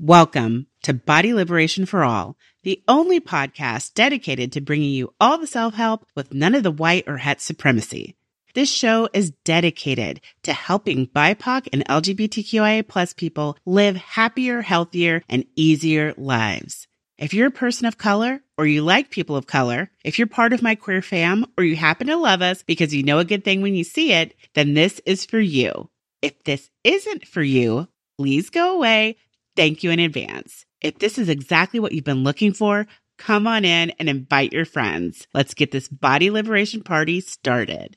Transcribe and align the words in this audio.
Welcome 0.00 0.66
to 0.82 0.92
Body 0.92 1.32
Liberation 1.32 1.86
for 1.86 2.02
All, 2.02 2.36
the 2.64 2.82
only 2.88 3.20
podcast 3.20 3.94
dedicated 3.94 4.50
to 4.52 4.60
bringing 4.60 4.90
you 4.90 5.14
all 5.20 5.38
the 5.38 5.46
self 5.46 5.74
help 5.74 6.04
with 6.16 6.34
none 6.34 6.56
of 6.56 6.64
the 6.64 6.72
white 6.72 7.04
or 7.06 7.18
het 7.18 7.40
supremacy. 7.40 8.16
This 8.54 8.68
show 8.68 9.08
is 9.12 9.30
dedicated 9.44 10.20
to 10.42 10.52
helping 10.52 11.06
BIPOC 11.06 11.68
and 11.72 11.86
LGBTQIA 11.86 12.88
plus 12.88 13.12
people 13.12 13.56
live 13.64 13.94
happier, 13.94 14.62
healthier, 14.62 15.22
and 15.28 15.44
easier 15.54 16.12
lives. 16.16 16.88
If 17.16 17.32
you're 17.32 17.46
a 17.46 17.52
person 17.52 17.86
of 17.86 17.96
color 17.96 18.42
or 18.58 18.66
you 18.66 18.82
like 18.82 19.10
people 19.10 19.36
of 19.36 19.46
color, 19.46 19.92
if 20.04 20.18
you're 20.18 20.26
part 20.26 20.52
of 20.52 20.60
my 20.60 20.74
queer 20.74 21.02
fam 21.02 21.46
or 21.56 21.62
you 21.62 21.76
happen 21.76 22.08
to 22.08 22.16
love 22.16 22.42
us 22.42 22.64
because 22.64 22.92
you 22.92 23.04
know 23.04 23.20
a 23.20 23.24
good 23.24 23.44
thing 23.44 23.62
when 23.62 23.76
you 23.76 23.84
see 23.84 24.12
it, 24.12 24.34
then 24.54 24.74
this 24.74 25.00
is 25.06 25.24
for 25.24 25.38
you. 25.38 25.88
If 26.20 26.42
this 26.42 26.68
isn't 26.82 27.28
for 27.28 27.42
you, 27.44 27.86
please 28.18 28.50
go 28.50 28.74
away. 28.74 29.18
Thank 29.56 29.82
you 29.82 29.90
in 29.90 30.00
advance. 30.00 30.66
If 30.80 30.98
this 30.98 31.18
is 31.18 31.28
exactly 31.28 31.80
what 31.80 31.92
you've 31.92 32.04
been 32.04 32.24
looking 32.24 32.52
for, 32.52 32.86
come 33.18 33.46
on 33.46 33.64
in 33.64 33.90
and 33.98 34.08
invite 34.08 34.52
your 34.52 34.64
friends. 34.64 35.26
Let's 35.32 35.54
get 35.54 35.70
this 35.70 35.88
body 35.88 36.30
liberation 36.30 36.82
party 36.82 37.20
started. 37.20 37.96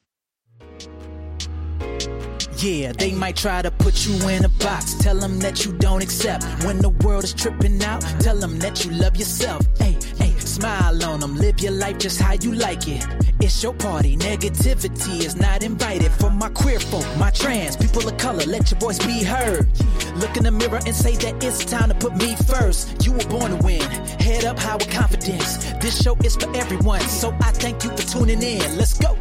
Yeah, 2.57 2.91
they 2.91 3.11
might 3.11 3.35
try 3.35 3.61
to 3.61 3.69
put 3.69 4.07
you 4.07 4.29
in 4.29 4.43
a 4.43 4.49
box. 4.49 4.95
Tell 4.95 5.15
them 5.15 5.37
that 5.39 5.63
you 5.63 5.73
don't 5.73 6.01
accept. 6.01 6.43
When 6.63 6.79
the 6.79 6.89
world 6.89 7.23
is 7.23 7.33
tripping 7.33 7.83
out, 7.83 8.01
tell 8.19 8.35
them 8.35 8.57
that 8.59 8.83
you 8.83 8.91
love 8.91 9.15
yourself. 9.15 9.63
Hey, 9.77 9.95
hey, 10.17 10.26
smile 10.57 11.03
on 11.05 11.19
them. 11.19 11.35
Live 11.37 11.59
your 11.59 11.73
life 11.73 11.97
just 11.99 12.19
how 12.19 12.33
you 12.33 12.51
like 12.53 12.87
it. 12.87 13.05
It's 13.39 13.61
your 13.61 13.73
party. 13.73 14.17
Negativity 14.17 15.19
is 15.27 15.35
not 15.35 15.61
invited. 15.61 16.11
For 16.13 16.31
my 16.31 16.49
queer 16.49 16.79
folk, 16.79 17.05
my 17.17 17.29
trans, 17.29 17.75
people 17.75 18.07
of 18.07 18.17
color, 18.17 18.45
let 18.45 18.71
your 18.71 18.79
voice 18.79 18.99
be 18.99 19.23
heard. 19.23 19.67
Look 20.15 20.35
in 20.35 20.43
the 20.43 20.51
mirror 20.51 20.79
and 20.85 20.95
say 20.95 21.15
that 21.17 21.43
it's 21.43 21.63
time 21.63 21.89
to 21.89 21.95
put 21.95 22.15
me 22.15 22.35
first. 22.51 23.05
You 23.05 23.11
were 23.13 23.29
born 23.29 23.51
to 23.51 23.57
win. 23.63 23.81
Head 24.27 24.45
up 24.45 24.57
high 24.57 24.75
with 24.75 24.89
confidence. 24.89 25.57
This 25.83 26.01
show 26.01 26.15
is 26.23 26.35
for 26.35 26.49
everyone. 26.55 27.01
So 27.01 27.29
I 27.41 27.51
thank 27.51 27.83
you 27.83 27.91
for 27.91 28.03
tuning 28.13 28.41
in. 28.41 28.77
Let's 28.77 28.97
go. 28.97 29.15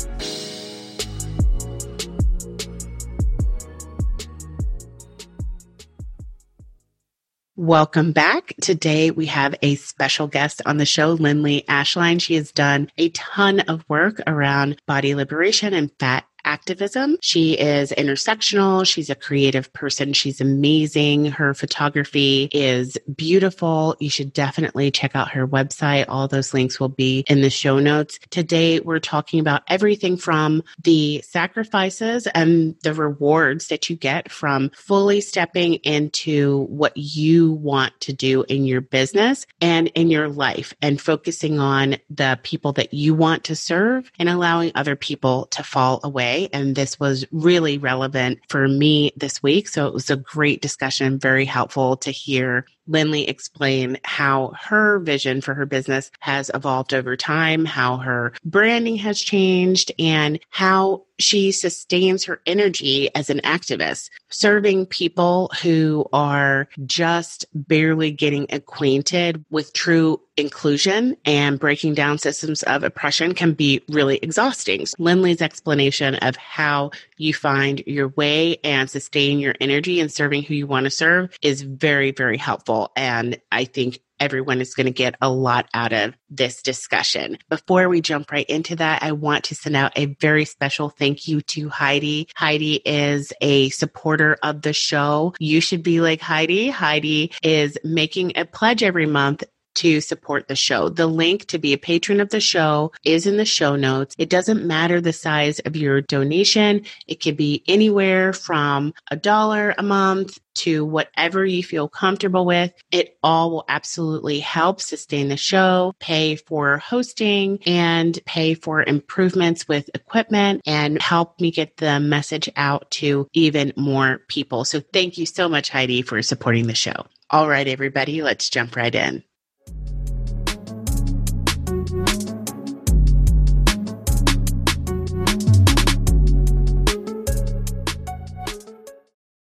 Welcome 7.59 8.13
back. 8.13 8.53
Today 8.61 9.11
we 9.11 9.25
have 9.27 9.55
a 9.63 9.77
special 9.77 10.27
guest 10.27 10.61
on 10.67 10.77
the 10.77 10.85
show, 10.85 11.13
Lindley 11.13 11.65
Ashline. 11.67 12.21
She 12.21 12.35
has 12.35 12.53
done 12.53 12.91
a 12.99 13.09
ton 13.09 13.61
of 13.61 13.83
work 13.89 14.21
around 14.27 14.83
body 14.87 15.15
liberation 15.15 15.73
and 15.73 15.91
fat 15.99 16.27
activism. 16.47 17.19
She 17.21 17.53
is 17.55 17.91
intersectional. 17.91 18.87
She's 18.87 19.11
a 19.11 19.15
creative 19.15 19.73
person. 19.73 20.13
She's 20.13 20.41
amazing. 20.41 21.27
Her 21.27 21.53
photography 21.53 22.49
is 22.53 22.97
beautiful. 23.15 23.97
You 23.99 24.09
should 24.09 24.33
definitely 24.33 24.91
check 24.91 25.15
out 25.15 25.33
her 25.33 25.47
website. 25.47 26.07
All 26.09 26.29
those 26.29 26.55
links 26.55 26.81
will 26.81 26.89
be 26.89 27.25
in 27.29 27.43
the 27.43 27.51
show 27.51 27.79
notes. 27.79 28.19
Today, 28.31 28.81
we're 28.81 29.01
talking 29.01 29.41
about 29.41 29.63
everything 29.69 30.17
from 30.17 30.63
the 30.83 31.21
sacrifices 31.23 32.27
and 32.29 32.77
the 32.83 32.95
rewards 32.95 33.69
that 33.69 33.91
you 33.91 33.97
get 33.97 34.31
from 34.31 34.71
fully 34.71 35.21
stepping 35.21 35.75
into 35.75 36.65
what 36.65 36.97
you 36.97 37.53
want 37.53 37.99
to 38.01 38.13
do 38.13 38.45
in 38.45 38.65
your 38.65 38.81
business 38.81 39.47
and 39.61 39.89
in 39.89 40.11
your 40.11 40.29
life 40.29 40.75
and 40.81 41.01
focusing 41.01 41.59
on 41.59 41.97
the 42.11 42.39
people 42.43 42.73
that 42.73 42.95
you 42.95 43.15
want 43.15 43.45
to 43.45 43.57
serve 43.57 44.11
and 44.19 44.29
allowing 44.29 44.73
other 44.75 44.97
people 44.97 45.47
to 45.47 45.63
fall 45.63 46.01
away. 46.05 46.36
And 46.53 46.75
this 46.75 47.01
was 47.01 47.25
really 47.33 47.79
relevant 47.79 48.41
for 48.49 48.69
me 48.69 49.13
this 49.17 49.43
week. 49.43 49.69
So 49.69 49.87
it 49.87 49.95
was 49.95 50.11
a 50.11 50.17
great 50.17 50.63
discussion, 50.63 51.19
very 51.19 51.45
helpful 51.45 51.97
to 51.99 52.11
hear 52.11 52.67
Lindley 52.87 53.29
explain 53.29 53.99
how 54.05 54.53
her 54.61 54.99
vision 54.99 55.41
for 55.41 55.55
her 55.55 55.67
business 55.67 56.11
has 56.21 56.51
evolved 56.55 56.95
over 56.95 57.17
time, 57.17 57.65
how 57.65 57.99
her 57.99 58.33
branding 58.45 58.97
has 58.97 59.21
changed, 59.21 59.93
and 59.99 60.39
how 60.51 61.03
she 61.19 61.51
sustains 61.53 62.25
her 62.25 62.41
energy 62.47 63.09
as 63.15 63.31
an 63.31 63.41
activist, 63.41 64.11
serving 64.29 64.87
people 64.87 65.51
who 65.63 66.07
are 66.13 66.69
just 66.85 67.47
barely 67.55 68.11
getting 68.11 68.47
acquainted 68.51 69.45
with 69.51 69.73
true 69.73 70.21
inclusion 70.37 71.17
and 71.25 71.59
breaking 71.59 71.95
down 71.95 72.19
systems 72.19 72.63
of 72.65 72.85
oppression 72.85 73.35
can 73.35 73.55
be 73.55 73.83
really 73.89 74.19
exhausting. 74.19 74.87
Lindley's 74.99 75.41
explanation 75.41 76.17
of 76.17 76.37
how 76.37 76.91
you 77.17 77.33
find 77.33 77.83
your 77.87 78.09
way 78.09 78.59
and 78.63 78.91
sustain 78.91 79.39
your 79.39 79.55
energy 79.61 80.01
in 80.01 80.11
serving 80.11 80.43
who 80.43 80.55
you 80.55 80.67
want 80.67 80.85
to 80.85 80.91
serve 80.91 81.37
is 81.41 81.63
very, 81.63 82.11
very 82.11 82.37
helpful. 82.37 82.76
And 82.97 83.41
I 83.51 83.65
think 83.65 84.01
everyone 84.19 84.61
is 84.61 84.75
going 84.75 84.87
to 84.87 84.93
get 84.93 85.15
a 85.21 85.31
lot 85.31 85.69
out 85.75 85.93
of 85.93 86.15
this 86.31 86.63
discussion. 86.63 87.39
Before 87.49 87.89
we 87.89 88.01
jump 88.01 88.31
right 88.31 88.47
into 88.47 88.77
that, 88.77 89.03
I 89.03 89.13
want 89.13 89.45
to 89.45 89.55
send 89.55 89.77
out 89.77 89.93
a 89.97 90.07
very 90.21 90.45
special 90.45 90.89
thank 90.89 91.29
you 91.29 91.43
to 91.43 91.69
Heidi. 91.69 92.29
Heidi 92.35 92.77
is 92.85 93.33
a 93.41 93.69
supporter 93.71 94.39
of 94.43 94.63
the 94.63 94.73
show. 94.73 95.35
You 95.39 95.61
should 95.61 95.83
be 95.83 96.01
like 96.01 96.21
Heidi. 96.21 96.69
Heidi 96.69 97.33
is 97.43 97.77
making 97.85 98.33
a 98.37 98.45
pledge 98.45 98.83
every 98.83 99.07
month 99.07 99.45
to 99.77 100.01
support 100.01 100.49
the 100.49 100.57
show. 100.57 100.89
The 100.89 101.07
link 101.07 101.47
to 101.47 101.59
be 101.59 101.73
a 101.73 101.79
patron 101.79 102.21
of 102.21 102.31
the 102.31 102.41
show 102.41 102.93
is 103.05 103.27
in 103.27 103.37
the 103.37 103.45
show 103.45 103.77
notes. 103.77 104.15
It 104.19 104.31
doesn't 104.31 104.67
matter 104.67 105.01
the 105.01 105.13
size 105.13 105.61
of 105.61 105.77
your 105.77 106.01
donation. 106.01 106.85
It 107.07 107.23
could 107.23 107.37
be 107.37 107.63
anywhere 107.69 108.33
from 108.33 108.93
a 109.11 109.17
dollar 109.17 109.75
a 109.79 109.83
month 109.83 110.39
to 110.57 110.85
whatever 110.85 111.45
you 111.45 111.63
feel 111.63 111.89
comfortable 111.89 112.47
with. 112.47 112.73
It 112.91 113.19
all 113.23 113.51
will 113.51 113.65
absolutely 113.69 114.41
help 114.41 114.81
sustain 114.81 115.29
the 115.29 115.37
show, 115.37 115.93
pay 116.01 116.37
for 116.37 116.79
hosting 116.79 117.59
and 117.67 118.19
pay 118.25 118.55
for 118.55 118.83
improvements 118.83 119.69
with 119.69 119.91
equipment 119.95 120.63
and 120.67 121.01
help 121.01 121.41
me 121.41 121.51
get 121.51 121.77
the 121.77 122.01
message 122.01 122.49
out 122.57 122.91
to 122.93 123.29
even 123.35 123.73
more 123.77 124.21
people. 124.29 124.65
So 124.65 124.81
thank 124.81 125.19
you 125.19 125.27
so 125.27 125.49
much, 125.49 125.69
Heidi, 125.69 126.03
for 126.03 126.23
supporting 126.23 126.67
the 126.67 126.75
show. 126.75 127.07
All 127.29 127.49
right, 127.49 127.67
everybody, 127.67 128.23
let's 128.23 128.49
jump 128.49 128.77
right 128.77 128.95
in. 128.95 129.23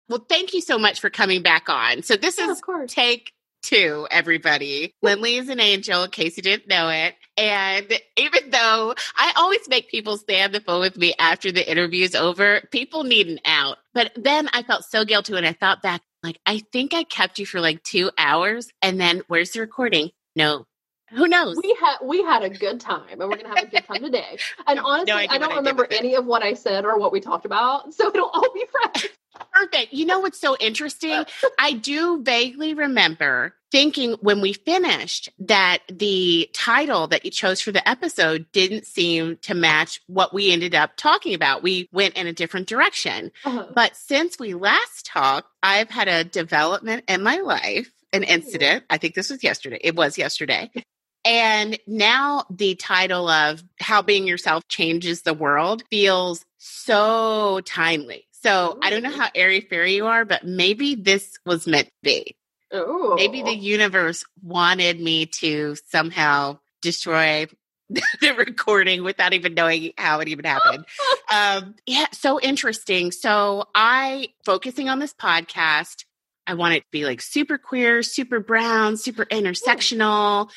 Well, 0.09 0.25
thank 0.27 0.53
you 0.53 0.61
so 0.61 0.77
much 0.77 0.99
for 0.99 1.09
coming 1.09 1.41
back 1.41 1.69
on. 1.69 2.01
So 2.03 2.15
this 2.15 2.37
Yeah, 2.37 2.51
is 2.51 2.61
take 2.87 3.33
two, 3.61 4.07
everybody. 4.09 4.93
Lindley 5.01 5.35
is 5.35 5.49
an 5.49 5.59
angel, 5.59 6.03
in 6.03 6.11
case 6.11 6.37
you 6.37 6.43
didn't 6.43 6.69
know 6.69 6.89
it. 6.89 7.15
And 7.35 7.91
even 8.15 8.49
though 8.49 8.95
I 9.15 9.33
always 9.35 9.67
make 9.67 9.89
people 9.89 10.17
stay 10.17 10.41
on 10.41 10.51
the 10.51 10.61
phone 10.61 10.79
with 10.79 10.97
me 10.97 11.13
after 11.19 11.51
the 11.51 11.69
interview 11.69 12.03
is 12.03 12.15
over, 12.15 12.61
people 12.71 13.03
need 13.03 13.27
an 13.27 13.39
out. 13.45 13.77
But 13.93 14.11
then 14.15 14.49
I 14.53 14.63
felt 14.63 14.85
so 14.85 15.03
guilty 15.03 15.33
when 15.33 15.45
I 15.45 15.53
thought 15.53 15.81
back, 15.81 16.01
like, 16.23 16.39
I 16.45 16.63
think 16.71 16.93
I 16.93 17.03
kept 17.03 17.39
you 17.39 17.45
for 17.45 17.59
like 17.59 17.83
two 17.83 18.09
hours. 18.17 18.69
And 18.81 18.99
then 18.99 19.21
where's 19.27 19.51
the 19.51 19.59
recording? 19.59 20.11
No. 20.35 20.65
Who 21.11 21.27
knows? 21.27 21.55
We 21.55 21.75
had 21.79 21.97
we 22.03 22.21
had 22.21 22.43
a 22.43 22.49
good 22.49 22.81
time, 22.81 23.21
and 23.21 23.29
we're 23.29 23.37
gonna 23.37 23.47
have 23.47 23.67
a 23.69 23.71
good 23.71 23.85
time 23.85 24.01
today. 24.01 24.37
And 24.65 24.77
honestly, 24.83 25.13
idea 25.13 25.29
I 25.31 25.37
don't 25.37 25.55
remember 25.55 25.87
any 25.89 26.15
of 26.15 26.25
what 26.25 26.43
I 26.43 26.53
said 26.53 26.83
or 26.83 26.97
what 26.99 27.13
we 27.13 27.21
talked 27.21 27.45
about, 27.45 27.93
so 27.93 28.09
it'll 28.09 28.27
all 28.27 28.53
be 28.53 28.65
fresh. 28.93 29.07
Perfect. 29.51 29.93
You 29.93 30.05
know 30.05 30.19
what's 30.19 30.39
so 30.39 30.55
interesting? 30.59 31.23
I 31.59 31.73
do 31.73 32.21
vaguely 32.23 32.73
remember 32.73 33.53
thinking 33.71 34.13
when 34.21 34.39
we 34.39 34.53
finished 34.53 35.29
that 35.39 35.79
the 35.91 36.49
title 36.53 37.07
that 37.07 37.25
you 37.25 37.31
chose 37.31 37.61
for 37.61 37.71
the 37.71 37.87
episode 37.87 38.45
didn't 38.51 38.85
seem 38.85 39.37
to 39.41 39.53
match 39.53 40.01
what 40.07 40.33
we 40.33 40.51
ended 40.51 40.73
up 40.73 40.95
talking 40.95 41.33
about. 41.33 41.63
We 41.63 41.89
went 41.91 42.15
in 42.15 42.27
a 42.27 42.33
different 42.33 42.67
direction. 42.67 43.31
Uh-huh. 43.43 43.67
But 43.73 43.95
since 43.95 44.39
we 44.39 44.53
last 44.53 45.05
talked, 45.05 45.49
I've 45.61 45.89
had 45.89 46.07
a 46.07 46.23
development 46.23 47.03
in 47.07 47.23
my 47.23 47.37
life, 47.37 47.91
an 48.13 48.23
incident. 48.23 48.85
I 48.89 48.97
think 48.97 49.15
this 49.15 49.29
was 49.29 49.43
yesterday. 49.43 49.79
It 49.81 49.95
was 49.95 50.17
yesterday. 50.17 50.71
And 51.25 51.77
now 51.85 52.45
the 52.49 52.75
title 52.75 53.27
of 53.27 53.61
How 53.81 54.01
Being 54.01 54.27
Yourself 54.27 54.65
Changes 54.69 55.23
the 55.23 55.33
World 55.33 55.83
feels 55.89 56.45
so 56.57 57.59
timely. 57.65 58.26
So 58.41 58.77
I 58.81 58.89
don't 58.89 59.03
know 59.03 59.11
how 59.11 59.29
airy 59.33 59.61
fairy 59.61 59.95
you 59.95 60.07
are, 60.07 60.25
but 60.25 60.45
maybe 60.45 60.95
this 60.95 61.37
was 61.45 61.67
meant 61.67 61.87
to 61.87 61.93
be. 62.03 62.35
Ooh. 62.75 63.13
Maybe 63.15 63.41
the 63.41 63.55
universe 63.55 64.23
wanted 64.41 64.99
me 64.99 65.25
to 65.25 65.75
somehow 65.87 66.59
destroy 66.81 67.47
the 67.89 68.33
recording 68.37 69.03
without 69.03 69.33
even 69.33 69.53
knowing 69.53 69.91
how 69.97 70.19
it 70.19 70.27
even 70.27 70.45
happened. 70.45 70.85
um, 71.33 71.75
yeah, 71.85 72.07
so 72.11 72.39
interesting. 72.39 73.11
So 73.11 73.65
I 73.73 74.29
focusing 74.45 74.89
on 74.89 74.99
this 74.99 75.13
podcast. 75.13 76.03
I 76.45 76.53
want 76.53 76.75
it 76.75 76.79
to 76.79 76.87
be 76.91 77.03
like 77.03 77.21
super 77.21 77.57
queer, 77.57 78.01
super 78.03 78.39
brown, 78.39 78.95
super 78.95 79.25
intersectional, 79.25 80.49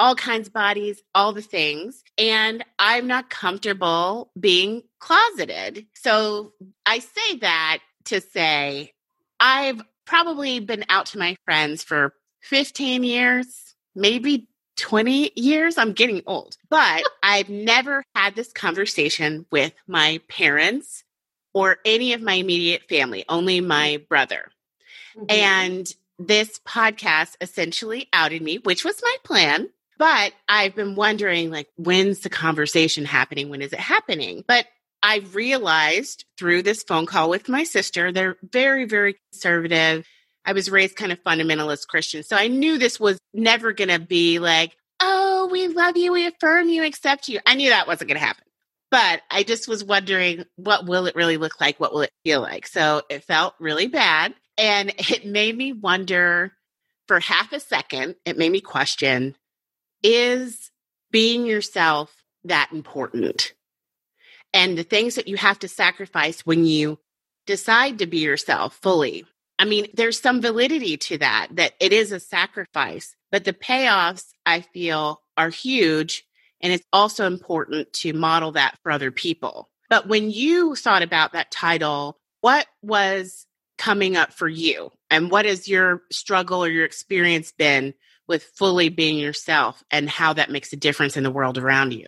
all 0.00 0.14
kinds 0.14 0.48
of 0.48 0.54
bodies, 0.54 1.02
all 1.14 1.34
the 1.34 1.42
things. 1.42 2.02
And 2.16 2.64
I'm 2.78 3.06
not 3.06 3.28
comfortable 3.28 4.30
being 4.40 4.82
closeted. 4.98 5.86
So 5.94 6.54
I 6.86 7.00
say 7.00 7.36
that 7.42 7.80
to 8.06 8.22
say 8.22 8.94
I've 9.38 9.82
probably 10.06 10.58
been 10.58 10.86
out 10.88 11.06
to 11.06 11.18
my 11.18 11.36
friends 11.44 11.82
for 11.82 12.14
15 12.40 13.04
years, 13.04 13.74
maybe 13.94 14.48
20 14.76 15.32
years. 15.36 15.76
I'm 15.76 15.92
getting 15.92 16.22
old, 16.26 16.56
but 16.70 17.02
I've 17.22 17.50
never 17.50 18.02
had 18.14 18.34
this 18.34 18.52
conversation 18.52 19.44
with 19.52 19.74
my 19.86 20.20
parents 20.28 21.04
or 21.52 21.76
any 21.84 22.14
of 22.14 22.22
my 22.22 22.34
immediate 22.34 22.84
family, 22.88 23.26
only 23.28 23.60
my 23.60 24.02
brother. 24.08 24.48
Mm-hmm. 25.14 25.26
And 25.28 25.94
this 26.18 26.58
podcast 26.66 27.36
essentially 27.42 28.08
outed 28.14 28.40
me, 28.40 28.58
which 28.58 28.82
was 28.82 29.02
my 29.02 29.16
plan. 29.24 29.68
But 30.00 30.32
I've 30.48 30.74
been 30.74 30.94
wondering, 30.94 31.50
like, 31.50 31.68
when's 31.76 32.20
the 32.20 32.30
conversation 32.30 33.04
happening? 33.04 33.50
When 33.50 33.60
is 33.60 33.74
it 33.74 33.78
happening? 33.78 34.42
But 34.48 34.64
I 35.02 35.18
realized 35.34 36.24
through 36.38 36.62
this 36.62 36.82
phone 36.82 37.04
call 37.04 37.28
with 37.28 37.50
my 37.50 37.64
sister, 37.64 38.10
they're 38.10 38.38
very, 38.42 38.86
very 38.86 39.16
conservative. 39.30 40.06
I 40.46 40.54
was 40.54 40.70
raised 40.70 40.96
kind 40.96 41.12
of 41.12 41.22
fundamentalist 41.22 41.86
Christian. 41.86 42.22
So 42.22 42.34
I 42.34 42.48
knew 42.48 42.78
this 42.78 42.98
was 42.98 43.18
never 43.34 43.74
going 43.74 43.90
to 43.90 43.98
be 43.98 44.38
like, 44.38 44.74
oh, 45.00 45.50
we 45.52 45.68
love 45.68 45.98
you, 45.98 46.12
we 46.12 46.26
affirm 46.26 46.70
you, 46.70 46.82
accept 46.82 47.28
you. 47.28 47.40
I 47.44 47.54
knew 47.54 47.68
that 47.68 47.86
wasn't 47.86 48.08
going 48.08 48.18
to 48.18 48.26
happen. 48.26 48.44
But 48.90 49.20
I 49.30 49.42
just 49.42 49.68
was 49.68 49.84
wondering, 49.84 50.46
what 50.56 50.86
will 50.86 51.08
it 51.08 51.14
really 51.14 51.36
look 51.36 51.60
like? 51.60 51.78
What 51.78 51.92
will 51.92 52.00
it 52.00 52.12
feel 52.24 52.40
like? 52.40 52.66
So 52.66 53.02
it 53.10 53.24
felt 53.24 53.52
really 53.60 53.86
bad. 53.86 54.32
And 54.56 54.94
it 54.96 55.26
made 55.26 55.54
me 55.54 55.74
wonder 55.74 56.52
for 57.06 57.20
half 57.20 57.52
a 57.52 57.60
second, 57.60 58.14
it 58.24 58.38
made 58.38 58.50
me 58.50 58.62
question 58.62 59.36
is 60.02 60.70
being 61.10 61.46
yourself 61.46 62.14
that 62.44 62.70
important? 62.72 63.52
And 64.52 64.76
the 64.76 64.82
things 64.82 65.14
that 65.14 65.28
you 65.28 65.36
have 65.36 65.58
to 65.60 65.68
sacrifice 65.68 66.44
when 66.44 66.64
you 66.64 66.98
decide 67.46 67.98
to 67.98 68.06
be 68.06 68.18
yourself 68.18 68.78
fully. 68.82 69.24
I 69.58 69.64
mean, 69.64 69.88
there's 69.94 70.20
some 70.20 70.40
validity 70.40 70.96
to 70.96 71.18
that, 71.18 71.48
that 71.52 71.72
it 71.80 71.92
is 71.92 72.12
a 72.12 72.20
sacrifice, 72.20 73.14
but 73.30 73.44
the 73.44 73.52
payoffs 73.52 74.26
I 74.46 74.62
feel 74.62 75.22
are 75.36 75.50
huge. 75.50 76.24
And 76.60 76.72
it's 76.72 76.86
also 76.92 77.26
important 77.26 77.92
to 77.94 78.12
model 78.12 78.52
that 78.52 78.78
for 78.82 78.92
other 78.92 79.10
people. 79.10 79.68
But 79.88 80.06
when 80.06 80.30
you 80.30 80.74
thought 80.74 81.02
about 81.02 81.32
that 81.32 81.50
title, 81.50 82.18
what 82.40 82.66
was 82.82 83.46
coming 83.78 84.16
up 84.16 84.32
for 84.32 84.48
you? 84.48 84.92
And 85.10 85.30
what 85.30 85.46
has 85.46 85.68
your 85.68 86.02
struggle 86.12 86.64
or 86.64 86.68
your 86.68 86.84
experience 86.84 87.52
been 87.52 87.94
with 88.30 88.44
fully 88.56 88.88
being 88.88 89.18
yourself 89.18 89.84
and 89.90 90.08
how 90.08 90.32
that 90.32 90.50
makes 90.50 90.72
a 90.72 90.76
difference 90.76 91.18
in 91.18 91.24
the 91.24 91.30
world 91.30 91.58
around 91.58 91.92
you? 91.92 92.06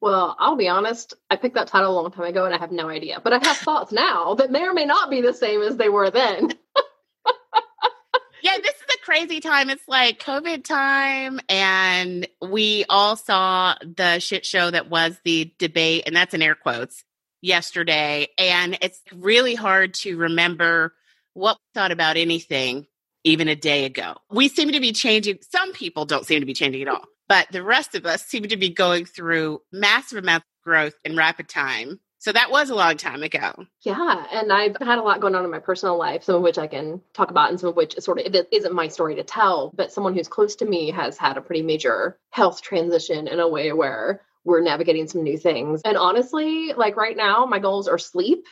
Well, 0.00 0.34
I'll 0.40 0.56
be 0.56 0.68
honest, 0.68 1.14
I 1.30 1.36
picked 1.36 1.54
that 1.54 1.68
title 1.68 1.92
a 1.92 1.94
long 1.94 2.10
time 2.10 2.24
ago 2.24 2.44
and 2.44 2.52
I 2.52 2.58
have 2.58 2.72
no 2.72 2.88
idea. 2.88 3.20
But 3.22 3.34
I 3.34 3.46
have 3.46 3.56
thoughts 3.58 3.92
now 3.92 4.34
that 4.34 4.50
may 4.50 4.62
or 4.64 4.72
may 4.72 4.86
not 4.86 5.10
be 5.10 5.20
the 5.20 5.32
same 5.32 5.62
as 5.62 5.76
they 5.76 5.88
were 5.88 6.10
then. 6.10 6.48
yeah, 8.42 8.56
this 8.60 8.74
is 8.74 8.94
a 8.96 9.04
crazy 9.04 9.38
time. 9.38 9.70
It's 9.70 9.86
like 9.86 10.18
COVID 10.18 10.64
time, 10.64 11.38
and 11.48 12.26
we 12.40 12.84
all 12.88 13.14
saw 13.14 13.76
the 13.80 14.18
shit 14.18 14.44
show 14.44 14.70
that 14.70 14.90
was 14.90 15.16
the 15.24 15.52
debate, 15.58 16.04
and 16.06 16.16
that's 16.16 16.34
in 16.34 16.42
air 16.42 16.56
quotes, 16.56 17.04
yesterday. 17.40 18.28
And 18.38 18.78
it's 18.82 19.00
really 19.12 19.54
hard 19.54 19.94
to 19.94 20.16
remember 20.16 20.94
what 21.34 21.56
we 21.56 21.80
thought 21.80 21.92
about 21.92 22.16
anything 22.16 22.86
even 23.24 23.48
a 23.48 23.56
day 23.56 23.84
ago. 23.84 24.16
We 24.30 24.48
seem 24.48 24.72
to 24.72 24.80
be 24.80 24.92
changing. 24.92 25.38
Some 25.50 25.72
people 25.72 26.04
don't 26.04 26.26
seem 26.26 26.40
to 26.40 26.46
be 26.46 26.54
changing 26.54 26.82
at 26.82 26.88
all, 26.88 27.04
but 27.28 27.46
the 27.50 27.62
rest 27.62 27.94
of 27.94 28.06
us 28.06 28.24
seem 28.24 28.44
to 28.44 28.56
be 28.56 28.70
going 28.70 29.04
through 29.04 29.60
massive 29.72 30.18
amounts 30.18 30.46
of 30.46 30.64
growth 30.64 30.94
in 31.04 31.16
rapid 31.16 31.48
time. 31.48 32.00
So 32.22 32.30
that 32.30 32.52
was 32.52 32.70
a 32.70 32.76
long 32.76 32.98
time 32.98 33.24
ago. 33.24 33.66
Yeah. 33.80 34.24
And 34.30 34.52
I've 34.52 34.76
had 34.80 34.98
a 34.98 35.02
lot 35.02 35.20
going 35.20 35.34
on 35.34 35.44
in 35.44 35.50
my 35.50 35.58
personal 35.58 35.98
life, 35.98 36.22
some 36.22 36.36
of 36.36 36.42
which 36.42 36.56
I 36.56 36.68
can 36.68 37.00
talk 37.14 37.32
about 37.32 37.50
and 37.50 37.58
some 37.58 37.70
of 37.70 37.74
which 37.74 37.96
is 37.96 38.04
sort 38.04 38.20
of 38.20 38.32
it 38.32 38.46
isn't 38.52 38.72
my 38.72 38.86
story 38.86 39.16
to 39.16 39.24
tell. 39.24 39.72
But 39.74 39.90
someone 39.90 40.14
who's 40.14 40.28
close 40.28 40.54
to 40.56 40.64
me 40.64 40.92
has 40.92 41.18
had 41.18 41.36
a 41.36 41.40
pretty 41.40 41.62
major 41.62 42.16
health 42.30 42.62
transition 42.62 43.26
in 43.26 43.40
a 43.40 43.48
way 43.48 43.72
where 43.72 44.22
we're 44.44 44.60
navigating 44.60 45.08
some 45.08 45.24
new 45.24 45.36
things. 45.36 45.80
And 45.84 45.96
honestly, 45.96 46.72
like 46.74 46.96
right 46.96 47.16
now, 47.16 47.44
my 47.46 47.58
goals 47.58 47.88
are 47.88 47.98
sleep. 47.98 48.46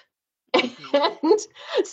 And 0.55 1.41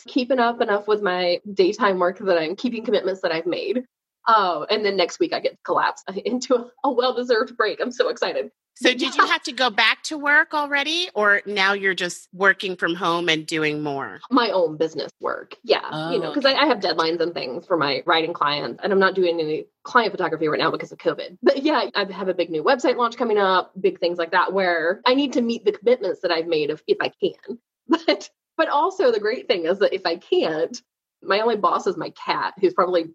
keeping 0.07 0.39
up 0.39 0.61
enough 0.61 0.87
with 0.87 1.01
my 1.01 1.39
daytime 1.53 1.99
work 1.99 2.19
that 2.19 2.37
I'm 2.37 2.55
keeping 2.55 2.83
commitments 2.83 3.21
that 3.21 3.31
I've 3.31 3.45
made. 3.45 3.85
Oh, 4.27 4.65
and 4.69 4.83
then 4.83 4.97
next 4.97 5.19
week 5.19 5.33
I 5.33 5.39
get 5.39 5.57
collapsed 5.63 6.09
into 6.25 6.55
a, 6.55 6.71
a 6.83 6.91
well 6.91 7.13
deserved 7.13 7.55
break. 7.55 7.79
I'm 7.81 7.91
so 7.91 8.09
excited. 8.09 8.51
So, 8.79 8.93
did 8.93 9.15
you 9.15 9.25
have 9.25 9.41
to 9.43 9.53
go 9.53 9.71
back 9.71 10.03
to 10.03 10.19
work 10.19 10.53
already, 10.53 11.09
or 11.15 11.41
now 11.47 11.73
you're 11.73 11.95
just 11.95 12.29
working 12.31 12.75
from 12.75 12.93
home 12.93 13.27
and 13.27 13.43
doing 13.43 13.81
more? 13.81 14.19
My 14.29 14.51
own 14.51 14.77
business 14.77 15.09
work. 15.19 15.55
Yeah. 15.63 15.81
Oh, 15.89 16.11
you 16.11 16.19
know, 16.19 16.27
oh, 16.27 16.29
because 16.29 16.45
okay. 16.45 16.55
I, 16.55 16.65
I, 16.65 16.67
have 16.67 16.79
deadlines 16.79 17.19
and 17.19 17.33
things 17.33 17.65
for 17.65 17.75
my 17.75 18.03
writing 18.05 18.33
clients, 18.33 18.79
and 18.83 18.93
I'm 18.93 18.99
not 18.99 19.15
doing 19.15 19.39
any 19.39 19.65
client 19.83 20.11
photography 20.11 20.47
right 20.47 20.59
now 20.59 20.69
because 20.69 20.91
of 20.91 20.99
COVID. 20.99 21.39
But 21.41 21.63
yeah, 21.63 21.89
I 21.95 22.11
have 22.11 22.27
a 22.27 22.35
big 22.35 22.51
new 22.51 22.63
website 22.63 22.97
launch 22.97 23.17
coming 23.17 23.39
up, 23.39 23.71
big 23.81 23.99
things 23.99 24.19
like 24.19 24.31
that, 24.31 24.53
where 24.53 25.01
I 25.07 25.15
need 25.15 25.33
to 25.33 25.41
meet 25.41 25.65
the 25.65 25.71
commitments 25.71 26.21
that 26.21 26.29
I've 26.29 26.45
made 26.45 26.69
if, 26.69 26.83
if 26.87 26.97
I 27.01 27.11
can. 27.19 27.57
But 27.89 28.29
but 28.57 28.69
also, 28.69 29.11
the 29.11 29.19
great 29.19 29.47
thing 29.47 29.65
is 29.65 29.79
that 29.79 29.93
if 29.93 30.05
I 30.05 30.17
can't, 30.17 30.81
my 31.21 31.39
only 31.39 31.55
boss 31.55 31.87
is 31.87 31.95
my 31.95 32.09
cat, 32.11 32.55
who's 32.59 32.73
probably, 32.73 33.05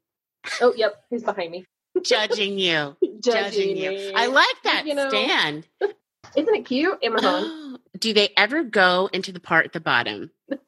oh, 0.60 0.72
yep, 0.76 0.94
he's 1.10 1.24
behind 1.24 1.50
me. 1.50 1.64
Judging 2.02 2.58
you. 2.58 2.96
Judging, 3.20 3.20
Judging 3.20 3.76
you. 3.76 4.12
I 4.14 4.26
like 4.26 4.62
that 4.64 4.86
you 4.86 4.94
know, 4.94 5.08
stand. 5.08 5.66
Isn't 6.36 6.54
it 6.54 6.64
cute? 6.64 6.98
Amazon. 7.02 7.78
Do 7.98 8.14
they 8.14 8.30
ever 8.36 8.62
go 8.62 9.10
into 9.12 9.32
the 9.32 9.40
part 9.40 9.66
at 9.66 9.72
the 9.72 9.80
bottom? 9.80 10.30
No. 10.48 10.58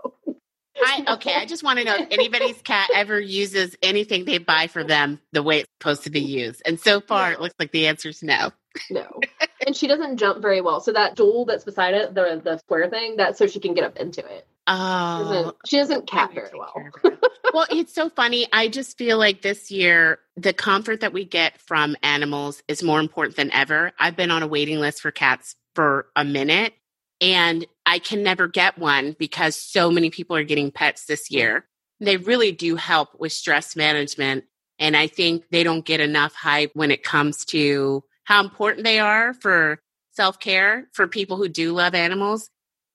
I, 0.76 1.14
okay, 1.14 1.34
I 1.34 1.46
just 1.46 1.62
want 1.62 1.78
to 1.78 1.84
know 1.84 1.96
if 1.96 2.08
anybody's 2.10 2.60
cat 2.62 2.90
ever 2.94 3.18
uses 3.18 3.76
anything 3.80 4.24
they 4.24 4.38
buy 4.38 4.66
for 4.66 4.82
them 4.82 5.20
the 5.32 5.42
way 5.42 5.60
it's 5.60 5.68
supposed 5.80 6.04
to 6.04 6.10
be 6.10 6.20
used. 6.20 6.62
And 6.66 6.80
so 6.80 7.00
far, 7.00 7.32
it 7.32 7.40
looks 7.40 7.54
like 7.58 7.70
the 7.70 7.86
answer 7.86 8.08
is 8.08 8.22
no. 8.22 8.50
No. 8.90 9.20
and 9.66 9.76
she 9.76 9.86
doesn't 9.86 10.16
jump 10.16 10.42
very 10.42 10.60
well. 10.60 10.80
So 10.80 10.92
that 10.92 11.12
stool 11.12 11.44
that's 11.44 11.64
beside 11.64 11.94
it, 11.94 12.14
the 12.14 12.40
the 12.42 12.58
square 12.58 12.90
thing, 12.90 13.16
that's 13.16 13.38
so 13.38 13.46
she 13.46 13.60
can 13.60 13.74
get 13.74 13.84
up 13.84 13.96
into 13.96 14.20
it. 14.20 14.46
Oh, 14.66 15.18
she 15.18 15.34
doesn't, 15.34 15.56
she 15.66 15.76
doesn't 15.76 16.06
cat 16.06 16.32
very 16.34 16.50
well. 16.54 16.72
well, 17.52 17.66
it's 17.70 17.94
so 17.94 18.08
funny. 18.08 18.46
I 18.52 18.68
just 18.68 18.96
feel 18.96 19.18
like 19.18 19.42
this 19.42 19.70
year, 19.70 20.20
the 20.36 20.52
comfort 20.52 21.00
that 21.00 21.12
we 21.12 21.24
get 21.24 21.60
from 21.60 21.96
animals 22.02 22.62
is 22.66 22.82
more 22.82 23.00
important 23.00 23.36
than 23.36 23.52
ever. 23.52 23.92
I've 23.98 24.16
been 24.16 24.30
on 24.30 24.42
a 24.42 24.46
waiting 24.46 24.80
list 24.80 25.02
for 25.02 25.10
cats 25.10 25.54
for 25.74 26.06
a 26.16 26.24
minute 26.24 26.72
and 27.20 27.66
I 27.86 27.98
can 27.98 28.22
never 28.22 28.48
get 28.48 28.78
one 28.78 29.16
because 29.18 29.56
so 29.56 29.90
many 29.90 30.10
people 30.10 30.36
are 30.36 30.44
getting 30.44 30.70
pets 30.70 31.06
this 31.06 31.30
year. 31.30 31.66
They 32.00 32.16
really 32.16 32.52
do 32.52 32.76
help 32.76 33.18
with 33.18 33.32
stress 33.32 33.76
management. 33.76 34.44
And 34.78 34.96
I 34.96 35.06
think 35.06 35.44
they 35.50 35.62
don't 35.62 35.84
get 35.84 36.00
enough 36.00 36.34
hype 36.34 36.72
when 36.74 36.90
it 36.90 37.02
comes 37.02 37.44
to 37.46 38.02
how 38.24 38.42
important 38.42 38.84
they 38.84 38.98
are 38.98 39.34
for 39.34 39.80
self 40.12 40.40
care 40.40 40.88
for 40.92 41.06
people 41.06 41.36
who 41.36 41.48
do 41.48 41.72
love 41.72 41.94
animals 41.94 42.50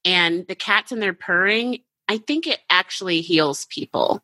and 0.06 0.46
the 0.48 0.56
cats 0.56 0.92
and 0.92 1.02
their 1.02 1.14
purring, 1.14 1.80
I 2.08 2.18
think 2.18 2.48
it 2.48 2.60
actually 2.70 3.22
heals 3.22 3.66
people. 3.70 4.24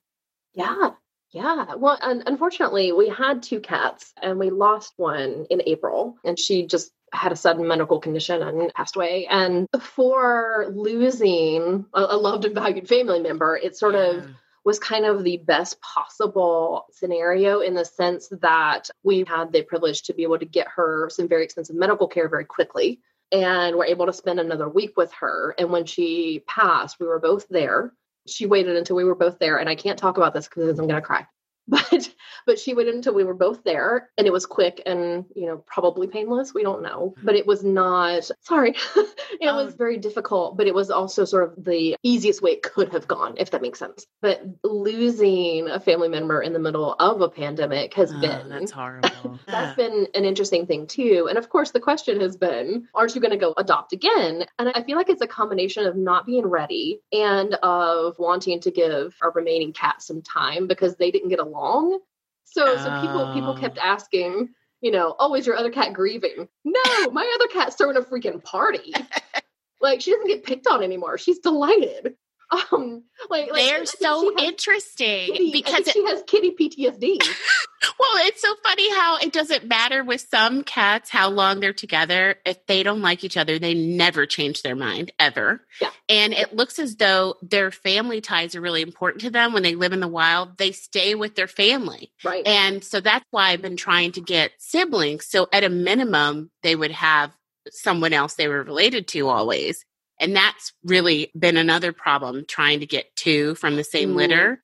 Yeah. 0.53 0.91
Yeah. 1.31 1.75
Well, 1.75 1.97
un- 2.01 2.23
unfortunately, 2.25 2.93
we 2.93 3.09
had 3.09 3.43
two 3.43 3.59
cats 3.59 4.13
and 4.21 4.39
we 4.39 4.49
lost 4.49 4.93
one 4.95 5.45
in 5.49 5.61
April, 5.65 6.15
and 6.23 6.39
she 6.39 6.65
just 6.65 6.91
had 7.11 7.31
a 7.31 7.35
sudden 7.35 7.67
medical 7.67 7.99
condition 7.99 8.41
and 8.41 8.73
passed 8.73 8.95
away. 8.95 9.27
And 9.29 9.67
for 9.79 10.71
losing 10.73 11.85
a, 11.93 11.99
a 12.01 12.17
loved 12.17 12.45
and 12.45 12.55
valued 12.55 12.87
family 12.87 13.19
member, 13.19 13.57
it 13.57 13.75
sort 13.75 13.95
yeah. 13.95 14.11
of 14.11 14.27
was 14.63 14.79
kind 14.79 15.05
of 15.05 15.23
the 15.23 15.37
best 15.37 15.79
possible 15.81 16.85
scenario 16.91 17.59
in 17.59 17.75
the 17.75 17.85
sense 17.85 18.29
that 18.41 18.89
we 19.03 19.23
had 19.27 19.51
the 19.51 19.61
privilege 19.61 20.03
to 20.03 20.13
be 20.13 20.23
able 20.23 20.39
to 20.39 20.45
get 20.45 20.67
her 20.75 21.09
some 21.09 21.27
very 21.27 21.43
expensive 21.43 21.75
medical 21.75 22.07
care 22.07 22.27
very 22.27 22.45
quickly 22.45 22.99
and 23.31 23.75
we 23.75 23.79
were 23.79 23.85
able 23.85 24.05
to 24.05 24.13
spend 24.13 24.39
another 24.39 24.69
week 24.69 24.97
with 24.97 25.11
her. 25.13 25.55
And 25.57 25.71
when 25.71 25.85
she 25.85 26.43
passed, 26.47 26.99
we 26.99 27.07
were 27.07 27.19
both 27.19 27.47
there. 27.49 27.93
She 28.27 28.45
waited 28.45 28.75
until 28.75 28.95
we 28.95 29.03
were 29.03 29.15
both 29.15 29.39
there. 29.39 29.57
And 29.57 29.69
I 29.69 29.75
can't 29.75 29.99
talk 29.99 30.17
about 30.17 30.33
this 30.33 30.47
because 30.47 30.79
I'm 30.79 30.87
going 30.87 31.01
to 31.01 31.05
cry. 31.05 31.25
but 31.67 32.09
but 32.45 32.59
she 32.59 32.75
waited 32.75 32.93
until 32.93 33.13
we 33.13 33.23
were 33.23 33.33
both 33.33 33.63
there 33.63 34.09
and 34.17 34.27
it 34.27 34.33
was 34.33 34.45
quick 34.45 34.83
and 34.85 35.25
you 35.35 35.47
know 35.47 35.57
probably 35.65 36.07
painless 36.07 36.53
we 36.53 36.61
don't 36.61 36.83
know. 36.83 37.13
Mm-hmm. 37.15 37.25
but 37.25 37.35
it 37.35 37.47
was 37.47 37.63
not 37.63 38.29
sorry 38.41 38.75
it 39.41 39.47
um, 39.47 39.65
was 39.65 39.73
very 39.73 39.97
difficult 39.97 40.57
but 40.57 40.67
it 40.67 40.75
was 40.75 40.91
also 40.91 41.25
sort 41.25 41.43
of 41.43 41.63
the 41.63 41.95
easiest 42.03 42.41
way 42.41 42.51
it 42.51 42.63
could 42.63 42.89
have 42.89 43.07
gone 43.07 43.35
if 43.37 43.51
that 43.51 43.61
makes 43.61 43.79
sense. 43.79 44.05
But 44.21 44.43
losing 44.63 45.67
a 45.67 45.79
family 45.79 46.07
member 46.07 46.41
in 46.41 46.53
the 46.53 46.59
middle 46.59 46.93
of 46.93 47.21
a 47.21 47.29
pandemic 47.29 47.95
has 47.95 48.11
oh, 48.13 48.21
been 48.21 48.49
that's 48.49 48.71
horrible. 48.71 49.39
that's 49.47 49.75
been 49.75 50.07
an 50.13 50.25
interesting 50.25 50.67
thing 50.67 50.85
too. 50.85 51.27
And 51.29 51.37
of 51.37 51.49
course 51.49 51.71
the 51.71 51.79
question 51.79 52.21
has 52.21 52.37
been 52.37 52.87
aren't 52.93 53.15
you 53.15 53.21
going 53.21 53.31
to 53.31 53.37
go 53.37 53.53
adopt 53.57 53.93
again? 53.93 54.45
And 54.59 54.69
i 54.69 54.83
feel 54.83 54.97
like 54.97 55.09
it's 55.09 55.21
a 55.21 55.27
combination 55.27 55.85
of 55.87 55.95
not 55.95 56.25
being 56.25 56.45
ready 56.45 56.99
and 57.11 57.55
of 57.55 58.19
wanting 58.19 58.59
to 58.61 58.71
give 58.71 59.15
our 59.21 59.31
remaining 59.31 59.73
cat 59.73 60.01
some 60.01 60.21
time 60.21 60.67
because 60.67 60.95
they 60.95 61.09
didn't 61.09 61.29
get 61.29 61.39
a 61.39 61.54
along. 61.55 61.99
So 62.43 62.77
so 62.77 63.01
people 63.01 63.33
people 63.33 63.55
oh. 63.57 63.59
kept 63.59 63.77
oh. 63.77 63.85
asking, 63.85 64.49
you 64.81 64.91
know, 64.91 65.15
oh, 65.19 65.35
is 65.35 65.47
your 65.47 65.55
other 65.55 65.71
cat 65.71 65.93
grieving? 65.93 66.47
No, 66.63 67.11
my 67.11 67.29
other 67.35 67.47
cat's 67.47 67.75
throwing 67.75 67.97
a 67.97 68.01
freaking 68.01 68.43
party. 68.43 68.93
like 69.81 70.01
she 70.01 70.11
doesn't 70.11 70.27
get 70.27 70.43
picked 70.43 70.67
on 70.67 70.83
anymore. 70.83 71.17
She's 71.17 71.39
delighted. 71.39 72.15
Um, 72.71 73.03
like, 73.29 73.51
like 73.51 73.61
They're 73.63 73.85
so 73.85 74.31
interesting 74.39 75.33
kitty- 75.33 75.51
because 75.51 75.87
it, 75.87 75.93
she 75.93 76.05
has 76.05 76.23
kitty 76.27 76.51
PTSD. 76.51 77.17
well, 77.99 78.25
it's 78.27 78.41
so 78.41 78.53
funny 78.63 78.89
how 78.91 79.17
it 79.17 79.33
doesn't 79.33 79.65
matter 79.65 80.03
with 80.03 80.25
some 80.29 80.63
cats 80.63 81.09
how 81.09 81.29
long 81.29 81.59
they're 81.59 81.73
together. 81.73 82.35
If 82.45 82.65
they 82.65 82.83
don't 82.83 83.01
like 83.01 83.23
each 83.23 83.37
other, 83.37 83.59
they 83.59 83.73
never 83.73 84.25
change 84.25 84.61
their 84.61 84.75
mind 84.75 85.11
ever. 85.19 85.61
Yeah. 85.81 85.89
And 86.07 86.33
it 86.33 86.55
looks 86.55 86.79
as 86.79 86.95
though 86.95 87.35
their 87.41 87.71
family 87.71 88.21
ties 88.21 88.55
are 88.55 88.61
really 88.61 88.81
important 88.81 89.21
to 89.21 89.29
them 89.29 89.53
when 89.53 89.63
they 89.63 89.75
live 89.75 89.93
in 89.93 89.99
the 89.99 90.07
wild. 90.07 90.57
They 90.57 90.71
stay 90.71 91.15
with 91.15 91.35
their 91.35 91.47
family. 91.47 92.11
right. 92.23 92.45
And 92.45 92.83
so 92.83 93.01
that's 93.01 93.25
why 93.31 93.49
I've 93.49 93.61
been 93.61 93.77
trying 93.77 94.13
to 94.13 94.21
get 94.21 94.51
siblings. 94.59 95.25
So 95.27 95.47
at 95.51 95.63
a 95.63 95.69
minimum, 95.69 96.51
they 96.63 96.75
would 96.75 96.91
have 96.91 97.31
someone 97.71 98.13
else 98.13 98.35
they 98.35 98.47
were 98.47 98.63
related 98.63 99.07
to 99.09 99.27
always. 99.27 99.83
And 100.19 100.35
that's 100.35 100.73
really 100.83 101.31
been 101.37 101.57
another 101.57 101.93
problem 101.93 102.45
trying 102.47 102.79
to 102.81 102.85
get 102.87 103.15
two 103.15 103.55
from 103.55 103.75
the 103.75 103.83
same 103.83 104.11
Mm. 104.11 104.15
litter. 104.15 104.63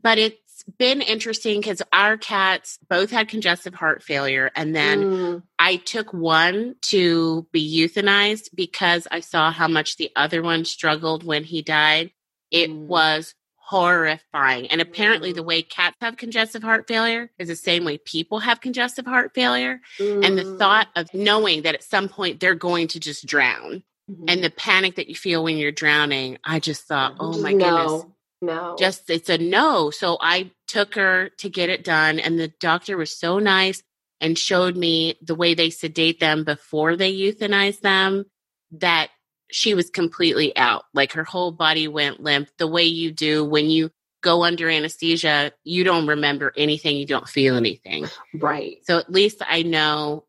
But 0.00 0.18
it's 0.18 0.64
been 0.78 1.02
interesting 1.02 1.60
because 1.60 1.82
our 1.92 2.16
cats 2.16 2.78
both 2.88 3.10
had 3.10 3.28
congestive 3.28 3.74
heart 3.74 4.02
failure. 4.02 4.50
And 4.56 4.74
then 4.74 5.06
Mm, 5.06 5.42
I 5.58 5.76
took 5.76 6.12
one 6.12 6.76
to 6.82 7.46
be 7.52 7.88
euthanized 7.88 8.50
because 8.54 9.06
I 9.10 9.20
saw 9.20 9.52
how 9.52 9.68
much 9.68 9.96
the 9.96 10.10
other 10.16 10.42
one 10.42 10.64
struggled 10.64 11.24
when 11.24 11.44
he 11.44 11.62
died. 11.62 12.12
It 12.50 12.70
Mm. 12.70 12.86
was 12.86 13.34
horrifying. 13.56 14.68
And 14.68 14.80
apparently, 14.80 15.32
Mm. 15.32 15.36
the 15.36 15.42
way 15.44 15.62
cats 15.62 15.96
have 16.00 16.16
congestive 16.16 16.62
heart 16.62 16.88
failure 16.88 17.30
is 17.38 17.48
the 17.48 17.56
same 17.56 17.84
way 17.84 17.98
people 17.98 18.40
have 18.40 18.60
congestive 18.60 19.06
heart 19.06 19.32
failure. 19.34 19.80
And 20.00 20.38
the 20.38 20.44
mm, 20.44 20.58
thought 20.58 20.88
of 20.96 21.12
knowing 21.14 21.62
that 21.62 21.74
at 21.76 21.84
some 21.84 22.08
point 22.08 22.40
they're 22.40 22.54
going 22.54 22.88
to 22.88 23.00
just 23.00 23.26
drown 23.26 23.84
mhm. 24.10 24.24
and 24.28 24.42
the 24.42 24.50
panic 24.50 24.96
that 24.96 25.08
you 25.08 25.14
feel 25.14 25.44
when 25.44 25.56
you're 25.56 25.72
drowning, 25.72 26.38
I 26.44 26.60
just 26.60 26.84
thought, 26.84 27.16
oh 27.20 27.40
my 27.40 27.52
goodness 27.52 28.04
no, 28.04 28.12
no. 28.40 28.76
just 28.78 29.10
it's 29.10 29.28
a 29.28 29.38
no. 29.38 29.90
So 29.90 30.18
I 30.20 30.50
took 30.66 30.94
her 30.94 31.30
to 31.38 31.48
get 31.48 31.70
it 31.70 31.84
done, 31.84 32.18
and 32.18 32.38
the 32.38 32.48
doctor 32.48 32.96
was 32.96 33.14
so 33.14 33.38
nice 33.38 33.82
and 34.20 34.38
showed 34.38 34.76
me 34.76 35.16
the 35.22 35.34
way 35.34 35.54
they 35.54 35.70
sedate 35.70 36.20
them 36.20 36.44
before 36.44 36.96
they 36.96 37.12
euthanize 37.12 37.80
them 37.80 38.24
that 38.72 39.10
she 39.50 39.74
was 39.74 39.90
completely 39.90 40.56
out. 40.56 40.84
Like 40.92 41.12
her 41.12 41.24
whole 41.24 41.52
body 41.52 41.88
went 41.88 42.20
limp 42.20 42.48
the 42.58 42.66
way 42.66 42.84
you 42.84 43.12
do 43.12 43.44
when 43.44 43.70
you 43.70 43.90
go 44.20 44.44
under 44.44 44.68
anesthesia, 44.68 45.52
you 45.64 45.84
don't 45.84 46.08
remember 46.08 46.52
anything, 46.56 46.96
you 46.96 47.06
don't 47.06 47.28
feel 47.28 47.56
anything. 47.56 48.06
right. 48.34 48.78
So 48.84 48.98
at 48.98 49.10
least 49.10 49.40
I 49.48 49.62
know, 49.62 50.24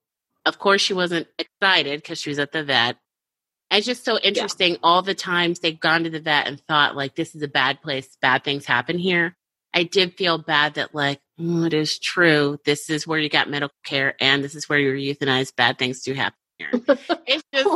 of 0.45 0.59
course, 0.59 0.81
she 0.81 0.93
wasn't 0.93 1.27
excited 1.37 2.01
because 2.01 2.21
she 2.21 2.29
was 2.29 2.39
at 2.39 2.51
the 2.51 2.63
vet. 2.63 2.97
It's 3.71 3.85
just 3.85 4.03
so 4.03 4.17
interesting 4.17 4.77
all 4.81 5.01
the 5.03 5.13
times 5.15 5.59
they've 5.59 5.79
gone 5.79 6.03
to 6.05 6.09
the 6.09 6.19
vet 6.19 6.47
and 6.47 6.59
thought, 6.67 6.95
like, 6.95 7.15
this 7.15 7.35
is 7.35 7.41
a 7.43 7.47
bad 7.47 7.81
place, 7.81 8.17
bad 8.21 8.43
things 8.43 8.65
happen 8.65 8.97
here. 8.97 9.35
I 9.73 9.83
did 9.83 10.15
feel 10.15 10.39
bad 10.39 10.73
that, 10.75 10.95
like, 10.95 11.19
oh, 11.39 11.63
it 11.65 11.73
is 11.75 11.99
true. 11.99 12.57
This 12.65 12.89
is 12.89 13.05
where 13.05 13.19
you 13.19 13.29
got 13.29 13.49
medical 13.49 13.75
care 13.85 14.15
and 14.19 14.43
this 14.43 14.55
is 14.55 14.67
where 14.67 14.79
you're 14.79 14.95
euthanized. 14.95 15.55
Bad 15.55 15.77
things 15.77 16.01
do 16.01 16.13
happen 16.13 16.35
here. 16.57 16.69
It's 17.27 17.43
just, 17.53 17.67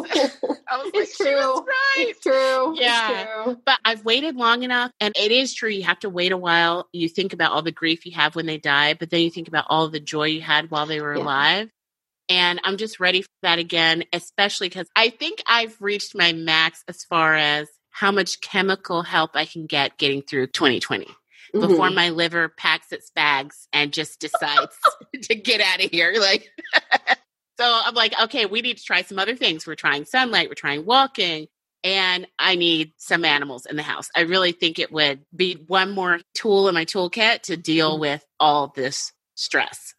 I 0.67 0.77
was 0.77 0.91
It's 0.95 1.19
like, 1.19 1.29
true. 1.29 1.57
right. 1.59 1.95
It's 1.97 2.19
true. 2.21 2.75
Yeah. 2.79 3.11
It's 3.21 3.29
true. 3.45 3.57
But 3.63 3.77
I've 3.85 4.03
waited 4.03 4.35
long 4.35 4.63
enough, 4.63 4.91
and 4.99 5.13
it 5.15 5.31
is 5.31 5.53
true. 5.53 5.69
You 5.69 5.83
have 5.83 5.99
to 5.99 6.09
wait 6.09 6.31
a 6.31 6.37
while. 6.37 6.87
You 6.91 7.07
think 7.07 7.33
about 7.33 7.51
all 7.51 7.61
the 7.61 7.71
grief 7.71 8.07
you 8.07 8.13
have 8.13 8.35
when 8.35 8.47
they 8.47 8.57
die, 8.57 8.95
but 8.95 9.11
then 9.11 9.21
you 9.21 9.29
think 9.29 9.47
about 9.47 9.65
all 9.69 9.87
the 9.89 9.99
joy 9.99 10.25
you 10.25 10.41
had 10.41 10.71
while 10.71 10.87
they 10.87 10.99
were 10.99 11.15
Yeah. 11.15 11.21
alive. 11.23 11.69
And 12.29 12.59
I'm 12.63 12.77
just 12.77 12.99
ready 12.99 13.21
for 13.21 13.27
that 13.43 13.59
again, 13.59 14.03
especially 14.13 14.69
because 14.69 14.87
I 14.95 15.09
think 15.09 15.41
I've 15.47 15.75
reached 15.81 16.15
my 16.15 16.33
max 16.33 16.83
as 16.87 17.03
far 17.03 17.35
as 17.35 17.67
how 17.91 18.11
much 18.11 18.41
chemical 18.41 19.03
help 19.03 19.31
I 19.35 19.45
can 19.45 19.65
get 19.65 19.97
getting 19.97 20.21
through 20.21 20.47
2020 20.47 21.07
before 21.53 21.89
Mhm. 21.89 21.95
my 21.95 22.09
liver 22.09 22.49
packs 22.49 22.91
its 22.91 23.11
bags 23.11 23.67
and 23.73 23.93
just 23.93 24.19
decides 24.19 24.75
to 25.23 25.35
get 25.35 25.61
out 25.61 25.83
of 25.83 25.91
here. 25.91 26.13
Like, 26.17 26.49
so 27.59 27.81
I'm 27.85 27.93
like, 27.93 28.13
okay, 28.23 28.45
we 28.45 28.61
need 28.61 28.77
to 28.77 28.83
try 28.83 29.03
some 29.03 29.19
other 29.19 29.35
things. 29.35 29.67
We're 29.67 29.75
trying 29.75 30.05
sunlight, 30.05 30.49
we're 30.49 30.55
trying 30.55 30.85
walking, 30.85 31.47
and 31.83 32.25
I 32.39 32.55
need 32.55 32.93
some 32.97 33.25
animals 33.25 33.65
in 33.67 33.75
the 33.75 33.83
house. 33.83 34.07
I 34.15 34.21
really 34.21 34.53
think 34.53 34.79
it 34.79 34.91
would 34.91 35.19
be 35.35 35.63
one 35.67 35.91
more 35.91 36.19
tool 36.33 36.67
in 36.69 36.73
my 36.73 36.85
toolkit 36.85 37.41
to 37.43 37.57
deal 37.57 37.97
Mhm. 37.97 38.01
with 38.01 38.25
all 38.39 38.69
this 38.75 39.11
stress. 39.35 39.93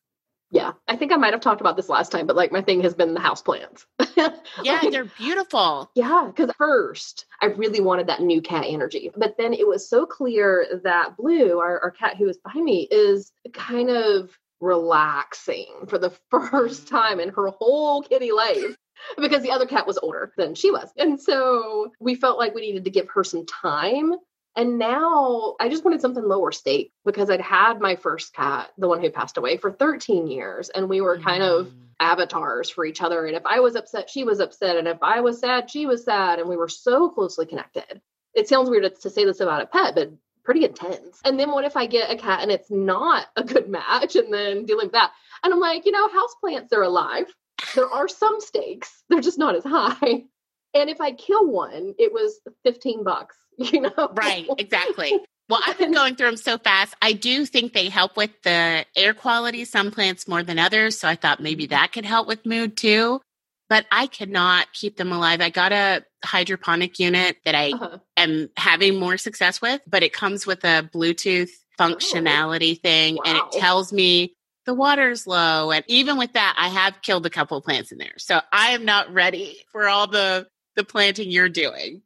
Yeah, 0.55 0.71
I 0.87 0.95
think 0.95 1.13
I 1.13 1.17
might 1.17 1.33
have 1.33 1.41
talked 1.41 1.61
about 1.61 1.75
this 1.75 1.89
last 1.89 2.13
time, 2.13 2.29
but 2.29 2.37
like 2.37 2.53
my 2.53 2.63
thing 2.63 2.81
has 2.83 2.95
been 2.95 3.13
the 3.13 3.21
house 3.21 3.43
plants. 3.43 3.87
Yeah, 4.63 4.79
Like, 4.81 4.93
they're 4.93 5.05
beautiful. 5.05 5.91
Yeah, 5.97 6.29
because 6.29 6.55
first 6.57 7.27
I 7.43 7.47
really 7.47 7.81
wanted 7.81 8.07
that 8.07 8.23
new 8.23 8.41
cat 8.41 8.65
energy. 8.69 9.11
But 9.17 9.35
then 9.37 9.53
it 9.53 9.67
was 9.67 9.91
so 9.91 10.07
clear 10.07 10.81
that 10.85 11.17
Blue, 11.17 11.59
our, 11.59 11.81
our 11.81 11.91
cat 11.91 12.17
who 12.17 12.29
is 12.29 12.39
behind 12.39 12.65
me, 12.65 12.87
is 12.89 13.33
kind 13.53 13.91
of 13.91 14.31
relaxing 14.61 15.87
for 15.89 15.99
the 15.99 16.11
first 16.31 16.87
time 16.87 17.19
in 17.19 17.31
her 17.31 17.49
whole 17.49 18.03
kitty 18.03 18.31
life. 18.31 18.77
Because 19.19 19.43
the 19.43 19.51
other 19.51 19.67
cat 19.67 19.89
was 19.89 19.99
older 19.99 20.33
than 20.37 20.55
she 20.55 20.71
was. 20.71 20.89
And 20.97 21.21
so 21.21 21.91
we 21.99 22.15
felt 22.15 22.39
like 22.39 22.55
we 22.55 22.61
needed 22.61 22.85
to 22.85 22.91
give 22.91 23.09
her 23.11 23.25
some 23.25 23.45
time. 23.45 24.15
And 24.57 24.79
now 24.79 25.57
I 25.59 25.69
just 25.69 25.85
wanted 25.85 26.01
something 26.01 26.23
lower 26.23 26.53
stake 26.53 26.93
because 27.05 27.29
I'd 27.31 27.41
had 27.41 27.81
my 27.81 27.97
first 27.97 28.35
cat, 28.35 28.71
the 28.79 28.89
one 28.89 29.01
who 29.01 29.11
passed 29.11 29.37
away, 29.37 29.57
for 29.57 29.73
13 29.73 30.27
years. 30.29 30.69
And 30.71 30.89
we 30.89 31.01
were 31.01 31.19
kind 31.19 31.43
of 31.43 31.67
Mm. 31.67 31.73
avatars 32.01 32.71
for 32.71 32.85
each 32.85 33.03
other. 33.03 33.27
And 33.27 33.37
if 33.37 33.45
I 33.47 33.61
was 33.61 33.75
upset, 33.77 34.11
she 34.11 34.25
was 34.25 34.41
upset. 34.41 34.77
And 34.77 34.87
if 34.87 34.99
I 35.03 35.21
was 35.21 35.41
sad, 35.41 35.71
she 35.71 35.87
was 35.87 36.05
sad. 36.05 36.39
And 36.39 36.49
we 36.49 36.57
were 36.57 36.69
so 36.69 37.09
closely 37.09 37.47
connected. 37.47 38.01
It 38.35 38.49
sounds 38.49 38.69
weird 38.71 38.95
to 39.01 39.11
say 39.11 39.25
this 39.25 39.41
about 39.41 39.63
a 39.63 39.67
pet, 39.67 39.95
but 39.95 40.11
pretty 40.45 40.65
intense. 40.65 41.21
And 41.25 41.39
then 41.39 41.51
what 41.51 41.65
if 41.65 41.77
I 41.77 41.87
get 41.87 42.11
a 42.11 42.17
cat 42.17 42.41
and 42.43 42.51
it's 42.53 42.71
not 42.71 43.27
a 43.37 43.43
good 43.45 43.69
match 43.69 44.15
and 44.17 44.33
then 44.33 44.67
dealing 44.67 44.87
with 44.87 44.93
that? 44.93 45.13
And 45.43 45.53
I'm 45.53 45.61
like, 45.61 45.87
you 45.87 45.93
know, 45.93 46.09
houseplants 46.09 46.73
are 46.73 46.83
alive. 46.83 47.33
There 47.75 47.89
are 47.91 48.09
some 48.09 48.41
stakes, 48.41 49.03
they're 49.09 49.21
just 49.21 49.39
not 49.39 49.57
as 49.57 49.65
high. 49.65 50.25
And 50.77 50.91
if 50.91 51.01
I 51.01 51.13
kill 51.13 51.47
one, 51.47 51.95
it 52.01 52.13
was 52.13 52.41
15 52.65 53.05
bucks, 53.05 53.37
you 53.73 53.81
know? 53.83 54.11
Right, 54.15 54.47
exactly. 54.59 55.13
Well, 55.49 55.61
I've 55.67 55.79
been 55.79 55.93
going 55.93 56.17
through 56.17 56.29
them 56.29 56.37
so 56.37 56.57
fast. 56.59 56.95
I 57.03 57.13
do 57.13 57.45
think 57.45 57.73
they 57.75 57.89
help 57.91 58.17
with 58.17 58.31
the 58.43 58.87
air 58.97 59.13
quality, 59.13 59.65
some 59.67 59.91
plants 59.91 60.27
more 60.27 60.43
than 60.43 60.59
others. 60.59 60.99
So 60.99 61.07
I 61.09 61.17
thought 61.17 61.41
maybe 61.41 61.67
that 61.67 61.93
could 61.93 62.07
help 62.07 62.27
with 62.27 62.47
mood 62.47 62.77
too. 62.77 63.21
But 63.69 63.87
I 63.91 64.07
cannot 64.07 64.73
keep 64.73 64.97
them 64.97 65.13
alive. 65.13 65.41
I 65.41 65.51
got 65.51 65.73
a 65.73 66.05
hydroponic 66.25 66.99
unit 66.99 67.37
that 67.45 67.55
I 67.55 67.73
Uh-huh. 67.73 67.99
am 68.17 68.49
having 68.57 68.99
more 68.99 69.17
success 69.17 69.61
with, 69.61 69.81
but 69.87 70.03
it 70.03 70.13
comes 70.13 70.47
with 70.47 70.65
a 70.65 70.89
Bluetooth 70.95 71.51
functionality 71.79 72.81
thing 72.81 73.19
and 73.25 73.37
it 73.37 73.43
tells 73.53 73.93
me 73.93 74.35
the 74.67 74.75
water's 74.75 75.27
low. 75.27 75.71
And 75.73 75.85
even 75.89 76.17
with 76.19 76.33
that, 76.35 76.55
I 76.59 76.69
have 76.69 77.03
killed 77.03 77.27
a 77.27 77.31
couple 77.31 77.57
of 77.59 77.65
plants 77.65 77.93
in 77.93 77.99
there. 77.99 78.15
So 78.19 78.41
I 78.53 78.71
am 78.71 78.85
not 78.85 79.13
ready 79.13 79.59
for 79.73 79.89
all 79.89 80.07
the 80.07 80.47
the 80.77 80.85
planting 80.85 81.31
you're 81.31 81.49
doing. 81.49 82.03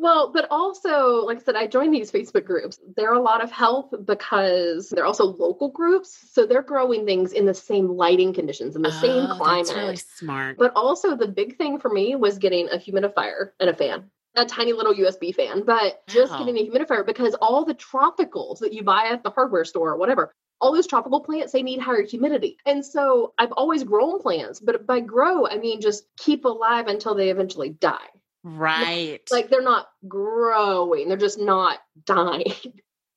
Well, 0.00 0.32
but 0.32 0.46
also, 0.50 1.26
like 1.26 1.36
I 1.36 1.42
said, 1.42 1.56
I 1.56 1.66
joined 1.66 1.92
these 1.92 2.10
Facebook 2.10 2.46
groups. 2.46 2.80
They're 2.96 3.12
a 3.12 3.20
lot 3.20 3.44
of 3.44 3.52
help 3.52 4.06
because 4.06 4.88
they're 4.88 5.04
also 5.04 5.24
local 5.26 5.70
groups. 5.70 6.18
So 6.32 6.46
they're 6.46 6.62
growing 6.62 7.04
things 7.04 7.32
in 7.34 7.44
the 7.44 7.52
same 7.52 7.86
lighting 7.86 8.32
conditions, 8.32 8.76
in 8.76 8.82
the 8.82 8.92
same 8.92 9.26
Oh, 9.26 9.34
climate. 9.34 9.66
That's 9.66 9.76
really 9.76 9.96
smart. 9.96 10.56
But 10.56 10.72
also, 10.74 11.16
the 11.16 11.28
big 11.28 11.58
thing 11.58 11.78
for 11.78 11.90
me 11.90 12.16
was 12.16 12.38
getting 12.38 12.70
a 12.70 12.78
humidifier 12.78 13.50
and 13.60 13.68
a 13.68 13.74
fan, 13.74 14.10
a 14.34 14.46
tiny 14.46 14.72
little 14.72 14.94
USB 14.94 15.34
fan, 15.34 15.64
but 15.66 16.02
just 16.08 16.32
Wow. 16.32 16.46
getting 16.46 16.56
a 16.56 16.66
humidifier 16.70 17.04
because 17.04 17.34
all 17.34 17.66
the 17.66 17.74
tropicals 17.74 18.60
that 18.60 18.72
you 18.72 18.82
buy 18.82 19.08
at 19.08 19.22
the 19.22 19.30
hardware 19.30 19.66
store 19.66 19.90
or 19.90 19.98
whatever, 19.98 20.32
all 20.62 20.72
those 20.72 20.86
tropical 20.86 21.20
plants, 21.20 21.52
they 21.52 21.62
need 21.62 21.78
higher 21.78 22.04
humidity. 22.04 22.56
And 22.64 22.86
so 22.86 23.34
I've 23.36 23.52
always 23.52 23.84
grown 23.84 24.18
plants, 24.20 24.60
but 24.60 24.86
by 24.86 25.00
grow, 25.00 25.46
I 25.46 25.58
mean 25.58 25.82
just 25.82 26.04
keep 26.16 26.46
alive 26.46 26.86
until 26.86 27.14
they 27.14 27.28
eventually 27.28 27.68
die. 27.68 28.08
Right. 28.44 29.20
Like 29.30 29.50
they're 29.50 29.62
not 29.62 29.88
growing, 30.08 31.08
they're 31.08 31.16
just 31.16 31.40
not 31.40 31.78
dying. 32.04 32.52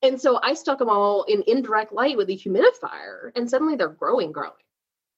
And 0.02 0.20
so 0.20 0.38
I 0.42 0.52
stuck 0.54 0.78
them 0.78 0.90
all 0.90 1.22
in 1.24 1.42
indirect 1.46 1.92
light 1.92 2.16
with 2.18 2.28
a 2.28 2.32
humidifier, 2.36 3.30
and 3.34 3.48
suddenly 3.48 3.76
they're 3.76 3.88
growing, 3.88 4.32
growing. 4.32 4.52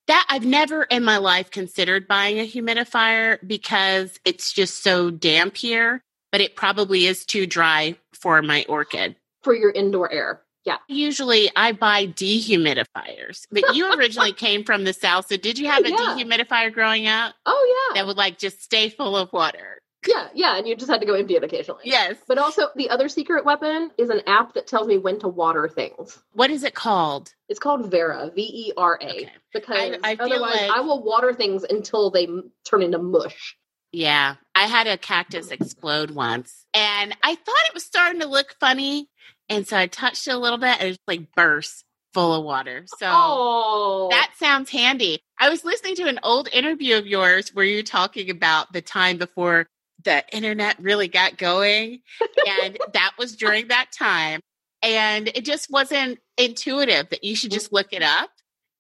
That 0.07 0.25
I've 0.29 0.45
never 0.45 0.85
in 0.85 1.03
my 1.03 1.17
life 1.17 1.51
considered 1.51 2.07
buying 2.07 2.39
a 2.39 2.47
humidifier 2.47 3.39
because 3.45 4.21
it's 4.25 4.53
just 4.53 4.85
so 4.85 5.11
damp 5.11 5.57
here, 5.57 6.01
but 6.31 6.41
it 6.41 6.55
probably 6.55 7.07
is 7.07 7.25
too 7.27 7.47
dry 7.47 7.97
for 8.13 8.41
my 8.43 8.65
orchid. 8.69 9.17
for 9.43 9.55
your 9.55 9.71
indoor 9.73 10.11
air. 10.13 10.43
Yeah. 10.65 10.79
Usually 10.89 11.51
I 11.57 11.73
buy 11.73 12.07
dehumidifiers, 12.09 13.47
but 13.51 13.75
you 13.75 13.93
originally 13.95 14.33
came 14.47 14.65
from 14.65 14.85
the 14.85 14.93
South. 14.93 15.27
So 15.29 15.37
did 15.37 15.59
you 15.59 15.67
have 15.69 15.85
a 15.85 15.91
Yeah. 15.91 15.97
dehumidifier 15.97 16.73
growing 16.73 17.07
up 17.07 17.35
Oh, 17.45 17.89
yeah. 17.95 18.01
that 18.01 18.07
would 18.07 18.17
like 18.17 18.39
just 18.39 18.63
stay 18.63 18.89
full 18.89 19.17
of 19.17 19.33
water? 19.33 19.76
Yeah. 20.07 20.29
Yeah. 20.35 20.57
And 20.57 20.67
you 20.67 20.77
just 20.77 20.91
had 20.91 21.01
to 21.01 21.07
go 21.07 21.15
empty 21.15 21.35
it 21.37 21.45
occasionally. 21.45 21.83
Yes. 21.85 22.17
But 22.29 22.39
also, 22.39 22.69
the 22.77 22.91
other 22.91 23.09
secret 23.09 23.45
weapon 23.45 23.91
is 23.99 24.09
an 24.11 24.21
app 24.27 24.55
that 24.55 24.67
tells 24.67 24.87
me 24.87 24.99
when 24.99 25.19
to 25.21 25.29
water 25.29 25.69
things. 25.69 26.19
What 26.33 26.51
is 26.51 26.65
it 26.65 26.75
called? 26.75 27.33
It's 27.49 27.59
called 27.61 27.91
Vera, 27.91 28.31
V 28.35 28.43
E 28.43 28.73
R 28.77 28.99
A, 29.01 29.07
Okay. 29.07 29.31
because 29.53 29.99
I- 30.03 30.13
I 30.13 30.17
otherwise 30.19 30.61
like- 30.61 30.71
I 30.71 30.81
will 30.81 31.03
water 31.03 31.33
things 31.33 31.65
until 31.65 32.11
they 32.11 32.29
turn 32.65 32.83
into 32.83 32.99
mush. 32.99 33.57
Yeah. 33.93 34.37
I 34.55 34.67
had 34.67 34.87
a 34.87 34.99
cactus 34.99 35.51
explode 35.51 36.11
once 36.11 36.67
And 36.75 37.17
I 37.23 37.35
thought 37.37 37.67
it 37.69 37.75
was 37.75 37.85
starting 37.85 38.21
to 38.21 38.27
look 38.27 38.55
funny. 38.61 39.09
And 39.49 39.67
so 39.67 39.77
I 39.79 39.87
touched 39.87 40.27
it 40.29 40.33
a 40.33 40.39
little 40.39 40.59
bit 40.59 40.79
and 40.81 40.89
it 40.89 40.91
just 40.91 41.01
like 41.09 41.33
burst 41.35 41.85
full 42.13 42.35
of 42.35 42.45
water. 42.45 42.85
So 42.99 43.07
Oh, 43.11 44.09
that 44.11 44.33
sounds 44.39 44.71
handy. 44.71 45.21
I 45.39 45.49
was 45.49 45.65
listening 45.65 45.95
to 45.97 46.09
an 46.09 46.19
old 46.23 46.49
interview 46.53 46.97
of 46.97 47.07
yours 47.07 47.51
where 47.55 47.65
you're 47.65 47.83
talking 47.83 48.29
about 48.29 48.73
the 48.73 48.83
time 48.83 49.17
before 49.19 49.67
the 50.07 50.25
internet 50.33 50.81
really 50.81 51.09
got 51.09 51.37
going. 51.37 52.01
And 52.49 52.79
that 52.95 53.13
was 53.19 53.37
during 53.37 53.69
that 53.69 53.89
time. 53.93 54.41
And 54.83 55.29
it 55.29 55.45
just 55.45 55.71
wasn't 55.71 56.19
intuitive 56.39 57.11
that 57.11 57.25
you 57.25 57.37
should 57.37 57.51
just 57.51 57.73
look 57.73 57.93
it 57.93 58.03
mm-hmm. 58.03 58.25
up. 58.25 58.31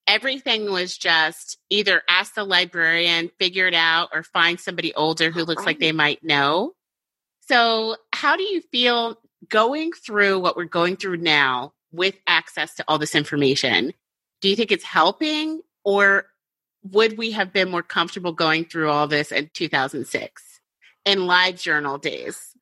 Everything 0.06 0.70
was 0.70 0.96
just 0.96 1.58
either 1.68 2.00
ask 2.08 2.34
the 2.34 2.44
librarian, 2.44 3.30
figure 3.40 3.66
it 3.66 3.74
out, 3.74 4.10
or 4.14 4.22
find 4.22 4.58
somebody 4.58 4.94
older 4.94 5.32
who 5.32 5.44
looks 5.44 5.66
like 5.66 5.80
they 5.80 5.90
might 5.90 6.22
know. 6.22 6.74
So, 7.48 7.96
how 8.12 8.36
do 8.36 8.44
you 8.44 8.62
feel 8.70 9.18
going 9.48 9.90
through 9.92 10.38
what 10.38 10.56
we're 10.56 10.64
going 10.64 10.96
through 10.96 11.16
now 11.16 11.72
with 11.90 12.14
access 12.28 12.76
to 12.76 12.84
all 12.86 12.98
this 12.98 13.16
information? 13.16 13.94
Do 14.40 14.48
you 14.48 14.54
think 14.54 14.70
it's 14.70 14.84
helping, 14.84 15.62
or 15.84 16.26
would 16.84 17.18
we 17.18 17.32
have 17.32 17.52
been 17.52 17.68
more 17.68 17.82
comfortable 17.82 18.32
going 18.32 18.64
through 18.64 18.90
all 18.90 19.08
this 19.08 19.32
in 19.32 19.50
2006 19.54 20.45
in 21.06 21.20
LiveJournal 21.20 22.00
days? 22.00 22.52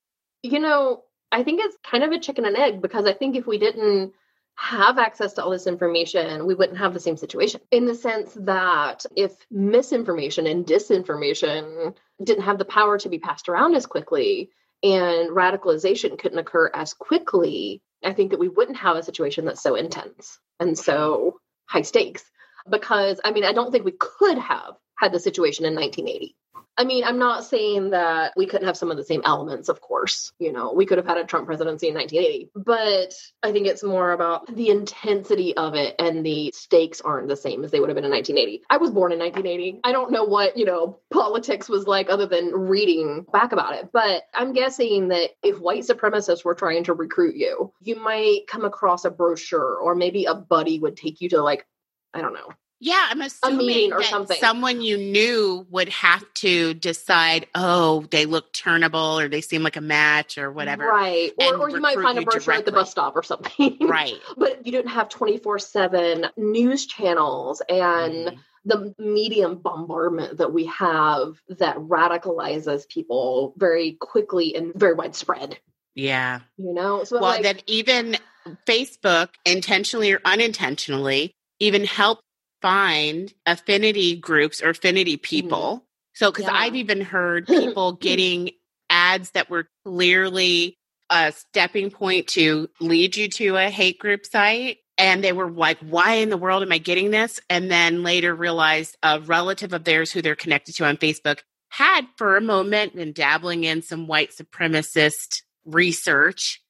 you 0.45 0.61
know, 0.61 1.03
I 1.33 1.43
think 1.43 1.61
it's 1.65 1.77
kind 1.83 2.05
of 2.05 2.13
a 2.13 2.21
chicken 2.21 2.45
and 2.45 2.57
egg 2.57 2.83
because 2.83 3.07
I 3.07 3.15
think 3.15 3.35
if 3.35 3.47
we 3.47 3.59
didn't 3.59 4.13
have 4.57 4.99
access 4.99 5.33
to 5.33 5.43
all 5.43 5.51
this 5.51 5.67
information, 5.67 6.47
we 6.47 6.55
wouldn't 6.55 6.79
have 6.79 6.93
the 6.93 7.01
same 7.01 7.17
situation 7.17 7.61
in 7.73 7.87
the 7.87 7.95
sense 7.95 8.37
that 8.43 9.07
if 9.17 9.33
misinformation 9.51 10.47
and 10.47 10.67
disinformation 10.67 11.97
didn't 12.23 12.45
have 12.45 12.59
the 12.59 12.67
power 12.67 12.99
to 12.99 13.09
be 13.09 13.19
passed 13.19 13.49
around 13.49 13.75
as 13.75 13.87
quickly 13.87 14.51
and 14.83 15.31
radicalization 15.31 16.19
couldn't 16.19 16.39
occur 16.39 16.71
as 16.75 16.93
quickly, 16.93 17.83
I 18.05 18.13
think 18.13 18.31
that 18.31 18.39
we 18.39 18.49
wouldn't 18.49 18.77
have 18.77 18.97
a 18.97 19.03
situation 19.03 19.47
that's 19.47 19.63
so 19.63 19.77
intense 19.77 20.39
and 20.61 20.79
so 20.79 21.41
high 21.67 21.83
stakes. 21.83 22.23
Because 22.69 23.19
I 23.25 23.33
mean, 23.33 23.45
I 23.45 23.55
don't 23.55 23.73
think 23.73 23.87
we 23.87 23.97
could 23.99 24.39
have 24.39 24.75
had 24.97 25.13
the 25.13 25.21
situation 25.21 25.65
in 25.65 25.75
1980. 25.75 26.37
I 26.77 26.85
mean, 26.85 27.05
I'm 27.05 27.19
not 27.19 27.45
saying 27.45 27.91
that 27.91 28.33
we 28.37 28.47
couldn't 28.47 28.67
have 28.67 28.77
some 28.77 28.91
of 28.91 28.97
the 28.97 29.05
same 29.05 29.23
elements, 29.25 29.69
of 29.69 29.81
course. 29.81 30.33
You 30.39 30.53
know, 30.53 30.73
we 30.73 30.87
could 30.87 30.99
have 30.99 31.07
had 31.07 31.19
a 31.19 31.25
Trump 31.25 31.47
presidency 31.47 31.89
in 31.89 31.95
1980, 31.95 32.51
but 32.57 33.15
I 33.43 33.53
think 33.53 33.67
it's 33.67 33.85
more 33.85 34.13
about 34.13 34.53
the 34.55 34.71
intensity 34.71 35.57
of 35.57 35.75
it 35.75 35.95
and 35.99 36.27
the 36.27 36.53
stakes 36.55 37.01
aren't 37.01 37.29
the 37.29 37.37
same 37.37 37.65
as 37.65 37.71
they 37.71 37.79
would 37.79 37.91
have 37.91 37.95
been 37.95 38.05
in 38.05 38.11
1980. 38.11 38.65
I 38.69 38.79
was 38.79 38.91
born 38.91 39.13
in 39.13 39.19
1980. 39.21 39.81
I 39.85 39.93
don't 39.93 40.11
know 40.11 40.25
what, 40.25 40.57
you 40.57 40.65
know, 40.65 40.99
politics 41.13 41.69
was 41.69 41.87
like 41.87 42.11
other 42.11 42.27
than 42.27 42.51
reading 42.53 43.25
back 43.33 43.53
about 43.53 43.75
it, 43.75 43.91
but 43.93 44.25
I'm 44.35 44.53
guessing 44.53 45.09
that 45.09 45.31
if 45.43 45.61
white 45.61 45.85
supremacists 45.85 46.45
were 46.45 46.55
trying 46.55 46.85
to 46.85 46.95
recruit 46.95 47.37
you, 47.37 47.73
you 47.83 47.97
might 47.97 48.49
come 48.49 48.65
across 48.65 49.05
a 49.05 49.11
brochure 49.11 49.77
or 49.77 49.95
maybe 49.95 50.25
a 50.25 50.35
buddy 50.35 50.81
would 50.81 50.97
take 50.97 51.21
you 51.21 51.29
to 51.31 51.43
like, 51.43 51.67
I 52.13 52.21
don't 52.21 52.35
know, 52.35 52.49
Yeah, 52.85 53.07
I'm 53.09 53.23
assuming 53.23 53.67
meeting 53.67 53.93
or 53.95 54.01
that 54.01 54.11
something. 54.11 54.37
someone 54.37 54.83
you 54.83 54.99
knew 54.99 55.67
would 55.71 55.89
have 55.89 56.23
to 56.35 56.75
decide, 56.75 57.47
oh, 57.55 58.05
they 58.11 58.27
look 58.27 58.53
turnable 58.53 59.19
or 59.23 59.27
they 59.27 59.41
seem 59.41 59.63
like 59.63 59.77
a 59.77 59.81
match 59.81 60.37
or 60.37 60.53
whatever. 60.53 60.85
Right. 60.87 61.33
Or, 61.39 61.57
or 61.61 61.71
you 61.71 61.81
might 61.81 61.97
find 61.97 62.19
a 62.19 62.23
brochure 62.23 62.53
at 62.53 62.67
the 62.67 62.73
bus 62.73 62.91
stop 62.91 63.17
or 63.17 63.23
something. 63.23 63.79
Right. 63.81 64.13
but 64.37 64.67
you 64.67 64.71
didn't 64.71 64.91
have 64.91 65.09
24 65.09 65.59
7 65.61 66.27
news 66.37 66.85
channels 66.85 67.63
and 67.71 68.15
Mhm. 68.29 68.39
the 68.67 68.95
medium 68.99 69.57
bombardment 69.57 70.37
that 70.37 70.53
we 70.53 70.67
have 70.67 71.39
that 71.49 71.79
radicalizes 71.79 72.87
people 72.89 73.55
very 73.57 73.93
quickly 73.99 74.55
and 74.55 74.75
very 74.75 74.93
widespread 74.93 75.59
Yeah. 75.95 76.41
you 76.59 76.75
know 76.75 77.05
so 77.05 77.19
well, 77.19 77.31
like, 77.31 77.45
that 77.45 77.63
even 77.67 78.19
Facebook, 78.67 79.31
intentionally 79.47 80.13
or 80.13 80.21
unintentionally, 80.27 81.33
even 81.61 81.85
helped 81.85 82.21
find 82.65 83.35
affinity 83.45 84.17
groups 84.17 84.63
or 84.63 84.71
affinity 84.71 85.19
people. 85.19 85.85
So, 86.15 86.31
because 86.31 86.47
Mm-hmm. 86.47 86.55
Yeah. 86.55 86.61
I've 86.63 86.77
even 86.77 87.01
heard 87.03 87.47
people 87.47 87.93
getting 87.93 88.53
ads 88.89 89.33
that 89.33 89.51
were 89.51 89.69
clearly 89.85 90.79
a 91.11 91.33
stepping 91.33 91.91
point 91.91 92.29
to 92.29 92.71
lead 92.81 93.17
you 93.17 93.29
to 93.29 93.57
a 93.57 93.69
hate 93.69 93.99
group 93.99 94.25
site. 94.25 94.79
And 94.97 95.23
they 95.23 95.33
were 95.33 95.51
like, 95.51 95.79
why 95.81 96.15
in 96.15 96.31
the 96.31 96.39
world 96.39 96.63
am 96.63 96.73
I 96.73 96.79
getting 96.79 97.11
this? 97.11 97.39
And 97.51 97.71
then 97.71 98.03
later 98.03 98.35
realized 98.35 98.97
a 99.03 99.21
relative 99.21 99.75
of 99.75 99.85
theirs 99.85 100.11
who 100.11 100.23
they're 100.23 100.35
connected 100.35 100.75
to 100.77 100.87
on 100.87 100.97
Facebook 100.97 101.41
had 101.69 102.07
for 102.17 102.37
a 102.39 102.41
moment 102.41 102.97
been 102.97 103.13
dabbling 103.13 103.65
in 103.65 103.83
some 103.83 104.07
white 104.07 104.31
supremacist 104.31 105.43
research 105.67 106.63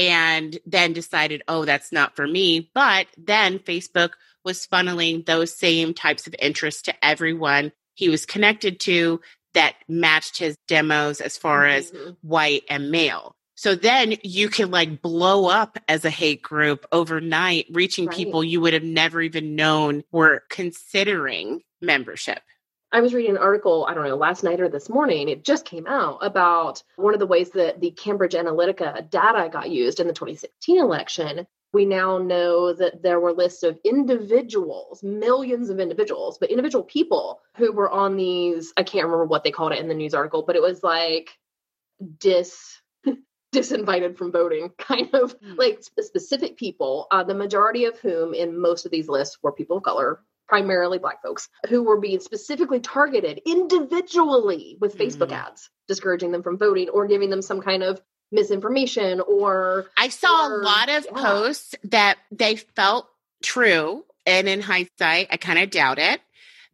and 0.00 0.58
then 0.64 0.94
decided, 0.94 1.42
oh, 1.46 1.66
that's 1.66 1.92
not 1.92 2.16
for 2.16 2.26
me. 2.26 2.70
But 2.74 3.06
then 3.18 3.58
Facebook 3.58 4.12
was 4.46 4.66
funneling 4.66 5.26
those 5.26 5.54
same 5.54 5.92
types 5.92 6.26
of 6.26 6.34
interests 6.38 6.82
to 6.82 7.04
everyone 7.04 7.72
he 7.94 8.08
was 8.08 8.24
connected 8.24 8.80
to 8.80 9.20
that 9.52 9.74
matched 9.88 10.38
his 10.38 10.56
demos 10.66 11.20
as 11.20 11.36
far 11.36 11.66
as 11.66 11.90
Mhm. 11.90 12.16
white 12.22 12.62
and 12.70 12.90
male. 12.90 13.36
So 13.56 13.74
then 13.74 14.14
you 14.22 14.48
can 14.48 14.70
like 14.70 15.02
blow 15.02 15.46
up 15.50 15.76
as 15.86 16.06
a 16.06 16.10
hate 16.10 16.40
group 16.40 16.86
overnight, 16.92 17.66
reaching 17.70 18.06
Right. 18.06 18.16
people 18.16 18.42
you 18.42 18.62
would 18.62 18.72
have 18.72 18.82
never 18.82 19.20
even 19.20 19.54
known 19.54 20.02
were 20.10 20.44
considering 20.48 21.60
membership. 21.82 22.40
I 22.92 23.00
was 23.00 23.14
reading 23.14 23.32
an 23.32 23.38
article, 23.38 23.86
I 23.88 23.94
don't 23.94 24.08
know, 24.08 24.16
last 24.16 24.42
night 24.42 24.60
or 24.60 24.68
this 24.68 24.88
morning, 24.88 25.28
it 25.28 25.44
just 25.44 25.64
came 25.64 25.86
out 25.86 26.18
about 26.22 26.82
one 26.96 27.14
of 27.14 27.20
the 27.20 27.26
ways 27.26 27.50
that 27.50 27.80
the 27.80 27.92
Cambridge 27.92 28.34
Analytica 28.34 29.08
data 29.08 29.48
got 29.48 29.70
used 29.70 30.00
in 30.00 30.08
the 30.08 30.12
2016 30.12 30.78
election. 30.80 31.46
We 31.72 31.84
now 31.84 32.18
know 32.18 32.72
that 32.72 33.00
there 33.02 33.20
were 33.20 33.32
lists 33.32 33.62
of 33.62 33.78
individuals, 33.84 35.04
millions 35.04 35.70
of 35.70 35.78
individuals, 35.78 36.38
but 36.38 36.50
individual 36.50 36.82
people 36.82 37.40
who 37.56 37.70
were 37.72 37.88
on 37.90 38.16
these, 38.16 38.72
I 38.76 38.82
can't 38.82 39.04
remember 39.04 39.26
what 39.26 39.44
they 39.44 39.52
called 39.52 39.72
it 39.72 39.78
in 39.78 39.86
the 39.86 39.94
news 39.94 40.14
article, 40.14 40.42
but 40.42 40.56
it 40.56 40.62
was 40.62 40.82
like 40.82 41.30
dis 42.18 42.80
disinvited 43.54 44.16
from 44.16 44.32
voting 44.32 44.70
kind 44.78 45.14
of 45.14 45.34
Hmm. 45.42 45.54
like 45.56 45.82
specific 46.00 46.56
people 46.56 47.06
uh, 47.10 47.22
the 47.24 47.34
majority 47.34 47.84
of 47.86 47.98
whom 47.98 48.34
in 48.34 48.58
most 48.60 48.84
of 48.86 48.92
these 48.92 49.08
lists 49.08 49.38
were 49.42 49.52
people 49.52 49.78
of 49.78 49.82
color 49.82 50.20
primarily 50.50 50.98
black 50.98 51.22
folks 51.22 51.48
who 51.68 51.82
were 51.84 52.00
being 52.00 52.18
specifically 52.18 52.80
targeted 52.80 53.40
individually 53.46 54.76
with 54.80 54.98
facebook 54.98 55.28
Mhm. 55.28 55.44
ads 55.46 55.70
discouraging 55.86 56.32
them 56.32 56.42
from 56.42 56.58
voting 56.58 56.88
or 56.88 57.06
giving 57.06 57.30
them 57.30 57.40
some 57.40 57.60
kind 57.62 57.82
of 57.84 58.00
misinformation 58.32 59.20
or 59.20 59.86
I 59.96 60.08
saw 60.08 60.48
Or- 60.48 60.60
a 60.60 60.64
lot 60.64 60.88
of 60.88 61.04
yeah. 61.06 61.12
posts 61.22 61.74
that 61.84 62.18
they 62.32 62.56
felt 62.56 63.08
true. 63.42 64.04
And 64.26 64.48
in 64.48 64.60
hindsight, 64.60 65.28
I 65.30 65.36
kind 65.36 65.58
of 65.58 65.70
doubt 65.70 65.98
it, 65.98 66.20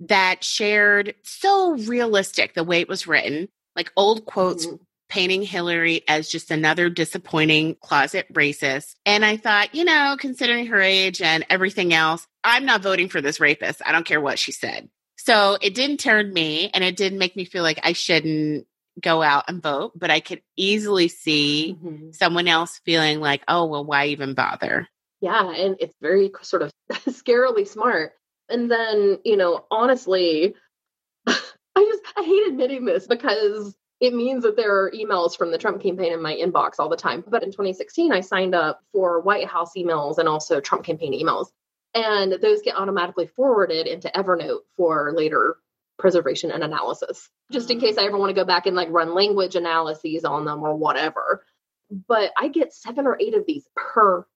that 0.01 0.43
shared 0.45 1.15
so 1.23 1.73
realistic 1.77 2.53
the 2.55 2.65
way 2.65 2.81
it 2.81 2.89
was 2.89 3.07
written, 3.07 3.49
like 3.75 3.91
old 3.97 4.27
quotes 4.27 4.67
Mhm. 4.67 4.81
Painting 5.09 5.42
Hillary 5.42 6.03
as 6.09 6.29
just 6.29 6.51
another 6.51 6.88
disappointing 6.90 7.77
closet 7.81 8.27
racist. 8.33 8.95
And 9.05 9.25
I 9.25 9.37
thought, 9.37 9.75
you 9.75 9.85
know, 9.85 10.16
considering 10.19 10.66
her 10.66 10.81
age 10.81 11.23
and 11.23 11.45
everything 11.49 11.92
else, 11.95 12.27
I'm 12.42 12.64
not 12.66 12.83
voting 12.83 13.09
for 13.09 13.21
this 13.21 13.40
rapist. 13.40 13.83
I 13.85 13.92
don't 13.92 14.07
care 14.07 14.21
what 14.21 14.38
she 14.38 14.53
said. 14.53 14.88
So 15.16 15.57
it 15.61 15.75
didn't 15.75 15.99
turn 15.99 16.33
me 16.33 16.71
and 16.75 16.83
it 16.85 16.97
didn't 16.97 17.19
make 17.19 17.37
me 17.37 17.45
feel 17.45 17.62
like 17.62 17.81
I 17.83 17.92
shouldn't 17.92 18.66
go 19.01 19.23
out 19.23 19.45
and 19.49 19.62
vote, 19.62 19.92
but 19.95 20.11
I 20.11 20.21
could 20.21 20.42
easily 20.57 21.09
see 21.09 21.77
Mhm. 21.83 22.14
someone 22.14 22.49
else 22.49 22.81
feeling 22.85 23.21
like, 23.21 23.42
oh, 23.49 23.66
well, 23.66 23.85
why 23.85 24.07
even 24.07 24.35
bother? 24.35 24.88
Yeah, 25.21 25.51
and 25.53 25.77
it's 25.81 25.95
very 26.01 26.31
sort 26.42 26.62
of 26.62 26.71
scarily 27.09 27.66
smart. 27.66 28.12
And 28.49 28.71
then, 28.71 29.19
you 29.25 29.37
know, 29.37 29.66
honestly, 29.71 30.55
I 31.27 31.35
just 31.77 32.03
I 32.16 32.23
hate 32.23 32.49
admitting 32.49 32.85
this 32.85 33.07
because 33.07 33.75
it 34.00 34.14
means 34.14 34.42
that 34.42 34.56
there 34.56 34.85
are 34.85 34.90
emails 34.90 35.37
from 35.37 35.50
the 35.50 35.59
Trump 35.59 35.82
campaign 35.82 36.12
in 36.12 36.22
my 36.22 36.35
inbox 36.35 36.74
all 36.78 36.88
the 36.88 36.96
time. 36.96 37.24
But 37.26 37.42
in 37.42 37.50
2016, 37.50 38.12
I 38.12 38.20
signed 38.20 38.54
up 38.54 38.80
for 38.92 39.20
White 39.20 39.46
House 39.46 39.72
emails 39.76 40.18
and 40.18 40.28
also 40.28 40.61
Trump 40.61 40.85
campaign 40.85 41.12
emails. 41.12 41.46
And 41.94 42.32
those 42.42 42.61
get 42.61 42.76
automatically 42.76 43.26
forwarded 43.26 43.87
into 43.87 44.11
Evernote 44.14 44.61
for 44.76 45.12
later 45.16 45.56
preservation 45.98 46.50
and 46.50 46.62
analysis, 46.62 47.30
just 47.50 47.70
in 47.70 47.78
mm-hmm. 47.78 47.87
case 47.87 47.98
I 47.98 48.04
ever 48.04 48.18
want 48.18 48.28
to 48.28 48.40
go 48.40 48.44
back 48.44 48.66
and 48.66 48.76
like 48.76 48.88
run 48.90 49.14
language 49.14 49.56
analyses 49.56 50.26
on 50.26 50.44
them 50.44 50.62
or 50.62 50.76
whatever. 50.76 51.42
But 51.90 52.32
I 52.37 52.48
get 52.48 52.74
seven 52.74 53.06
or 53.06 53.16
eight 53.18 53.35
of 53.35 53.46
these 53.46 53.66
per 53.74 54.26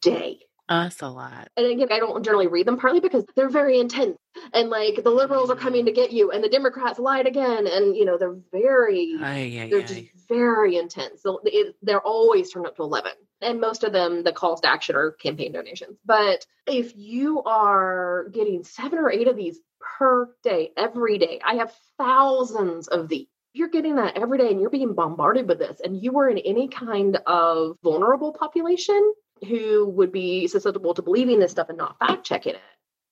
day. 0.00 0.38
That's 0.68 1.02
a 1.02 1.08
lot. 1.08 1.48
And 1.56 1.66
again, 1.66 1.88
I 1.90 1.98
don't 1.98 2.24
generally 2.24 2.46
read 2.46 2.66
them 2.66 2.78
partly 2.78 3.00
because 3.00 3.24
they're 3.36 3.50
very 3.50 3.78
intense 3.78 4.16
and 4.54 4.70
like 4.70 5.02
the 5.04 5.10
liberals 5.10 5.50
are 5.50 5.56
coming 5.56 5.84
to 5.86 5.92
get 5.92 6.12
you 6.12 6.30
and 6.30 6.42
the 6.42 6.48
Democrats 6.48 6.98
lied 6.98 7.26
again. 7.26 7.66
And, 7.66 7.94
you 7.94 8.04
know, 8.04 8.16
they're 8.16 8.36
very, 8.50 9.14
Ay, 9.20 9.58
ay, 9.60 9.68
they're 9.70 9.80
ay. 9.80 9.82
just 9.84 10.28
very 10.28 10.76
intense. 10.76 11.22
So 11.22 11.40
it, 11.44 11.76
they're 11.82 12.00
always 12.00 12.50
turned 12.50 12.66
up 12.66 12.76
to 12.76 12.82
11. 12.82 13.12
And 13.42 13.60
most 13.60 13.84
of 13.84 13.92
them, 13.92 14.24
the 14.24 14.32
calls 14.32 14.62
to 14.62 14.68
action 14.70 14.96
are 14.96 15.12
campaign 15.12 15.52
donations. 15.52 15.98
But 16.04 16.46
if 16.66 16.96
you 16.96 17.42
are 17.42 18.28
getting 18.32 18.64
seven 18.64 18.98
or 18.98 19.10
eight 19.10 19.28
of 19.28 19.36
these 19.36 19.60
per 19.98 20.30
day, 20.42 20.70
every 20.78 21.18
day, 21.18 21.40
I 21.44 21.56
have 21.56 21.74
thousands 21.98 22.88
of 22.88 23.08
these. 23.08 23.26
you're 23.52 23.68
getting 23.68 23.96
that 23.96 24.16
every 24.16 24.38
day 24.38 24.50
and 24.50 24.60
you're 24.60 24.70
being 24.70 24.94
bombarded 24.94 25.46
with 25.46 25.58
this, 25.58 25.80
and 25.84 26.02
you 26.02 26.10
were 26.12 26.28
in 26.28 26.38
any 26.38 26.68
kind 26.68 27.16
of 27.26 27.76
vulnerable 27.84 28.32
population 28.32 29.12
who 29.44 29.86
would 29.88 30.12
be 30.12 30.46
susceptible 30.46 30.94
to 30.94 31.02
believing 31.02 31.38
this 31.38 31.52
stuff 31.52 31.68
and 31.68 31.78
not 31.78 31.98
fact 31.98 32.24
checking 32.24 32.54
it, 32.54 32.60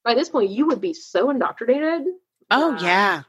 by 0.05 0.15
this 0.15 0.29
point, 0.29 0.51
you 0.51 0.67
would 0.67 0.81
be 0.81 0.95
so 0.95 1.31
indoctrinated. 1.31 2.07
Oh, 2.51 2.77
yeah. 2.81 3.23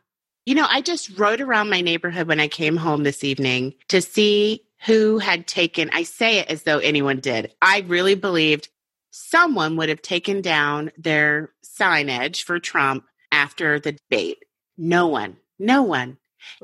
You 0.46 0.56
know, 0.56 0.68
I 0.70 0.82
just 0.82 1.18
rode 1.18 1.39
around 1.39 1.70
my 1.70 1.82
neighborhood 1.82 2.28
when 2.28 2.39
I 2.39 2.48
came 2.48 2.78
home 2.78 3.04
this 3.04 3.24
evening 3.24 3.76
to 3.89 4.02
see 4.02 4.66
who 4.86 5.18
had 5.20 5.48
taken, 5.48 5.89
I 5.94 6.04
say 6.04 6.39
it 6.39 6.50
as 6.50 6.63
though 6.63 6.80
anyone 6.80 7.20
did. 7.20 7.54
I 7.62 7.86
really 7.88 8.16
believed 8.16 8.68
someone 9.12 9.78
would 9.78 9.89
have 9.89 10.02
taken 10.02 10.42
down 10.42 10.92
their 10.98 11.54
signage 11.63 12.44
for 12.44 12.60
Trump 12.60 13.06
after 13.32 13.80
the 13.80 13.94
debate. 13.94 14.39
No 14.78 15.08
one, 15.08 15.38
no 15.60 15.84
one. 15.84 16.18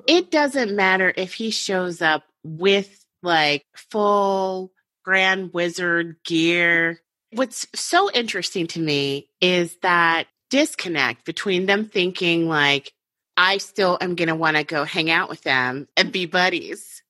It 0.08 0.32
doesn't 0.32 0.76
matter 0.76 1.14
if 1.16 1.34
he 1.36 1.52
shows 1.52 2.02
up 2.02 2.24
with 2.44 3.06
like 3.24 3.64
full 3.76 4.72
grand 5.10 5.52
wizard 5.56 6.18
gear. 6.24 7.02
What's 7.32 7.66
so 7.74 8.12
interesting 8.12 8.68
to 8.68 8.80
me 8.80 9.28
is 9.42 9.76
that 9.82 10.28
disconnect 10.52 11.26
between 11.26 11.66
them 11.66 11.86
thinking 11.86 12.48
like, 12.48 12.94
I 13.36 13.58
still 13.58 13.98
am 14.02 14.14
going 14.14 14.28
to 14.28 14.36
want 14.36 14.58
to 14.58 14.64
go 14.64 14.84
hang 14.84 15.10
out 15.10 15.28
with 15.28 15.42
them 15.42 15.88
and 15.98 16.12
be 16.12 16.28
buddies. 16.28 17.02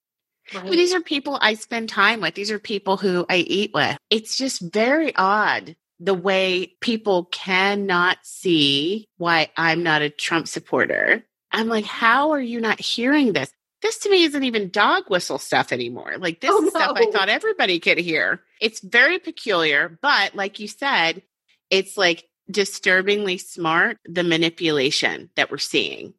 Right. 0.53 0.71
These 0.71 0.93
are 0.93 1.01
people 1.01 1.37
I 1.41 1.55
spend 1.55 1.89
time 1.89 2.21
with. 2.21 2.35
These 2.35 2.51
are 2.51 2.59
people 2.59 2.95
who 2.95 3.25
I 3.29 3.39
eat 3.39 3.71
with. 3.73 3.97
It's 4.09 4.37
just 4.37 4.61
very 4.61 5.13
odd 5.13 5.75
the 5.99 6.13
way 6.13 6.77
people 6.79 7.25
cannot 7.25 8.19
see 8.23 9.09
why 9.17 9.51
I'm 9.57 9.83
not 9.83 10.03
a 10.03 10.09
Trump 10.09 10.47
supporter. 10.47 11.25
I'm 11.51 11.67
like, 11.67 11.83
how 11.83 12.31
are 12.31 12.39
you 12.39 12.61
not 12.61 12.79
hearing 12.79 13.33
this? 13.33 13.51
This 13.81 13.99
to 13.99 14.09
me 14.09 14.23
isn't 14.23 14.43
even 14.43 14.69
dog 14.69 15.03
whistle 15.09 15.37
stuff 15.37 15.71
anymore. 15.71 16.15
Like 16.17 16.41
this 16.41 16.51
oh, 16.51 16.57
is 16.65 16.73
no. 16.73 16.79
stuff 16.79 16.97
I 16.97 17.11
thought 17.11 17.29
everybody 17.29 17.79
could 17.79 17.97
hear. 17.97 18.41
It's 18.59 18.81
very 18.81 19.19
peculiar, 19.19 19.97
but 20.01 20.35
like 20.35 20.59
you 20.59 20.67
said, 20.67 21.21
it's 21.69 21.97
like 21.97 22.25
disturbingly 22.51 23.37
smart 23.37 23.97
the 24.05 24.23
manipulation 24.23 25.29
that 25.35 25.51
we're 25.51 25.57
seeing. 25.59 26.13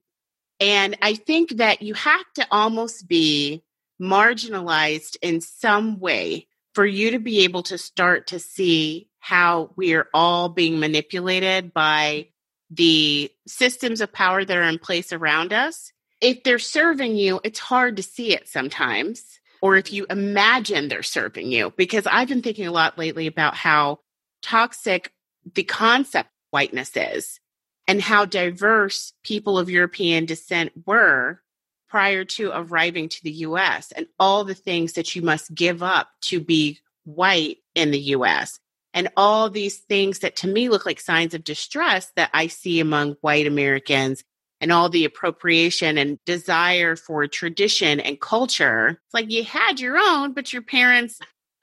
And 0.59 0.97
I 1.03 1.15
think 1.15 1.57
that 1.57 1.83
you 1.83 1.95
have 1.95 2.25
to 2.37 2.47
almost 2.51 3.09
be 3.09 3.65
marginalized 4.01 5.17
in 5.23 5.41
some 5.41 5.99
way 6.01 6.47
for 6.75 6.87
you 6.87 7.13
to 7.13 7.19
be 7.19 7.41
able 7.45 7.63
to 7.65 7.79
start 7.79 8.29
to 8.29 8.39
see 8.39 9.09
how 9.19 9.71
we 9.77 9.95
are 9.95 10.09
all 10.15 10.49
being 10.49 10.79
manipulated 10.79 11.75
by 11.75 12.29
the 12.71 13.31
systems 13.47 14.01
of 14.01 14.13
power 14.13 14.45
that 14.45 14.57
are 14.57 14.63
in 14.63 14.79
place 14.79 15.13
around 15.13 15.53
us. 15.53 15.93
If 16.21 16.43
they're 16.43 16.59
serving 16.59 17.17
you, 17.17 17.41
it's 17.45 17.59
hard 17.59 17.97
to 17.97 18.03
see 18.03 18.35
it 18.35 18.49
sometimes. 18.49 19.23
Or 19.63 19.77
if 19.77 19.93
you 19.93 20.07
imagine 20.09 20.89
they're 20.89 21.03
serving 21.03 21.53
you, 21.53 21.73
because 21.77 22.07
I've 22.07 22.29
been 22.29 22.43
thinking 22.43 22.67
a 22.67 22.73
lot 22.73 22.99
lately 22.99 23.27
about 23.27 23.55
how 23.55 24.01
toxic 24.43 25.13
the 25.55 25.65
concept 25.65 26.31
whiteness 26.51 26.93
is 26.97 27.41
and 27.87 28.01
how 28.01 28.25
diverse 28.25 29.13
people 29.23 29.59
of 29.59 29.71
European 29.71 30.25
descent 30.25 30.73
were 30.87 31.43
prior 31.89 32.25
to 32.25 32.51
arriving 32.55 33.09
to 33.09 33.23
the 33.23 33.33
US 33.33 33.93
and 33.93 34.07
all 34.19 34.45
the 34.45 34.55
things 34.55 34.93
that 34.95 35.15
you 35.17 35.23
must 35.23 35.55
give 35.55 35.83
up 35.83 36.09
to 36.23 36.41
be 36.41 36.79
white 37.05 37.59
in 37.75 37.91
the 37.91 37.99
US 37.99 38.61
and 38.95 39.09
all 39.17 39.51
these 39.51 39.79
things 39.79 40.21
that 40.21 40.37
to 40.37 40.49
me 40.49 40.69
look 40.69 40.87
like 40.87 41.01
signs 41.01 41.35
of 41.35 41.45
distress 41.45 42.13
that 42.17 42.31
I 42.33 42.47
see 42.47 42.81
among 42.81 43.17
white 43.21 43.47
Americans 43.47 44.23
and 44.61 44.73
all 44.73 44.89
the 44.89 45.05
appropriation 45.05 45.99
and 45.99 46.19
desire 46.27 46.97
for 46.97 47.27
tradition 47.27 48.01
and 48.01 48.21
culture. 48.21 49.01
It's 49.07 49.15
like 49.15 49.31
you 49.31 49.45
had 49.45 49.81
your 49.81 49.97
own, 49.99 50.33
but 50.33 50.53
your 50.53 50.63
parents 50.63 51.19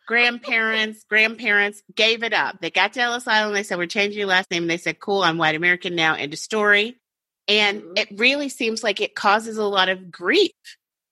grandparents, 0.07 1.03
grandparents 1.03 1.83
gave 1.93 2.23
it 2.23 2.33
up. 2.33 2.59
They 2.59 2.71
got 2.71 2.93
to 2.93 3.01
Ellis 3.01 3.27
Island. 3.27 3.55
They 3.55 3.63
said, 3.63 3.77
We're 3.77 3.85
changing 3.85 4.17
your 4.17 4.27
last 4.27 4.49
name. 4.49 4.63
And 4.63 4.69
they 4.69 4.77
said, 4.77 4.99
Cool, 4.99 5.21
I'm 5.21 5.37
white 5.37 5.55
American 5.55 5.95
now. 5.95 6.15
End 6.15 6.33
of 6.33 6.39
story. 6.39 6.95
And 7.47 7.81
mm-hmm. 7.81 7.97
it 7.97 8.07
really 8.15 8.49
seems 8.49 8.83
like 8.83 8.99
it 8.99 9.13
causes 9.13 9.57
a 9.57 9.65
lot 9.65 9.89
of 9.89 10.11
grief. 10.11 10.51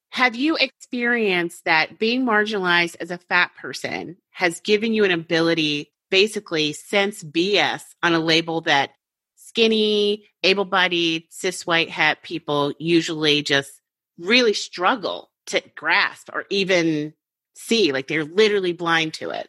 Have 0.09 0.35
you 0.35 0.55
experienced 0.55 1.65
that 1.65 1.99
being 1.99 2.25
marginalized 2.25 2.95
as 2.99 3.11
a 3.11 3.17
fat 3.17 3.51
person 3.59 4.17
has 4.31 4.61
given 4.61 4.93
you 4.93 5.03
an 5.03 5.11
ability, 5.11 5.91
basically, 6.09 6.71
sense 6.71 7.21
BS 7.21 7.81
on 8.01 8.13
a 8.13 8.19
label 8.19 8.61
that 8.61 8.91
skinny, 9.55 10.25
able 10.43 10.65
bodied, 10.65 11.23
cis 11.29 11.65
white 11.65 11.89
het 11.89 12.21
people 12.21 12.73
usually 12.77 13.41
just 13.41 13.81
really 14.17 14.53
struggle 14.53 15.31
to 15.47 15.61
grasp 15.75 16.29
or 16.33 16.43
even 16.49 17.13
see. 17.55 17.93
Like 17.93 18.07
they're 18.07 18.25
literally 18.25 18.73
blind 18.73 19.13
to 19.15 19.29
it. 19.29 19.47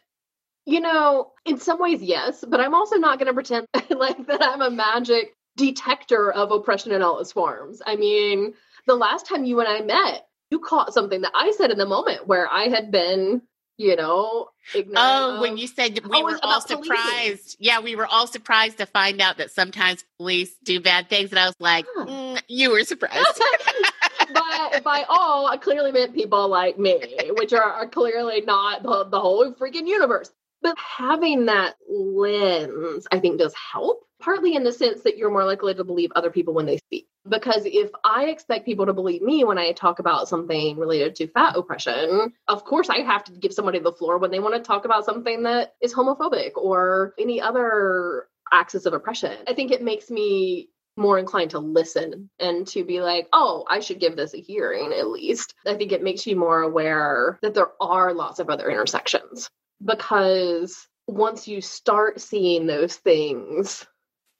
You 0.65 0.79
know, 0.79 1.31
in 1.45 1.59
some 1.59 1.79
ways, 1.79 2.01
yes, 2.01 2.43
but 2.47 2.59
I'm 2.59 2.73
also 2.73 2.97
not 2.97 3.19
going 3.19 3.27
to 3.27 3.33
pretend 3.33 3.67
like 3.89 4.27
that 4.27 4.41
I'm 4.41 4.61
a 4.61 4.71
magic 4.71 5.33
detector 5.57 6.31
of 6.31 6.51
oppression 6.51 6.93
in 6.93 7.01
all 7.01 7.19
its 7.19 7.33
forms. 7.33 7.81
I 7.85 7.97
mean, 7.97 8.53
the 8.85 8.95
last 8.95 9.25
time 9.25 9.43
you 9.43 9.59
and 9.59 9.67
I 9.67 9.81
met, 9.81 10.25
you 10.51 10.59
caught 10.59 10.93
something 10.93 11.21
that 11.21 11.33
I 11.35 11.51
said 11.57 11.71
in 11.71 11.77
the 11.77 11.85
moment 11.85 12.27
where 12.27 12.47
I 12.49 12.69
had 12.69 12.91
been, 12.91 13.41
you 13.77 13.95
know, 13.95 14.49
Oh, 14.95 15.35
of, 15.35 15.41
when 15.41 15.57
you 15.57 15.67
said 15.67 15.99
we 16.03 16.21
oh, 16.21 16.23
were 16.23 16.39
all 16.43 16.59
surprised. 16.59 17.55
Yeah, 17.59 17.79
we 17.79 17.95
were 17.95 18.05
all 18.05 18.27
surprised 18.27 18.79
to 18.79 18.85
find 18.85 19.21
out 19.21 19.37
that 19.37 19.51
sometimes 19.51 20.03
police 20.17 20.55
do 20.63 20.81
bad 20.81 21.09
things. 21.09 21.29
And 21.31 21.39
I 21.39 21.45
was 21.45 21.55
like, 21.59 21.85
huh. 21.95 22.05
mm, 22.05 22.41
you 22.49 22.71
were 22.71 22.83
surprised. 22.83 23.41
by 24.33 24.81
by 24.83 25.05
all, 25.07 25.47
I 25.47 25.57
clearly 25.57 25.91
meant 25.91 26.13
people 26.13 26.49
like 26.49 26.77
me, 26.77 26.99
which 27.37 27.53
are, 27.53 27.61
are 27.61 27.87
clearly 27.87 28.41
not 28.41 28.83
the, 28.83 29.05
the 29.05 29.19
whole 29.19 29.53
freaking 29.53 29.87
universe. 29.87 30.31
But 30.61 30.77
having 30.77 31.45
that 31.45 31.75
lens, 31.89 33.07
I 33.11 33.19
think, 33.19 33.39
does 33.39 33.53
help, 33.53 34.03
partly 34.19 34.55
in 34.55 34.63
the 34.63 34.71
sense 34.71 35.03
that 35.03 35.17
you're 35.17 35.31
more 35.31 35.45
likely 35.45 35.73
to 35.75 35.83
believe 35.83 36.11
other 36.15 36.31
people 36.31 36.53
when 36.53 36.65
they 36.65 36.77
speak. 36.77 37.07
Because 37.27 37.63
if 37.65 37.89
I 38.03 38.25
expect 38.25 38.65
people 38.65 38.85
to 38.85 38.93
believe 38.93 39.21
me 39.21 39.43
when 39.43 39.57
I 39.57 39.71
talk 39.73 39.99
about 39.99 40.27
something 40.27 40.77
related 40.77 41.15
to 41.15 41.27
fat 41.27 41.55
oppression, 41.55 42.33
of 42.47 42.63
course 42.63 42.89
I 42.89 42.99
have 42.99 43.23
to 43.25 43.33
give 43.33 43.53
somebody 43.53 43.79
the 43.79 43.91
floor 43.91 44.17
when 44.17 44.31
they 44.31 44.39
want 44.39 44.55
to 44.55 44.61
talk 44.61 44.85
about 44.85 45.05
something 45.05 45.43
that 45.43 45.75
is 45.81 45.93
homophobic 45.93 46.51
or 46.55 47.13
any 47.19 47.41
other 47.41 48.27
axis 48.51 48.85
of 48.85 48.93
oppression. 48.93 49.37
I 49.47 49.53
think 49.53 49.71
it 49.71 49.83
makes 49.83 50.09
me 50.09 50.69
more 50.95 51.19
inclined 51.19 51.51
to 51.51 51.59
listen 51.59 52.29
and 52.39 52.65
to 52.67 52.83
be 52.83 53.01
like, 53.01 53.27
oh, 53.31 53.65
I 53.69 53.81
should 53.81 53.99
give 53.99 54.15
this 54.15 54.33
a 54.33 54.41
hearing 54.41 54.93
at 54.93 55.07
least. 55.07 55.53
I 55.65 55.75
think 55.75 55.91
it 55.91 56.01
makes 56.01 56.25
you 56.25 56.35
more 56.35 56.61
aware 56.61 57.37
that 57.43 57.53
there 57.53 57.71
are 57.79 58.13
lots 58.13 58.39
of 58.39 58.49
other 58.49 58.69
intersections 58.69 59.49
because 59.83 60.87
once 61.07 61.47
you 61.47 61.61
start 61.61 62.19
seeing 62.19 62.67
those 62.67 62.95
things, 62.95 63.85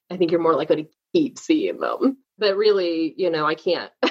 I 0.09 0.17
think 0.17 0.31
you're 0.31 0.41
more 0.41 0.55
likely 0.55 0.83
to 0.83 0.89
keep 1.13 1.39
seeing 1.39 1.79
them. 1.79 2.17
But 2.37 2.55
really, 2.55 3.13
you 3.17 3.29
know, 3.29 3.45
I 3.45 3.55
can't. 3.55 3.91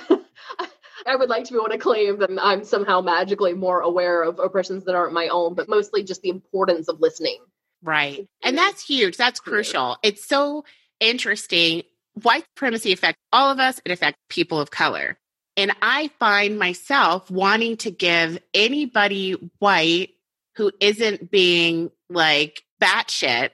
I 1.06 1.14
would 1.14 1.28
like 1.28 1.44
to 1.44 1.52
be 1.52 1.58
able 1.58 1.68
to 1.68 1.78
claim 1.78 2.18
that 2.18 2.30
I'm 2.40 2.64
somehow 2.64 3.00
magically 3.00 3.54
more 3.54 3.80
aware 3.80 4.22
of 4.22 4.40
oppressions 4.40 4.84
that 4.84 4.96
aren't 4.96 5.12
my 5.12 5.28
own, 5.28 5.54
but 5.54 5.68
mostly 5.68 6.02
just 6.02 6.22
the 6.22 6.30
importance 6.30 6.88
of 6.88 7.00
listening. 7.00 7.38
Right. 7.82 8.26
And 8.42 8.58
that's 8.58 8.84
huge. 8.84 9.16
That's 9.16 9.38
crucial. 9.38 9.98
It's 10.02 10.26
so 10.26 10.64
interesting 10.98 11.82
white 12.22 12.44
supremacy 12.54 12.92
affects 12.92 13.20
all 13.32 13.50
of 13.50 13.60
us, 13.60 13.80
it 13.84 13.92
affects 13.92 14.20
people 14.28 14.60
of 14.60 14.70
color. 14.70 15.18
And 15.56 15.72
I 15.80 16.10
find 16.18 16.58
myself 16.58 17.30
wanting 17.30 17.78
to 17.78 17.90
give 17.90 18.38
anybody 18.52 19.32
white 19.58 20.10
who 20.56 20.72
isn't 20.80 21.30
being 21.30 21.90
like 22.08 22.62
batshit 22.82 23.50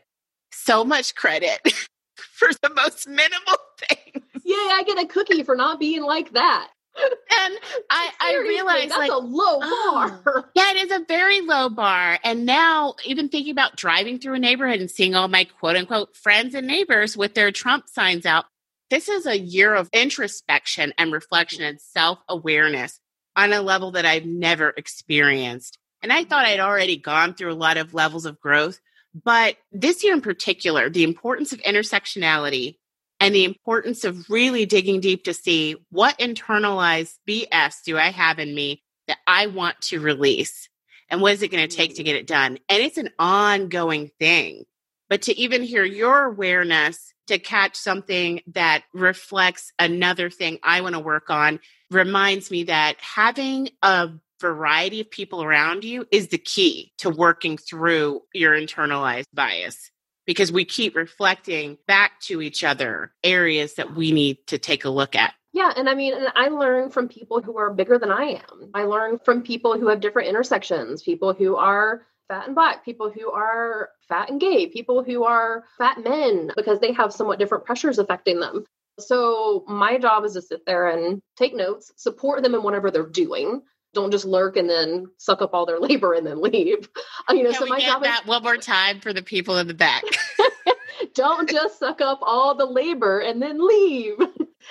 so 0.53 0.85
much 0.85 1.15
credit 1.15 1.61
for 2.17 2.49
the 2.63 2.71
most 2.75 3.09
minimal 3.09 3.57
things. 3.89 4.25
Yeah, 4.45 4.57
I 4.57 4.83
get 4.87 5.03
a 5.03 5.07
cookie 5.07 5.43
for 5.43 5.57
not 5.57 5.81
being 5.81 6.03
like 6.03 6.33
that. 6.33 6.69
and 6.95 7.59
I, 7.89 8.11
I 8.21 8.37
realize 8.47 8.89
that's 8.89 8.99
like, 8.99 9.11
a 9.11 9.17
low 9.17 9.61
oh, 9.63 10.21
bar. 10.25 10.51
yeah, 10.55 10.73
it 10.73 10.77
is 10.77 10.91
a 10.91 11.05
very 11.09 11.41
low 11.41 11.71
bar. 11.71 12.19
And 12.23 12.45
now, 12.45 12.95
even 13.07 13.31
thinking 13.31 13.53
about 13.53 13.77
driving 13.77 14.19
through 14.19 14.35
a 14.35 14.39
neighborhood 14.39 14.81
and 14.81 14.91
seeing 14.91 15.15
all 15.15 15.29
my 15.29 15.45
quote 15.45 15.77
unquote 15.77 16.15
friends 16.15 16.55
and 16.55 16.67
neighbors 16.67 17.17
with 17.17 17.35
their 17.35 17.51
Trump 17.51 17.89
signs 17.89 18.27
out, 18.27 18.45
this 18.91 19.09
is 19.09 19.25
a 19.25 19.39
year 19.39 19.75
of 19.75 19.89
introspection 19.95 20.93
and 20.99 21.15
reflection 21.15 21.65
and 21.65 21.81
self 21.81 22.19
awareness 22.29 23.01
on 23.37 23.55
a 23.55 23.63
level 23.63 23.93
that 23.93 24.05
I've 24.05 24.27
never 24.27 24.75
experienced. 24.77 25.79
And 26.03 26.13
I 26.13 26.25
thought 26.25 26.47
I'd 26.47 26.61
already 26.61 26.97
gone 26.97 27.35
through 27.35 27.53
a 27.53 27.55
lot 27.55 27.77
of 27.77 27.95
levels 27.95 28.27
of 28.27 28.41
growth. 28.41 28.81
But 29.15 29.57
this 29.71 30.03
year 30.03 30.15
in 30.15 30.21
particular, 30.21 30.89
the 30.89 31.05
importance 31.05 31.53
of 31.53 31.61
intersectionality 31.63 32.77
and 33.21 33.35
the 33.35 33.45
importance 33.45 34.05
of 34.05 34.29
really 34.29 34.67
digging 34.67 35.01
deep 35.01 35.25
to 35.25 35.35
see 35.35 35.77
what 35.91 36.19
internalized 36.19 37.15
BS 37.29 37.83
do 37.85 37.97
I 37.97 38.11
have 38.11 38.39
in 38.39 38.55
me 38.55 38.83
that 39.07 39.19
I 39.27 39.47
want 39.47 39.81
to 39.83 40.01
release? 40.01 40.69
And 41.09 41.21
what 41.21 41.35
is 41.35 41.43
it 41.43 41.51
going 41.53 41.69
to 41.69 41.77
take 41.77 41.91
to 41.91 41.97
mm-hmm. 41.97 42.05
get 42.07 42.17
it 42.17 42.27
done? 42.27 42.59
And 42.69 42.83
it's 42.83 42.99
an 42.99 43.11
ongoing 43.19 44.11
thing. 44.19 44.65
But 45.09 45.23
to 45.23 45.39
even 45.39 45.63
hear 45.63 45.85
your 45.85 46.25
awareness 46.25 47.13
to 47.27 47.39
catch 47.39 47.77
something 47.77 48.41
that 48.55 48.85
reflects 48.93 49.73
another 49.79 50.31
thing 50.31 50.59
I 50.63 50.81
want 50.81 50.95
to 50.95 51.01
work 51.01 51.31
on 51.31 51.61
reminds 51.91 52.51
me 52.51 52.65
that 52.65 52.97
having 52.99 53.69
a 53.83 54.11
variety 54.43 55.01
of 55.01 55.11
people 55.11 55.43
around 55.43 55.85
you 55.85 56.07
is 56.11 56.29
the 56.29 56.39
key 56.39 56.93
to 56.99 57.09
working 57.09 57.57
through 57.57 58.21
your 58.35 58.53
internalized 58.53 59.25
bias 59.33 59.91
because 60.27 60.53
we 60.53 60.65
keep 60.65 60.95
reflecting 60.95 61.79
back 61.87 62.21
to 62.21 62.43
each 62.43 62.63
other 62.63 63.13
areas 63.25 63.75
that 63.75 63.95
we 63.95 64.13
need 64.13 64.39
to 64.49 64.59
take 64.59 64.85
a 64.85 64.91
look 64.91 65.17
at. 65.17 65.33
Yeah, 65.55 65.73
and 65.77 65.89
I 65.89 65.95
mean, 65.95 66.15
and 66.15 66.29
I 66.35 66.49
learn 66.49 66.91
from 66.91 67.09
people 67.09 67.41
who 67.41 67.59
are 67.59 67.73
bigger 67.73 67.99
than 67.99 68.11
I 68.11 68.43
am. 68.51 68.71
I 68.75 68.85
learn 68.85 69.19
from 69.25 69.43
people 69.43 69.79
who 69.79 69.89
have 69.89 70.01
different 70.01 70.29
intersections, 70.29 71.03
people 71.03 71.35
who 71.35 71.57
are 71.57 72.03
fat 72.29 72.47
and 72.47 72.55
black, 72.55 72.85
people 72.85 73.11
who 73.11 73.31
are 73.31 73.91
fat 74.09 74.31
and 74.31 74.41
gay, 74.41 74.67
people 74.67 75.03
who 75.03 75.25
are 75.25 75.65
fat 75.79 76.03
men 76.03 76.51
because 76.57 76.81
they 76.81 76.93
have 76.93 77.13
somewhat 77.13 77.39
different 77.39 77.65
pressures 77.65 77.99
affecting 77.99 78.41
them. 78.41 78.65
So 78.99 79.65
my 79.69 79.99
job 79.99 80.25
is 80.25 80.35
to 80.35 80.43
sit 80.43 80.65
there 80.67 80.89
and 80.89 81.21
take 81.37 81.55
notes, 81.55 81.93
support 81.97 82.43
them 82.43 82.55
in 82.55 82.63
whatever 82.63 82.91
they're 82.91 83.07
doing, 83.07 83.63
don't 83.95 84.11
just 84.11 84.25
lurk 84.25 84.57
and 84.57 84.69
then 84.69 85.07
suck 85.19 85.43
up 85.43 85.55
all 85.55 85.67
their 85.67 85.79
labor 85.81 86.13
and 86.13 86.27
then 86.27 86.41
leave. 86.41 86.89
Uh, 87.29 87.35
you 87.35 87.45
know, 87.45 87.51
Can 87.51 87.59
so 87.61 87.65
we 87.67 87.71
my 87.71 87.79
get 87.79 87.87
job 87.87 88.03
that 88.03 88.23
is 88.23 88.27
one 88.27 88.43
more 88.43 88.57
time 88.57 88.99
for 88.99 89.13
the 89.13 89.23
people 89.23 89.57
in 89.59 89.69
the 89.69 89.75
back. 89.75 90.03
don't 91.15 91.49
just 91.49 91.79
suck 91.79 92.01
up 92.01 92.19
all 92.21 92.57
the 92.57 92.67
labor 92.67 93.21
and 93.21 93.41
then 93.41 93.65
leave. 93.65 94.19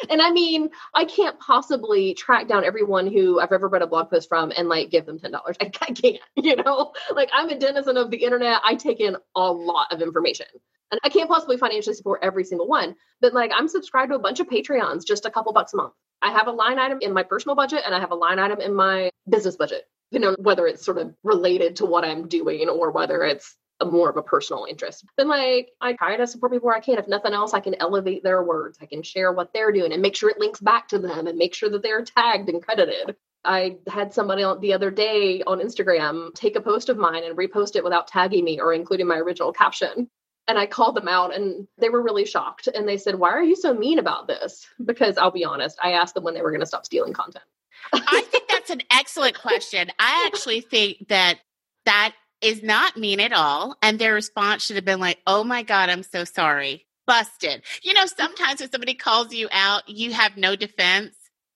and 0.09 0.21
I 0.21 0.31
mean, 0.31 0.69
I 0.93 1.05
can't 1.05 1.39
possibly 1.39 2.13
track 2.13 2.49
down 2.49 2.65
everyone 2.65 3.07
who 3.07 3.39
I've 3.39 3.53
ever 3.53 3.69
read 3.69 3.83
a 3.83 3.87
blog 3.87 4.09
post 4.09 4.27
from 4.27 4.51
and 4.57 4.67
like 4.67 4.89
give 4.89 5.05
them 5.05 5.17
$10. 5.17 5.33
I, 5.33 5.53
I 5.61 5.67
can't, 5.69 6.19
you 6.35 6.57
know, 6.57 6.91
like 7.15 7.29
I'm 7.33 7.47
a 7.47 7.57
denizen 7.57 7.95
of 7.95 8.11
the 8.11 8.17
internet. 8.17 8.59
I 8.65 8.75
take 8.75 8.99
in 8.99 9.15
a 9.33 9.51
lot 9.51 9.93
of 9.93 10.01
information 10.01 10.47
and 10.91 10.99
I 11.03 11.09
can't 11.09 11.29
possibly 11.29 11.57
financially 11.57 11.95
support 11.95 12.19
every 12.21 12.43
single 12.43 12.67
one. 12.67 12.95
But 13.21 13.33
like 13.33 13.51
I'm 13.53 13.67
subscribed 13.67 14.11
to 14.11 14.15
a 14.15 14.19
bunch 14.19 14.39
of 14.39 14.47
Patreons, 14.47 15.05
just 15.05 15.25
a 15.25 15.31
couple 15.31 15.53
bucks 15.53 15.73
a 15.73 15.77
month. 15.77 15.93
I 16.21 16.31
have 16.31 16.47
a 16.47 16.51
line 16.51 16.77
item 16.77 16.99
in 17.01 17.13
my 17.13 17.23
personal 17.23 17.55
budget 17.55 17.81
and 17.85 17.95
I 17.95 17.99
have 17.99 18.11
a 18.11 18.15
line 18.15 18.39
item 18.39 18.61
in 18.61 18.73
my 18.73 19.09
business 19.27 19.55
budget. 19.55 19.85
You 20.11 20.19
know, 20.19 20.35
whether 20.39 20.67
it's 20.67 20.85
sort 20.85 20.97
of 20.97 21.15
related 21.23 21.77
to 21.77 21.85
what 21.85 22.03
I'm 22.03 22.27
doing 22.27 22.67
or 22.67 22.91
whether 22.91 23.23
it's 23.23 23.55
more 23.83 24.09
of 24.09 24.17
a 24.17 24.21
personal 24.21 24.65
interest. 24.69 25.05
Then 25.17 25.27
like 25.27 25.69
I 25.79 25.93
try 25.93 26.17
to 26.17 26.27
support 26.27 26.51
people 26.51 26.67
where 26.67 26.77
I 26.77 26.81
can. 26.81 26.99
If 26.99 27.07
nothing 27.07 27.33
else, 27.33 27.53
I 27.53 27.61
can 27.61 27.75
elevate 27.79 28.23
their 28.23 28.43
words. 28.43 28.77
I 28.81 28.85
can 28.85 29.01
share 29.01 29.31
what 29.31 29.53
they're 29.53 29.71
doing 29.71 29.93
and 29.93 30.01
make 30.01 30.15
sure 30.15 30.29
it 30.29 30.39
links 30.39 30.59
back 30.59 30.89
to 30.89 30.99
them 30.99 31.27
and 31.27 31.37
make 31.37 31.55
sure 31.55 31.69
that 31.69 31.81
they're 31.81 32.03
tagged 32.03 32.49
and 32.49 32.61
credited. 32.61 33.15
I 33.43 33.77
had 33.87 34.13
somebody 34.13 34.43
the 34.59 34.73
other 34.73 34.91
day 34.91 35.41
on 35.47 35.59
Instagram 35.59 36.33
take 36.35 36.55
a 36.55 36.61
post 36.61 36.89
of 36.89 36.97
mine 36.97 37.23
and 37.23 37.35
repost 37.35 37.75
it 37.75 37.83
without 37.83 38.07
tagging 38.07 38.43
me 38.43 38.59
or 38.59 38.73
including 38.73 39.07
my 39.07 39.17
original 39.17 39.51
caption. 39.51 40.09
And 40.47 40.57
I 40.57 40.65
called 40.65 40.95
them 40.95 41.07
out 41.07 41.33
and 41.35 41.67
they 41.77 41.89
were 41.89 42.01
really 42.01 42.25
shocked. 42.25 42.67
And 42.67 42.87
they 42.87 42.97
said, 42.97 43.15
Why 43.15 43.29
are 43.29 43.43
you 43.43 43.55
so 43.55 43.73
mean 43.73 43.99
about 43.99 44.27
this? 44.27 44.67
Because 44.83 45.17
I'll 45.17 45.31
be 45.31 45.45
honest, 45.45 45.77
I 45.81 45.93
asked 45.93 46.15
them 46.15 46.23
when 46.23 46.33
they 46.33 46.41
were 46.41 46.51
going 46.51 46.61
to 46.61 46.65
stop 46.65 46.85
stealing 46.85 47.13
content. 47.13 47.45
I 47.93 48.21
think 48.29 48.47
that's 48.49 48.69
an 48.69 48.81
excellent 48.91 49.39
question. 49.39 49.89
I 49.99 50.25
actually 50.27 50.61
think 50.61 51.07
that 51.09 51.39
that 51.85 52.13
is 52.41 52.63
not 52.63 52.97
mean 52.97 53.19
at 53.19 53.33
all. 53.33 53.75
And 53.81 53.99
their 53.99 54.13
response 54.13 54.63
should 54.63 54.75
have 54.75 54.85
been 54.85 54.99
like, 54.99 55.19
oh 55.27 55.43
my 55.43 55.63
God, 55.63 55.89
I'm 55.89 56.03
so 56.03 56.23
sorry. 56.23 56.85
Busted. 57.07 57.63
You 57.83 57.93
know, 57.93 58.05
sometimes 58.05 58.59
when 58.59 58.71
somebody 58.71 58.93
calls 58.93 59.33
you 59.33 59.47
out, 59.51 59.87
you 59.87 60.13
have 60.13 60.37
no 60.37 60.55
defense. 60.55 61.15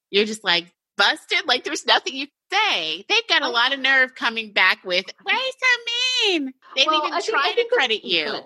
You're 0.10 0.26
just 0.26 0.44
like, 0.44 0.72
busted? 0.98 1.48
Like 1.48 1.64
there's 1.64 1.86
nothing 1.86 2.16
you 2.16 2.28
can 2.28 2.60
say. 2.74 3.06
They've 3.08 3.28
got 3.28 3.42
a 3.42 3.48
oh. 3.48 3.52
lot 3.52 3.74
of 3.74 3.80
nerve 3.80 4.16
coming 4.16 4.54
back 4.54 4.84
with, 4.84 5.06
why 5.24 5.34
are 5.34 5.36
you 5.36 5.52
so 5.52 6.32
mean? 6.32 6.54
They 6.76 6.86
Well, 6.86 7.02
didn't 7.02 7.08
even 7.08 7.14
I 7.14 7.22
try 7.22 7.50
to 7.50 7.56
think 7.56 7.72
credit 7.72 8.04
you. 8.04 8.40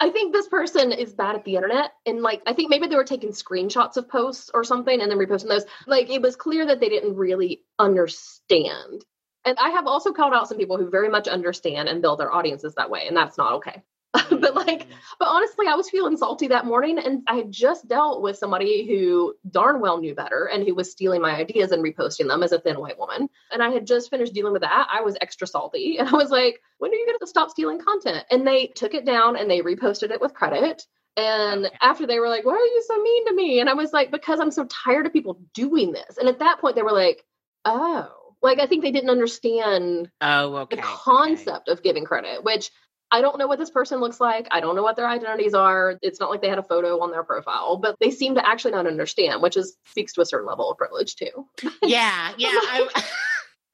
I 0.00 0.08
think 0.08 0.32
this 0.32 0.48
person 0.48 0.92
is 0.92 1.12
bad 1.12 1.36
at 1.36 1.44
the 1.44 1.56
internet. 1.56 1.92
And 2.06 2.22
like, 2.22 2.42
I 2.46 2.54
think 2.54 2.70
maybe 2.70 2.86
they 2.86 2.96
were 2.96 3.04
taking 3.04 3.30
screenshots 3.30 3.98
of 3.98 4.08
posts 4.08 4.50
or 4.54 4.64
something 4.64 5.00
and 5.00 5.10
then 5.10 5.18
reposting 5.18 5.48
those. 5.48 5.66
Like, 5.86 6.08
it 6.08 6.22
was 6.22 6.36
clear 6.36 6.66
that 6.66 6.80
they 6.80 6.88
didn't 6.88 7.16
really 7.16 7.62
understand. 7.78 9.04
And 9.44 9.58
I 9.58 9.70
have 9.70 9.86
also 9.86 10.12
called 10.12 10.32
out 10.32 10.48
some 10.48 10.58
people 10.58 10.78
who 10.78 10.90
very 10.90 11.10
much 11.10 11.28
understand 11.28 11.88
and 11.88 12.02
build 12.02 12.18
their 12.18 12.32
audiences 12.32 12.74
that 12.76 12.90
way. 12.90 13.06
And 13.06 13.16
that's 13.16 13.38
not 13.38 13.54
okay. 13.54 13.82
but 14.30 14.54
like, 14.56 14.86
but 15.20 15.28
honestly, 15.28 15.66
I 15.68 15.74
was 15.74 15.88
feeling 15.88 16.16
salty 16.16 16.48
that 16.48 16.66
morning 16.66 16.98
and 16.98 17.22
I 17.28 17.36
had 17.36 17.52
just 17.52 17.86
dealt 17.86 18.22
with 18.22 18.36
somebody 18.36 18.86
who 18.86 19.34
darn 19.50 19.80
well 19.80 19.98
knew 19.98 20.14
better 20.14 20.46
and 20.52 20.64
who 20.66 20.74
was 20.74 20.90
stealing 20.90 21.20
my 21.22 21.36
ideas 21.36 21.70
and 21.70 21.84
reposting 21.84 22.26
them 22.28 22.42
as 22.42 22.52
a 22.52 22.58
thin 22.58 22.80
white 22.80 22.98
woman. 22.98 23.28
And 23.52 23.62
I 23.62 23.70
had 23.70 23.86
just 23.86 24.10
finished 24.10 24.34
dealing 24.34 24.52
with 24.52 24.62
that. 24.62 24.88
I 24.90 25.02
was 25.02 25.16
extra 25.20 25.46
salty 25.46 25.96
and 26.00 26.08
I 26.08 26.12
was 26.12 26.30
like, 26.30 26.60
when 26.78 26.90
are 26.90 26.94
you 26.94 27.06
going 27.06 27.18
to 27.20 27.26
stop 27.26 27.50
stealing 27.50 27.80
content? 27.80 28.24
And 28.30 28.46
they 28.46 28.66
took 28.68 28.94
it 28.94 29.04
down 29.06 29.36
and 29.36 29.50
they 29.50 29.60
reposted 29.60 30.10
it 30.10 30.20
with 30.20 30.34
credit. 30.34 30.82
And 31.16 31.66
Okay. 31.66 31.76
after 31.80 32.06
they 32.06 32.18
were 32.18 32.28
like, 32.28 32.44
why 32.44 32.54
are 32.54 32.56
you 32.58 32.82
so 32.86 33.00
mean 33.00 33.26
to 33.26 33.34
me? 33.34 33.60
And 33.60 33.68
I 33.68 33.74
was 33.74 33.92
like, 33.92 34.10
because 34.10 34.40
I'm 34.40 34.50
so 34.50 34.64
tired 34.66 35.06
of 35.06 35.12
people 35.12 35.40
doing 35.54 35.92
this. 35.92 36.16
And 36.18 36.28
at 36.28 36.38
that 36.40 36.60
point, 36.60 36.76
they 36.76 36.82
were 36.82 36.92
like, 36.92 37.24
oh, 37.64 38.08
like 38.42 38.58
I 38.58 38.66
think 38.66 38.82
they 38.82 38.90
didn't 38.92 39.10
understand 39.10 40.10
Oh, 40.20 40.56
okay. 40.56 40.76
the 40.76 40.82
okay. 40.82 40.92
concept 41.04 41.68
of 41.68 41.82
giving 41.82 42.04
credit, 42.04 42.42
which 42.42 42.70
I 43.12 43.20
don't 43.20 43.38
know 43.38 43.46
what 43.46 43.58
this 43.58 43.70
person 43.70 44.00
looks 44.00 44.20
like. 44.20 44.46
I 44.50 44.60
don't 44.60 44.76
know 44.76 44.82
what 44.82 44.96
their 44.96 45.08
identities 45.08 45.54
are. 45.54 45.98
It's 46.02 46.20
not 46.20 46.30
like 46.30 46.42
they 46.42 46.48
had 46.48 46.58
a 46.58 46.62
photo 46.62 47.00
on 47.00 47.10
their 47.10 47.24
profile, 47.24 47.76
but 47.76 47.96
they 48.00 48.10
seem 48.10 48.36
to 48.36 48.48
actually 48.48 48.72
not 48.72 48.86
understand, 48.86 49.42
which 49.42 49.56
is 49.56 49.76
speaks 49.86 50.12
to 50.14 50.20
a 50.20 50.26
certain 50.26 50.46
level 50.46 50.70
of 50.70 50.78
privilege 50.78 51.16
too. 51.16 51.46
Yeah, 51.82 52.32
yeah. 52.36 52.48
I, 52.52 52.88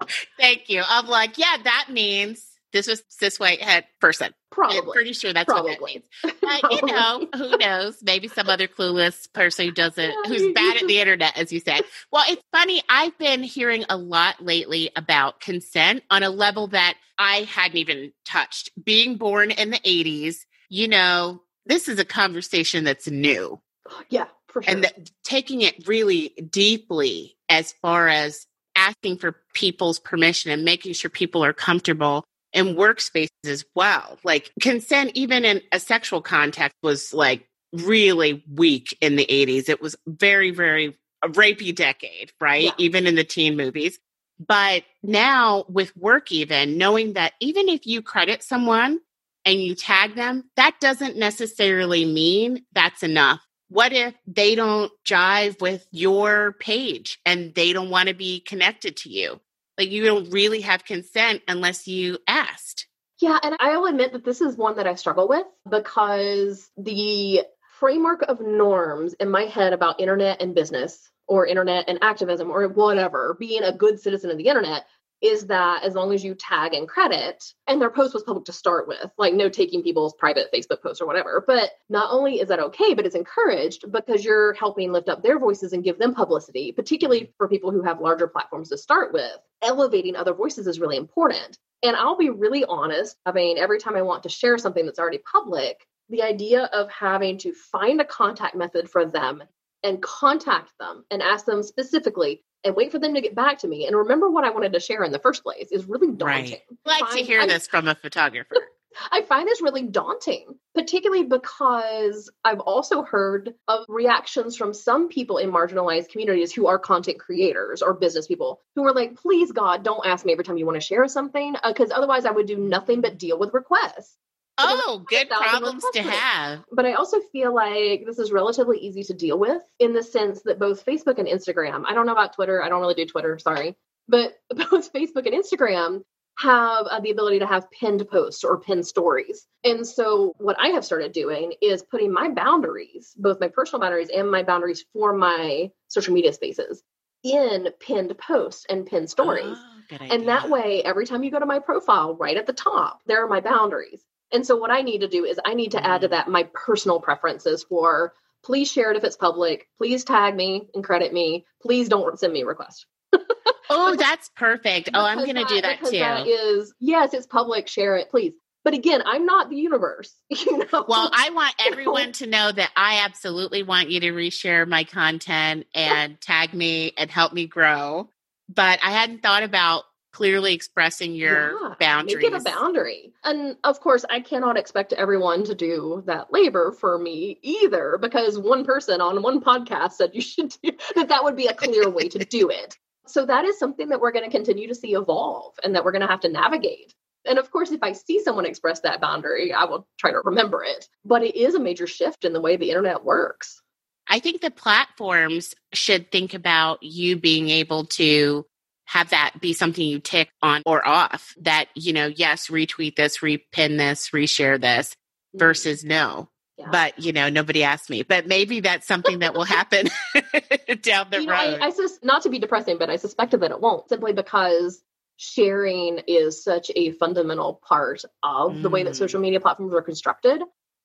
thank 0.38 0.68
you. 0.68 0.82
I'm 0.86 1.06
like, 1.06 1.38
yeah, 1.38 1.56
that 1.64 1.86
means 1.90 2.45
this 2.72 2.86
was 2.86 3.02
cis 3.08 3.38
white 3.40 3.62
het 3.62 3.86
person. 4.00 4.26
I'm 4.26 4.32
Probably. 4.50 4.92
pretty 4.92 5.12
sure 5.12 5.32
that's 5.32 5.48
what 5.52 5.64
that 5.66 5.78
Probably. 5.78 6.02
means. 6.22 6.36
But 6.40 6.72
you 6.72 6.86
know, 6.92 7.28
who 7.36 7.56
knows? 7.58 7.98
Maybe 8.02 8.28
some 8.28 8.48
other 8.48 8.66
clueless 8.68 9.30
person 9.32 9.66
who 9.66 9.72
doesn't, 9.72 10.14
who's 10.26 10.52
bad 10.54 10.76
at 10.78 10.86
the 10.88 10.98
internet, 10.98 11.36
as 11.36 11.52
you 11.52 11.60
said. 11.60 11.82
Well, 12.10 12.24
it's 12.28 12.42
funny. 12.52 12.82
I've 12.88 13.16
been 13.18 13.42
hearing 13.42 13.84
a 13.90 13.96
lot 13.96 14.42
lately 14.42 14.90
about 14.96 15.40
consent 15.40 16.02
on 16.10 16.22
a 16.22 16.30
level 16.30 16.68
that 16.68 16.94
I 17.18 17.40
hadn't 17.42 17.76
even 17.78 18.12
touched. 18.24 18.70
Being 18.82 19.16
born 19.16 19.50
in 19.50 19.70
the 19.70 19.78
80s, 19.80 20.38
you 20.68 20.88
know, 20.88 21.42
this 21.66 21.88
is 21.88 21.98
a 21.98 22.04
conversation 22.04 22.84
that's 22.84 23.08
new 23.08 23.60
Yeah, 24.08 24.26
for 24.48 24.62
sure. 24.62 24.72
and 24.74 24.84
that 24.84 25.10
taking 25.24 25.62
it 25.62 25.86
really 25.86 26.28
deeply 26.50 27.36
as 27.48 27.72
far 27.82 28.08
as 28.08 28.46
asking 28.74 29.18
for 29.18 29.36
people's 29.54 29.98
permission 29.98 30.50
and 30.50 30.64
making 30.64 30.92
sure 30.92 31.10
people 31.10 31.44
are 31.44 31.52
comfortable 31.52 32.24
in 32.56 32.74
workspaces 32.74 33.28
as 33.44 33.64
well. 33.74 34.18
Like 34.24 34.50
consent, 34.60 35.12
even 35.14 35.44
in 35.44 35.60
a 35.70 35.78
sexual 35.78 36.22
context, 36.22 36.74
was 36.82 37.12
like 37.12 37.46
really 37.72 38.42
weak 38.52 38.96
in 39.00 39.16
the 39.16 39.26
80s. 39.26 39.68
It 39.68 39.82
was 39.82 39.94
very, 40.06 40.50
very 40.50 40.96
a 41.22 41.28
rapey 41.28 41.74
decade, 41.74 42.32
right? 42.40 42.64
Yeah. 42.64 42.70
Even 42.78 43.06
in 43.06 43.14
the 43.14 43.24
teen 43.24 43.56
movies. 43.56 43.98
But 44.38 44.84
now 45.02 45.64
with 45.68 45.96
work, 45.96 46.32
even 46.32 46.76
knowing 46.78 47.12
that 47.14 47.34
even 47.40 47.68
if 47.68 47.86
you 47.86 48.02
credit 48.02 48.42
someone 48.42 49.00
and 49.44 49.62
you 49.62 49.74
tag 49.74 50.14
them, 50.14 50.50
that 50.56 50.76
doesn't 50.80 51.16
necessarily 51.16 52.04
mean 52.04 52.64
that's 52.72 53.02
enough. 53.02 53.40
What 53.68 53.92
if 53.92 54.14
they 54.26 54.54
don't 54.54 54.92
jive 55.04 55.60
with 55.60 55.86
your 55.90 56.54
page 56.60 57.18
and 57.26 57.54
they 57.54 57.72
don't 57.72 57.90
want 57.90 58.08
to 58.08 58.14
be 58.14 58.40
connected 58.40 58.96
to 58.98 59.10
you? 59.10 59.40
Like 59.78 59.90
you 59.90 60.04
don't 60.04 60.30
really 60.30 60.62
have 60.62 60.84
consent 60.84 61.42
unless 61.48 61.86
you 61.86 62.18
asked. 62.26 62.86
Yeah, 63.20 63.38
and 63.42 63.56
I'll 63.60 63.86
admit 63.86 64.12
that 64.12 64.24
this 64.24 64.40
is 64.40 64.56
one 64.56 64.76
that 64.76 64.86
I 64.86 64.94
struggle 64.94 65.28
with 65.28 65.46
because 65.68 66.68
the 66.76 67.44
framework 67.78 68.22
of 68.22 68.40
norms 68.40 69.14
in 69.14 69.30
my 69.30 69.42
head 69.42 69.72
about 69.72 70.00
internet 70.00 70.40
and 70.40 70.54
business 70.54 71.10
or 71.26 71.46
internet 71.46 71.86
and 71.88 71.98
activism 72.02 72.50
or 72.50 72.68
whatever, 72.68 73.36
being 73.38 73.62
a 73.62 73.72
good 73.72 74.00
citizen 74.00 74.30
of 74.30 74.38
the 74.38 74.46
internet 74.46 74.86
is 75.26 75.46
that 75.46 75.84
as 75.84 75.94
long 75.94 76.12
as 76.12 76.24
you 76.24 76.34
tag 76.34 76.74
and 76.74 76.88
credit, 76.88 77.44
and 77.66 77.80
their 77.80 77.90
post 77.90 78.14
was 78.14 78.22
public 78.22 78.44
to 78.46 78.52
start 78.52 78.88
with, 78.88 79.10
like 79.18 79.34
no 79.34 79.48
taking 79.48 79.82
people's 79.82 80.14
private 80.14 80.52
Facebook 80.52 80.82
posts 80.82 81.00
or 81.00 81.06
whatever. 81.06 81.44
But 81.46 81.70
not 81.88 82.10
only 82.10 82.40
is 82.40 82.48
that 82.48 82.60
okay, 82.60 82.94
but 82.94 83.06
it's 83.06 83.14
encouraged 83.14 83.90
because 83.90 84.24
you're 84.24 84.54
helping 84.54 84.92
lift 84.92 85.08
up 85.08 85.22
their 85.22 85.38
voices 85.38 85.72
and 85.72 85.84
give 85.84 85.98
them 85.98 86.14
publicity, 86.14 86.72
particularly 86.72 87.32
for 87.38 87.48
people 87.48 87.70
who 87.70 87.82
have 87.82 88.00
larger 88.00 88.28
platforms 88.28 88.68
to 88.70 88.78
start 88.78 89.12
with. 89.12 89.36
Elevating 89.62 90.16
other 90.16 90.34
voices 90.34 90.66
is 90.66 90.80
really 90.80 90.96
important. 90.96 91.58
And 91.82 91.96
I'll 91.96 92.16
be 92.16 92.30
really 92.30 92.64
honest. 92.64 93.16
I 93.26 93.32
mean, 93.32 93.58
every 93.58 93.78
time 93.78 93.96
I 93.96 94.02
want 94.02 94.22
to 94.24 94.28
share 94.28 94.58
something 94.58 94.86
that's 94.86 94.98
already 94.98 95.18
public, 95.18 95.86
the 96.08 96.22
idea 96.22 96.64
of 96.64 96.90
having 96.90 97.38
to 97.38 97.52
find 97.52 98.00
a 98.00 98.04
contact 98.04 98.54
method 98.54 98.88
for 98.88 99.04
them 99.04 99.42
and 99.86 100.02
contact 100.02 100.72
them 100.80 101.04
and 101.10 101.22
ask 101.22 101.46
them 101.46 101.62
specifically 101.62 102.42
and 102.64 102.74
wait 102.74 102.90
for 102.90 102.98
them 102.98 103.14
to 103.14 103.20
get 103.20 103.36
back 103.36 103.58
to 103.58 103.68
me 103.68 103.86
and 103.86 103.96
remember 103.96 104.28
what 104.28 104.44
I 104.44 104.50
wanted 104.50 104.72
to 104.72 104.80
share 104.80 105.04
in 105.04 105.12
the 105.12 105.20
first 105.20 105.44
place 105.44 105.68
is 105.70 105.86
really 105.86 106.10
daunting. 106.12 106.58
Like 106.84 107.08
to 107.12 107.22
hear 107.22 107.40
I- 107.40 107.46
this 107.46 107.68
from 107.68 107.86
a 107.88 107.94
photographer. 107.94 108.56
I 109.12 109.20
find 109.22 109.46
this 109.46 109.60
really 109.60 109.82
daunting, 109.82 110.54
particularly 110.74 111.24
because 111.24 112.30
I've 112.42 112.60
also 112.60 113.02
heard 113.02 113.52
of 113.68 113.84
reactions 113.88 114.56
from 114.56 114.72
some 114.72 115.10
people 115.10 115.36
in 115.36 115.52
marginalized 115.52 116.08
communities 116.08 116.50
who 116.50 116.66
are 116.66 116.78
content 116.78 117.20
creators 117.20 117.82
or 117.82 117.92
business 117.92 118.26
people 118.26 118.62
who 118.74 118.86
are 118.86 118.94
like, 118.94 119.16
please, 119.16 119.52
God, 119.52 119.84
don't 119.84 120.06
ask 120.06 120.24
me 120.24 120.32
every 120.32 120.44
time 120.44 120.56
you 120.56 120.64
want 120.64 120.76
to 120.76 120.86
share 120.86 121.06
something, 121.08 121.56
uh, 121.62 121.74
because 121.74 121.90
otherwise 121.90 122.24
I 122.24 122.30
would 122.30 122.46
do 122.46 122.56
nothing 122.56 123.02
but 123.02 123.18
deal 123.18 123.38
with 123.38 123.52
requests. 123.52 124.16
Oh, 124.58 125.04
good 125.06 125.28
problems 125.28 125.84
to 125.92 126.02
have. 126.02 126.64
But 126.72 126.86
I 126.86 126.94
also 126.94 127.20
feel 127.32 127.54
like 127.54 128.04
this 128.06 128.18
is 128.18 128.32
relatively 128.32 128.78
easy 128.78 129.02
to 129.04 129.14
deal 129.14 129.38
with 129.38 129.62
in 129.78 129.92
the 129.92 130.02
sense 130.02 130.42
that 130.42 130.58
both 130.58 130.84
Facebook 130.84 131.18
and 131.18 131.28
Instagram, 131.28 131.84
I 131.86 131.94
don't 131.94 132.06
know 132.06 132.12
about 132.12 132.34
Twitter, 132.34 132.62
I 132.62 132.68
don't 132.68 132.80
really 132.80 132.94
do 132.94 133.06
Twitter, 133.06 133.38
sorry, 133.38 133.76
but 134.08 134.34
both 134.70 134.92
Facebook 134.92 135.26
and 135.26 135.34
Instagram 135.34 136.02
have 136.38 136.86
uh, 136.86 137.00
the 137.00 137.10
ability 137.10 137.38
to 137.38 137.46
have 137.46 137.70
pinned 137.70 138.06
posts 138.08 138.44
or 138.44 138.60
pinned 138.60 138.86
stories. 138.86 139.46
And 139.64 139.86
so, 139.86 140.34
what 140.38 140.56
I 140.58 140.68
have 140.68 140.84
started 140.84 141.12
doing 141.12 141.54
is 141.62 141.82
putting 141.82 142.12
my 142.12 142.28
boundaries, 142.28 143.14
both 143.16 143.40
my 143.40 143.48
personal 143.48 143.80
boundaries 143.80 144.10
and 144.14 144.30
my 144.30 144.42
boundaries 144.42 144.84
for 144.92 145.14
my 145.14 145.70
social 145.88 146.14
media 146.14 146.32
spaces, 146.32 146.82
in 147.24 147.68
pinned 147.80 148.16
posts 148.18 148.66
and 148.68 148.86
pinned 148.86 149.10
stories. 149.10 149.56
Oh, 149.56 149.96
and 150.00 150.28
that 150.28 150.50
way, 150.50 150.82
every 150.82 151.06
time 151.06 151.22
you 151.22 151.30
go 151.30 151.38
to 151.38 151.46
my 151.46 151.60
profile, 151.60 152.16
right 152.16 152.36
at 152.36 152.46
the 152.46 152.52
top, 152.52 153.00
there 153.06 153.24
are 153.24 153.28
my 153.28 153.40
boundaries. 153.40 154.02
And 154.32 154.46
so, 154.46 154.56
what 154.56 154.70
I 154.70 154.82
need 154.82 155.00
to 155.00 155.08
do 155.08 155.24
is 155.24 155.38
I 155.44 155.54
need 155.54 155.72
to 155.72 155.78
mm-hmm. 155.78 155.86
add 155.86 156.00
to 156.02 156.08
mm. 156.08 156.10
that 156.10 156.28
my 156.28 156.48
personal 156.54 157.00
preferences 157.00 157.64
for 157.64 158.12
please 158.46 158.70
share 158.70 158.92
it 158.92 158.96
if 158.96 159.04
it's 159.04 159.16
public, 159.16 159.68
please 159.76 160.04
tag 160.04 160.34
me 160.36 160.68
and 160.72 160.84
credit 160.84 161.12
me, 161.12 161.44
please 161.60 161.88
don't 161.88 162.18
send 162.18 162.32
me 162.32 162.42
a 162.42 162.46
request. 162.46 162.86
oh, 163.70 163.96
that's 163.96 164.30
perfect. 164.36 164.90
Oh, 164.94 165.04
I'm 165.04 165.18
going 165.18 165.34
to 165.34 165.44
do 165.44 165.60
that 165.60 165.84
too. 165.84 165.98
That 165.98 166.28
is, 166.28 166.72
yes, 166.78 167.12
it's 167.12 167.26
public. 167.26 167.66
Share 167.66 167.96
it, 167.96 168.08
please. 168.08 168.34
But 168.62 168.74
again, 168.74 169.02
I'm 169.04 169.26
not 169.26 169.50
the 169.50 169.56
universe. 169.56 170.14
You 170.30 170.58
know? 170.58 170.84
Well, 170.88 171.10
I 171.12 171.30
want 171.30 171.54
everyone 171.66 172.12
to 172.12 172.26
know 172.26 172.50
that 172.50 172.70
I 172.76 173.04
absolutely 173.04 173.62
want 173.62 173.90
you 173.90 174.00
to 174.00 174.12
reshare 174.12 174.66
my 174.66 174.84
content 174.84 175.66
and 175.74 176.20
tag 176.20 176.54
me 176.54 176.92
and 176.96 177.10
help 177.10 177.32
me 177.32 177.46
grow. 177.46 178.08
But 178.48 178.78
I 178.82 178.92
hadn't 178.92 179.22
thought 179.22 179.42
about 179.42 179.84
clearly 180.16 180.54
expressing 180.54 181.14
your 181.14 181.52
yeah, 181.52 181.74
boundaries. 181.78 182.16
Make 182.16 182.32
it 182.32 182.40
a 182.40 182.42
boundary. 182.42 183.12
And 183.22 183.54
of 183.64 183.80
course, 183.80 184.02
I 184.08 184.20
cannot 184.20 184.56
expect 184.56 184.94
everyone 184.94 185.44
to 185.44 185.54
do 185.54 186.02
that 186.06 186.32
labor 186.32 186.72
for 186.72 186.98
me 186.98 187.38
either, 187.42 187.98
because 188.00 188.38
one 188.38 188.64
person 188.64 189.02
on 189.02 189.20
one 189.22 189.42
podcast 189.42 189.92
said 189.92 190.14
you 190.14 190.20
should 190.22 190.56
do 190.62 190.72
that. 190.94 191.10
That 191.10 191.22
would 191.22 191.36
be 191.36 191.48
a 191.48 191.54
clear 191.54 191.90
way 191.90 192.08
to 192.08 192.18
do 192.18 192.48
it. 192.48 192.78
So 193.06 193.26
that 193.26 193.44
is 193.44 193.58
something 193.58 193.90
that 193.90 194.00
we're 194.00 194.10
going 194.10 194.24
to 194.24 194.34
continue 194.34 194.66
to 194.68 194.74
see 194.74 194.94
evolve 194.94 195.52
and 195.62 195.74
that 195.74 195.84
we're 195.84 195.92
going 195.92 196.00
to 196.00 196.08
have 196.08 196.20
to 196.20 196.30
navigate. 196.30 196.94
And 197.26 197.38
of 197.38 197.50
course, 197.50 197.70
if 197.70 197.82
I 197.82 197.92
see 197.92 198.22
someone 198.22 198.46
express 198.46 198.80
that 198.80 199.02
boundary, 199.02 199.52
I 199.52 199.64
will 199.64 199.86
try 199.98 200.12
to 200.12 200.22
remember 200.24 200.64
it. 200.64 200.88
But 201.04 201.24
it 201.24 201.36
is 201.36 201.54
a 201.54 201.60
major 201.60 201.86
shift 201.86 202.24
in 202.24 202.32
the 202.32 202.40
way 202.40 202.56
the 202.56 202.70
internet 202.70 203.04
works. 203.04 203.60
I 204.08 204.18
think 204.18 204.40
the 204.40 204.50
platforms 204.50 205.54
should 205.74 206.10
think 206.10 206.32
about 206.32 206.82
you 206.82 207.16
being 207.16 207.50
able 207.50 207.84
to 207.86 208.46
have 208.86 209.10
that 209.10 209.34
be 209.40 209.52
something 209.52 209.84
you 209.84 209.98
tick 209.98 210.30
on 210.42 210.62
or 210.64 210.86
off 210.86 211.34
that, 211.40 211.68
you 211.74 211.92
know, 211.92 212.06
yes, 212.06 212.48
retweet 212.48 212.96
this, 212.96 213.18
repin 213.18 213.76
this, 213.78 214.10
reshare 214.10 214.60
this 214.60 214.90
mm-hmm. 214.90 215.38
versus 215.38 215.84
no. 215.84 216.28
Yeah. 216.58 216.70
But 216.72 216.98
you 216.98 217.12
know, 217.12 217.28
nobody 217.28 217.64
asked 217.64 217.90
me. 217.90 218.02
But 218.02 218.26
maybe 218.26 218.60
that's 218.60 218.86
something 218.86 219.18
that 219.18 219.34
will 219.34 219.44
happen 219.44 219.88
down 220.80 221.08
the 221.10 221.22
you 221.22 221.28
road. 221.28 221.58
Know, 221.58 221.58
I, 221.60 221.66
I 221.66 221.70
sus- 221.70 221.98
not 222.02 222.22
to 222.22 222.30
be 222.30 222.38
depressing, 222.38 222.78
but 222.78 222.88
I 222.88 222.96
suspected 222.96 223.40
that 223.40 223.50
it 223.50 223.60
won't 223.60 223.88
simply 223.90 224.14
because 224.14 224.82
sharing 225.16 226.00
is 226.06 226.42
such 226.42 226.70
a 226.74 226.92
fundamental 226.92 227.60
part 227.66 228.02
of 228.22 228.52
mm. 228.52 228.62
the 228.62 228.70
way 228.70 228.84
that 228.84 228.94
mm. 228.94 228.96
social 228.96 229.20
media 229.20 229.40
platforms 229.40 229.74
are 229.74 229.82
constructed. 229.82 230.40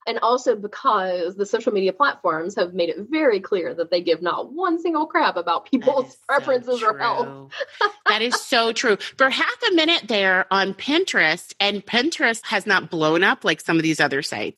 And 0.08 0.18
also 0.20 0.56
because 0.56 1.36
the 1.36 1.46
social 1.46 1.72
media 1.72 1.94
platforms 1.94 2.56
have 2.56 2.74
made 2.74 2.90
it 2.90 3.08
very 3.10 3.40
clear 3.40 3.74
that 3.76 3.92
they 3.92 4.02
give 4.02 4.22
not 4.22 4.52
one 4.52 4.82
single 4.82 5.06
crap 5.06 5.38
about 5.38 5.70
people's 5.70 6.18
preferences 6.28 6.80
so 6.80 6.88
or 6.88 6.98
health. 6.98 7.52
that 8.08 8.22
is 8.22 8.36
so 8.36 8.74
true. 8.74 8.98
For 9.18 9.30
half 9.30 9.64
a 9.72 9.76
minute 9.76 10.04
there 10.08 10.48
on 10.52 10.74
Pinterest, 10.74 11.54
and 11.60 11.86
Pinterest 11.86 12.44
has 12.46 12.66
not 12.66 12.90
blown 12.90 13.24
up 13.24 13.46
like 13.46 13.62
some 13.62 13.78
of 13.78 13.84
these 13.84 14.00
other 14.00 14.24
sites. 14.24 14.58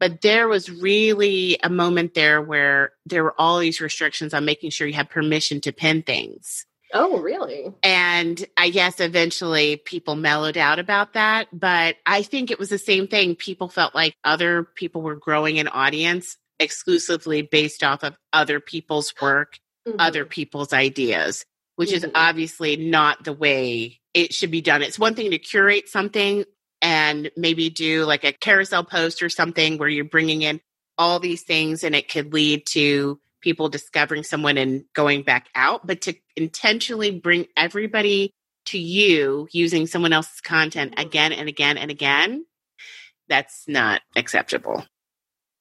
But 0.00 0.20
there 0.20 0.48
was 0.48 0.70
really 0.70 1.58
a 1.62 1.68
moment 1.68 2.14
there 2.14 2.40
where 2.40 2.92
there 3.04 3.24
were 3.24 3.34
all 3.38 3.58
these 3.58 3.80
restrictions 3.80 4.32
on 4.32 4.44
making 4.44 4.70
sure 4.70 4.86
you 4.86 4.94
had 4.94 5.10
permission 5.10 5.60
to 5.62 5.72
pin 5.72 6.02
things. 6.02 6.64
Oh, 6.94 7.20
really? 7.20 7.72
And 7.82 8.44
I 8.56 8.70
guess 8.70 9.00
eventually 9.00 9.76
people 9.76 10.16
mellowed 10.16 10.56
out 10.56 10.78
about 10.78 11.14
that. 11.14 11.48
But 11.52 11.96
I 12.06 12.22
think 12.22 12.50
it 12.50 12.58
was 12.58 12.70
the 12.70 12.78
same 12.78 13.08
thing. 13.08 13.36
People 13.36 13.68
felt 13.68 13.94
like 13.94 14.14
other 14.24 14.64
people 14.64 15.02
were 15.02 15.16
growing 15.16 15.58
an 15.58 15.68
audience 15.68 16.36
exclusively 16.58 17.42
based 17.42 17.84
off 17.84 18.02
of 18.02 18.16
other 18.32 18.60
people's 18.60 19.12
work, 19.20 19.58
mm-hmm. 19.86 20.00
other 20.00 20.24
people's 20.24 20.72
ideas, 20.72 21.44
which 21.76 21.90
mm-hmm. 21.90 22.06
is 22.06 22.12
obviously 22.14 22.76
not 22.76 23.22
the 23.24 23.32
way 23.32 24.00
it 24.14 24.32
should 24.34 24.50
be 24.50 24.62
done. 24.62 24.82
It's 24.82 24.98
one 24.98 25.14
thing 25.14 25.30
to 25.30 25.38
curate 25.38 25.88
something 25.88 26.44
and 26.80 27.30
maybe 27.36 27.70
do 27.70 28.04
like 28.04 28.24
a 28.24 28.32
carousel 28.32 28.84
post 28.84 29.22
or 29.22 29.28
something 29.28 29.78
where 29.78 29.88
you're 29.88 30.04
bringing 30.04 30.42
in 30.42 30.60
all 30.96 31.20
these 31.20 31.42
things 31.42 31.84
and 31.84 31.94
it 31.94 32.10
could 32.10 32.32
lead 32.32 32.66
to 32.66 33.20
people 33.40 33.68
discovering 33.68 34.22
someone 34.22 34.58
and 34.58 34.84
going 34.94 35.22
back 35.22 35.48
out, 35.54 35.86
but 35.86 36.00
to 36.02 36.14
intentionally 36.36 37.10
bring 37.10 37.46
everybody 37.56 38.32
to 38.66 38.78
you 38.78 39.48
using 39.52 39.86
someone 39.86 40.12
else's 40.12 40.40
content 40.40 40.94
again 40.98 41.32
and 41.32 41.48
again 41.48 41.78
and 41.78 41.90
again, 41.90 42.44
that's 43.28 43.66
not 43.66 44.02
acceptable. 44.16 44.84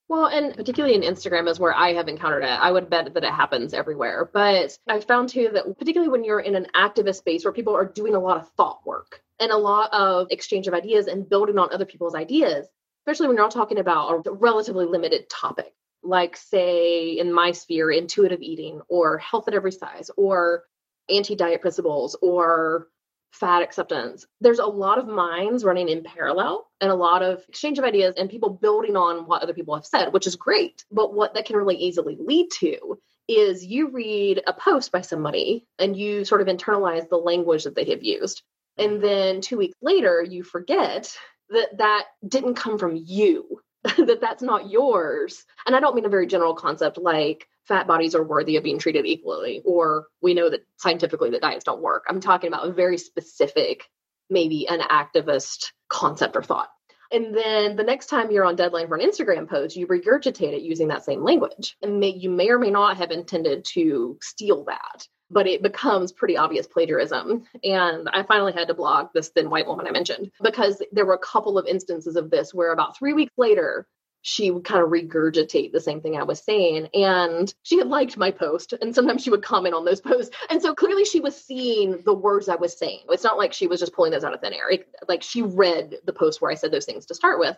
Well, 0.10 0.28
and 0.28 0.56
particularly 0.56 0.96
in 0.96 1.02
Instagram 1.02 1.50
is 1.50 1.60
where 1.60 1.74
I 1.74 1.94
have 1.94 2.08
encountered 2.08 2.44
it. 2.44 2.50
I 2.50 2.72
would 2.72 2.90
bet 2.90 3.14
that 3.14 3.24
it 3.24 3.34
happens 3.34 3.74
everywhere. 3.74 4.30
But 4.32 4.78
I've 4.88 5.04
found 5.04 5.30
too 5.30 5.50
that 5.54 5.78
particularly 5.78 6.10
when 6.10 6.24
you're 6.24 6.40
in 6.40 6.56
an 6.56 6.68
activist 6.76 7.16
space 7.16 7.44
where 7.44 7.52
people 7.52 7.76
are 7.76 7.86
doing 7.86 8.16
a 8.16 8.20
lot 8.20 8.38
of 8.38 8.50
thought 8.52 8.86
work 8.86 9.22
and 9.40 9.52
a 9.52 9.58
lot 9.58 9.94
of 9.94 10.28
exchange 10.32 10.68
of 10.68 10.74
ideas 10.74 11.08
and 11.08 11.28
building 11.28 11.58
on 11.58 11.74
other 11.74 11.86
people's 11.86 12.16
ideas, 12.16 12.66
especially 13.02 13.28
when 13.28 13.36
you're 13.36 13.44
all 13.44 13.52
talking 13.52 13.80
about 13.80 14.26
a 14.26 14.32
relatively 14.32 14.86
limited 14.86 15.30
topic, 15.30 15.74
like 16.08 16.38
say 16.38 17.12
in 17.12 17.32
my 17.32 17.52
sphere, 17.52 17.92
intuitive 17.92 18.42
eating 18.42 18.82
or 18.88 19.18
health 19.18 19.48
at 19.48 19.54
every 19.54 19.72
size 19.72 20.10
or 20.18 20.64
anti-diet 21.10 21.62
principles 21.62 22.18
or 22.22 22.88
fat 23.32 23.62
acceptance. 23.62 24.26
There's 24.42 24.60
a 24.60 24.66
lot 24.66 24.98
of 24.98 25.08
minds 25.08 25.64
running 25.64 25.90
in 25.90 26.04
parallel 26.04 26.68
and 26.82 26.90
a 26.90 26.96
lot 26.96 27.24
of 27.24 27.44
exchange 27.48 27.78
of 27.78 27.86
ideas 27.86 28.16
and 28.18 28.30
people 28.30 28.50
building 28.50 28.96
on 28.96 29.28
what 29.28 29.44
other 29.44 29.54
people 29.54 29.76
have 29.76 29.86
said, 29.86 30.14
which 30.14 30.28
is 30.28 30.36
great. 30.36 30.86
But 30.92 31.14
what 31.14 31.34
that 31.34 31.46
can 31.46 31.56
really 31.56 31.76
easily 31.76 32.18
lead 32.20 32.50
to 32.60 33.00
is 33.28 33.66
you 33.66 33.90
read 33.90 34.42
a 34.48 34.54
post 34.54 34.92
by 34.92 35.02
somebody 35.02 35.66
and 35.78 35.96
you 35.98 36.24
sort 36.24 36.42
of 36.42 36.48
internalize 36.48 37.10
the 37.10 37.18
language 37.18 37.66
that 37.66 37.76
they 37.76 37.86
have 37.86 38.04
used. 38.04 38.42
And 38.78 39.02
then 39.02 39.42
two 39.42 39.58
weeks 39.58 39.78
later, 39.82 40.24
you 40.24 40.44
forget 40.44 41.16
that 41.50 41.78
that 41.78 42.06
didn't 42.28 42.56
come 42.56 42.78
from 42.78 42.96
you, 42.96 43.62
that 43.98 44.20
that's 44.22 44.44
not 44.44 44.70
yours. 44.70 45.46
And 45.66 45.76
I 45.76 45.80
don't 45.80 45.96
mean 45.96 46.06
a 46.06 46.10
very 46.10 46.28
general 46.28 46.54
concept 46.54 46.98
like 46.98 47.48
fat 47.68 47.88
bodies 47.88 48.16
are 48.16 48.24
worthy 48.24 48.56
of 48.56 48.64
being 48.64 48.80
treated 48.80 49.06
equally, 49.06 49.62
or 49.66 50.08
we 50.22 50.34
know 50.34 50.50
that 50.50 50.66
scientifically 50.78 51.30
that 51.32 51.42
diets 51.42 51.66
don't 51.66 51.82
work. 51.82 52.06
I'm 52.10 52.20
talking 52.20 52.48
about 52.48 52.68
a 52.68 52.72
very 52.72 52.98
specific, 52.98 53.84
maybe 54.30 54.68
an 54.68 54.80
activist 54.80 55.72
concept 55.90 56.36
or 56.36 56.44
thought. 56.44 56.70
And 57.12 57.36
then 57.36 57.76
the 57.76 57.84
next 57.84 58.08
time 58.08 58.32
you're 58.32 58.46
on 58.46 58.56
deadline 58.56 58.88
for 58.88 58.98
an 58.98 59.08
Instagram 59.08 59.50
post, 59.50 59.76
you 59.76 59.88
regurgitate 59.88 60.54
it 60.54 60.62
using 60.62 60.88
that 60.90 61.06
same 61.06 61.24
language. 61.24 61.76
And 61.82 62.00
may, 62.00 62.10
you 62.10 62.30
may 62.30 62.50
or 62.50 62.60
may 62.60 62.72
not 62.72 62.98
have 62.98 63.12
intended 63.12 63.66
to 63.74 64.18
steal 64.22 64.66
that, 64.66 65.08
but 65.30 65.48
it 65.48 65.62
becomes 65.62 66.12
pretty 66.12 66.38
obvious 66.38 66.68
plagiarism. 66.68 67.44
And 67.64 68.10
I 68.12 68.24
finally 68.24 68.54
had 68.54 68.68
to 68.68 68.74
blog 68.74 69.08
this 69.14 69.30
thin 69.30 69.50
white 69.50 69.68
woman 69.68 69.88
I 69.88 69.92
mentioned 69.92 70.32
because 70.42 70.82
there 70.92 71.06
were 71.06 71.14
a 71.14 71.20
couple 71.20 71.58
of 71.58 71.68
instances 71.68 72.16
of 72.16 72.30
this 72.30 72.54
where 72.54 72.72
about 72.72 72.98
three 72.98 73.14
weeks 73.14 73.34
later, 73.38 73.88
she 74.22 74.52
would 74.52 74.64
kind 74.64 74.84
of 74.84 74.90
regurgitate 74.90 75.72
the 75.72 75.80
same 75.80 76.02
thing 76.02 76.18
I 76.18 76.24
was 76.24 76.44
saying. 76.44 76.90
And 76.94 77.54
she 77.64 77.78
had 77.78 77.88
liked 77.88 78.18
my 78.18 78.32
post, 78.32 78.74
and 78.74 78.94
sometimes 78.94 79.24
she 79.24 79.30
would 79.30 79.44
comment 79.44 79.76
on 79.76 79.86
those 79.86 80.02
posts. 80.08 80.36
And 80.50 80.62
so 80.62 80.74
clearly 80.74 81.06
she 81.06 81.20
was 81.20 81.36
seeing 81.36 82.02
the 82.04 82.14
words 82.14 82.50
I 82.50 82.56
was 82.56 82.78
saying. 82.78 83.02
It's 83.10 83.24
not 83.24 83.38
like 83.38 83.54
she 83.54 83.68
was 83.68 83.80
just 83.80 83.94
pulling 83.94 84.12
those 84.12 84.24
out 84.24 84.34
of 84.34 84.42
thin 84.42 84.54
air. 84.54 84.70
It, 84.70 84.88
like 85.08 85.24
she 85.24 85.42
read 85.42 85.96
the 86.06 86.14
post 86.14 86.42
where 86.42 86.52
I 86.52 86.56
said 86.56 86.72
those 86.72 86.86
things 86.86 87.06
to 87.08 87.16
start 87.16 87.40
with. 87.40 87.58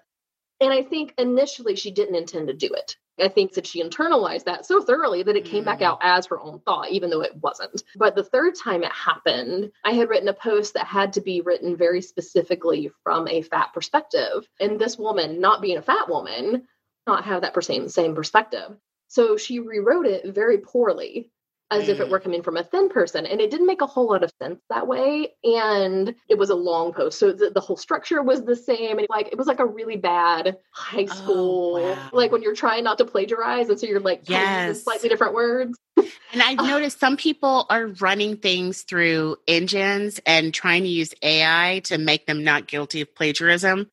And 0.62 0.74
I 0.74 0.84
think 0.84 1.13
initially 1.17 1.76
she 1.76 1.91
didn't 1.91 2.15
intend 2.15 2.48
to 2.48 2.54
do 2.54 2.67
it. 2.67 2.98
I 3.19 3.28
think 3.28 3.54
that 3.54 3.67
she 3.67 3.84
internalized 3.84 4.45
that 4.45 4.65
so 4.65 4.82
thoroughly 4.82 5.24
that 5.24 5.36
it 5.36 5.45
came 5.45 5.63
mm. 5.63 5.65
back 5.65 5.82
out 5.82 6.00
as 6.02 6.26
her 6.28 6.39
own 6.39 6.60
thought, 6.60 6.89
even 6.89 7.10
though 7.10 7.22
it 7.22 7.36
wasn't. 7.36 7.84
But 7.95 8.15
the 8.15 8.24
third 8.24 8.56
time 8.56 8.84
it 8.84 8.91
happened, 8.91 9.72
I 9.84 9.91
had 9.91 10.10
written 10.10 10.30
a 10.30 10.34
post 10.34 10.74
that 10.74 10.86
had 10.86 11.13
to 11.13 11.22
be 11.22 11.41
written 11.41 11.76
very 11.76 12.01
specifically 12.01 12.91
from 13.03 13.28
a 13.28 13.41
fat 13.41 13.74
perspective. 13.74 14.47
And 14.60 14.80
this 14.80 14.97
woman, 14.97 15.41
not 15.41 15.62
being 15.62 15.78
a 15.78 15.82
fat 15.82 16.10
woman, 16.10 16.68
not 17.07 17.26
have 17.26 17.41
that 17.41 17.62
same, 17.64 17.89
same 17.89 18.16
perspective. 18.16 18.78
So 19.07 19.38
she 19.38 19.60
rewrote 19.60 20.05
it 20.05 20.34
very 20.34 20.60
poorly 20.60 21.32
as 21.72 21.86
mm. 21.86 21.89
if 21.89 21.99
it 21.99 22.07
mm. 22.07 22.11
were 22.11 22.20
coming 22.20 22.41
from 22.41 22.57
a 22.57 22.63
thin 22.63 22.89
person. 22.89 23.26
And 23.26 23.39
it 23.39 23.51
didn't 23.51 23.67
make 23.67 23.82
a 23.82 23.86
whole 23.86 24.07
lot 24.07 24.24
of 24.24 24.32
sense 24.41 24.59
that 24.70 24.88
way. 24.88 25.34
And 25.43 26.15
it 26.28 26.38
was 26.38 26.49
a 26.49 26.55
long 26.55 26.93
post. 26.93 27.20
So 27.20 27.32
the, 27.32 27.51
the 27.51 27.59
whole 27.59 27.78
structure 27.78 28.22
was 28.22 28.43
the 28.43 28.55
same. 28.55 28.97
And 28.97 29.07
like, 29.09 29.28
it 29.28 29.38
was 29.38 29.47
like 29.47 29.59
a 29.59 29.65
really 29.65 29.97
bad 29.97 30.57
high 30.72 31.07
oh, 31.09 31.15
school, 31.15 31.76
oh, 31.78 31.91
wow. 31.91 32.09
like 32.11 32.32
when 32.32 32.41
you're 32.41 32.55
trying 32.55 32.84
not 32.84 32.97
to 32.97 33.05
plagiarize. 33.05 33.70
And 33.70 33.80
so 33.80 33.88
you're 33.88 33.99
like, 33.99 34.24
yes. 34.28 34.84
slightly 34.84 35.09
different 35.09 35.34
words. 35.34 35.78
and 35.97 36.41
I've 36.41 36.57
noticed 36.67 36.99
some 36.99 37.17
people 37.17 37.65
are 37.70 37.88
running 37.88 38.38
things 38.38 38.84
through 38.84 39.38
engines 39.47 40.20
and 40.26 40.53
trying 40.53 40.84
to 40.84 40.89
use 40.89 41.13
AI 41.22 41.82
to 41.86 41.97
make 41.97 42.26
them 42.26 42.43
not 42.43 42.67
guilty 42.67 43.01
of 43.01 43.13
plagiarism. 43.13 43.89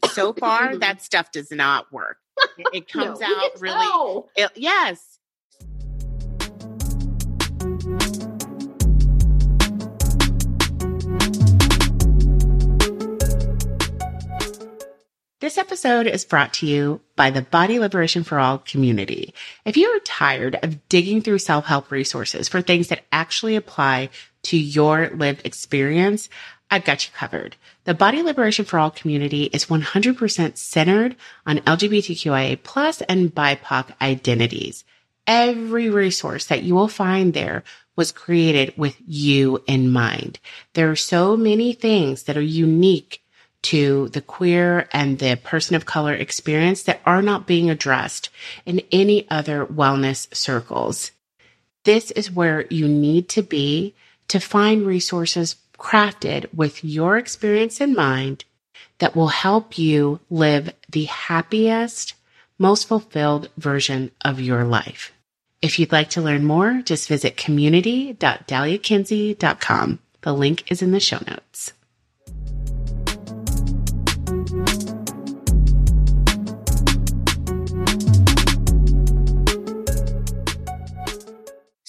But 0.00 0.10
so 0.10 0.32
far, 0.32 0.76
that 0.78 1.02
stuff 1.02 1.30
does 1.32 1.50
not 1.50 1.92
work. 1.92 2.18
It, 2.58 2.66
it 2.72 2.88
comes 2.88 3.20
No, 3.20 3.26
out 3.26 3.60
really. 3.60 4.24
It, 4.36 4.50
yes. 4.56 5.11
This 15.52 15.58
episode 15.58 16.06
is 16.06 16.24
brought 16.24 16.54
to 16.54 16.66
you 16.66 17.02
by 17.14 17.28
the 17.28 17.42
Body 17.42 17.78
Liberation 17.78 18.24
for 18.24 18.38
All 18.38 18.56
community. 18.56 19.34
If 19.66 19.76
you 19.76 19.86
are 19.88 19.98
tired 19.98 20.58
of 20.62 20.88
digging 20.88 21.20
through 21.20 21.40
self 21.40 21.66
help 21.66 21.90
resources 21.90 22.48
for 22.48 22.62
things 22.62 22.88
that 22.88 23.04
actually 23.12 23.56
apply 23.56 24.08
to 24.44 24.56
your 24.56 25.10
lived 25.10 25.44
experience, 25.44 26.30
I've 26.70 26.86
got 26.86 27.04
you 27.04 27.12
covered. 27.14 27.56
The 27.84 27.92
Body 27.92 28.22
Liberation 28.22 28.64
for 28.64 28.78
All 28.78 28.90
community 28.90 29.42
is 29.42 29.66
100% 29.66 30.56
centered 30.56 31.16
on 31.44 31.58
LGBTQIA 31.58 32.62
plus 32.62 33.02
and 33.02 33.34
BIPOC 33.34 34.00
identities. 34.00 34.84
Every 35.26 35.90
resource 35.90 36.46
that 36.46 36.62
you 36.62 36.74
will 36.74 36.88
find 36.88 37.34
there 37.34 37.62
was 37.94 38.10
created 38.10 38.72
with 38.78 38.96
you 39.06 39.62
in 39.66 39.92
mind. 39.92 40.40
There 40.72 40.90
are 40.90 40.96
so 40.96 41.36
many 41.36 41.74
things 41.74 42.22
that 42.22 42.38
are 42.38 42.40
unique 42.40 43.21
to 43.62 44.08
the 44.08 44.20
queer 44.20 44.88
and 44.92 45.18
the 45.18 45.36
person 45.36 45.76
of 45.76 45.86
color 45.86 46.14
experience 46.14 46.82
that 46.82 47.00
are 47.06 47.22
not 47.22 47.46
being 47.46 47.70
addressed 47.70 48.28
in 48.66 48.82
any 48.90 49.30
other 49.30 49.64
wellness 49.64 50.34
circles. 50.34 51.12
This 51.84 52.10
is 52.12 52.30
where 52.30 52.66
you 52.68 52.86
need 52.88 53.28
to 53.30 53.42
be 53.42 53.94
to 54.28 54.38
find 54.40 54.86
resources 54.86 55.56
crafted 55.78 56.46
with 56.54 56.84
your 56.84 57.18
experience 57.18 57.80
in 57.80 57.94
mind 57.94 58.44
that 58.98 59.16
will 59.16 59.28
help 59.28 59.78
you 59.78 60.20
live 60.30 60.72
the 60.88 61.04
happiest, 61.04 62.14
most 62.58 62.86
fulfilled 62.86 63.48
version 63.56 64.10
of 64.24 64.40
your 64.40 64.64
life. 64.64 65.12
If 65.60 65.78
you'd 65.78 65.92
like 65.92 66.10
to 66.10 66.22
learn 66.22 66.44
more, 66.44 66.82
just 66.84 67.08
visit 67.08 67.36
community.dahliakinsey.com. 67.36 69.98
The 70.20 70.32
link 70.32 70.70
is 70.70 70.82
in 70.82 70.92
the 70.92 71.00
show 71.00 71.18
notes. 71.26 71.72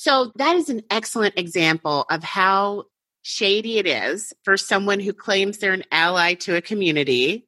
So 0.04 0.34
that 0.36 0.58
is 0.58 0.68
an 0.70 0.82
excellent 0.90 1.40
example 1.40 2.06
of 2.10 2.26
how 2.26 2.88
shady 3.22 3.78
it 3.78 3.88
is 3.88 4.34
for 4.44 4.58
someone 4.58 5.00
who 5.00 5.14
claims 5.14 5.60
they're 5.60 5.72
an 5.72 5.86
ally 5.94 6.34
to 6.34 6.58
a 6.58 6.62
community 6.62 7.48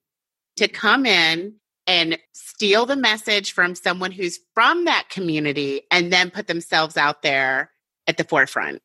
to 0.56 0.70
come 0.70 1.06
in 1.06 1.56
and 1.86 2.18
steal 2.34 2.86
the 2.86 2.96
message 2.96 3.52
from 3.52 3.76
someone 3.76 4.14
who's 4.14 4.40
from 4.54 4.86
that 4.86 5.10
community 5.10 5.82
and 5.92 6.14
then 6.14 6.32
put 6.32 6.48
themselves 6.48 6.96
out 6.96 7.24
there 7.24 7.72
at 8.08 8.16
the 8.16 8.24
forefront. 8.24 8.82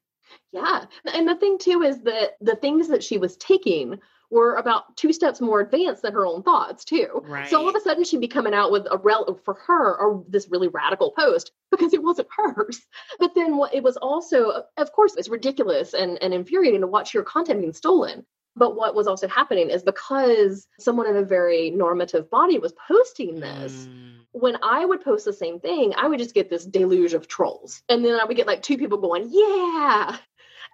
Yeah. 0.51 0.87
And 1.15 1.29
the 1.29 1.37
thing 1.37 1.57
too 1.57 1.83
is 1.83 2.01
that 2.01 2.33
the 2.41 2.57
things 2.57 2.89
that 2.89 3.05
she 3.05 3.19
was 3.19 3.37
taking 3.37 4.01
were 4.31 4.55
about 4.55 4.97
two 4.97 5.13
steps 5.13 5.41
more 5.41 5.61
advanced 5.61 6.03
than 6.03 6.13
her 6.13 6.25
own 6.25 6.43
thoughts 6.43 6.85
too. 6.85 7.23
Right. 7.25 7.49
So 7.49 7.61
all 7.61 7.69
of 7.69 7.75
a 7.75 7.81
sudden 7.81 8.05
she'd 8.05 8.21
be 8.21 8.29
coming 8.29 8.55
out 8.55 8.71
with 8.71 8.87
a 8.91 8.97
rel 8.97 9.41
for 9.45 9.55
her 9.67 9.97
or 9.99 10.25
this 10.29 10.49
really 10.49 10.69
radical 10.69 11.11
post 11.13 11.53
because 11.71 11.93
it 11.93 12.03
wasn't 12.03 12.29
hers. 12.37 12.81
But 13.19 13.35
then 13.35 13.57
what 13.57 13.75
it 13.75 13.83
was 13.83 13.97
also 13.97 14.63
of 14.77 14.93
course 14.93 15.17
it's 15.17 15.29
ridiculous 15.29 15.95
and, 15.95 16.23
and 16.23 16.33
infuriating 16.33 16.81
to 16.83 16.87
watch 16.87 17.13
your 17.13 17.25
content 17.25 17.61
being 17.61 17.73
stolen. 17.73 18.25
But 18.57 18.75
what 18.77 18.95
was 18.97 19.07
also 19.07 19.29
happening 19.29 19.71
is 19.71 19.83
because 19.83 20.67
someone 20.79 21.07
in 21.07 21.17
a 21.17 21.23
very 21.23 21.71
normative 21.71 22.29
body 22.31 22.59
was 22.59 22.75
posting 22.89 23.39
this, 23.41 23.87
Mm. 23.87 24.17
when 24.33 24.57
I 24.63 24.85
would 24.85 25.03
post 25.03 25.25
the 25.25 25.33
same 25.33 25.61
thing, 25.61 25.95
I 25.97 26.09
would 26.09 26.19
just 26.19 26.35
get 26.35 26.51
this 26.51 26.67
deluge 26.67 27.15
of 27.15 27.29
trolls. 27.29 27.83
And 27.89 28.05
then 28.05 28.19
I 28.21 28.25
would 28.25 28.37
get 28.37 28.49
like 28.49 28.63
two 28.63 28.77
people 28.77 28.99
going, 28.99 29.29
yeah. 29.31 30.17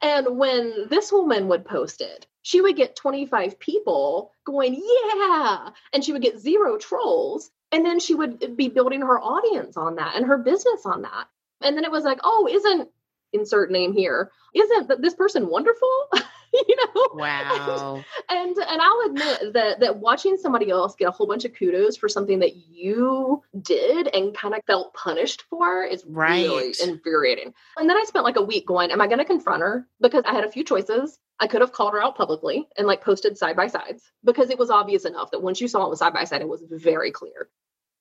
And 0.03 0.39
when 0.39 0.89
this 0.89 1.11
woman 1.11 1.49
would 1.49 1.65
post 1.65 2.01
it, 2.01 2.27
she 2.43 2.61
would 2.61 2.77
get 2.77 2.97
25 2.97 3.59
people 3.59 4.31
going, 4.45 4.75
yeah. 4.75 5.71
And 5.93 6.05
she 6.05 6.13
would 6.13 6.23
get 6.23 6.39
zero 6.39 6.79
trolls. 6.79 7.51
And 7.73 7.85
then 7.85 7.99
she 7.99 8.15
would 8.15 8.57
be 8.57 8.69
building 8.69 9.01
her 9.01 9.19
audience 9.19 9.77
on 9.77 9.97
that 9.97 10.15
and 10.15 10.27
her 10.27 10.39
business 10.39 10.87
on 10.87 11.03
that. 11.03 11.27
And 11.61 11.77
then 11.77 11.85
it 11.85 11.91
was 11.91 12.05
like, 12.05 12.21
oh, 12.23 12.49
isn't 12.51 12.89
insert 13.33 13.71
name 13.71 13.93
here? 13.93 14.31
Isn't 14.55 15.03
this 15.03 15.15
person 15.15 15.49
wonderful? 15.49 15.91
you 16.69 16.77
know? 16.77 17.09
Wow. 17.15 18.05
and 18.29 18.57
and 18.57 18.81
I'll 18.81 19.03
admit 19.07 19.53
that 19.55 19.81
that 19.81 19.99
watching 19.99 20.37
somebody 20.37 20.71
else 20.71 20.95
get 20.97 21.09
a 21.09 21.11
whole 21.11 21.27
bunch 21.27 21.45
of 21.45 21.55
kudos 21.55 21.97
for 21.97 22.09
something 22.09 22.41
that 22.41 22.57
you 22.57 23.43
did 23.61 24.09
and 24.09 24.37
kind 24.37 24.55
of 24.55 24.61
felt 24.67 24.95
punished 24.95 25.45
for 25.49 25.85
is 25.85 26.05
really 26.07 26.75
infuriating. 26.83 27.55
And 27.77 27.89
then 27.89 27.97
I 27.97 28.05
spent 28.07 28.25
like 28.25 28.37
a 28.37 28.43
week 28.43 28.67
going, 28.67 28.91
"Am 28.91 29.01
I 29.01 29.07
going 29.07 29.19
to 29.19 29.25
confront 29.25 29.63
her?" 29.63 29.87
Because 30.01 30.25
I 30.27 30.35
had 30.35 30.45
a 30.45 30.51
few 30.51 30.65
choices. 30.65 31.19
I 31.39 31.49
could 31.49 31.61
have 31.61 31.73
called 31.73 31.93
her 31.93 32.03
out 32.03 32.17
publicly 32.17 32.67
and 32.79 32.87
like 32.87 33.03
posted 33.03 33.37
side 33.37 33.57
by 33.57 33.67
sides 33.67 34.03
because 34.25 34.49
it 34.51 34.59
was 34.59 34.71
obvious 34.71 35.05
enough 35.05 35.33
that 35.33 35.43
once 35.43 35.61
you 35.61 35.69
saw 35.69 35.85
it 35.85 35.91
was 35.91 35.99
side 35.99 36.15
by 36.15 36.25
side, 36.25 36.41
it 36.41 36.49
was 36.49 36.63
very 36.67 37.11
clear. 37.11 37.49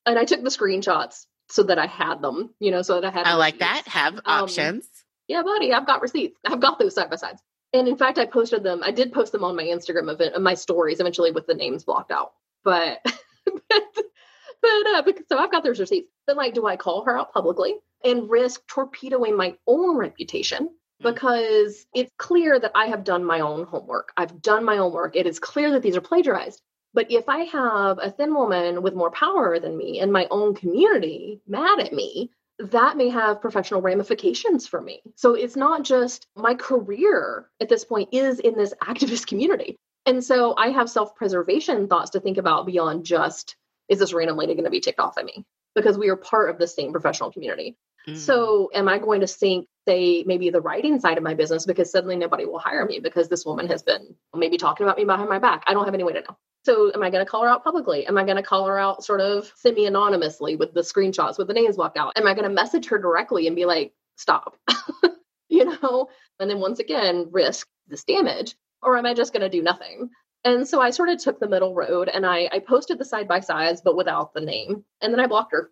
And 0.05 0.17
I 0.17 0.23
took 0.23 0.41
the 0.41 0.49
screenshots 0.49 1.25
so 1.49 1.63
that 1.63 1.77
I 1.77 1.87
had 1.87 2.21
them, 2.21 2.53
you 2.59 2.71
know, 2.71 2.81
so 2.81 3.01
that 3.01 3.07
I 3.07 3.11
had. 3.11 3.27
I 3.27 3.35
like 3.35 3.59
that. 3.59 3.83
Have 3.87 4.15
um, 4.15 4.21
options. 4.25 4.87
Yeah, 5.27 5.43
buddy, 5.43 5.73
I've 5.73 5.87
got 5.87 6.01
receipts. 6.01 6.39
I've 6.45 6.59
got 6.59 6.79
those 6.79 6.95
side 6.95 7.09
by 7.09 7.15
sides. 7.15 7.41
And 7.75 7.89
in 7.89 7.97
fact, 7.97 8.17
I 8.17 8.25
posted 8.25 8.63
them. 8.63 8.81
I 8.83 8.91
did 8.91 9.11
post 9.11 9.33
them 9.33 9.43
on 9.43 9.57
my 9.57 9.63
Instagram 9.63 10.09
event, 10.09 10.41
my 10.41 10.53
stories, 10.53 11.01
eventually 11.01 11.31
with 11.31 11.45
the 11.45 11.53
names 11.53 11.83
blocked 11.83 12.09
out. 12.09 12.31
But, 12.63 12.99
but, 13.45 13.61
but 13.69 14.87
uh, 14.93 15.01
because, 15.01 15.25
so 15.27 15.37
I've 15.37 15.51
got 15.51 15.65
those 15.65 15.81
receipts. 15.81 16.09
But 16.25 16.37
like, 16.37 16.53
do 16.53 16.65
I 16.65 16.77
call 16.77 17.03
her 17.03 17.17
out 17.19 17.33
publicly 17.33 17.75
and 18.03 18.29
risk 18.29 18.65
torpedoing 18.67 19.35
my 19.35 19.55
own 19.67 19.97
reputation? 19.97 20.69
Because 21.01 21.85
it's 21.93 22.11
clear 22.17 22.57
that 22.57 22.71
I 22.73 22.85
have 22.85 23.03
done 23.03 23.25
my 23.25 23.41
own 23.41 23.65
homework. 23.65 24.13
I've 24.15 24.41
done 24.41 24.63
my 24.63 24.77
own 24.77 24.93
work. 24.93 25.17
It 25.17 25.27
is 25.27 25.39
clear 25.39 25.71
that 25.71 25.81
these 25.81 25.97
are 25.97 26.01
plagiarized. 26.01 26.61
But 26.93 27.11
if 27.11 27.27
I 27.27 27.39
have 27.39 27.99
a 28.01 28.09
thin 28.09 28.33
woman 28.33 28.83
with 28.83 28.95
more 28.95 29.11
power 29.11 29.59
than 29.59 29.75
me 29.75 29.99
in 29.99 30.13
my 30.13 30.27
own 30.31 30.55
community 30.55 31.41
mad 31.45 31.81
at 31.81 31.91
me, 31.91 32.31
that 32.59 32.97
may 32.97 33.09
have 33.09 33.41
professional 33.41 33.81
ramifications 33.81 34.67
for 34.67 34.81
me. 34.81 35.01
So 35.15 35.33
it's 35.33 35.55
not 35.55 35.83
just 35.83 36.27
my 36.35 36.55
career 36.55 37.49
at 37.59 37.69
this 37.69 37.83
point 37.83 38.09
is 38.13 38.39
in 38.39 38.55
this 38.55 38.73
activist 38.81 39.27
community. 39.27 39.77
And 40.05 40.23
so 40.23 40.53
I 40.55 40.69
have 40.69 40.89
self 40.89 41.15
preservation 41.15 41.87
thoughts 41.87 42.11
to 42.11 42.19
think 42.19 42.37
about 42.37 42.65
beyond 42.65 43.05
just, 43.05 43.55
is 43.89 43.99
this 43.99 44.13
random 44.13 44.37
lady 44.37 44.53
going 44.53 44.65
to 44.65 44.69
be 44.69 44.79
ticked 44.79 44.99
off 44.99 45.17
at 45.17 45.25
me? 45.25 45.43
Because 45.73 45.97
we 45.97 46.09
are 46.09 46.15
part 46.15 46.49
of 46.49 46.57
the 46.57 46.67
same 46.67 46.91
professional 46.91 47.31
community. 47.31 47.75
Mm. 48.07 48.17
So 48.17 48.69
am 48.73 48.87
I 48.87 48.99
going 48.99 49.21
to 49.21 49.27
sink, 49.27 49.67
say, 49.87 50.23
maybe 50.25 50.49
the 50.49 50.61
writing 50.61 50.99
side 50.99 51.17
of 51.17 51.23
my 51.23 51.33
business 51.33 51.65
because 51.65 51.91
suddenly 51.91 52.15
nobody 52.15 52.45
will 52.45 52.59
hire 52.59 52.85
me 52.85 52.99
because 52.99 53.29
this 53.29 53.45
woman 53.45 53.67
has 53.67 53.83
been 53.83 54.15
maybe 54.35 54.57
talking 54.57 54.85
about 54.85 54.97
me 54.97 55.05
behind 55.05 55.29
my 55.29 55.39
back? 55.39 55.63
I 55.67 55.73
don't 55.73 55.85
have 55.85 55.93
any 55.93 56.03
way 56.03 56.13
to 56.13 56.21
know. 56.21 56.37
So 56.65 56.91
am 56.93 57.03
I 57.03 57.11
going 57.11 57.23
to 57.23 57.29
call 57.29 57.43
her 57.43 57.49
out 57.49 57.63
publicly? 57.63 58.07
Am 58.07 58.17
I 58.17 58.23
going 58.23 58.37
to 58.37 58.43
call 58.43 58.65
her 58.65 58.79
out 58.79 59.03
sort 59.03 59.21
of 59.21 59.51
semi 59.55 59.85
anonymously 59.85 60.55
with 60.55 60.73
the 60.73 60.81
screenshots 60.81 61.37
with 61.37 61.47
the 61.47 61.53
names 61.53 61.75
blocked 61.75 61.97
out? 61.97 62.13
Am 62.17 62.25
I 62.25 62.33
going 62.33 62.47
to 62.47 62.53
message 62.53 62.87
her 62.87 62.97
directly 62.97 63.45
and 63.45 63.55
be 63.55 63.65
like, 63.65 63.93
stop, 64.15 64.57
you 65.47 65.65
know? 65.65 66.09
And 66.39 66.49
then 66.49 66.59
once 66.59 66.79
again, 66.79 67.27
risk 67.31 67.67
this 67.87 68.03
damage? 68.03 68.55
Or 68.81 68.97
am 68.97 69.05
I 69.05 69.13
just 69.13 69.31
going 69.31 69.41
to 69.41 69.49
do 69.49 69.61
nothing? 69.61 70.09
And 70.43 70.67
so 70.67 70.81
I 70.81 70.91
sort 70.91 71.09
of 71.09 71.19
took 71.19 71.39
the 71.39 71.47
middle 71.47 71.73
road 71.73 72.07
and 72.07 72.25
I, 72.25 72.49
I 72.51 72.59
posted 72.59 72.97
the 72.97 73.05
side 73.05 73.27
by 73.27 73.39
sides, 73.39 73.81
but 73.81 73.95
without 73.95 74.33
the 74.33 74.41
name. 74.41 74.85
And 75.01 75.13
then 75.13 75.19
I 75.19 75.27
blocked 75.27 75.53
her. 75.53 75.71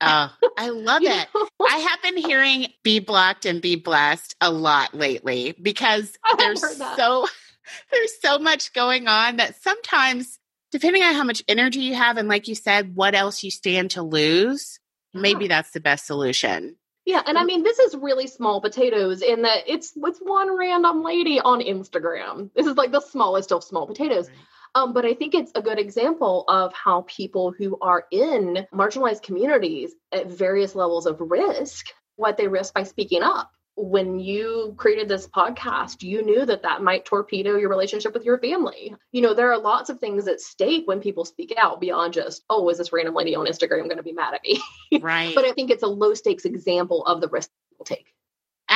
Oh, 0.00 0.32
I 0.56 0.68
love 0.70 1.02
it. 1.02 1.28
know? 1.34 1.48
I 1.68 1.76
have 1.76 2.02
been 2.02 2.16
hearing 2.16 2.66
be 2.82 2.98
blocked 2.98 3.46
and 3.46 3.60
be 3.60 3.76
blessed 3.76 4.34
a 4.40 4.50
lot 4.50 4.94
lately 4.94 5.54
because 5.60 6.16
there's 6.38 6.60
so 6.96 7.26
there's 7.92 8.20
so 8.20 8.38
much 8.38 8.72
going 8.72 9.08
on 9.08 9.36
that 9.36 9.60
sometimes 9.62 10.38
depending 10.72 11.02
on 11.02 11.14
how 11.14 11.24
much 11.24 11.42
energy 11.48 11.80
you 11.80 11.94
have 11.94 12.16
and 12.16 12.28
like 12.28 12.48
you 12.48 12.54
said 12.54 12.94
what 12.94 13.14
else 13.14 13.42
you 13.42 13.50
stand 13.50 13.92
to 13.92 14.02
lose 14.02 14.78
maybe 15.14 15.48
that's 15.48 15.72
the 15.72 15.80
best 15.80 16.06
solution 16.06 16.76
Yeah, 17.06 17.22
and 17.26 17.36
I 17.36 17.44
mean 17.44 17.62
this 17.62 17.78
is 17.78 17.96
really 17.96 18.26
small 18.26 18.60
potatoes 18.60 19.22
in 19.22 19.42
that 19.42 19.64
it's 19.66 19.92
it's 19.96 20.20
one 20.20 20.56
random 20.56 21.02
lady 21.02 21.40
on 21.40 21.60
Instagram. 21.60 22.50
This 22.54 22.66
is 22.66 22.76
like 22.76 22.92
the 22.92 23.00
smallest 23.00 23.52
of 23.52 23.64
small 23.64 23.86
potatoes. 23.86 24.28
Um, 24.74 24.92
but 24.92 25.04
I 25.04 25.14
think 25.14 25.34
it's 25.34 25.52
a 25.54 25.62
good 25.62 25.78
example 25.78 26.44
of 26.48 26.72
how 26.72 27.04
people 27.08 27.52
who 27.56 27.76
are 27.80 28.04
in 28.10 28.66
marginalized 28.72 29.22
communities 29.22 29.92
at 30.12 30.30
various 30.30 30.74
levels 30.74 31.06
of 31.06 31.20
risk, 31.20 31.86
what 32.16 32.36
they 32.36 32.48
risk 32.48 32.74
by 32.74 32.84
speaking 32.84 33.22
up. 33.22 33.50
When 33.76 34.18
you 34.18 34.74
created 34.76 35.08
this 35.08 35.26
podcast, 35.26 36.02
you 36.02 36.22
knew 36.22 36.44
that 36.44 36.62
that 36.62 36.82
might 36.82 37.04
torpedo 37.04 37.56
your 37.56 37.70
relationship 37.70 38.12
with 38.12 38.24
your 38.24 38.38
family. 38.38 38.94
You 39.10 39.22
know, 39.22 39.32
there 39.32 39.50
are 39.52 39.58
lots 39.58 39.88
of 39.88 39.98
things 39.98 40.28
at 40.28 40.40
stake 40.40 40.86
when 40.86 41.00
people 41.00 41.24
speak 41.24 41.54
out 41.56 41.80
beyond 41.80 42.12
just, 42.12 42.44
oh, 42.50 42.68
is 42.68 42.78
this 42.78 42.92
random 42.92 43.14
lady 43.14 43.34
on 43.34 43.46
Instagram 43.46 43.84
going 43.84 43.96
to 43.96 44.02
be 44.02 44.12
mad 44.12 44.34
at 44.34 44.42
me? 44.42 44.60
right 45.00 45.34
but 45.34 45.44
I 45.44 45.52
think 45.52 45.70
it's 45.70 45.82
a 45.82 45.88
low 45.88 46.14
stakes 46.14 46.44
example 46.44 47.06
of 47.06 47.20
the 47.20 47.28
risk 47.28 47.50
people 47.70 47.86
take. 47.86 48.12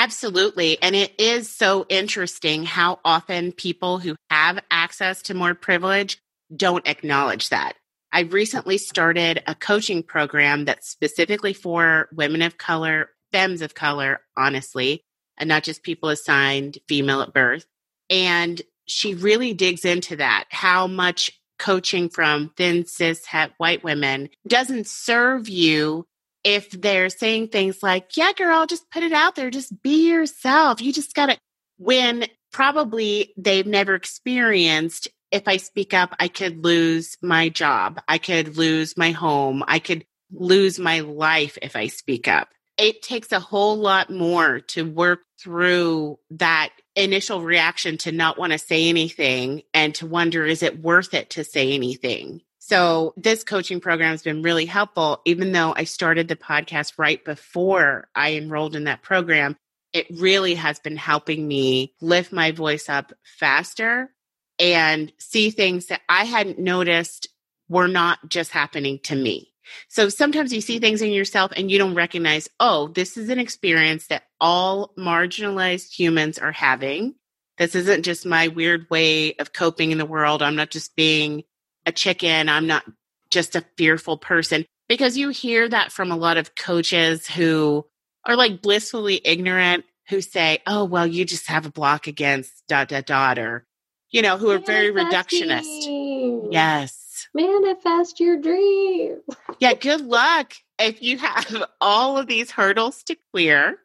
Absolutely. 0.04 0.76
And 0.82 0.94
it 0.94 1.18
is 1.18 1.48
so 1.48 1.86
interesting 1.88 2.66
how 2.66 3.00
often 3.06 3.52
people 3.52 3.98
who 3.98 4.16
have 4.28 4.62
access 4.70 5.22
to 5.22 5.34
more 5.34 5.54
privilege 5.54 6.18
don't 6.54 6.86
acknowledge 6.86 7.48
that. 7.48 7.72
I 8.12 8.20
recently 8.20 8.76
started 8.76 9.42
a 9.46 9.54
coaching 9.54 10.02
program 10.02 10.66
that's 10.66 10.90
specifically 10.90 11.54
for 11.54 12.10
women 12.12 12.42
of 12.42 12.58
color, 12.58 13.08
femmes 13.32 13.62
of 13.62 13.74
color, 13.74 14.20
honestly, 14.36 15.00
and 15.38 15.48
not 15.48 15.62
just 15.62 15.82
people 15.82 16.10
assigned 16.10 16.76
female 16.86 17.22
at 17.22 17.32
birth. 17.32 17.64
And 18.10 18.60
she 18.84 19.14
really 19.14 19.54
digs 19.54 19.86
into 19.86 20.16
that, 20.16 20.44
how 20.50 20.86
much 20.86 21.30
coaching 21.58 22.10
from 22.10 22.50
thin 22.58 22.84
cis 22.84 23.24
het 23.24 23.52
white 23.56 23.82
women 23.82 24.28
doesn't 24.46 24.86
serve 24.86 25.48
you 25.48 26.06
if 26.44 26.70
they're 26.70 27.08
saying 27.08 27.48
things 27.48 27.82
like, 27.82 28.16
yeah, 28.16 28.32
girl, 28.36 28.66
just 28.66 28.90
put 28.90 29.02
it 29.02 29.12
out 29.12 29.34
there, 29.34 29.50
just 29.50 29.82
be 29.82 30.08
yourself. 30.10 30.80
You 30.80 30.92
just 30.92 31.14
got 31.14 31.26
to, 31.26 31.38
when 31.78 32.26
probably 32.52 33.32
they've 33.36 33.66
never 33.66 33.94
experienced, 33.94 35.08
if 35.32 35.48
I 35.48 35.56
speak 35.56 35.92
up, 35.94 36.14
I 36.20 36.28
could 36.28 36.62
lose 36.62 37.16
my 37.20 37.48
job, 37.48 38.00
I 38.06 38.18
could 38.18 38.56
lose 38.56 38.96
my 38.96 39.10
home, 39.10 39.64
I 39.66 39.80
could 39.80 40.04
lose 40.30 40.78
my 40.78 41.00
life 41.00 41.58
if 41.62 41.74
I 41.74 41.88
speak 41.88 42.28
up. 42.28 42.48
It 42.76 43.02
takes 43.02 43.32
a 43.32 43.40
whole 43.40 43.76
lot 43.76 44.10
more 44.10 44.60
to 44.60 44.82
work 44.82 45.20
through 45.40 46.18
that 46.30 46.70
initial 46.96 47.42
reaction 47.42 47.98
to 47.98 48.12
not 48.12 48.38
want 48.38 48.52
to 48.52 48.58
say 48.58 48.88
anything 48.88 49.62
and 49.72 49.94
to 49.96 50.06
wonder, 50.06 50.44
is 50.44 50.62
it 50.62 50.80
worth 50.80 51.14
it 51.14 51.30
to 51.30 51.44
say 51.44 51.72
anything? 51.72 52.42
So 52.66 53.12
this 53.18 53.44
coaching 53.44 53.78
program 53.78 54.12
has 54.12 54.22
been 54.22 54.40
really 54.40 54.64
helpful. 54.64 55.20
Even 55.26 55.52
though 55.52 55.74
I 55.76 55.84
started 55.84 56.28
the 56.28 56.36
podcast 56.36 56.94
right 56.96 57.22
before 57.22 58.08
I 58.14 58.36
enrolled 58.36 58.74
in 58.74 58.84
that 58.84 59.02
program, 59.02 59.54
it 59.92 60.06
really 60.10 60.54
has 60.54 60.80
been 60.80 60.96
helping 60.96 61.46
me 61.46 61.92
lift 62.00 62.32
my 62.32 62.52
voice 62.52 62.88
up 62.88 63.12
faster 63.38 64.10
and 64.58 65.12
see 65.18 65.50
things 65.50 65.88
that 65.88 66.00
I 66.08 66.24
hadn't 66.24 66.58
noticed 66.58 67.28
were 67.68 67.86
not 67.86 68.30
just 68.30 68.50
happening 68.50 68.98
to 69.04 69.14
me. 69.14 69.52
So 69.88 70.08
sometimes 70.08 70.50
you 70.50 70.62
see 70.62 70.78
things 70.78 71.02
in 71.02 71.12
yourself 71.12 71.52
and 71.54 71.70
you 71.70 71.76
don't 71.76 71.94
recognize, 71.94 72.48
oh, 72.60 72.88
this 72.88 73.18
is 73.18 73.28
an 73.28 73.38
experience 73.38 74.06
that 74.06 74.22
all 74.40 74.94
marginalized 74.98 75.92
humans 75.92 76.38
are 76.38 76.52
having. 76.52 77.14
This 77.58 77.74
isn't 77.74 78.04
just 78.04 78.24
my 78.24 78.48
weird 78.48 78.86
way 78.88 79.34
of 79.34 79.52
coping 79.52 79.90
in 79.90 79.98
the 79.98 80.06
world. 80.06 80.40
I'm 80.40 80.56
not 80.56 80.70
just 80.70 80.96
being 80.96 81.44
a 81.86 81.92
chicken. 81.92 82.48
I'm 82.48 82.66
not 82.66 82.84
just 83.30 83.56
a 83.56 83.64
fearful 83.76 84.18
person 84.18 84.64
because 84.88 85.16
you 85.16 85.30
hear 85.30 85.68
that 85.68 85.92
from 85.92 86.10
a 86.10 86.16
lot 86.16 86.36
of 86.36 86.54
coaches 86.54 87.26
who 87.26 87.84
are 88.24 88.36
like 88.36 88.62
blissfully 88.62 89.20
ignorant 89.24 89.84
who 90.08 90.20
say, 90.20 90.58
oh, 90.66 90.84
well, 90.84 91.06
you 91.06 91.24
just 91.24 91.48
have 91.48 91.66
a 91.66 91.70
block 91.70 92.06
against 92.06 92.52
dot, 92.68 92.88
dot, 92.88 93.06
dot, 93.06 93.38
or, 93.38 93.66
you 94.10 94.22
know, 94.22 94.36
who 94.36 94.50
are 94.50 94.58
very 94.58 94.92
reductionist. 94.92 96.48
Yes. 96.52 97.26
Manifest 97.34 98.20
your 98.20 98.36
dream. 98.36 99.20
yeah. 99.60 99.74
Good 99.74 100.02
luck 100.02 100.52
if 100.78 101.02
you 101.02 101.18
have 101.18 101.64
all 101.80 102.18
of 102.18 102.26
these 102.26 102.50
hurdles 102.50 103.02
to 103.04 103.16
clear. 103.32 103.78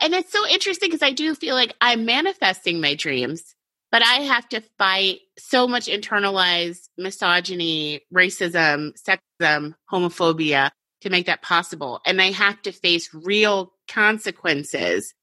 And 0.00 0.14
it's 0.14 0.32
so 0.32 0.46
interesting 0.46 0.88
because 0.88 1.02
I 1.02 1.10
do 1.10 1.34
feel 1.34 1.54
like 1.54 1.74
I'm 1.80 2.04
manifesting 2.04 2.80
my 2.80 2.94
dreams 2.94 3.53
but 3.94 4.02
I 4.02 4.22
have 4.22 4.48
to 4.48 4.60
fight 4.76 5.20
so 5.38 5.68
much 5.68 5.86
internalized 5.86 6.88
misogyny, 6.98 8.00
racism, 8.12 8.90
sexism, 9.00 9.74
homophobia 9.88 10.72
to 11.02 11.10
make 11.10 11.26
that 11.26 11.42
possible. 11.42 12.00
And 12.04 12.20
I 12.20 12.32
have 12.32 12.60
to 12.62 12.72
face 12.72 13.08
real 13.14 13.72
consequences. 13.86 15.14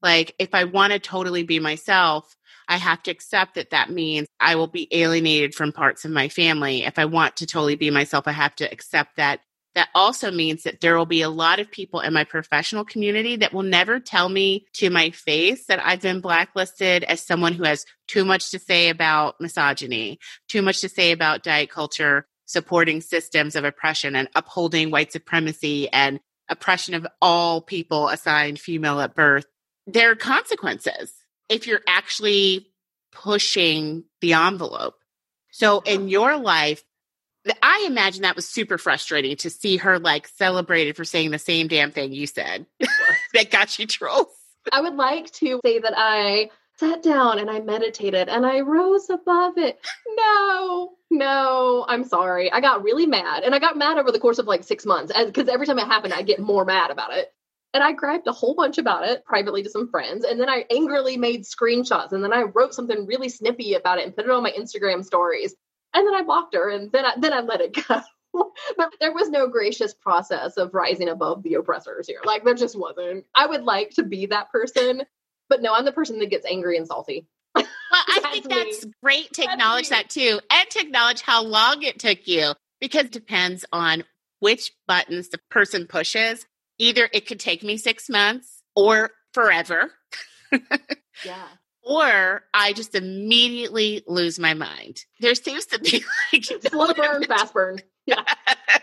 Like 0.00 0.36
if 0.38 0.54
I 0.54 0.62
want 0.62 0.92
to 0.92 1.00
totally 1.00 1.42
be 1.42 1.58
myself, 1.58 2.36
I 2.68 2.76
have 2.76 3.02
to 3.02 3.10
accept 3.10 3.56
that 3.56 3.70
that 3.70 3.90
means 3.90 4.28
I 4.38 4.54
will 4.54 4.68
be 4.68 4.86
alienated 4.92 5.52
from 5.52 5.72
parts 5.72 6.04
of 6.04 6.12
my 6.12 6.28
family. 6.28 6.84
If 6.84 7.00
I 7.00 7.06
want 7.06 7.34
to 7.38 7.46
totally 7.46 7.74
be 7.74 7.90
myself, 7.90 8.28
I 8.28 8.32
have 8.32 8.54
to 8.56 8.72
accept 8.72 9.16
that 9.16 9.40
that 9.74 9.88
also 9.94 10.30
means 10.30 10.64
that 10.64 10.80
there 10.80 10.96
will 10.96 11.06
be 11.06 11.22
a 11.22 11.28
lot 11.28 11.60
of 11.60 11.70
people 11.70 12.00
in 12.00 12.12
my 12.12 12.24
professional 12.24 12.84
community 12.84 13.36
that 13.36 13.52
will 13.52 13.62
never 13.62 14.00
tell 14.00 14.28
me 14.28 14.66
to 14.74 14.90
my 14.90 15.10
face 15.10 15.66
that 15.66 15.84
I've 15.84 16.00
been 16.00 16.20
blacklisted 16.20 17.04
as 17.04 17.24
someone 17.24 17.52
who 17.52 17.64
has 17.64 17.84
too 18.08 18.24
much 18.24 18.50
to 18.50 18.58
say 18.58 18.88
about 18.88 19.36
misogyny, 19.40 20.18
too 20.48 20.62
much 20.62 20.80
to 20.80 20.88
say 20.88 21.12
about 21.12 21.44
diet 21.44 21.70
culture, 21.70 22.26
supporting 22.46 23.00
systems 23.00 23.54
of 23.54 23.64
oppression 23.64 24.16
and 24.16 24.28
upholding 24.34 24.90
white 24.90 25.12
supremacy 25.12 25.88
and 25.92 26.18
oppression 26.48 26.94
of 26.94 27.06
all 27.22 27.60
people 27.60 28.08
assigned 28.08 28.58
female 28.58 29.00
at 29.00 29.14
birth. 29.14 29.46
There 29.86 30.10
are 30.10 30.16
consequences 30.16 31.12
if 31.48 31.68
you're 31.68 31.82
actually 31.86 32.66
pushing 33.12 34.04
the 34.20 34.32
envelope. 34.32 34.94
So 35.52 35.80
in 35.80 36.08
your 36.08 36.36
life, 36.38 36.82
I 37.62 37.84
imagine 37.86 38.22
that 38.22 38.36
was 38.36 38.46
super 38.46 38.76
frustrating 38.76 39.36
to 39.36 39.50
see 39.50 39.78
her 39.78 39.98
like 39.98 40.28
celebrated 40.28 40.96
for 40.96 41.04
saying 41.04 41.30
the 41.30 41.38
same 41.38 41.68
damn 41.68 41.90
thing 41.90 42.12
you 42.12 42.26
said 42.26 42.66
that 43.34 43.50
got 43.50 43.78
you 43.78 43.86
trolls. 43.86 44.26
I 44.72 44.80
would 44.80 44.94
like 44.94 45.30
to 45.32 45.60
say 45.64 45.78
that 45.78 45.94
I 45.96 46.50
sat 46.76 47.02
down 47.02 47.38
and 47.38 47.50
I 47.50 47.60
meditated 47.60 48.28
and 48.28 48.44
I 48.44 48.60
rose 48.60 49.08
above 49.08 49.56
it. 49.56 49.78
No, 50.16 50.92
no, 51.10 51.84
I'm 51.88 52.04
sorry. 52.04 52.52
I 52.52 52.60
got 52.60 52.82
really 52.82 53.06
mad 53.06 53.42
and 53.42 53.54
I 53.54 53.58
got 53.58 53.76
mad 53.76 53.98
over 53.98 54.12
the 54.12 54.18
course 54.18 54.38
of 54.38 54.46
like 54.46 54.64
six 54.64 54.84
months 54.84 55.12
because 55.16 55.48
every 55.48 55.66
time 55.66 55.78
it 55.78 55.86
happened, 55.86 56.12
I 56.12 56.22
get 56.22 56.40
more 56.40 56.64
mad 56.64 56.90
about 56.90 57.14
it. 57.14 57.32
And 57.72 57.84
I 57.84 57.92
grabbed 57.92 58.26
a 58.26 58.32
whole 58.32 58.54
bunch 58.54 58.78
about 58.78 59.06
it 59.06 59.24
privately 59.24 59.62
to 59.62 59.70
some 59.70 59.88
friends. 59.88 60.24
And 60.24 60.40
then 60.40 60.50
I 60.50 60.64
angrily 60.70 61.16
made 61.16 61.44
screenshots. 61.44 62.12
And 62.12 62.24
then 62.24 62.32
I 62.32 62.42
wrote 62.42 62.74
something 62.74 63.06
really 63.06 63.28
snippy 63.28 63.74
about 63.74 63.98
it 63.98 64.06
and 64.06 64.16
put 64.16 64.24
it 64.24 64.30
on 64.30 64.42
my 64.42 64.50
Instagram 64.50 65.04
stories 65.04 65.54
and 65.94 66.06
then 66.06 66.14
I 66.14 66.22
blocked 66.22 66.54
her, 66.54 66.70
and 66.70 66.90
then 66.92 67.04
I, 67.04 67.14
then 67.18 67.32
I 67.32 67.40
let 67.40 67.60
it 67.60 67.74
go. 67.74 68.00
but 68.76 68.94
there 69.00 69.12
was 69.12 69.28
no 69.28 69.48
gracious 69.48 69.94
process 69.94 70.56
of 70.56 70.74
rising 70.74 71.08
above 71.08 71.42
the 71.42 71.54
oppressors 71.54 72.06
here. 72.06 72.20
Like 72.24 72.44
there 72.44 72.54
just 72.54 72.78
wasn't. 72.78 73.24
I 73.34 73.46
would 73.46 73.64
like 73.64 73.90
to 73.90 74.02
be 74.02 74.26
that 74.26 74.50
person, 74.50 75.02
but 75.48 75.62
no, 75.62 75.74
I'm 75.74 75.84
the 75.84 75.92
person 75.92 76.18
that 76.20 76.30
gets 76.30 76.46
angry 76.46 76.76
and 76.76 76.86
salty. 76.86 77.26
Well, 77.54 77.66
I 77.92 78.20
think 78.32 78.48
that's 78.48 78.86
great 79.02 79.32
to 79.34 79.44
acknowledge 79.44 79.88
that 79.88 80.10
too, 80.10 80.40
and 80.50 80.70
to 80.70 80.80
acknowledge 80.80 81.22
how 81.22 81.42
long 81.42 81.82
it 81.82 81.98
took 81.98 82.26
you, 82.26 82.52
because 82.80 83.06
it 83.06 83.12
depends 83.12 83.64
on 83.72 84.04
which 84.38 84.72
buttons 84.86 85.28
the 85.28 85.40
person 85.50 85.86
pushes. 85.86 86.46
Either 86.78 87.10
it 87.12 87.26
could 87.26 87.40
take 87.40 87.62
me 87.62 87.76
six 87.76 88.08
months 88.08 88.62
or 88.74 89.10
forever. 89.34 89.90
yeah 91.24 91.46
or 91.82 92.42
I 92.54 92.72
just 92.72 92.94
immediately 92.94 94.02
lose 94.06 94.38
my 94.38 94.54
mind. 94.54 95.04
There 95.20 95.34
seems 95.34 95.66
to 95.66 95.78
be 95.78 96.04
like 96.32 96.44
slow 96.44 96.92
burn, 96.94 97.24
fast 97.24 97.54
burn. 97.54 97.80
Yeah. 98.06 98.22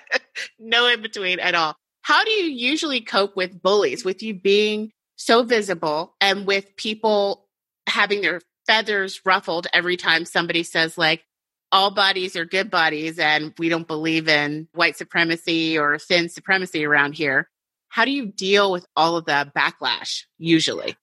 no 0.59 0.87
in 0.87 1.01
between 1.01 1.39
at 1.39 1.55
all. 1.55 1.75
How 2.01 2.23
do 2.23 2.31
you 2.31 2.45
usually 2.45 3.01
cope 3.01 3.35
with 3.35 3.61
bullies, 3.61 4.05
with 4.05 4.23
you 4.23 4.33
being 4.33 4.91
so 5.17 5.43
visible 5.43 6.15
and 6.21 6.47
with 6.47 6.75
people 6.77 7.47
having 7.87 8.21
their 8.21 8.41
feathers 8.65 9.21
ruffled 9.25 9.67
every 9.73 9.97
time 9.97 10.25
somebody 10.25 10.63
says, 10.63 10.97
like, 10.97 11.23
all 11.71 11.91
bodies 11.91 12.35
are 12.35 12.45
good 12.45 12.69
bodies 12.69 13.19
and 13.19 13.53
we 13.57 13.67
don't 13.67 13.87
believe 13.87 14.29
in 14.29 14.67
white 14.73 14.95
supremacy 14.95 15.77
or 15.77 15.99
thin 15.99 16.29
supremacy 16.29 16.85
around 16.85 17.13
here? 17.13 17.49
How 17.89 18.05
do 18.05 18.11
you 18.11 18.27
deal 18.27 18.71
with 18.71 18.85
all 18.95 19.17
of 19.17 19.25
the 19.25 19.51
backlash 19.55 20.23
usually? 20.37 20.95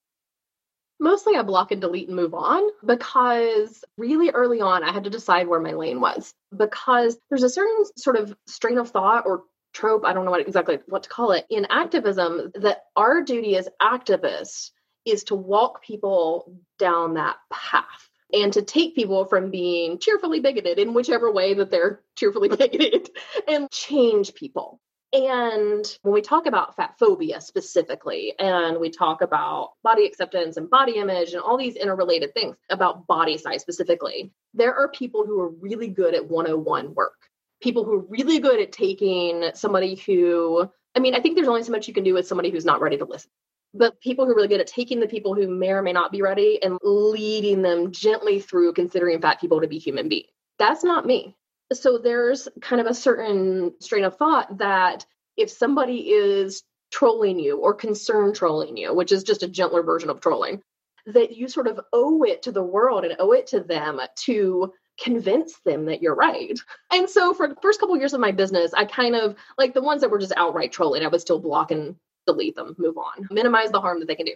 Mostly 0.99 1.35
I 1.35 1.41
block 1.41 1.71
and 1.71 1.81
delete 1.81 2.07
and 2.07 2.15
move 2.15 2.33
on 2.33 2.69
because 2.85 3.83
really 3.97 4.29
early 4.29 4.61
on 4.61 4.83
I 4.83 4.93
had 4.93 5.03
to 5.03 5.09
decide 5.09 5.47
where 5.47 5.59
my 5.59 5.73
lane 5.73 5.99
was 5.99 6.33
because 6.55 7.17
there's 7.29 7.43
a 7.43 7.49
certain 7.49 7.85
sort 7.97 8.15
of 8.15 8.35
strain 8.47 8.77
of 8.77 8.89
thought 8.89 9.25
or 9.25 9.43
trope, 9.73 10.05
I 10.05 10.13
don't 10.13 10.25
know 10.25 10.31
what 10.31 10.41
exactly 10.41 10.79
what 10.87 11.03
to 11.03 11.09
call 11.09 11.31
it, 11.31 11.45
in 11.49 11.67
activism 11.69 12.51
that 12.55 12.83
our 12.95 13.21
duty 13.21 13.57
as 13.57 13.67
activists 13.81 14.71
is 15.05 15.25
to 15.25 15.35
walk 15.35 15.83
people 15.83 16.59
down 16.79 17.15
that 17.15 17.35
path 17.51 18.09
and 18.33 18.53
to 18.53 18.61
take 18.61 18.95
people 18.95 19.25
from 19.25 19.51
being 19.51 19.99
cheerfully 19.99 20.39
bigoted 20.39 20.79
in 20.79 20.93
whichever 20.93 21.31
way 21.31 21.53
that 21.53 21.69
they're 21.69 22.01
cheerfully 22.15 22.49
bigoted 22.49 23.09
and 23.47 23.69
change 23.69 24.33
people. 24.33 24.79
And 25.15 25.85
when 26.01 26.13
we 26.13 26.21
talk 26.21 26.45
about 26.45 26.75
fat 26.75 26.95
phobia 26.99 27.39
specifically, 27.39 28.33
and 28.37 28.81
we 28.81 28.89
talk 28.89 29.21
about 29.21 29.71
body 29.81 30.05
acceptance 30.05 30.57
and 30.57 30.69
body 30.69 30.97
image 30.97 31.31
and 31.31 31.41
all 31.41 31.57
these 31.57 31.77
interrelated 31.77 32.33
things 32.33 32.57
about 32.69 33.07
body 33.07 33.37
size 33.37 33.61
specifically, 33.61 34.33
there 34.53 34.75
are 34.75 34.89
people 34.89 35.25
who 35.25 35.39
are 35.39 35.47
really 35.47 35.87
good 35.87 36.15
at 36.15 36.29
101 36.29 36.93
work. 36.95 37.13
People 37.61 37.85
who 37.85 37.93
are 37.93 38.05
really 38.09 38.39
good 38.39 38.59
at 38.59 38.73
taking 38.73 39.51
somebody 39.53 39.95
who, 39.95 40.69
I 40.93 40.99
mean, 40.99 41.15
I 41.15 41.21
think 41.21 41.35
there's 41.35 41.47
only 41.47 41.63
so 41.63 41.71
much 41.71 41.87
you 41.87 41.93
can 41.93 42.03
do 42.03 42.13
with 42.13 42.27
somebody 42.27 42.49
who's 42.49 42.65
not 42.65 42.81
ready 42.81 42.97
to 42.97 43.05
listen. 43.05 43.31
But 43.73 44.01
people 44.01 44.25
who 44.25 44.33
are 44.33 44.35
really 44.35 44.49
good 44.49 44.59
at 44.59 44.67
taking 44.67 44.99
the 44.99 45.07
people 45.07 45.33
who 45.33 45.47
may 45.47 45.69
or 45.69 45.81
may 45.81 45.93
not 45.93 46.11
be 46.11 46.23
ready 46.23 46.61
and 46.61 46.77
leading 46.83 47.61
them 47.61 47.93
gently 47.93 48.41
through 48.41 48.73
considering 48.73 49.21
fat 49.21 49.39
people 49.39 49.61
to 49.61 49.67
be 49.67 49.77
human 49.77 50.09
beings. 50.09 50.27
That's 50.59 50.83
not 50.83 51.05
me 51.05 51.37
so 51.73 51.97
there's 51.97 52.47
kind 52.61 52.81
of 52.81 52.87
a 52.87 52.93
certain 52.93 53.73
strain 53.79 54.03
of 54.03 54.17
thought 54.17 54.57
that 54.59 55.05
if 55.37 55.49
somebody 55.49 56.09
is 56.09 56.63
trolling 56.91 57.39
you 57.39 57.57
or 57.57 57.73
concern 57.73 58.33
trolling 58.33 58.77
you, 58.77 58.93
which 58.93 59.11
is 59.11 59.23
just 59.23 59.43
a 59.43 59.47
gentler 59.47 59.83
version 59.83 60.09
of 60.09 60.21
trolling, 60.21 60.61
that 61.07 61.35
you 61.35 61.47
sort 61.47 61.67
of 61.67 61.79
owe 61.93 62.23
it 62.23 62.43
to 62.43 62.51
the 62.51 62.63
world 62.63 63.03
and 63.03 63.15
owe 63.19 63.31
it 63.31 63.47
to 63.47 63.59
them 63.59 63.99
to 64.15 64.71
convince 64.99 65.59
them 65.65 65.85
that 65.85 66.01
you're 66.01 66.15
right. 66.15 66.57
And 66.91 67.09
so 67.09 67.33
for 67.33 67.47
the 67.47 67.55
first 67.61 67.79
couple 67.79 67.95
of 67.95 68.01
years 68.01 68.13
of 68.13 68.21
my 68.21 68.31
business, 68.31 68.73
I 68.73 68.85
kind 68.85 69.15
of 69.15 69.35
like 69.57 69.73
the 69.73 69.81
ones 69.81 70.01
that 70.01 70.09
were 70.09 70.19
just 70.19 70.33
outright 70.37 70.71
trolling, 70.71 71.03
I 71.03 71.07
would 71.07 71.21
still 71.21 71.39
block 71.39 71.71
and 71.71 71.95
delete 72.25 72.55
them, 72.55 72.75
move 72.77 72.97
on, 72.97 73.27
minimize 73.29 73.71
the 73.71 73.81
harm 73.81 73.99
that 73.99 74.07
they 74.07 74.15
can 74.15 74.25
do. 74.25 74.33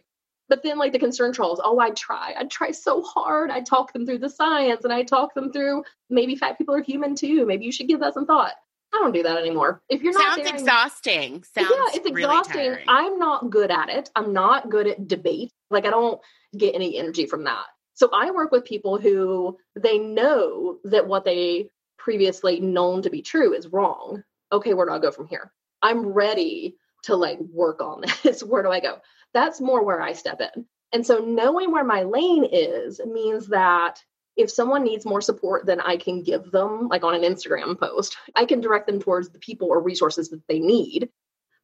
But 0.50 0.64
then, 0.64 0.78
like 0.78 0.92
the 0.92 1.00
concern 1.00 1.32
trolls, 1.32 1.62
oh, 1.64 1.80
I'd 1.80 1.96
try. 1.96 2.34
I'd 2.38 2.50
try 2.50 2.72
so 2.72 3.04
hard. 3.04 3.52
I'd 3.52 3.66
talk 3.68 3.94
them 3.94 4.06
through 4.06 4.18
the 4.18 4.30
science 4.30 4.84
and 4.84 4.92
I'd 4.92 5.08
talk 5.08 5.34
them 5.36 5.52
through 5.54 5.84
maybe 6.10 6.36
fat 6.36 6.58
people 6.58 6.74
are 6.76 6.82
human 6.82 7.16
too. 7.16 7.46
Maybe 7.46 7.66
you 7.66 7.72
should 7.72 7.88
give 7.88 8.00
that 8.00 8.16
some 8.16 8.26
thought. 8.26 8.54
I 8.94 8.98
don't 8.98 9.14
do 9.14 9.24
that 9.24 9.38
anymore. 9.38 9.82
If 9.90 10.02
you're 10.02 10.14
not 10.14 10.38
sounds 10.38 10.50
exhausting. 10.50 11.44
Sounds 11.44 11.70
yeah, 11.70 11.86
it's 11.94 12.08
exhausting. 12.08 12.78
I'm 12.88 13.20
not 13.20 13.52
good 13.52 13.70
at 13.70 13.90
it. 13.90 14.10
I'm 14.16 14.34
not 14.34 14.70
good 14.70 14.88
at 14.88 15.08
debate. 15.08 15.52
Like 15.70 15.86
I 15.86 15.92
don't 15.92 16.20
get 16.58 16.74
any 16.74 16.98
energy 16.98 17.28
from 17.28 17.44
that. 17.44 17.66
So 17.94 18.10
I 18.12 18.32
work 18.32 18.52
with 18.52 18.66
people 18.66 18.98
who 18.98 19.58
they 19.76 20.00
know 20.00 20.80
that 20.86 21.08
what 21.08 21.26
they 21.26 21.70
previously 21.98 22.60
known 22.60 23.04
to 23.04 23.10
be 23.10 23.22
true 23.22 23.54
is 23.54 23.68
wrong. 23.68 24.24
Okay, 24.52 24.74
where 24.74 24.88
do 24.88 24.94
I 24.94 25.00
go 25.00 25.12
from 25.12 25.28
here? 25.28 25.52
I'm 25.82 26.08
ready 26.08 26.76
to 27.04 27.16
like 27.16 27.40
work 27.40 27.82
on 27.82 28.04
this. 28.24 28.42
where 28.44 28.64
do 28.64 28.72
I 28.72 28.80
go? 28.80 29.00
That's 29.34 29.62
more 29.62 29.84
where 29.84 30.02
I 30.02 30.14
step 30.14 30.42
in. 30.42 30.66
And 30.92 31.06
so 31.06 31.20
knowing 31.20 31.72
where 31.72 31.84
my 31.84 32.04
lane 32.04 32.46
is 32.52 33.00
means 33.06 33.48
that 33.48 34.02
if 34.36 34.50
someone 34.50 34.84
needs 34.84 35.06
more 35.06 35.22
support 35.22 35.66
than 35.66 35.82
I 35.82 35.98
can 35.98 36.24
give 36.24 36.50
them, 36.52 36.88
like 36.88 37.04
on 37.04 37.14
an 37.14 37.22
Instagram 37.22 37.78
post, 37.78 38.18
I 38.36 38.46
can 38.46 38.62
direct 38.62 38.88
them 38.88 39.02
towards 39.02 39.30
the 39.30 39.40
people 39.40 39.68
or 39.68 39.82
resources 39.82 40.30
that 40.30 40.42
they 40.48 40.60
need. 40.60 41.10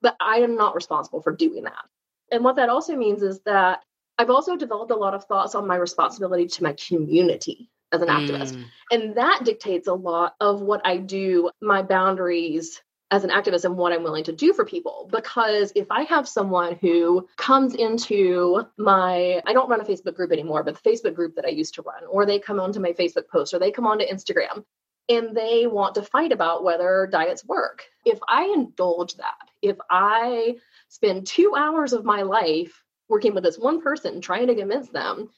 But 0.01 0.15
I 0.19 0.39
am 0.39 0.55
not 0.57 0.75
responsible 0.75 1.21
for 1.21 1.33
doing 1.33 1.63
that. 1.63 1.85
And 2.31 2.43
what 2.43 2.57
that 2.57 2.69
also 2.69 2.95
means 2.95 3.23
is 3.23 3.39
that 3.45 3.81
I've 4.17 4.29
also 4.29 4.55
developed 4.55 4.91
a 4.91 4.95
lot 4.95 5.13
of 5.13 5.25
thoughts 5.25 5.55
on 5.55 5.67
my 5.67 5.75
responsibility 5.75 6.47
to 6.47 6.63
my 6.63 6.73
community 6.87 7.69
as 7.91 8.01
an 8.01 8.09
mm. 8.09 8.27
activist. 8.27 8.63
And 8.91 9.15
that 9.15 9.41
dictates 9.43 9.87
a 9.87 9.93
lot 9.93 10.35
of 10.39 10.61
what 10.61 10.81
I 10.85 10.97
do, 10.97 11.49
my 11.61 11.81
boundaries, 11.81 12.81
as 13.11 13.23
an 13.23 13.29
activist 13.29 13.65
and 13.65 13.77
what 13.77 13.93
I'm 13.93 14.03
willing 14.03 14.23
to 14.23 14.33
do 14.33 14.51
for 14.53 14.65
people. 14.65 15.07
Because 15.11 15.71
if 15.75 15.87
I 15.91 16.03
have 16.03 16.27
someone 16.27 16.75
who 16.75 17.27
comes 17.37 17.75
into 17.75 18.63
my, 18.77 19.41
I 19.45 19.53
don't 19.53 19.69
run 19.69 19.81
a 19.81 19.85
Facebook 19.85 20.15
group 20.15 20.31
anymore, 20.31 20.63
but 20.63 20.81
the 20.81 20.89
Facebook 20.89 21.13
group 21.13 21.35
that 21.35 21.45
I 21.45 21.49
used 21.49 21.75
to 21.75 21.81
run, 21.83 22.03
or 22.09 22.25
they 22.25 22.39
come 22.39 22.59
onto 22.59 22.79
my 22.79 22.93
Facebook 22.93 23.27
post, 23.29 23.53
or 23.53 23.59
they 23.59 23.71
come 23.71 23.85
onto 23.85 24.05
Instagram 24.05 24.63
and 25.07 25.35
they 25.35 25.67
want 25.67 25.95
to 25.95 26.01
fight 26.01 26.31
about 26.31 26.63
whether 26.63 27.07
diets 27.11 27.45
work. 27.45 27.83
If 28.05 28.19
I 28.27 28.51
indulge 28.55 29.15
that, 29.15 29.49
if 29.61 29.77
I 29.89 30.55
spend 30.89 31.27
two 31.27 31.53
hours 31.55 31.93
of 31.93 32.05
my 32.05 32.23
life 32.23 32.83
working 33.07 33.35
with 33.35 33.43
this 33.43 33.59
one 33.59 33.81
person 33.81 34.19
trying 34.19 34.47
to 34.47 34.55
convince 34.55 34.89
them, 34.89 35.29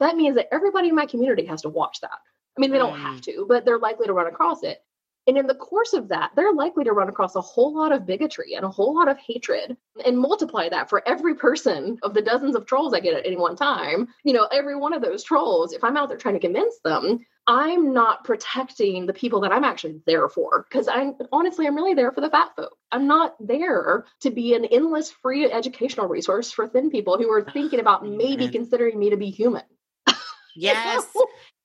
that 0.00 0.16
means 0.16 0.34
that 0.34 0.52
everybody 0.52 0.88
in 0.88 0.96
my 0.96 1.06
community 1.06 1.46
has 1.46 1.62
to 1.62 1.68
watch 1.68 2.00
that. 2.00 2.18
I 2.56 2.60
mean, 2.60 2.72
they 2.72 2.78
don't 2.78 2.98
have 2.98 3.20
mm. 3.20 3.24
to, 3.24 3.46
but 3.48 3.64
they're 3.64 3.78
likely 3.78 4.06
to 4.06 4.12
run 4.12 4.26
across 4.26 4.64
it. 4.64 4.82
And 5.26 5.38
in 5.38 5.46
the 5.46 5.54
course 5.54 5.92
of 5.92 6.08
that, 6.08 6.32
they're 6.34 6.52
likely 6.52 6.84
to 6.84 6.92
run 6.92 7.08
across 7.08 7.36
a 7.36 7.40
whole 7.40 7.74
lot 7.74 7.92
of 7.92 8.06
bigotry 8.06 8.54
and 8.54 8.64
a 8.64 8.68
whole 8.70 8.94
lot 8.94 9.08
of 9.08 9.18
hatred 9.18 9.76
and 10.04 10.18
multiply 10.18 10.68
that 10.68 10.88
for 10.88 11.06
every 11.06 11.34
person 11.34 11.98
of 12.02 12.14
the 12.14 12.22
dozens 12.22 12.56
of 12.56 12.66
trolls 12.66 12.92
I 12.92 13.00
get 13.00 13.14
at 13.14 13.26
any 13.26 13.36
one 13.36 13.54
time. 13.54 14.08
You 14.24 14.32
know, 14.32 14.48
every 14.52 14.76
one 14.76 14.92
of 14.92 15.02
those 15.02 15.22
trolls, 15.22 15.72
if 15.72 15.84
I'm 15.84 15.96
out 15.96 16.08
there 16.08 16.18
trying 16.18 16.34
to 16.34 16.40
convince 16.40 16.74
them, 16.84 17.20
I'm 17.46 17.92
not 17.92 18.24
protecting 18.24 19.06
the 19.06 19.12
people 19.12 19.40
that 19.40 19.52
I'm 19.52 19.64
actually 19.64 20.00
there 20.06 20.28
for. 20.28 20.66
Because 20.68 20.88
I'm 20.88 21.14
honestly, 21.30 21.66
I'm 21.66 21.76
really 21.76 21.94
there 21.94 22.12
for 22.12 22.20
the 22.20 22.30
fat 22.30 22.50
folk. 22.56 22.76
I'm 22.90 23.06
not 23.06 23.34
there 23.40 24.06
to 24.20 24.30
be 24.30 24.54
an 24.54 24.64
endless 24.64 25.10
free 25.10 25.50
educational 25.50 26.08
resource 26.08 26.50
for 26.50 26.68
thin 26.68 26.90
people 26.90 27.16
who 27.18 27.30
are 27.30 27.44
thinking 27.44 27.80
about 27.80 28.06
maybe 28.06 28.48
considering 28.48 28.98
me 28.98 29.10
to 29.10 29.16
be 29.16 29.30
human. 29.30 29.62
Yes. 30.54 31.06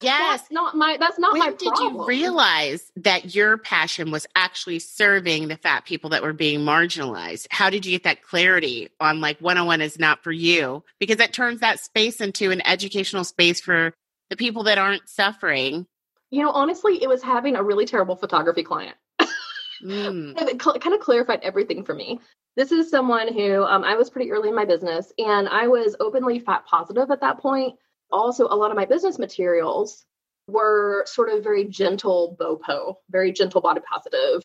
Yes. 0.01 0.41
That's 0.41 0.51
not 0.51 0.75
my 0.75 0.97
that's 0.99 1.17
not 1.17 1.33
when 1.33 1.39
my 1.39 1.51
did 1.51 1.71
you 1.79 2.05
realize 2.05 2.91
that 2.97 3.33
your 3.33 3.57
passion 3.57 4.11
was 4.11 4.27
actually 4.35 4.79
serving 4.79 5.47
the 5.47 5.57
fat 5.57 5.85
people 5.85 6.11
that 6.11 6.21
were 6.21 6.33
being 6.33 6.59
marginalized? 6.59 7.47
How 7.49 7.69
did 7.69 7.85
you 7.85 7.93
get 7.93 8.03
that 8.03 8.21
clarity 8.21 8.89
on 8.99 9.21
like 9.21 9.39
one-on-one 9.39 9.81
is 9.81 9.97
not 9.97 10.23
for 10.23 10.31
you? 10.31 10.83
Because 10.99 11.17
that 11.17 11.33
turns 11.33 11.61
that 11.61 11.79
space 11.79 12.21
into 12.21 12.51
an 12.51 12.65
educational 12.67 13.23
space 13.23 13.59
for 13.59 13.93
the 14.29 14.37
people 14.37 14.63
that 14.63 14.77
aren't 14.77 15.09
suffering. 15.09 15.87
You 16.29 16.43
know, 16.43 16.51
honestly, 16.51 17.01
it 17.01 17.07
was 17.07 17.23
having 17.23 17.55
a 17.55 17.63
really 17.63 17.85
terrible 17.85 18.15
photography 18.15 18.63
client. 18.63 18.95
mm. 19.83 20.37
it 20.37 20.59
kind 20.59 20.93
of 20.93 20.99
clarified 20.99 21.39
everything 21.41 21.83
for 21.83 21.95
me. 21.95 22.19
This 22.55 22.71
is 22.71 22.89
someone 22.89 23.33
who 23.33 23.63
um, 23.63 23.83
I 23.83 23.95
was 23.95 24.09
pretty 24.09 24.31
early 24.31 24.49
in 24.49 24.55
my 24.55 24.65
business 24.65 25.11
and 25.17 25.47
I 25.47 25.67
was 25.67 25.95
openly 25.99 26.39
fat 26.39 26.65
positive 26.65 27.09
at 27.09 27.21
that 27.21 27.39
point 27.39 27.75
also 28.11 28.47
a 28.47 28.55
lot 28.55 28.71
of 28.71 28.77
my 28.77 28.85
business 28.85 29.19
materials 29.19 30.05
were 30.47 31.03
sort 31.05 31.29
of 31.29 31.43
very 31.43 31.65
gentle 31.65 32.37
bopo, 32.39 32.95
very 33.09 33.31
gentle 33.31 33.61
body 33.61 33.81
positive. 33.81 34.41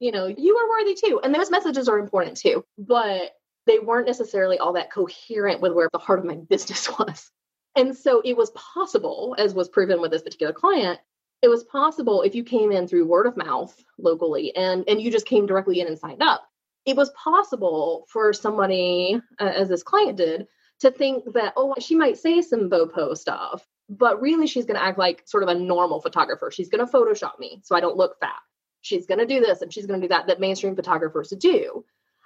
You 0.00 0.12
know, 0.12 0.26
you 0.26 0.56
are 0.56 0.68
worthy 0.68 0.94
too. 0.94 1.20
And 1.22 1.34
those 1.34 1.50
messages 1.50 1.88
are 1.88 1.98
important 1.98 2.36
too, 2.36 2.64
but 2.76 3.32
they 3.66 3.78
weren't 3.78 4.06
necessarily 4.06 4.58
all 4.58 4.74
that 4.74 4.92
coherent 4.92 5.60
with 5.60 5.72
where 5.72 5.88
the 5.92 5.98
heart 5.98 6.18
of 6.18 6.24
my 6.24 6.34
business 6.48 6.88
was. 6.98 7.30
And 7.74 7.96
so 7.96 8.22
it 8.24 8.36
was 8.36 8.50
possible, 8.50 9.34
as 9.38 9.54
was 9.54 9.68
proven 9.68 10.00
with 10.00 10.10
this 10.10 10.22
particular 10.22 10.52
client, 10.52 10.98
it 11.42 11.48
was 11.48 11.64
possible 11.64 12.22
if 12.22 12.34
you 12.34 12.44
came 12.44 12.72
in 12.72 12.88
through 12.88 13.06
word 13.06 13.26
of 13.26 13.36
mouth 13.36 13.74
locally 13.98 14.54
and 14.56 14.84
and 14.88 15.00
you 15.00 15.10
just 15.10 15.26
came 15.26 15.46
directly 15.46 15.80
in 15.80 15.86
and 15.86 15.98
signed 15.98 16.22
up 16.22 16.48
it 16.86 16.96
was 16.96 17.10
possible 17.10 18.06
for 18.08 18.32
somebody 18.32 19.20
uh, 19.40 19.44
as 19.44 19.68
this 19.68 19.82
client 19.82 20.16
did 20.16 20.46
to 20.80 20.90
think 20.90 21.32
that, 21.34 21.54
oh, 21.56 21.74
she 21.78 21.94
might 21.94 22.18
say 22.18 22.42
some 22.42 22.70
Bopo 22.70 23.16
stuff, 23.16 23.66
but 23.88 24.20
really 24.20 24.46
she's 24.46 24.66
going 24.66 24.78
to 24.78 24.84
act 24.84 24.98
like 24.98 25.22
sort 25.26 25.42
of 25.42 25.48
a 25.48 25.54
normal 25.54 26.00
photographer. 26.00 26.50
She's 26.50 26.68
going 26.68 26.84
to 26.84 26.92
Photoshop 26.92 27.38
me 27.38 27.60
so 27.62 27.76
I 27.76 27.80
don't 27.80 27.96
look 27.96 28.18
fat. 28.20 28.40
She's 28.82 29.06
going 29.06 29.18
to 29.18 29.26
do 29.26 29.40
this 29.40 29.62
and 29.62 29.72
she's 29.72 29.86
going 29.86 30.00
to 30.00 30.06
do 30.06 30.10
that, 30.10 30.26
that 30.26 30.40
mainstream 30.40 30.76
photographers 30.76 31.30
do. 31.30 31.84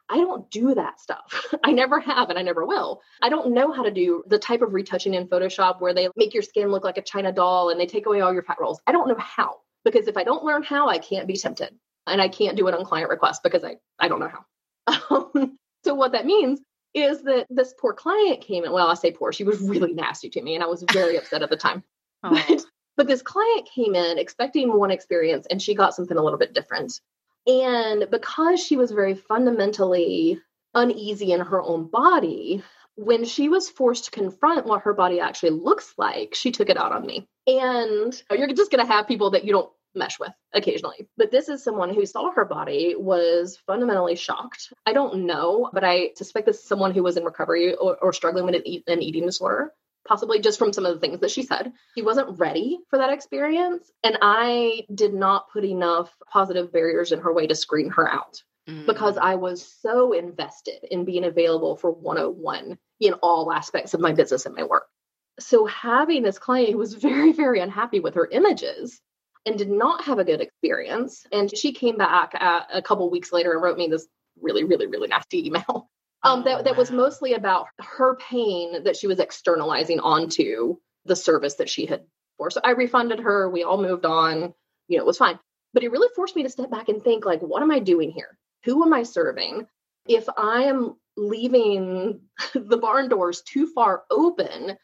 I 0.09 0.16
don't 0.16 0.51
do 0.51 0.74
that 0.74 1.01
stuff. 1.01 1.55
I 1.64 1.70
never 1.70 2.01
have 2.01 2.30
and 2.30 2.38
I 2.38 2.42
never 2.42 2.66
will. 2.66 3.01
I 3.22 3.28
don't 3.28 3.53
know 3.53 3.72
how 3.72 3.84
to 3.84 3.90
do 3.92 4.24
the 4.26 4.38
type 4.38 4.62
of 4.62 4.74
retouching 4.74 5.14
in 5.14 5.28
Photoshop 5.28 5.80
where 5.80 5.94
they 5.94 6.09
make 6.16 6.34
your 6.34 6.42
skin 6.42 6.68
look 6.68 6.84
like 6.84 6.98
a 6.98 7.03
China 7.03 7.32
doll 7.32 7.70
and 7.70 7.80
they 7.80 7.86
take 7.86 8.07
away 8.07 8.20
all 8.20 8.32
your 8.32 8.42
fat 8.42 8.59
rolls. 8.61 8.80
I 8.86 8.92
don't 8.92 9.09
know 9.09 9.18
how 9.18 9.61
because 9.84 10.09
if 10.09 10.16
I 10.16 10.24
don't 10.24 10.44
learn 10.44 10.64
how, 10.64 10.88
I 10.88 10.98
can't 10.98 11.28
be 11.28 11.36
tempted 11.36 11.72
and 12.07 12.20
I 12.20 12.28
can't 12.28 12.57
do 12.57 12.66
it 12.66 12.74
on 12.74 12.84
client 12.84 13.09
request 13.09 13.42
because 13.44 13.62
I, 13.62 13.76
I 13.98 14.09
don't 14.09 14.20
know 14.20 14.30
how. 14.86 15.30
So 15.84 15.94
what 15.94 16.12
that 16.12 16.26
means 16.26 16.61
is 16.95 17.22
that 17.22 17.47
this 17.51 17.74
poor 17.78 17.93
client 17.93 18.41
came 18.41 18.64
in. 18.64 18.72
Well, 18.72 18.88
I 18.88 18.95
say 18.95 19.12
poor, 19.12 19.32
she 19.32 19.45
was 19.45 19.61
really 19.61 19.93
nasty 19.93 20.28
to 20.30 20.43
me, 20.43 20.55
and 20.55 20.64
I 20.64 20.66
was 20.66 20.84
very 20.93 21.16
upset 21.18 21.43
at 21.43 21.51
the 21.51 21.57
time. 21.57 21.82
Oh. 22.22 22.43
But, 22.49 22.64
but 22.97 23.07
this 23.07 23.22
client 23.22 23.68
came 23.74 23.95
in 23.95 24.18
expecting 24.18 24.76
one 24.76 24.91
experience, 24.91 25.47
and 25.51 25.61
she 25.61 25.74
got 25.74 25.95
something 25.95 26.16
a 26.16 26.22
little 26.22 26.38
bit 26.38 26.55
different. 26.55 26.93
And 27.47 28.07
because 28.11 28.61
she 28.61 28.76
was 28.76 28.91
very 28.91 29.14
fundamentally 29.14 30.41
uneasy 30.74 31.32
in 31.32 31.41
her 31.41 31.61
own 31.61 31.86
body, 31.86 32.62
when 32.97 33.24
she 33.24 33.49
was 33.49 33.68
forced 33.68 34.07
to 34.07 34.11
confront 34.11 34.66
what 34.66 34.82
her 34.82 34.93
body 34.93 35.20
actually 35.20 35.51
looks 35.51 35.95
like, 35.97 36.34
she 36.34 36.51
took 36.51 36.68
it 36.68 36.76
out 36.76 36.93
on 36.93 37.07
me. 37.07 37.26
And 37.47 38.22
you're 38.30 38.53
just 38.53 38.70
going 38.70 38.86
to 38.86 38.93
have 38.93 39.09
people 39.09 39.30
that 39.30 39.45
you 39.45 39.53
don't 39.53 39.70
mesh 39.95 40.18
with 40.18 40.32
occasionally. 40.53 41.09
But 41.16 41.30
this 41.30 41.49
is 41.49 41.62
someone 41.62 41.95
who 41.95 42.07
saw 42.07 42.30
her 42.32 42.45
body, 42.45 42.95
was 42.97 43.59
fundamentally 43.66 44.16
shocked. 44.16 44.72
I 44.86 44.93
don't 44.93 45.26
know, 45.26 45.70
but 45.72 45.84
I 45.84 46.11
suspect 46.16 46.47
this 46.47 46.59
is 46.59 46.68
someone 46.68 46.93
who 46.93 47.03
was 47.03 47.16
in 47.16 47.24
recovery 47.24 47.74
or, 47.74 47.97
or 47.97 48.12
struggling 48.12 48.47
with 48.47 48.55
an, 48.55 48.62
eat, 48.66 48.84
an 48.86 49.03
eating 49.03 49.26
disorder. 49.26 49.72
Possibly 50.09 50.41
just 50.41 50.59
from 50.59 50.72
some 50.72 50.86
of 50.86 50.95
the 50.95 51.01
things 51.01 51.20
that 51.20 51.30
she 51.30 51.43
said. 51.43 51.72
She 51.95 52.03
wasn't 52.03 52.38
ready 52.38 52.78
for 52.88 52.99
that 52.99 53.12
experience. 53.12 53.91
And 54.03 54.16
I 54.22 54.86
did 54.95 55.12
not 55.12 55.51
put 55.53 55.64
enough 55.64 56.11
positive 56.32 56.72
barriers 56.72 57.12
in 57.12 57.20
her 57.20 57.32
way 57.32 57.47
to 57.47 57.55
screen 57.55 57.91
her 57.91 58.11
out 58.11 58.43
mm. 58.68 58.86
because 58.86 59.18
I 59.18 59.34
was 59.34 59.64
so 59.82 60.12
invested 60.12 60.84
in 60.91 61.05
being 61.05 61.24
available 61.24 61.76
for 61.76 61.91
101 61.91 62.78
in 63.01 63.12
all 63.14 63.53
aspects 63.53 63.93
of 63.93 64.01
my 64.01 64.12
business 64.12 64.47
and 64.47 64.55
my 64.55 64.64
work. 64.64 64.86
So 65.38 65.66
having 65.66 66.22
this 66.22 66.38
client 66.38 66.70
who 66.70 66.78
was 66.78 66.95
very, 67.09 67.32
very 67.32 67.61
unhappy 67.61 68.01
with 68.01 68.14
her 68.14 68.26
images 68.30 69.01
and 69.47 69.57
did 69.57 69.70
not 69.70 70.05
have 70.05 70.18
a 70.18 70.24
good 70.24 70.41
experience. 70.41 71.26
And 71.32 71.55
she 71.55 71.72
came 71.72 71.97
back 71.97 72.34
a 72.34 72.82
couple 72.82 73.11
weeks 73.11 73.32
later 73.32 73.53
and 73.53 73.62
wrote 73.62 73.78
me 73.78 73.88
this 73.88 74.07
really, 74.41 74.64
really, 74.64 74.86
really 74.86 75.09
nasty 75.09 75.47
email. 75.47 75.88
Um, 76.22 76.45
that, 76.45 76.64
that 76.64 76.76
was 76.76 76.91
mostly 76.91 77.32
about 77.32 77.68
her 77.78 78.16
pain 78.16 78.84
that 78.84 78.95
she 78.95 79.07
was 79.07 79.20
externalizing 79.20 80.01
onto 80.01 80.76
the 81.07 81.16
service 81.16 81.55
that 81.55 81.70
she 81.70 81.86
had 81.86 82.03
for. 82.36 82.51
So 82.51 82.61
I 82.62 82.72
refunded 82.72 83.20
her. 83.20 83.49
We 83.49 83.62
all 83.62 83.80
moved 83.80 84.05
on. 84.05 84.53
You 84.88 84.99
know, 84.99 85.05
it 85.05 85.07
was 85.07 85.16
fine. 85.16 85.38
But 85.72 85.82
it 85.82 85.91
really 85.91 86.11
forced 86.14 86.36
me 86.36 86.43
to 86.43 86.51
step 86.51 86.70
back 86.70 86.91
and 86.91 87.03
think, 87.03 87.24
like, 87.24 87.41
what 87.41 87.62
am 87.62 87.70
I 87.70 87.78
doing 87.78 88.11
here? 88.11 88.36
Who 88.64 88.84
am 88.84 88.93
I 88.93 89.05
serving? 89.05 89.66
If 90.07 90.28
I 90.36 90.64
am 90.64 90.97
leaving 91.16 92.20
the 92.55 92.76
barn 92.76 93.09
doors 93.09 93.41
too 93.41 93.66
far 93.74 94.03
open, 94.11 94.76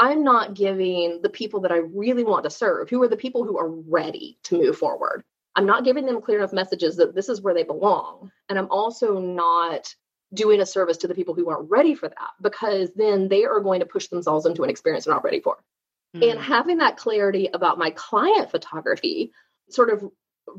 I'm 0.00 0.24
not 0.24 0.54
giving 0.54 1.20
the 1.20 1.28
people 1.28 1.60
that 1.60 1.72
I 1.72 1.76
really 1.76 2.24
want 2.24 2.44
to 2.44 2.50
serve, 2.50 2.88
who 2.88 3.02
are 3.02 3.08
the 3.08 3.18
people 3.18 3.44
who 3.44 3.58
are 3.58 3.68
ready 3.68 4.38
to 4.44 4.56
move 4.56 4.78
forward. 4.78 5.22
I'm 5.54 5.66
not 5.66 5.84
giving 5.84 6.06
them 6.06 6.22
clear 6.22 6.38
enough 6.38 6.54
messages 6.54 6.96
that 6.96 7.14
this 7.14 7.28
is 7.28 7.42
where 7.42 7.52
they 7.52 7.64
belong. 7.64 8.32
And 8.48 8.58
I'm 8.58 8.70
also 8.70 9.20
not 9.20 9.94
doing 10.32 10.62
a 10.62 10.66
service 10.66 10.96
to 10.98 11.08
the 11.08 11.14
people 11.14 11.34
who 11.34 11.50
aren't 11.50 11.70
ready 11.70 11.94
for 11.94 12.08
that 12.08 12.30
because 12.40 12.90
then 12.96 13.28
they 13.28 13.44
are 13.44 13.60
going 13.60 13.80
to 13.80 13.86
push 13.86 14.06
themselves 14.06 14.46
into 14.46 14.62
an 14.62 14.70
experience 14.70 15.04
they're 15.04 15.12
not 15.12 15.24
ready 15.24 15.40
for. 15.40 15.58
Mm. 16.16 16.30
And 16.30 16.40
having 16.40 16.78
that 16.78 16.96
clarity 16.96 17.50
about 17.52 17.78
my 17.78 17.90
client 17.90 18.50
photography 18.50 19.32
sort 19.68 19.90
of 19.90 20.10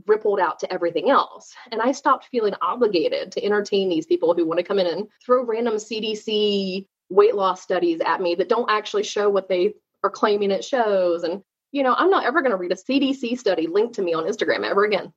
rippled 0.06 0.39
out 0.39 0.60
to 0.60 0.72
everything 0.72 1.10
else. 1.10 1.52
And 1.72 1.82
I 1.82 1.94
stopped 1.94 2.28
feeling 2.30 2.54
obligated 2.62 3.32
to 3.32 3.44
entertain 3.44 3.89
these 3.89 4.06
people 4.06 4.36
who 4.36 4.46
want 4.46 4.60
to 4.60 4.64
come 4.64 4.78
in 4.78 4.86
and 4.86 5.08
throw 5.26 5.44
random 5.44 5.76
CDC 5.76 6.86
weight 7.12 7.36
loss 7.36 7.62
studies 7.62 7.99
at 7.99 8.22
me 8.22 8.36
that 8.36 8.49
don't 8.49 8.70
actually 8.70 9.03
show 9.03 9.30
what 9.30 9.49
they 9.49 9.74
are 10.03 10.09
claiming 10.09 10.51
it 10.51 10.64
shows. 10.64 11.24
And, 11.24 11.43
you 11.72 11.84
know, 11.84 11.93
I'm 11.95 12.09
not 12.09 12.26
ever 12.26 12.41
going 12.41 12.51
to 12.51 12.57
read 12.57 12.72
a 12.72 12.76
CDC 12.76 13.38
study 13.38 13.68
linked 13.68 13.95
to 13.95 14.01
me 14.01 14.14
on 14.14 14.24
Instagram 14.24 14.64
ever 14.64 14.86
again. 14.86 15.14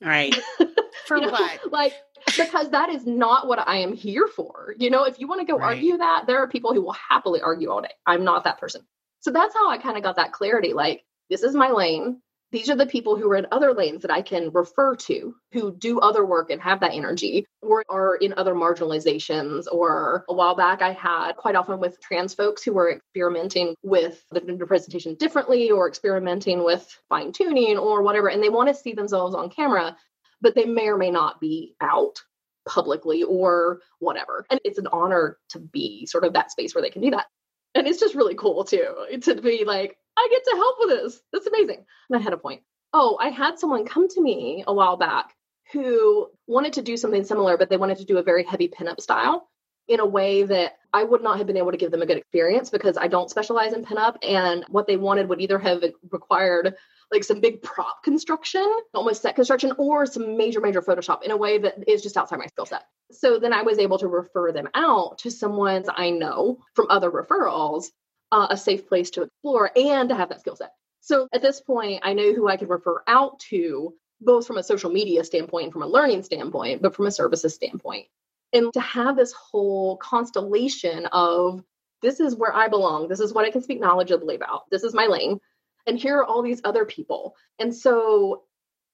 Right. 0.00 0.36
For 1.06 1.16
you 1.16 1.26
know, 1.26 1.30
what? 1.30 1.72
Like, 1.72 1.94
because 2.36 2.70
that 2.70 2.90
is 2.90 3.06
not 3.06 3.48
what 3.48 3.66
I 3.66 3.78
am 3.78 3.94
here 3.94 4.26
for. 4.26 4.74
You 4.78 4.90
know, 4.90 5.04
if 5.04 5.18
you 5.18 5.26
want 5.26 5.40
to 5.40 5.46
go 5.46 5.56
right. 5.56 5.76
argue 5.76 5.96
that, 5.96 6.24
there 6.26 6.38
are 6.38 6.48
people 6.48 6.74
who 6.74 6.82
will 6.82 6.92
happily 6.92 7.40
argue 7.40 7.70
all 7.70 7.80
day. 7.80 7.94
I'm 8.04 8.24
not 8.24 8.44
that 8.44 8.58
person. 8.58 8.82
So 9.20 9.30
that's 9.30 9.54
how 9.54 9.70
I 9.70 9.78
kind 9.78 9.96
of 9.96 10.02
got 10.02 10.16
that 10.16 10.32
clarity. 10.32 10.74
Like, 10.74 11.04
this 11.30 11.42
is 11.42 11.54
my 11.54 11.70
lane 11.70 12.20
these 12.50 12.70
are 12.70 12.76
the 12.76 12.86
people 12.86 13.16
who 13.16 13.30
are 13.30 13.36
in 13.36 13.46
other 13.52 13.74
lanes 13.74 14.02
that 14.02 14.10
I 14.10 14.22
can 14.22 14.50
refer 14.50 14.96
to 14.96 15.34
who 15.52 15.76
do 15.76 16.00
other 16.00 16.24
work 16.24 16.50
and 16.50 16.60
have 16.62 16.80
that 16.80 16.94
energy 16.94 17.46
or 17.60 17.84
are 17.90 18.16
in 18.16 18.34
other 18.36 18.54
marginalizations. 18.54 19.66
Or 19.70 20.24
a 20.28 20.34
while 20.34 20.54
back, 20.54 20.80
I 20.80 20.92
had 20.92 21.36
quite 21.36 21.56
often 21.56 21.78
with 21.78 22.00
trans 22.00 22.34
folks 22.34 22.62
who 22.62 22.72
were 22.72 22.90
experimenting 22.90 23.74
with 23.82 24.22
the 24.30 24.40
gender 24.40 24.66
presentation 24.66 25.14
differently 25.14 25.70
or 25.70 25.88
experimenting 25.88 26.64
with 26.64 26.86
fine 27.08 27.32
tuning 27.32 27.76
or 27.76 28.02
whatever, 28.02 28.28
and 28.28 28.42
they 28.42 28.48
want 28.48 28.68
to 28.68 28.74
see 28.74 28.94
themselves 28.94 29.34
on 29.34 29.50
camera, 29.50 29.96
but 30.40 30.54
they 30.54 30.64
may 30.64 30.88
or 30.88 30.96
may 30.96 31.10
not 31.10 31.40
be 31.40 31.74
out 31.80 32.20
publicly 32.66 33.22
or 33.22 33.80
whatever. 33.98 34.46
And 34.50 34.60
it's 34.64 34.78
an 34.78 34.88
honor 34.88 35.38
to 35.50 35.58
be 35.58 36.06
sort 36.06 36.24
of 36.24 36.34
that 36.34 36.50
space 36.50 36.74
where 36.74 36.82
they 36.82 36.90
can 36.90 37.02
do 37.02 37.10
that. 37.10 37.26
And 37.74 37.86
it's 37.86 38.00
just 38.00 38.14
really 38.14 38.34
cool 38.34 38.64
too 38.64 38.94
to 39.22 39.34
be 39.40 39.64
like, 39.64 39.96
I 40.16 40.28
get 40.30 40.44
to 40.44 40.56
help 40.56 40.76
with 40.80 40.88
this. 40.90 41.20
That's 41.32 41.46
amazing. 41.46 41.84
And 42.08 42.18
I 42.18 42.22
had 42.22 42.32
a 42.32 42.38
point. 42.38 42.62
Oh, 42.92 43.18
I 43.20 43.28
had 43.28 43.58
someone 43.58 43.84
come 43.84 44.08
to 44.08 44.20
me 44.20 44.64
a 44.66 44.72
while 44.72 44.96
back 44.96 45.34
who 45.72 46.28
wanted 46.46 46.74
to 46.74 46.82
do 46.82 46.96
something 46.96 47.24
similar, 47.24 47.56
but 47.56 47.68
they 47.68 47.76
wanted 47.76 47.98
to 47.98 48.04
do 48.04 48.18
a 48.18 48.22
very 48.22 48.44
heavy 48.44 48.68
pinup 48.68 49.00
style 49.00 49.48
in 49.86 50.00
a 50.00 50.06
way 50.06 50.42
that 50.42 50.78
I 50.92 51.04
would 51.04 51.22
not 51.22 51.38
have 51.38 51.46
been 51.46 51.56
able 51.56 51.70
to 51.70 51.76
give 51.76 51.90
them 51.90 52.02
a 52.02 52.06
good 52.06 52.16
experience 52.18 52.70
because 52.70 52.96
I 52.96 53.08
don't 53.08 53.30
specialize 53.30 53.72
in 53.72 53.84
pinup. 53.84 54.16
And 54.22 54.64
what 54.68 54.86
they 54.86 54.96
wanted 54.96 55.28
would 55.28 55.40
either 55.40 55.58
have 55.58 55.82
required 56.10 56.74
like 57.10 57.24
some 57.24 57.40
big 57.40 57.62
prop 57.62 58.02
construction, 58.02 58.66
almost 58.94 59.22
set 59.22 59.34
construction, 59.34 59.72
or 59.78 60.06
some 60.06 60.36
major, 60.36 60.60
major 60.60 60.82
Photoshop 60.82 61.22
in 61.22 61.30
a 61.30 61.36
way 61.36 61.58
that 61.58 61.88
is 61.88 62.02
just 62.02 62.16
outside 62.16 62.38
my 62.38 62.46
skill 62.46 62.66
set. 62.66 62.84
So 63.10 63.38
then 63.38 63.52
I 63.52 63.62
was 63.62 63.78
able 63.78 63.98
to 63.98 64.08
refer 64.08 64.52
them 64.52 64.68
out 64.74 65.18
to 65.18 65.30
someone 65.30 65.84
I 65.88 66.10
know 66.10 66.58
from 66.74 66.86
other 66.90 67.10
referrals 67.10 67.86
uh, 68.30 68.48
a 68.50 68.56
safe 68.56 68.86
place 68.86 69.10
to 69.10 69.22
explore 69.22 69.70
and 69.74 70.10
to 70.10 70.14
have 70.14 70.28
that 70.28 70.40
skill 70.40 70.56
set. 70.56 70.72
So 71.00 71.28
at 71.32 71.40
this 71.40 71.60
point, 71.60 72.02
I 72.04 72.12
know 72.12 72.34
who 72.34 72.48
I 72.48 72.56
could 72.58 72.68
refer 72.68 73.02
out 73.06 73.38
to, 73.50 73.94
both 74.20 74.46
from 74.46 74.58
a 74.58 74.62
social 74.62 74.90
media 74.90 75.24
standpoint, 75.24 75.64
and 75.64 75.72
from 75.72 75.82
a 75.82 75.86
learning 75.86 76.22
standpoint, 76.22 76.82
but 76.82 76.94
from 76.94 77.06
a 77.06 77.10
services 77.10 77.54
standpoint. 77.54 78.06
And 78.52 78.72
to 78.74 78.80
have 78.80 79.16
this 79.16 79.32
whole 79.32 79.96
constellation 79.96 81.06
of 81.06 81.62
this 82.02 82.20
is 82.20 82.36
where 82.36 82.54
I 82.54 82.68
belong, 82.68 83.08
this 83.08 83.20
is 83.20 83.32
what 83.32 83.44
I 83.44 83.50
can 83.50 83.62
speak 83.62 83.80
knowledgeably 83.80 84.36
about, 84.36 84.70
this 84.70 84.84
is 84.84 84.94
my 84.94 85.06
lane, 85.06 85.40
and 85.88 85.98
here 85.98 86.18
are 86.18 86.24
all 86.24 86.42
these 86.42 86.60
other 86.64 86.84
people. 86.84 87.34
And 87.58 87.74
so 87.74 88.44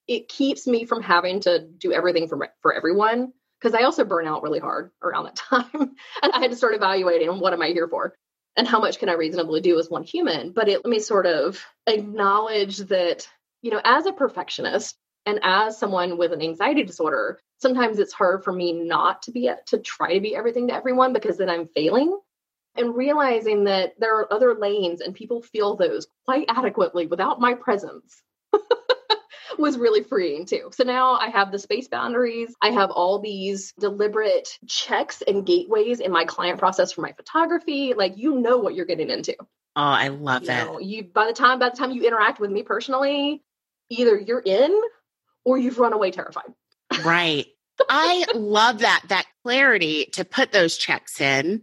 it 0.08 0.28
keeps 0.28 0.66
me 0.66 0.84
from 0.84 1.02
having 1.02 1.40
to 1.40 1.66
do 1.66 1.92
everything 1.92 2.28
for, 2.28 2.48
for 2.62 2.72
everyone 2.72 3.32
because 3.60 3.74
I 3.74 3.84
also 3.84 4.04
burn 4.04 4.26
out 4.26 4.42
really 4.42 4.58
hard 4.58 4.90
around 5.02 5.24
that 5.24 5.36
time. 5.72 5.94
and 6.22 6.32
I 6.32 6.40
had 6.40 6.50
to 6.50 6.56
start 6.56 6.74
evaluating 6.74 7.40
what 7.40 7.52
am 7.52 7.62
I 7.62 7.68
here 7.68 7.88
for? 7.88 8.14
and 8.56 8.66
how 8.66 8.80
much 8.80 8.98
can 8.98 9.08
I 9.08 9.14
reasonably 9.14 9.60
do 9.60 9.78
as 9.78 9.90
one 9.90 10.04
human? 10.04 10.52
But 10.52 10.68
it 10.68 10.84
let 10.84 10.90
me 10.90 11.00
sort 11.00 11.26
of 11.26 11.64
acknowledge 11.86 12.78
that, 12.78 13.28
you 13.62 13.70
know, 13.70 13.80
as 13.84 14.06
a 14.06 14.12
perfectionist 14.12 14.96
and 15.26 15.40
as 15.42 15.78
someone 15.78 16.18
with 16.18 16.32
an 16.32 16.42
anxiety 16.42 16.84
disorder, 16.84 17.40
sometimes 17.58 17.98
it's 17.98 18.12
hard 18.12 18.44
for 18.44 18.52
me 18.52 18.72
not 18.72 19.22
to 19.22 19.32
be 19.32 19.50
to 19.66 19.78
try 19.78 20.14
to 20.14 20.20
be 20.20 20.36
everything 20.36 20.68
to 20.68 20.74
everyone 20.74 21.12
because 21.12 21.38
then 21.38 21.50
I'm 21.50 21.66
failing. 21.66 22.16
And 22.76 22.96
realizing 22.96 23.64
that 23.64 23.94
there 23.98 24.18
are 24.18 24.32
other 24.32 24.54
lanes 24.54 25.00
and 25.00 25.14
people 25.14 25.42
feel 25.42 25.76
those 25.76 26.06
quite 26.24 26.46
adequately 26.48 27.06
without 27.06 27.40
my 27.40 27.54
presence. 27.54 28.22
was 29.58 29.78
really 29.78 30.02
freeing 30.02 30.46
too. 30.46 30.70
So 30.72 30.84
now 30.84 31.14
I 31.14 31.28
have 31.28 31.52
the 31.52 31.58
space 31.58 31.88
boundaries. 31.88 32.54
I 32.62 32.70
have 32.70 32.90
all 32.90 33.18
these 33.18 33.72
deliberate 33.78 34.48
checks 34.66 35.22
and 35.26 35.46
gateways 35.46 36.00
in 36.00 36.10
my 36.12 36.24
client 36.24 36.58
process 36.58 36.92
for 36.92 37.02
my 37.02 37.12
photography. 37.12 37.94
Like 37.94 38.16
you 38.16 38.40
know 38.40 38.58
what 38.58 38.74
you're 38.74 38.86
getting 38.86 39.10
into. 39.10 39.36
Oh, 39.40 39.46
I 39.76 40.08
love 40.08 40.42
you 40.42 40.48
that. 40.48 40.66
Know, 40.66 40.78
you 40.78 41.04
by 41.04 41.26
the 41.26 41.32
time 41.32 41.58
by 41.58 41.70
the 41.70 41.76
time 41.76 41.92
you 41.92 42.06
interact 42.06 42.40
with 42.40 42.50
me 42.50 42.62
personally, 42.62 43.42
either 43.90 44.18
you're 44.18 44.42
in 44.44 44.80
or 45.44 45.58
you've 45.58 45.78
run 45.78 45.92
away 45.92 46.10
terrified. 46.10 46.52
Right. 47.04 47.46
I 47.88 48.24
love 48.34 48.80
that 48.80 49.02
that 49.08 49.26
clarity 49.42 50.06
to 50.12 50.24
put 50.24 50.52
those 50.52 50.76
checks 50.76 51.20
in 51.20 51.62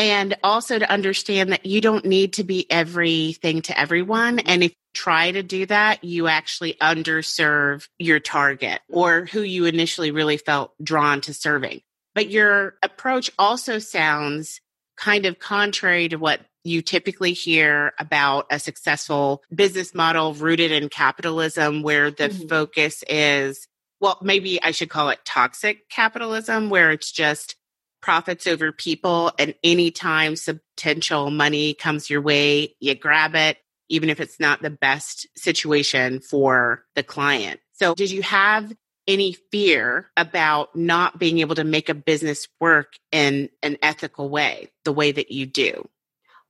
and 0.00 0.34
also 0.42 0.78
to 0.78 0.90
understand 0.90 1.52
that 1.52 1.66
you 1.66 1.82
don't 1.82 2.06
need 2.06 2.32
to 2.32 2.44
be 2.44 2.66
everything 2.70 3.60
to 3.60 3.78
everyone 3.78 4.38
and 4.38 4.62
if 4.64 4.70
you 4.70 4.76
try 4.94 5.30
to 5.30 5.42
do 5.42 5.66
that, 5.66 6.02
you 6.02 6.26
actually 6.26 6.74
underserve 6.80 7.86
your 7.98 8.18
target 8.18 8.80
or 8.88 9.26
who 9.26 9.42
you 9.42 9.66
initially 9.66 10.10
really 10.10 10.38
felt 10.38 10.72
drawn 10.82 11.20
to 11.20 11.34
serving. 11.34 11.82
But 12.14 12.30
your 12.30 12.74
approach 12.82 13.30
also 13.38 13.78
sounds 13.78 14.60
kind 14.96 15.26
of 15.26 15.38
contrary 15.38 16.08
to 16.08 16.16
what 16.16 16.40
you 16.64 16.82
typically 16.82 17.34
hear 17.34 17.92
about 17.98 18.46
a 18.50 18.58
successful 18.58 19.42
business 19.54 19.94
model 19.94 20.34
rooted 20.34 20.72
in 20.72 20.88
capitalism, 20.88 21.82
where 21.82 22.10
the 22.10 22.28
mm-hmm. 22.28 22.48
focus 22.48 23.04
is, 23.08 23.66
well, 24.00 24.18
maybe 24.22 24.62
I 24.62 24.70
should 24.72 24.90
call 24.90 25.10
it 25.10 25.20
toxic 25.24 25.88
capitalism, 25.88 26.68
where 26.68 26.90
it's 26.90 27.12
just 27.12 27.56
profits 28.00 28.46
over 28.46 28.72
people. 28.72 29.32
And 29.38 29.54
anytime 29.62 30.34
potential 30.46 31.30
money 31.30 31.74
comes 31.74 32.10
your 32.10 32.20
way, 32.20 32.74
you 32.80 32.94
grab 32.94 33.34
it 33.34 33.58
even 33.90 34.08
if 34.08 34.20
it's 34.20 34.40
not 34.40 34.62
the 34.62 34.70
best 34.70 35.26
situation 35.36 36.20
for 36.20 36.84
the 36.94 37.02
client. 37.02 37.60
So, 37.72 37.94
did 37.94 38.10
you 38.10 38.22
have 38.22 38.72
any 39.06 39.32
fear 39.50 40.10
about 40.16 40.76
not 40.76 41.18
being 41.18 41.40
able 41.40 41.56
to 41.56 41.64
make 41.64 41.88
a 41.88 41.94
business 41.94 42.46
work 42.60 42.92
in 43.10 43.50
an 43.62 43.76
ethical 43.82 44.30
way, 44.30 44.68
the 44.84 44.92
way 44.92 45.10
that 45.10 45.32
you 45.32 45.46
do? 45.46 45.88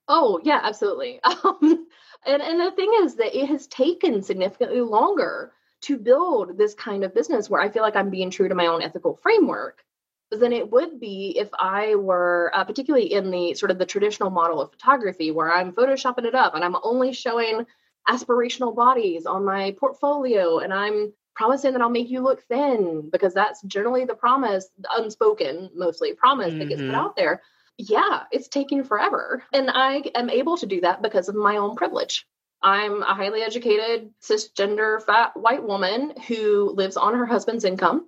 Oh, 0.07 0.40
yeah, 0.44 0.61
absolutely. 0.62 1.20
Um, 1.44 1.86
and, 2.26 2.42
and 2.42 2.61
the 2.61 2.70
thing 2.72 2.92
is 3.03 3.14
that 3.14 3.34
it 3.34 3.46
has 3.46 3.66
taken 3.66 4.22
significantly 4.22 4.82
longer 4.82 5.53
to 5.82 5.96
build 5.96 6.59
this 6.59 6.74
kind 6.74 7.03
of 7.03 7.14
business 7.14 7.48
where 7.48 7.62
I 7.62 7.70
feel 7.70 7.82
like 7.82 7.96
I'm 7.96 8.11
being 8.11 8.30
true 8.30 8.46
to 8.46 8.55
my 8.55 8.66
own 8.66 8.82
ethical 8.82 9.18
framework 9.22 9.82
than 10.30 10.52
it 10.52 10.70
would 10.70 11.00
be 11.00 11.36
if 11.36 11.48
I 11.58 11.96
were, 11.96 12.50
uh, 12.54 12.64
particularly 12.64 13.12
in 13.12 13.30
the 13.30 13.54
sort 13.54 13.70
of 13.70 13.78
the 13.78 13.86
traditional 13.86 14.30
model 14.30 14.60
of 14.60 14.70
photography, 14.70 15.30
where 15.30 15.52
I'm 15.52 15.72
photoshopping 15.72 16.24
it 16.24 16.34
up 16.34 16.54
and 16.54 16.64
I'm 16.64 16.76
only 16.82 17.12
showing 17.12 17.66
aspirational 18.08 18.74
bodies 18.74 19.26
on 19.26 19.44
my 19.44 19.76
portfolio 19.78 20.58
and 20.58 20.72
I'm 20.72 21.12
promising 21.34 21.72
that 21.72 21.82
I'll 21.82 21.90
make 21.90 22.10
you 22.10 22.20
look 22.20 22.42
thin 22.44 23.08
because 23.10 23.34
that's 23.34 23.62
generally 23.62 24.04
the 24.04 24.14
promise, 24.14 24.68
unspoken, 24.96 25.70
mostly 25.74 26.14
promise 26.14 26.50
mm-hmm. 26.50 26.58
that 26.58 26.68
gets 26.68 26.80
put 26.80 26.88
mm-hmm. 26.88 26.94
out 26.94 27.16
there. 27.16 27.42
Yeah, 27.78 28.24
it's 28.30 28.48
taking 28.48 28.84
forever. 28.84 29.42
And 29.52 29.70
I 29.72 30.02
am 30.14 30.28
able 30.28 30.58
to 30.58 30.66
do 30.66 30.82
that 30.82 31.02
because 31.02 31.28
of 31.28 31.34
my 31.34 31.56
own 31.56 31.76
privilege. 31.76 32.26
I'm 32.62 33.02
a 33.02 33.14
highly 33.14 33.40
educated, 33.40 34.10
cisgender, 34.22 35.02
fat 35.02 35.34
white 35.34 35.62
woman 35.62 36.12
who 36.28 36.72
lives 36.76 36.98
on 36.98 37.14
her 37.14 37.24
husband's 37.24 37.64
income 37.64 38.06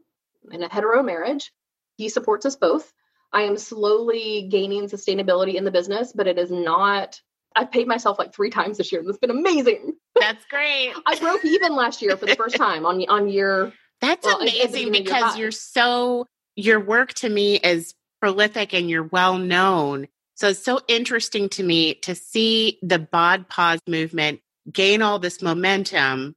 in 0.50 0.62
a 0.62 0.68
hetero 0.68 1.02
marriage 1.02 1.52
he 1.96 2.08
supports 2.08 2.46
us 2.46 2.56
both. 2.56 2.92
I 3.32 3.42
am 3.42 3.56
slowly 3.56 4.48
gaining 4.50 4.88
sustainability 4.88 5.54
in 5.54 5.64
the 5.64 5.70
business, 5.70 6.12
but 6.12 6.26
it 6.26 6.38
is 6.38 6.50
not. 6.50 7.20
I've 7.56 7.70
paid 7.70 7.86
myself 7.86 8.18
like 8.18 8.34
three 8.34 8.50
times 8.50 8.78
this 8.78 8.92
year, 8.92 9.00
and 9.00 9.08
it's 9.08 9.18
been 9.18 9.30
amazing. 9.30 9.94
That's 10.18 10.44
great. 10.46 10.92
I 11.06 11.18
broke 11.18 11.44
even 11.44 11.74
last 11.74 12.02
year 12.02 12.16
for 12.16 12.26
the 12.26 12.36
first 12.36 12.56
time 12.56 12.84
on 12.84 13.02
on 13.08 13.28
year. 13.28 13.72
That's 14.00 14.26
well, 14.26 14.40
amazing 14.40 14.92
because 14.92 15.38
you're 15.38 15.50
so 15.50 16.26
your 16.56 16.80
work 16.80 17.14
to 17.14 17.28
me 17.28 17.56
is 17.56 17.94
prolific 18.20 18.74
and 18.74 18.90
you're 18.90 19.04
well 19.04 19.38
known. 19.38 20.08
So 20.34 20.48
it's 20.48 20.64
so 20.64 20.80
interesting 20.88 21.48
to 21.50 21.62
me 21.62 21.94
to 21.94 22.14
see 22.14 22.78
the 22.82 22.98
bod 22.98 23.48
pos 23.48 23.78
movement 23.86 24.40
gain 24.70 25.02
all 25.02 25.18
this 25.18 25.42
momentum 25.42 26.34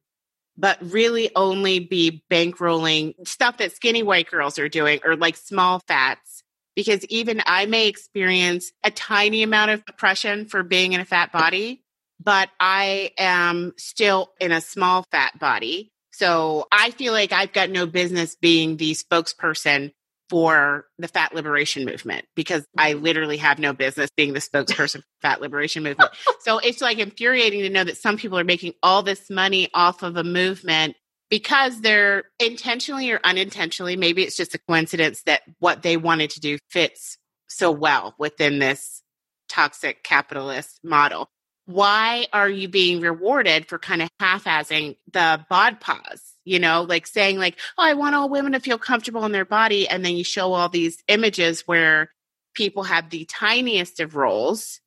but 0.58 0.78
really 0.82 1.32
only 1.36 1.80
be 1.80 2.24
bankrolling 2.32 3.14
stuff 3.28 3.58
that 3.58 3.74
skinny 3.74 4.03
white 4.03 4.30
girls 4.30 4.58
are 4.60 4.70
doing 4.70 4.99
or 5.03 5.16
like 5.16 5.38
small 5.38 5.82
fats. 5.88 6.43
Because 6.76 7.06
even 7.06 7.41
I 7.45 7.66
may 7.68 7.88
experience 7.88 8.72
a 8.84 8.91
tiny 8.91 9.43
amount 9.43 9.72
of 9.72 9.84
oppression 9.88 10.45
for 10.45 10.62
being 10.62 10.93
in 10.93 10.99
a 10.99 11.06
fat 11.06 11.32
body, 11.32 11.84
but 12.22 12.49
I 12.60 13.12
am 13.18 13.74
still 13.78 14.32
in 14.41 14.51
a 14.51 14.60
small 14.60 15.03
fat 15.10 15.39
body. 15.39 15.93
So 16.12 16.68
I 16.72 16.91
feel 16.91 17.14
like 17.14 17.32
I've 17.32 17.53
got 17.53 17.70
no 17.70 17.86
business 17.86 18.36
being 18.36 18.78
the 18.78 18.91
spokesperson 18.91 19.91
for 20.30 20.86
the 20.97 21.07
fat 21.07 21.36
liberation 21.36 21.86
movement 21.86 22.26
because 22.36 22.65
I 22.78 22.93
mm-hmm. 22.93 23.03
literally 23.03 23.38
have 23.38 23.59
no 23.59 23.73
business 23.73 24.09
being 24.15 24.34
the 24.34 24.39
spokesperson 24.39 25.01
for 25.01 25.07
fat 25.21 25.41
liberation 25.41 25.84
movement. 25.84 26.11
So 26.39 26.59
it's 26.59 26.82
like 26.82 26.99
infuriating 26.99 27.61
to 27.61 27.69
know 27.69 27.84
that 27.84 27.97
some 27.97 28.17
people 28.17 28.39
are 28.39 28.43
making 28.43 28.73
all 28.82 29.03
this 29.03 29.30
money 29.30 29.69
off 29.73 30.03
of 30.03 30.17
a 30.17 30.23
movement 30.23 30.95
because 31.30 31.82
they're 31.82 32.23
intentionally 32.39 33.11
or 33.11 33.19
unintentionally, 33.23 33.95
maybe 33.95 34.23
it's 34.23 34.38
just 34.38 34.55
a 34.55 34.59
coincidence 34.59 35.23
that 35.23 35.41
what 35.59 35.82
they 35.82 35.97
wanted 35.97 36.30
to 36.32 36.39
do 36.39 36.57
fits 36.69 37.17
so 37.47 37.71
well 37.71 38.15
within 38.19 38.59
this 38.59 39.01
toxic 39.49 40.03
capitalist 40.03 40.80
model. 40.84 41.30
Why 41.66 42.28
are 42.32 42.49
you 42.49 42.68
being 42.68 43.01
rewarded 43.01 43.68
for 43.68 43.80
kind 43.80 44.01
of 44.01 44.09
half-assing 44.20 44.97
the 45.11 45.45
bod 45.49 45.80
pos? 45.80 46.34
You 46.43 46.59
know, 46.59 46.84
like 46.84 47.07
saying 47.07 47.39
like, 47.39 47.57
"Oh, 47.78 47.84
I 47.84 47.93
want 47.93 48.16
all 48.16 48.30
women 48.30 48.51
to 48.51 48.59
feel 48.59 48.78
comfortable 48.78 49.26
in 49.26 49.32
their 49.32 49.45
body," 49.45 49.88
and 49.88 50.05
then 50.05 50.16
you 50.16 50.24
show 50.24 50.53
all 50.53 50.70
these 50.70 51.03
images 51.07 51.61
where 51.61 52.11
people 52.53 52.84
have 52.84 53.09
the 53.09 53.26
tiniest 53.26 53.99
of 53.99 54.16
roles. 54.16 54.80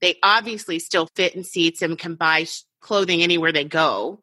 They 0.00 0.16
obviously 0.22 0.78
still 0.80 1.08
fit 1.14 1.34
in 1.34 1.44
seats 1.44 1.80
and 1.80 1.98
can 1.98 2.16
buy 2.16 2.46
clothing 2.80 3.22
anywhere 3.22 3.52
they 3.52 3.64
go. 3.64 4.20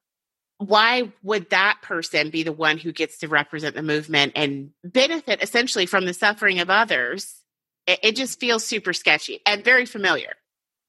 Why 0.57 1.11
would 1.23 1.49
that 1.49 1.79
person 1.81 2.29
be 2.29 2.43
the 2.43 2.53
one 2.53 2.77
who 2.77 2.91
gets 2.91 3.19
to 3.19 3.27
represent 3.27 3.75
the 3.75 3.81
movement 3.81 4.33
and 4.35 4.71
benefit 4.83 5.41
essentially 5.41 5.85
from 5.85 6.05
the 6.05 6.13
suffering 6.13 6.59
of 6.59 6.69
others? 6.69 7.33
It, 7.87 7.99
it 8.03 8.15
just 8.15 8.39
feels 8.39 8.63
super 8.63 8.93
sketchy 8.93 9.41
and 9.45 9.63
very 9.63 9.85
familiar. 9.85 10.33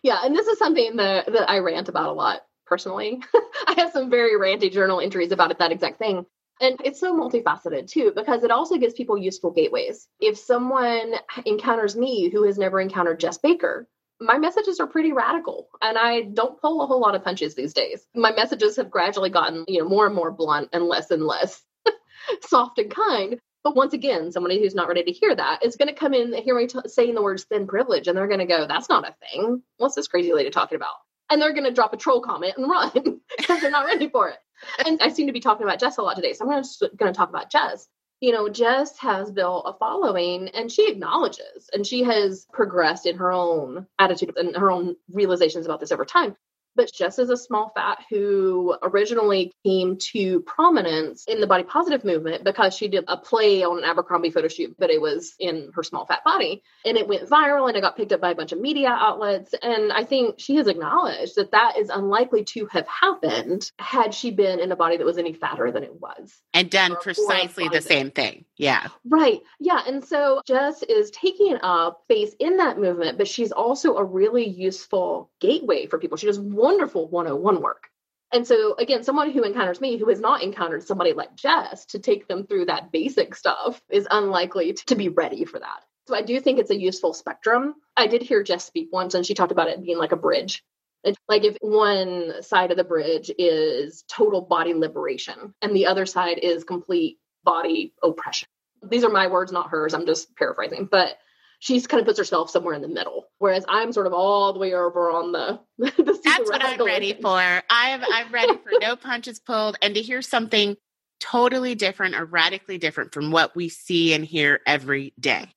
Yeah, 0.05 0.19
and 0.23 0.37
this 0.37 0.47
is 0.47 0.59
something 0.59 0.97
that, 0.97 1.33
that 1.33 1.51
I 1.51 1.59
rant 1.61 1.89
about 1.89 2.11
a 2.11 2.13
lot 2.13 2.43
personally. 2.67 3.23
I 3.67 3.75
have 3.79 3.91
some 3.91 4.11
very 4.11 4.39
ranty 4.39 4.71
journal 4.71 5.01
entries 5.01 5.33
about 5.33 5.51
it, 5.51 5.59
that 5.61 5.73
exact 5.73 5.99
thing. 5.99 6.27
And 6.61 6.79
it's 6.85 7.01
so 7.01 7.17
multifaceted 7.17 7.89
too, 7.89 8.13
because 8.15 8.45
it 8.45 8.51
also 8.51 8.77
gives 8.77 8.93
people 8.93 9.17
useful 9.17 9.51
gateways. 9.51 10.07
If 10.21 10.37
someone 10.37 11.15
encounters 11.47 11.97
me 11.97 12.29
who 12.29 12.45
has 12.45 12.59
never 12.59 12.83
encountered 12.83 13.19
Jess 13.19 13.39
Baker, 13.39 13.89
my 14.21 14.37
messages 14.37 14.79
are 14.79 14.87
pretty 14.87 15.13
radical 15.13 15.69
and 15.81 15.97
I 15.97 16.21
don't 16.21 16.61
pull 16.61 16.83
a 16.83 16.87
whole 16.87 17.01
lot 17.01 17.15
of 17.15 17.25
punches 17.25 17.55
these 17.55 17.73
days. 17.73 18.07
My 18.15 18.31
messages 18.31 18.77
have 18.77 18.91
gradually 18.91 19.31
gotten, 19.31 19.65
you 19.69 19.83
know, 19.83 19.89
more 19.89 20.05
and 20.07 20.15
more 20.15 20.31
blunt 20.31 20.69
and 20.75 20.85
less 20.85 21.11
and 21.11 21.25
less 21.25 21.63
soft 22.43 22.79
and 22.79 22.91
kind. 22.91 23.41
But 23.65 23.75
once 23.77 23.95
again, 23.95 24.31
somebody 24.31 24.61
who's 24.61 24.75
not 24.75 24.89
ready 24.89 25.03
to 25.05 25.13
hear 25.13 25.35
that 25.35 25.65
is 25.65 25.77
going 25.77 25.89
to 25.89 25.95
come 25.95 26.15
in 26.15 26.35
and 26.35 26.45
hear 26.45 26.55
me 26.57 26.67
t- 26.69 26.79
saying 26.87 27.15
the 27.15 27.23
words 27.23 27.45
thin 27.45 27.67
privilege, 27.67 28.09
and 28.09 28.17
they're 28.17 28.29
going 28.29 28.41
to 28.41 28.47
go, 28.47 28.67
"That's 28.67 28.91
not 28.91 29.09
a 29.09 29.15
thing. 29.27 29.63
What's 29.79 29.95
this 29.95 30.09
crazy 30.09 30.35
lady 30.35 30.51
talking 30.51 30.77
about?" 30.77 30.97
And 31.31 31.41
they're 31.41 31.55
going 31.55 31.65
to 31.65 31.73
drop 31.73 31.95
a 31.95 31.97
troll 31.97 32.21
comment 32.21 32.55
and 32.59 32.71
run 32.71 33.21
because 33.39 33.63
they're 33.63 33.71
not 33.71 33.87
ready 33.87 34.09
for 34.09 34.29
it. 34.29 34.39
And 34.87 35.01
I 35.03 35.09
seem 35.09 35.27
to 35.29 35.33
be 35.33 35.41
talking 35.41 35.67
about 35.67 35.81
Jess 35.81 35.99
a 35.99 36.03
lot 36.03 36.17
today, 36.17 36.35
so 36.35 36.45
I'm 36.45 36.63
going 36.97 37.13
to 37.13 37.17
talk 37.17 37.31
about 37.31 37.51
Jess. 37.51 37.89
You 38.21 38.33
know, 38.33 38.49
Jess 38.49 38.99
has 38.99 39.31
built 39.31 39.65
a 39.67 39.75
following, 39.75 40.49
and 40.51 40.71
she 40.71 40.91
acknowledges, 40.91 41.71
and 41.73 41.87
she 41.87 42.05
has 42.05 42.47
progressed 42.53 43.07
in 43.07 43.17
her 43.17 43.33
own 43.33 43.87
attitude 43.99 44.37
and 44.37 44.57
her 44.57 44.71
own 44.71 44.97
realizations 45.11 45.67
about 45.67 45.81
this 45.81 45.93
over 45.93 46.05
time 46.05 46.37
but 46.77 46.93
Jess 46.93 47.19
is 47.19 47.31
a 47.31 47.37
small 47.37 47.73
fat 47.75 47.99
who 48.11 48.77
originally 48.83 49.53
came 49.65 49.97
to 50.13 50.41
prominence 50.41 51.25
in 51.27 51.41
the 51.41 51.47
body 51.47 51.65
positive 51.65 52.05
movement 52.05 52.45
because 52.45 52.77
she 52.77 52.89
did 52.89 53.05
a 53.09 53.17
play 53.17 53.63
on 53.63 53.79
an 53.79 53.85
Abercrombie 53.85 54.31
photo 54.31 54.49
shoot, 54.49 54.75
but 54.79 54.91
it 54.91 55.01
was 55.01 55.35
in 55.39 55.71
her 55.75 55.83
small 55.83 56.07
fat 56.07 56.25
body. 56.25 56.63
And 56.85 56.97
it 56.97 57.09
went 57.09 57.29
viral 57.29 57.69
and 57.69 57.77
it 57.77 57.81
got 57.81 57.97
picked 57.97 58.13
up 58.13 58.21
by 58.21 58.31
a 58.31 58.35
bunch 58.35 58.53
of 58.53 58.61
media 58.61 58.89
outlets. 58.89 59.55
And 59.63 59.93
I 59.93 60.05
think 60.05 60.37
she 60.39 60.57
has 60.57 60.67
acknowledged 60.67 61.37
that 61.37 61.53
that 61.53 61.79
is 61.79 61.89
unlikely 61.89 62.45
to 62.45 62.67
have 62.67 62.87
happened 62.87 63.71
had 63.79 64.15
she 64.15 64.31
been 64.31 64.61
in 64.61 64.73
a 64.73 64.77
body 64.77 64.97
that 64.97 65.07
was 65.07 65.19
any 65.19 65.33
fatter 65.33 65.71
than 65.71 65.85
it 65.85 66.01
was. 66.01 66.35
And 66.53 66.71
done 66.71 66.93
or, 66.93 66.97
precisely 66.97 67.67
or 67.67 67.71
the 67.71 67.81
same 67.81 68.11
thing. 68.11 68.45
Yeah. 68.57 68.89
Right. 69.05 69.41
Yeah. 69.61 69.83
And 69.87 70.05
so 70.05 70.41
Jess 70.47 70.83
is 70.83 71.11
taking 71.11 71.59
up 71.63 72.03
space 72.05 72.35
in 72.39 72.59
that 72.59 72.79
movement, 72.79 73.19
but 73.19 73.29
she's 73.29 73.53
also 73.53 73.97
a 73.97 74.05
really 74.05 74.47
useful 74.47 75.31
gateway 75.41 75.87
for 75.87 75.99
people. 75.99 76.17
She 76.17 76.27
does 76.27 76.39
wonderful 76.65 77.09
101 77.09 77.61
work. 77.61 77.89
And 78.33 78.47
so, 78.47 78.75
again, 78.75 79.03
someone 79.05 79.31
who 79.31 79.45
encounters 79.45 79.81
me 79.83 79.99
who 79.99 80.09
has 80.09 80.19
not 80.19 80.43
encountered 80.43 80.83
somebody 80.83 81.13
like 81.13 81.37
Jess 81.37 81.85
to 81.87 81.99
take 81.99 82.27
them 82.27 82.47
through 82.47 82.67
that 82.67 82.91
basic 82.91 83.35
stuff 83.35 83.81
is 83.91 84.09
unlikely 84.11 84.73
to 84.73 84.95
be 84.95 85.11
ready 85.11 85.45
for 85.45 85.61
that. 85.61 85.85
So, 86.09 86.17
I 86.17 86.23
do 86.23 86.41
think 86.41 86.59
it's 86.59 86.71
a 86.71 86.81
useful 86.81 87.13
spectrum. 87.13 87.75
I 87.97 88.07
did 88.07 88.23
hear 88.23 88.43
Jess 88.43 88.65
speak 88.65 88.89
once, 88.91 89.15
and 89.15 89.27
she 89.27 89.35
talked 89.35 89.53
about 89.53 89.69
it 89.69 89.83
being 89.83 89.99
like 89.99 90.13
a 90.13 90.17
bridge. 90.17 90.65
It's 91.05 91.19
like 91.29 91.45
if 91.45 91.59
one 91.61 92.43
side 92.43 92.71
of 92.71 92.79
the 92.79 92.85
bridge 92.85 93.31
is 93.39 94.05
total 94.09 94.41
body 94.41 94.73
liberation 94.73 95.55
and 95.61 95.77
the 95.77 95.87
other 95.87 96.07
side 96.07 96.39
is 96.39 96.65
complete 96.65 97.19
body 97.45 97.93
oppression. 98.03 98.49
These 98.83 99.05
are 99.05 99.11
my 99.11 99.27
words, 99.27 99.53
not 99.53 99.69
hers. 99.69 99.93
I'm 99.93 100.07
just 100.07 100.35
paraphrasing. 100.35 100.89
But 100.91 101.19
she 101.65 101.81
kind 101.81 101.99
of 101.99 102.07
puts 102.07 102.19
herself 102.19 102.51
somewhere 102.51 102.75
in 102.75 102.83
the 102.83 102.89
middle, 102.89 103.25
whereas 103.39 103.65
I'm 103.67 103.91
sort 103.91 104.07
of 104.07 104.13
all 104.13 104.53
the 104.53 104.59
way 104.59 104.75
over 104.75 105.11
on 105.11 105.33
the. 105.33 105.61
the 105.79 106.21
That's 106.23 106.51
what 106.51 106.63
I'm 106.63 106.85
ready 106.85 107.15
for. 107.15 107.39
I'm 107.39 108.05
I'm 108.05 108.31
ready 108.31 108.53
for 108.59 108.73
no 108.81 108.97
punches 108.97 109.41
pulled, 109.41 109.79
and 109.81 109.95
to 109.95 110.03
hear 110.03 110.21
something 110.21 110.77
totally 111.21 111.75
different 111.75 112.17
or 112.17 112.27
radically 112.27 112.77
different 112.77 113.15
from 113.15 113.31
what 113.31 113.57
we 113.57 113.71
see 113.71 114.13
and 114.13 114.27
hear 114.27 114.61
every 114.67 115.15
day. 115.19 115.49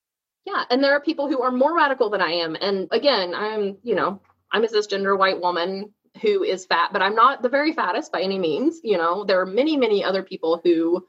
Yeah, 0.46 0.64
and 0.70 0.82
there 0.82 0.94
are 0.94 1.02
people 1.02 1.28
who 1.28 1.42
are 1.42 1.52
more 1.52 1.76
radical 1.76 2.10
than 2.10 2.22
I 2.22 2.32
am, 2.32 2.56
and 2.56 2.88
again, 2.92 3.36
I'm 3.36 3.78
you 3.84 3.96
know 3.96 4.22
I'm 4.50 4.64
a 4.64 4.68
cisgender 4.68 5.18
white 5.20 5.42
woman 5.42 5.94
who 6.22 6.42
is 6.42 6.66
fat, 6.66 6.94
but 6.94 7.02
I'm 7.02 7.16
not 7.16 7.42
the 7.42 7.50
very 7.50 7.74
fattest 7.74 8.14
by 8.14 8.22
any 8.22 8.40
means. 8.40 8.80
You 8.82 8.98
know, 8.98 9.26
there 9.26 9.42
are 9.42 9.46
many 9.46 9.76
many 9.76 10.06
other 10.06 10.24
people 10.24 10.62
who 10.64 11.06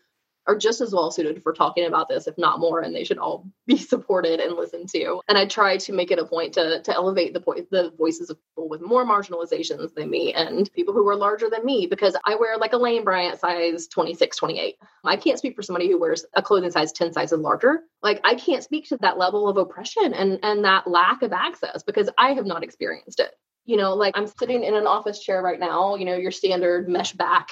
are 0.49 0.57
just 0.57 0.81
as 0.81 0.93
well 0.93 1.11
suited 1.11 1.43
for 1.43 1.53
talking 1.53 1.87
about 1.87 2.09
this, 2.09 2.27
if 2.27 2.37
not 2.39 2.59
more, 2.59 2.81
and 2.81 2.95
they 2.95 3.05
should 3.05 3.19
all 3.19 3.47
be 3.67 3.77
supported 3.77 4.41
and 4.41 4.57
listened 4.57 4.89
to. 4.89 5.21
And 5.29 5.39
I 5.39 5.47
try 5.47 5.77
to 5.77 5.93
make 5.93 6.11
it 6.11 6.19
a 6.19 6.25
point 6.25 6.55
to 6.55 6.83
to 6.83 6.95
elevate 6.95 7.35
the 7.35 7.41
po- 7.41 7.67
the 7.71 7.93
voices 7.97 8.31
of 8.31 8.39
people 8.51 8.69
with 8.69 8.81
more 8.81 9.05
marginalizations 9.05 9.95
than 9.95 10.11
me 10.11 10.33
and 10.33 10.73
people 10.73 10.95
who 10.95 11.07
are 11.09 11.17
larger 11.17 11.49
than 11.51 11.65
me 11.65 11.87
because 11.87 12.17
I 12.25 12.37
wear 12.37 12.57
like 12.57 12.73
a 12.73 12.79
Lane 12.79 13.05
Bryant 13.05 13.39
size 13.39 13.87
26, 13.89 14.37
28. 14.37 14.77
I 15.05 15.17
can't 15.17 15.39
speak 15.39 15.55
for 15.55 15.63
somebody 15.63 15.89
who 15.89 16.01
wears 16.01 16.25
a 16.35 16.43
clothing 16.43 16.71
size 16.71 16.93
10 16.93 17.13
sizes 17.13 17.39
larger. 17.39 17.81
Like 18.03 18.21
I 18.25 18.35
can't 18.35 18.65
speak 18.65 18.89
to 18.89 18.99
that 19.03 19.19
level 19.19 19.49
of 19.49 19.59
oppression 19.59 20.15
and 20.15 20.41
and 20.43 20.65
that 20.65 20.89
lack 20.89 21.23
of 21.23 21.33
access 21.33 21.83
because 21.83 22.09
I 22.19 22.33
have 22.33 22.47
not 22.47 22.65
experienced 22.65 23.21
it 23.21 23.33
you 23.65 23.77
know, 23.77 23.95
like 23.95 24.17
I'm 24.17 24.27
sitting 24.27 24.65
in 24.65 24.75
an 24.75 24.87
office 24.87 25.23
chair 25.23 25.43
right 25.43 25.61
now, 25.61 25.97
you 25.97 26.07
know, 26.07 26.17
your 26.17 26.31
standard 26.31 26.89
mesh 26.89 27.13
back 27.13 27.51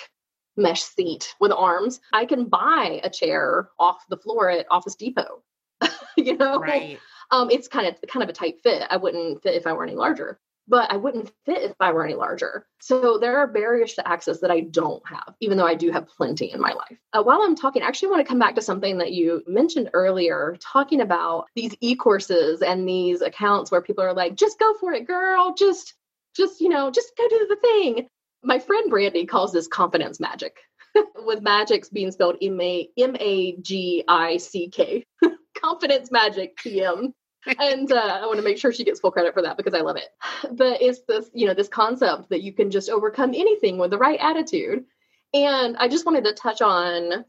mesh 0.57 0.83
seat 0.83 1.35
with 1.41 1.53
arms. 1.53 2.01
I 2.13 2.25
can 2.25 2.47
buy 2.47 3.01
a 3.05 3.11
chair 3.11 3.69
off 3.79 4.07
the 4.09 4.17
floor 4.17 4.51
at 4.51 4.67
Office 4.71 4.95
Depot. 4.95 5.43
you 6.17 6.37
know, 6.37 6.59
right. 6.59 6.99
um, 7.31 7.51
it's 7.51 7.69
kind 7.69 7.87
of 7.87 7.97
kind 8.09 8.23
of 8.23 8.29
a 8.29 8.33
tight 8.33 8.63
fit. 8.63 8.83
I 8.89 8.97
wouldn't 8.97 9.43
fit 9.43 9.55
if 9.55 9.67
I 9.67 9.73
were 9.75 9.85
any 9.85 9.95
larger, 9.95 10.39
but 10.67 10.91
I 10.91 10.97
wouldn't 10.97 11.33
fit 11.45 11.63
if 11.63 11.77
I 11.81 11.93
were 11.93 12.05
any 12.05 12.15
larger. 12.15 12.67
So 12.81 13.19
there 13.19 13.39
are 13.39 13.47
barriers 13.47 13.95
to 13.95 14.09
access 14.09 14.41
that 14.41 14.51
I 14.51 14.61
don't 14.61 15.03
have, 15.07 15.35
even 15.41 15.59
though 15.59 15.67
I 15.67 15.75
do 15.75 15.91
have 15.91 16.09
plenty 16.09 16.51
in 16.51 16.61
my 16.61 16.73
life. 16.73 16.99
Uh, 17.13 17.23
while 17.23 17.43
I'm 17.43 17.57
talking, 17.57 17.83
I 17.83 17.87
actually 17.87 18.09
want 18.09 18.21
to 18.25 18.29
come 18.29 18.39
back 18.39 18.55
to 18.55 18.63
something 18.63 18.99
that 18.99 19.13
you 19.13 19.43
mentioned 19.47 19.91
earlier, 19.93 20.57
talking 20.61 21.03
about 21.03 21.47
these 21.55 21.75
e-courses 21.81 22.63
and 22.63 22.89
these 22.89 23.21
accounts 23.21 23.71
where 23.71 23.83
people 23.83 24.05
are 24.05 24.15
like, 24.15 24.35
"Just 24.35 24.59
go 24.59 24.75
for 24.75 24.93
it, 24.93 25.07
girl. 25.07 25.55
Just." 25.55 25.95
Just, 26.37 26.61
you 26.61 26.69
know, 26.69 26.91
just 26.91 27.17
go 27.17 27.27
do 27.31 27.47
the 27.49 27.57
thing 27.57 28.09
my 28.47 28.59
friend 28.59 28.89
Brandy 28.91 29.27
calls 29.27 29.53
this 29.53 29.69
confidence 29.69 30.21
magic, 30.21 30.57
with 31.27 31.43
magics 31.43 31.89
being 31.89 32.13
spelled 32.13 32.37
M 32.41 32.61
A 32.61 32.89
M 32.97 33.17
A 33.19 33.57
G 33.57 34.05
I 34.09 34.39
C 34.39 34.69
K. 34.69 35.05
confidence 35.61 36.11
magic 36.11 36.57
PM. 36.57 37.13
and 37.59 37.93
uh, 37.93 38.21
I 38.23 38.27
want 38.27 38.39
to 38.39 38.45
make 38.45 38.59
sure 38.59 38.73
she 38.73 38.85
gets 38.85 39.01
full 39.01 39.13
credit 39.13 39.35
for 39.35 39.43
that 39.43 39.57
because 39.57 39.75
I 39.75 39.81
love 39.81 39.97
it. 39.97 40.09
But 40.53 40.83
it's 40.83 41.01
this, 41.09 41.31
you 41.33 41.47
know, 41.47 41.55
this 41.55 41.69
concept 41.69 42.31
that 42.31 42.43
you 42.43 42.53
can 42.53 42.71
just 42.71 42.91
overcome 42.91 43.31
anything 43.31 43.79
with 43.79 43.91
the 43.91 43.99
right 43.99 44.19
attitude. 44.21 44.85
And 45.33 45.77
I 45.77 45.89
just 45.89 46.07
wanted 46.07 46.25
to 46.25 46.33
touch 46.33 46.61
on, 46.61 47.25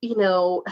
you 0.00 0.16
know, 0.16 0.62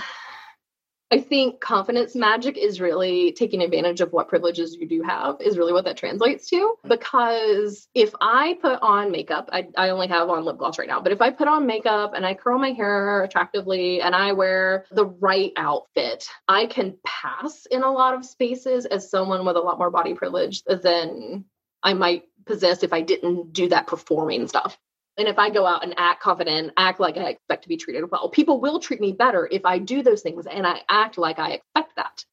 I 1.15 1.21
think 1.21 1.61
confidence 1.61 2.17
magic 2.17 2.59
is 2.59 2.81
really 2.81 3.31
taking 3.31 3.63
advantage 3.63 4.01
of 4.01 4.13
what 4.13 4.27
privileges 4.27 4.75
you 4.75 4.89
do 4.89 5.01
have, 5.03 5.37
is 5.41 5.57
really 5.57 5.73
what 5.73 5.85
that 5.85 5.97
translates 5.97 6.51
to. 6.51 6.75
Because 6.83 7.87
if 7.95 8.13
I 8.21 8.59
put 8.61 8.83
on 8.83 9.13
makeup, 9.13 9.49
I, 9.53 9.69
I 9.77 9.91
only 9.91 10.09
have 10.09 10.29
on 10.29 10.45
lip 10.45 10.59
gloss 10.59 10.77
right 10.77 10.89
now, 10.89 11.01
but 11.01 11.13
if 11.13 11.23
I 11.23 11.31
put 11.31 11.47
on 11.47 11.69
makeup 11.69 12.15
and 12.17 12.27
I 12.27 12.35
curl 12.35 12.59
my 12.59 12.73
hair 12.73 13.23
attractively 13.23 14.01
and 14.01 14.13
I 14.13 14.33
wear 14.33 14.87
the 14.91 15.07
right 15.07 15.53
outfit, 15.57 16.29
I 16.49 16.67
can 16.67 16.99
pass 17.07 17.67
in 17.67 17.85
a 17.85 17.93
lot 17.93 18.15
of 18.15 18.25
spaces 18.25 18.85
as 18.85 19.09
someone 19.09 19.47
with 19.47 19.55
a 19.55 19.61
lot 19.61 19.79
more 19.79 19.93
body 19.93 20.15
privilege 20.15 20.65
than 20.65 21.45
I 21.81 21.95
might 21.95 22.25
possess 22.45 22.83
if 22.83 22.93
I 22.93 23.03
didn't 23.03 23.53
do 23.53 23.69
that 23.69 23.87
performing 23.87 24.49
stuff. 24.49 24.77
And 25.17 25.29
if 25.29 25.39
I 25.39 25.51
go 25.51 25.65
out 25.65 25.85
and 25.85 25.95
act 25.97 26.23
confident, 26.23 26.73
act 26.77 26.99
like 26.99 27.17
I 27.17 27.31
expect 27.31 27.63
to 27.63 27.69
be 27.69 27.77
treated 27.77 28.11
well, 28.11 28.29
people 28.29 28.61
will 28.61 28.81
treat 28.81 29.01
me 29.01 29.13
better 29.13 29.49
if 29.51 29.65
I 29.65 29.79
do 29.79 30.03
those 30.03 30.23
things 30.23 30.47
and 30.47 30.67
I 30.67 30.81
act 30.89 31.19
like 31.19 31.39
I 31.39 31.53
expect 31.53 31.97
that. 31.97 32.25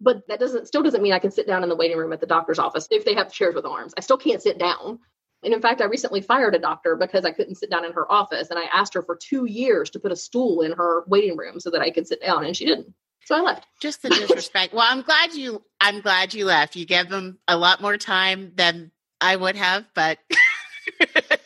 But 0.00 0.26
that 0.28 0.40
doesn't 0.40 0.66
still 0.66 0.82
doesn't 0.82 1.02
mean 1.02 1.12
I 1.12 1.18
can 1.18 1.30
sit 1.30 1.46
down 1.46 1.62
in 1.62 1.68
the 1.68 1.76
waiting 1.76 1.96
room 1.96 2.12
at 2.12 2.20
the 2.20 2.26
doctor's 2.26 2.58
office 2.58 2.88
if 2.90 3.04
they 3.04 3.14
have 3.14 3.32
chairs 3.32 3.54
with 3.54 3.64
arms. 3.64 3.94
I 3.96 4.00
still 4.00 4.18
can't 4.18 4.42
sit 4.42 4.58
down. 4.58 4.98
And 5.42 5.54
in 5.54 5.62
fact, 5.62 5.80
I 5.80 5.84
recently 5.84 6.20
fired 6.20 6.54
a 6.54 6.58
doctor 6.58 6.96
because 6.96 7.24
I 7.24 7.30
couldn't 7.30 7.54
sit 7.54 7.70
down 7.70 7.84
in 7.84 7.92
her 7.92 8.10
office. 8.10 8.50
And 8.50 8.58
I 8.58 8.64
asked 8.72 8.94
her 8.94 9.02
for 9.02 9.16
two 9.16 9.44
years 9.44 9.90
to 9.90 10.00
put 10.00 10.12
a 10.12 10.16
stool 10.16 10.62
in 10.62 10.72
her 10.72 11.04
waiting 11.06 11.36
room 11.36 11.60
so 11.60 11.70
that 11.70 11.80
I 11.80 11.90
could 11.90 12.08
sit 12.08 12.20
down, 12.20 12.44
and 12.44 12.56
she 12.56 12.64
didn't. 12.66 12.92
So 13.24 13.36
I 13.36 13.40
left. 13.40 13.66
Just 13.80 14.02
the 14.02 14.08
disrespect. 14.08 14.72
well, 14.72 14.86
I'm 14.88 15.02
glad 15.02 15.34
you 15.34 15.62
I'm 15.80 16.00
glad 16.00 16.34
you 16.34 16.44
left. 16.44 16.76
You 16.76 16.86
gave 16.86 17.08
them 17.08 17.38
a 17.48 17.56
lot 17.56 17.80
more 17.80 17.96
time 17.96 18.52
than 18.54 18.90
I 19.20 19.36
would 19.36 19.56
have, 19.56 19.84
but 19.94 20.18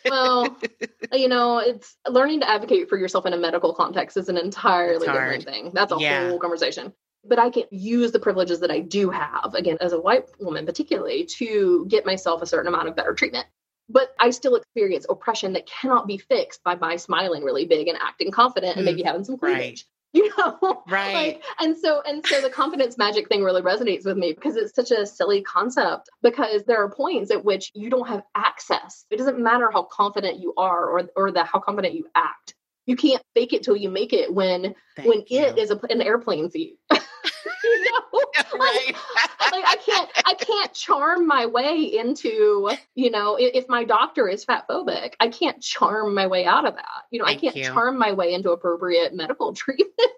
well, 0.05 0.57
you 1.13 1.29
know, 1.29 1.59
it's 1.59 1.97
learning 2.09 2.41
to 2.41 2.49
advocate 2.49 2.89
for 2.89 2.99
yourself 2.99 3.27
in 3.27 3.33
a 3.33 3.37
medical 3.37 3.75
context 3.75 4.17
is 4.17 4.29
an 4.29 4.37
entirely 4.37 5.07
different 5.07 5.45
thing. 5.45 5.71
That's 5.75 5.93
a 5.93 5.97
yeah. 5.99 6.29
whole 6.29 6.39
conversation. 6.39 6.93
But 7.25 7.39
I 7.39 7.51
can 7.51 7.65
use 7.71 8.13
the 8.13 8.19
privileges 8.19 8.61
that 8.61 8.71
I 8.71 8.81
do 8.81 9.11
have, 9.11 9.55
again, 9.55 9.77
as 9.81 9.93
a 9.93 10.01
white 10.01 10.25
woman, 10.39 10.65
particularly, 10.65 11.27
to 11.37 11.85
get 11.87 12.07
myself 12.07 12.41
a 12.41 12.47
certain 12.47 12.73
amount 12.73 12.89
of 12.89 12.97
better 12.97 13.13
treatment. 13.13 13.47
But 13.91 14.15
I 14.19 14.31
still 14.31 14.55
experience 14.55 15.05
oppression 15.09 15.53
that 15.55 15.67
cannot 15.67 16.07
be 16.07 16.17
fixed 16.17 16.63
by 16.63 16.77
my 16.77 16.97
smiling 16.97 17.43
really 17.43 17.67
big 17.67 17.89
and 17.89 17.99
acting 18.01 18.31
confident 18.31 18.77
and 18.77 18.87
maybe 18.87 19.03
mm, 19.03 19.07
having 19.07 19.25
some 19.25 19.37
cleavage. 19.37 19.61
Right. 19.61 19.85
you 20.15 20.31
know? 20.37 20.83
Right. 20.91 21.15
Like, 21.15 21.45
and 21.61 21.77
so 21.77 22.03
and 22.07 22.25
so 22.27 22.41
the 22.41 22.51
confidence 22.51 22.99
magic 22.99 23.29
thing 23.29 23.45
really 23.45 23.63
resonates 23.63 24.05
with 24.05 24.17
me 24.17 24.33
because 24.33 24.57
it's 24.57 24.75
such 24.75 24.91
a 24.91 25.07
silly 25.07 25.43
concept 25.43 26.09
because 26.21 26.65
there 26.65 26.83
are 26.83 26.91
points 26.91 27.31
at 27.31 27.45
which 27.45 27.71
you 27.75 27.91
don't 27.91 28.09
have 28.09 28.23
access. 28.35 29.05
It 29.11 29.19
doesn't 29.19 29.39
matter 29.39 29.71
how 29.71 29.85
confident 29.85 30.41
you 30.41 30.53
are 30.57 30.89
or 30.89 31.09
or 31.15 31.31
the 31.31 31.45
how 31.45 31.61
confident 31.61 31.95
you 31.95 32.07
act. 32.17 32.55
You 32.87 32.97
can't 32.97 33.23
fake 33.35 33.53
it 33.53 33.63
till 33.63 33.77
you 33.77 33.89
make 33.89 34.13
it 34.13 34.35
when 34.35 34.75
Thank 34.97 35.09
when 35.09 35.23
you. 35.29 35.45
it 35.45 35.59
is 35.59 35.71
a, 35.71 35.79
an 35.91 36.03
airplane 36.03 36.51
seat 36.51 36.77
you 36.93 37.93
know 37.93 38.00
right. 38.59 38.95
like, 39.41 39.53
like, 39.53 39.65
i 39.67 39.77
can't 39.85 40.11
i 40.27 40.35
can't 40.35 40.73
charm 40.75 41.27
my 41.27 41.47
way 41.47 41.93
into 41.99 42.71
you 42.95 43.11
know 43.11 43.37
if, 43.37 43.65
if, 43.65 43.69
my 43.69 43.85
doctor 43.85 44.29
is 44.29 44.45
fat 44.45 44.67
phobic 44.69 45.15
i 45.21 45.29
can't 45.29 45.61
charm 45.61 46.15
my 46.15 46.27
way 46.27 46.45
out 46.45 46.67
of 46.67 46.75
that 46.75 47.03
you 47.11 47.19
know 47.19 47.27
Thank 47.27 47.39
i 47.39 47.41
can't 47.41 47.57
you. 47.57 47.65
charm 47.65 47.99
my 47.99 48.13
way 48.13 48.35
into 48.35 48.51
appropriate 48.51 49.15
medical 49.15 49.53
treatment 49.55 50.11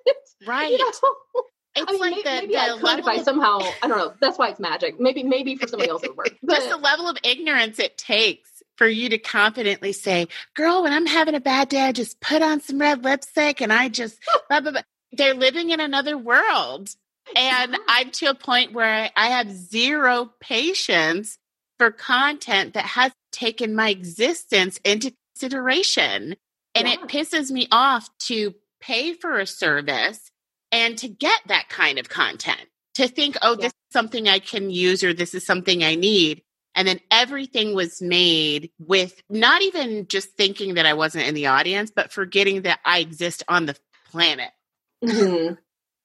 right 0.46 0.70
you 0.70 0.78
know? 0.78 0.92
It's 1.74 1.86
I 1.88 1.92
mean, 1.92 2.00
like 2.00 2.10
maybe, 2.10 2.22
the, 2.22 2.30
maybe 2.30 2.52
the 2.52 2.58
I 2.58 2.98
if 2.98 3.06
I 3.06 3.22
somehow 3.22 3.60
I 3.82 3.88
don't 3.88 3.96
know. 3.96 4.12
That's 4.20 4.38
why 4.38 4.50
it's 4.50 4.60
magic. 4.60 5.00
Maybe 5.00 5.22
maybe 5.22 5.56
for 5.56 5.66
somebody 5.66 5.90
else 5.90 6.02
it 6.02 6.10
would 6.10 6.18
work. 6.18 6.36
But, 6.42 6.56
Just 6.56 6.68
the 6.68 6.76
level 6.76 7.08
of 7.08 7.16
ignorance 7.24 7.78
it 7.78 7.96
takes 7.96 8.62
for 8.76 8.86
you 8.86 9.08
to 9.08 9.18
confidently 9.18 9.92
say, 9.92 10.28
"Girl, 10.54 10.82
when 10.82 10.92
I'm 10.92 11.06
having 11.06 11.34
a 11.34 11.40
bad 11.40 11.70
day, 11.70 11.80
I 11.80 11.92
just 11.92 12.20
put 12.20 12.42
on 12.42 12.60
some 12.60 12.78
red 12.78 13.02
lipstick 13.02 13.62
and 13.62 13.72
I 13.72 13.88
just." 13.88 14.18
blah, 14.50 14.60
blah, 14.60 14.72
blah. 14.72 14.82
They're 15.12 15.34
living 15.34 15.70
in 15.70 15.80
another 15.80 16.16
world. 16.16 16.90
And 17.36 17.76
I'm 17.88 18.10
to 18.12 18.26
a 18.26 18.34
point 18.34 18.72
where 18.72 19.10
I 19.16 19.26
have 19.28 19.50
zero 19.50 20.30
patience 20.40 21.38
for 21.78 21.90
content 21.90 22.74
that 22.74 22.84
has 22.84 23.12
taken 23.32 23.74
my 23.74 23.90
existence 23.90 24.78
into 24.84 25.14
consideration. 25.34 26.36
And 26.74 26.88
yeah. 26.88 26.94
it 26.94 27.00
pisses 27.02 27.50
me 27.50 27.68
off 27.70 28.08
to 28.26 28.54
pay 28.80 29.14
for 29.14 29.38
a 29.38 29.46
service 29.46 30.30
and 30.70 30.96
to 30.98 31.08
get 31.08 31.40
that 31.46 31.68
kind 31.68 31.98
of 31.98 32.08
content, 32.08 32.60
to 32.94 33.08
think, 33.08 33.36
oh, 33.42 33.50
yeah. 33.50 33.56
this 33.56 33.72
is 33.72 33.92
something 33.92 34.28
I 34.28 34.38
can 34.38 34.70
use 34.70 35.04
or 35.04 35.12
this 35.12 35.34
is 35.34 35.44
something 35.44 35.84
I 35.84 35.94
need. 35.94 36.42
And 36.74 36.88
then 36.88 37.00
everything 37.10 37.74
was 37.74 38.00
made 38.00 38.70
with 38.78 39.20
not 39.28 39.60
even 39.62 40.06
just 40.08 40.30
thinking 40.30 40.74
that 40.74 40.86
I 40.86 40.94
wasn't 40.94 41.26
in 41.26 41.34
the 41.34 41.48
audience, 41.48 41.92
but 41.94 42.12
forgetting 42.12 42.62
that 42.62 42.80
I 42.84 43.00
exist 43.00 43.42
on 43.46 43.66
the 43.66 43.76
planet. 44.10 44.50
Mm-hmm. 45.04 45.54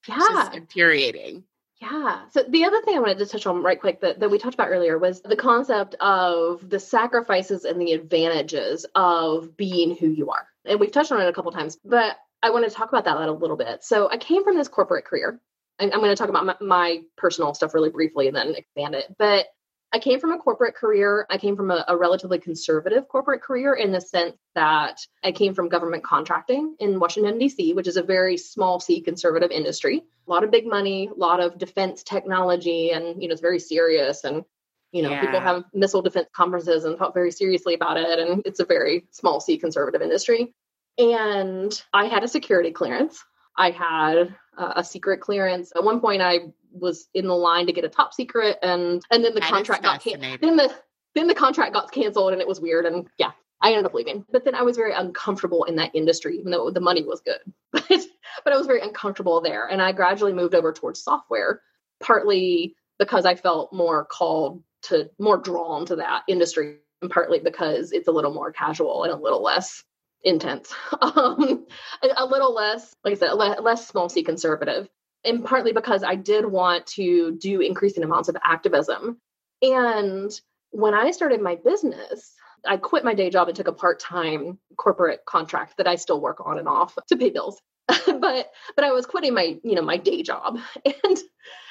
Yeah. 0.08 0.52
infuriating. 0.54 1.44
Yeah. 1.82 2.24
So 2.32 2.44
the 2.48 2.66
other 2.66 2.82
thing 2.82 2.98
I 2.98 3.00
wanted 3.00 3.20
to 3.20 3.28
touch 3.28 3.46
on 3.46 3.62
right 3.62 3.80
quick 3.80 4.02
that, 4.02 4.20
that 4.20 4.32
we 4.32 4.40
talked 4.40 4.56
about 4.56 4.70
earlier 4.70 4.98
was 4.98 5.22
the 5.22 5.36
concept 5.36 5.94
of 6.00 6.68
the 6.68 6.80
sacrifices 6.80 7.66
and 7.66 7.80
the 7.80 7.94
advantages 7.94 8.86
of 8.96 9.56
being 9.56 9.96
who 9.96 10.08
you 10.08 10.32
are. 10.32 10.48
And 10.66 10.80
we've 10.80 10.92
touched 10.92 11.12
on 11.12 11.22
it 11.22 11.28
a 11.28 11.34
couple 11.34 11.52
times, 11.52 11.78
but 11.86 12.18
I 12.42 12.50
want 12.50 12.68
to 12.68 12.72
talk 12.72 12.90
about 12.90 13.06
that 13.06 13.18
a 13.18 13.32
little 13.32 13.58
bit. 13.58 13.84
So 13.84 14.10
I 14.10 14.18
came 14.18 14.44
from 14.44 14.58
this 14.58 14.68
corporate 14.68 15.06
career. 15.06 15.40
I'm, 15.80 15.92
I'm 15.92 16.00
going 16.00 16.10
to 16.10 16.16
talk 16.16 16.30
about 16.30 16.46
my, 16.46 16.56
my, 16.60 17.02
personal 17.16 17.54
stuff 17.54 17.76
really 17.76 17.90
briefly 17.90 18.28
and 18.28 18.36
then 18.36 18.56
expand 18.56 18.96
it. 18.96 19.16
But 19.20 19.46
I 19.94 20.00
came 20.00 20.20
from 20.20 20.34
a 20.34 20.38
corporate 20.38 20.76
career. 20.76 21.26
I 21.30 21.38
came 21.38 21.56
from 21.56 21.72
a, 21.72 21.86
a, 21.88 21.96
relatively 21.96 22.40
conservative 22.40 23.08
corporate 23.08 23.42
career 23.42 23.74
in 23.74 23.92
the 23.92 24.02
sense 24.02 24.36
that 24.54 25.00
I 25.24 25.32
came 25.32 25.54
from 25.54 25.70
government 25.70 26.04
contracting 26.04 26.76
in 26.80 27.00
Washington, 27.00 27.38
D.C., 27.40 27.74
which 27.74 27.88
is 27.88 27.96
a 27.96 28.04
very 28.04 28.36
small 28.36 28.82
c 28.82 29.00
conservative 29.00 29.50
industry. 29.50 30.04
A 30.28 30.32
lot 30.32 30.44
of 30.44 30.52
big 30.52 30.68
money, 30.68 31.08
a 31.08 31.18
lot 31.18 31.40
of 31.40 31.58
defense 31.58 32.04
technology, 32.04 32.92
and 32.92 33.22
you 33.22 33.30
know, 33.30 33.32
it's 33.32 33.42
very 33.42 33.60
serious. 33.60 34.26
And 34.26 34.44
you 34.92 35.04
know, 35.04 35.10
yeah. 35.10 35.22
people 35.22 35.40
have 35.40 35.64
missile 35.74 36.02
defense 36.02 36.28
conferences 36.34 36.84
and 36.84 36.98
talk 36.98 37.14
very 37.14 37.32
seriously 37.32 37.74
about 37.74 37.98
it. 37.98 38.20
And 38.20 38.42
it's 38.46 38.60
a 38.60 38.66
very 38.66 39.06
small 39.12 39.40
c 39.40 39.58
conservative 39.58 40.02
industry. 40.02 40.54
And 40.98 41.72
I 41.94 42.08
had 42.08 42.24
a 42.24 42.28
security 42.28 42.72
clearance. 42.72 43.24
I 43.56 43.72
had 43.72 44.36
a 44.58 44.84
secret 44.84 45.22
clearance. 45.22 45.72
At 45.76 45.84
one 45.84 46.00
point, 46.00 46.22
I 46.22 46.52
was 46.72 47.08
in 47.14 47.28
the 47.28 47.36
line 47.36 47.68
to 47.68 47.74
get 47.74 47.86
a 47.86 47.90
top 47.90 48.14
secret, 48.14 48.58
and 48.62 49.02
and 49.12 49.24
then 49.24 49.34
the 49.34 49.42
contract 49.42 49.84
got 49.84 50.02
canceled. 50.02 50.40
Then 50.42 50.58
the 50.58 50.74
then 51.16 51.28
the 51.28 51.36
contract 51.36 51.74
got 51.74 51.92
canceled, 51.92 52.34
and 52.34 52.42
it 52.42 52.48
was 52.48 52.60
weird. 52.62 52.86
And 52.86 53.08
yeah, 53.18 53.32
I 53.62 53.72
ended 53.72 53.86
up 53.86 53.94
leaving. 53.94 54.26
But 54.32 54.46
then 54.46 54.56
I 54.56 54.62
was 54.62 54.78
very 54.78 54.94
uncomfortable 54.94 55.64
in 55.66 55.76
that 55.78 55.96
industry, 55.96 56.38
even 56.38 56.52
though 56.52 56.70
the 56.70 56.80
money 56.80 57.04
was 57.04 57.22
good. 57.22 57.40
But 57.72 58.02
but 58.44 58.54
I 58.54 58.58
was 58.58 58.68
very 58.68 58.82
uncomfortable 58.82 59.42
there, 59.42 59.68
and 59.68 59.82
I 59.82 59.92
gradually 59.92 60.34
moved 60.34 60.54
over 60.54 60.72
towards 60.72 61.04
software, 61.04 61.62
partly 62.00 62.76
because 63.00 63.26
I 63.26 63.36
felt 63.36 63.74
more 63.74 64.06
called 64.06 64.64
to 64.84 65.10
more 65.20 65.38
drawn 65.38 65.86
to 65.88 65.96
that 65.98 66.24
industry, 66.28 66.78
and 67.02 67.12
partly 67.12 67.40
because 67.40 67.92
it's 67.92 68.08
a 68.08 68.12
little 68.12 68.34
more 68.34 68.52
casual 68.52 69.04
and 69.04 69.14
a 69.14 69.18
little 69.18 69.42
less 69.42 69.84
intense, 70.24 70.74
um, 71.02 71.66
a, 72.04 72.08
a, 72.18 72.26
little 72.26 72.54
less, 72.54 72.96
like 73.04 73.14
I 73.14 73.18
said, 73.18 73.34
less 73.34 73.88
small 73.88 74.10
c 74.10 74.24
conservative 74.24 74.88
and 75.28 75.46
partly 75.46 75.74
because 75.74 76.04
I 76.04 76.16
did 76.16 76.46
want 76.46 76.88
to 76.88 77.38
do 77.40 77.62
increasing 77.62 78.04
amounts 78.04 78.30
of 78.30 78.38
activism. 78.44 79.20
And 79.62 80.32
when 80.72 80.94
I 80.94 81.12
started 81.12 81.42
my 81.42 81.56
business, 81.56 82.34
I 82.66 82.78
quit 82.78 83.04
my 83.04 83.14
day 83.14 83.30
job 83.30 83.48
and 83.48 83.56
took 83.56 83.68
a 83.68 83.74
part-time 83.74 84.60
corporate 84.78 85.26
contract 85.26 85.78
that 85.78 85.88
I 85.88 85.96
still 85.96 86.22
work 86.22 86.42
on 86.46 86.58
and 86.58 86.68
off 86.68 86.98
to 87.10 87.18
pay 87.18 87.30
bills. 87.30 87.62
but 87.88 88.52
but 88.76 88.84
I 88.84 88.92
was 88.92 89.06
quitting 89.06 89.34
my, 89.34 89.58
you 89.64 89.76
know, 89.76 89.82
my 89.82 89.98
day 89.98 90.24
job. 90.24 90.60
And 90.86 91.18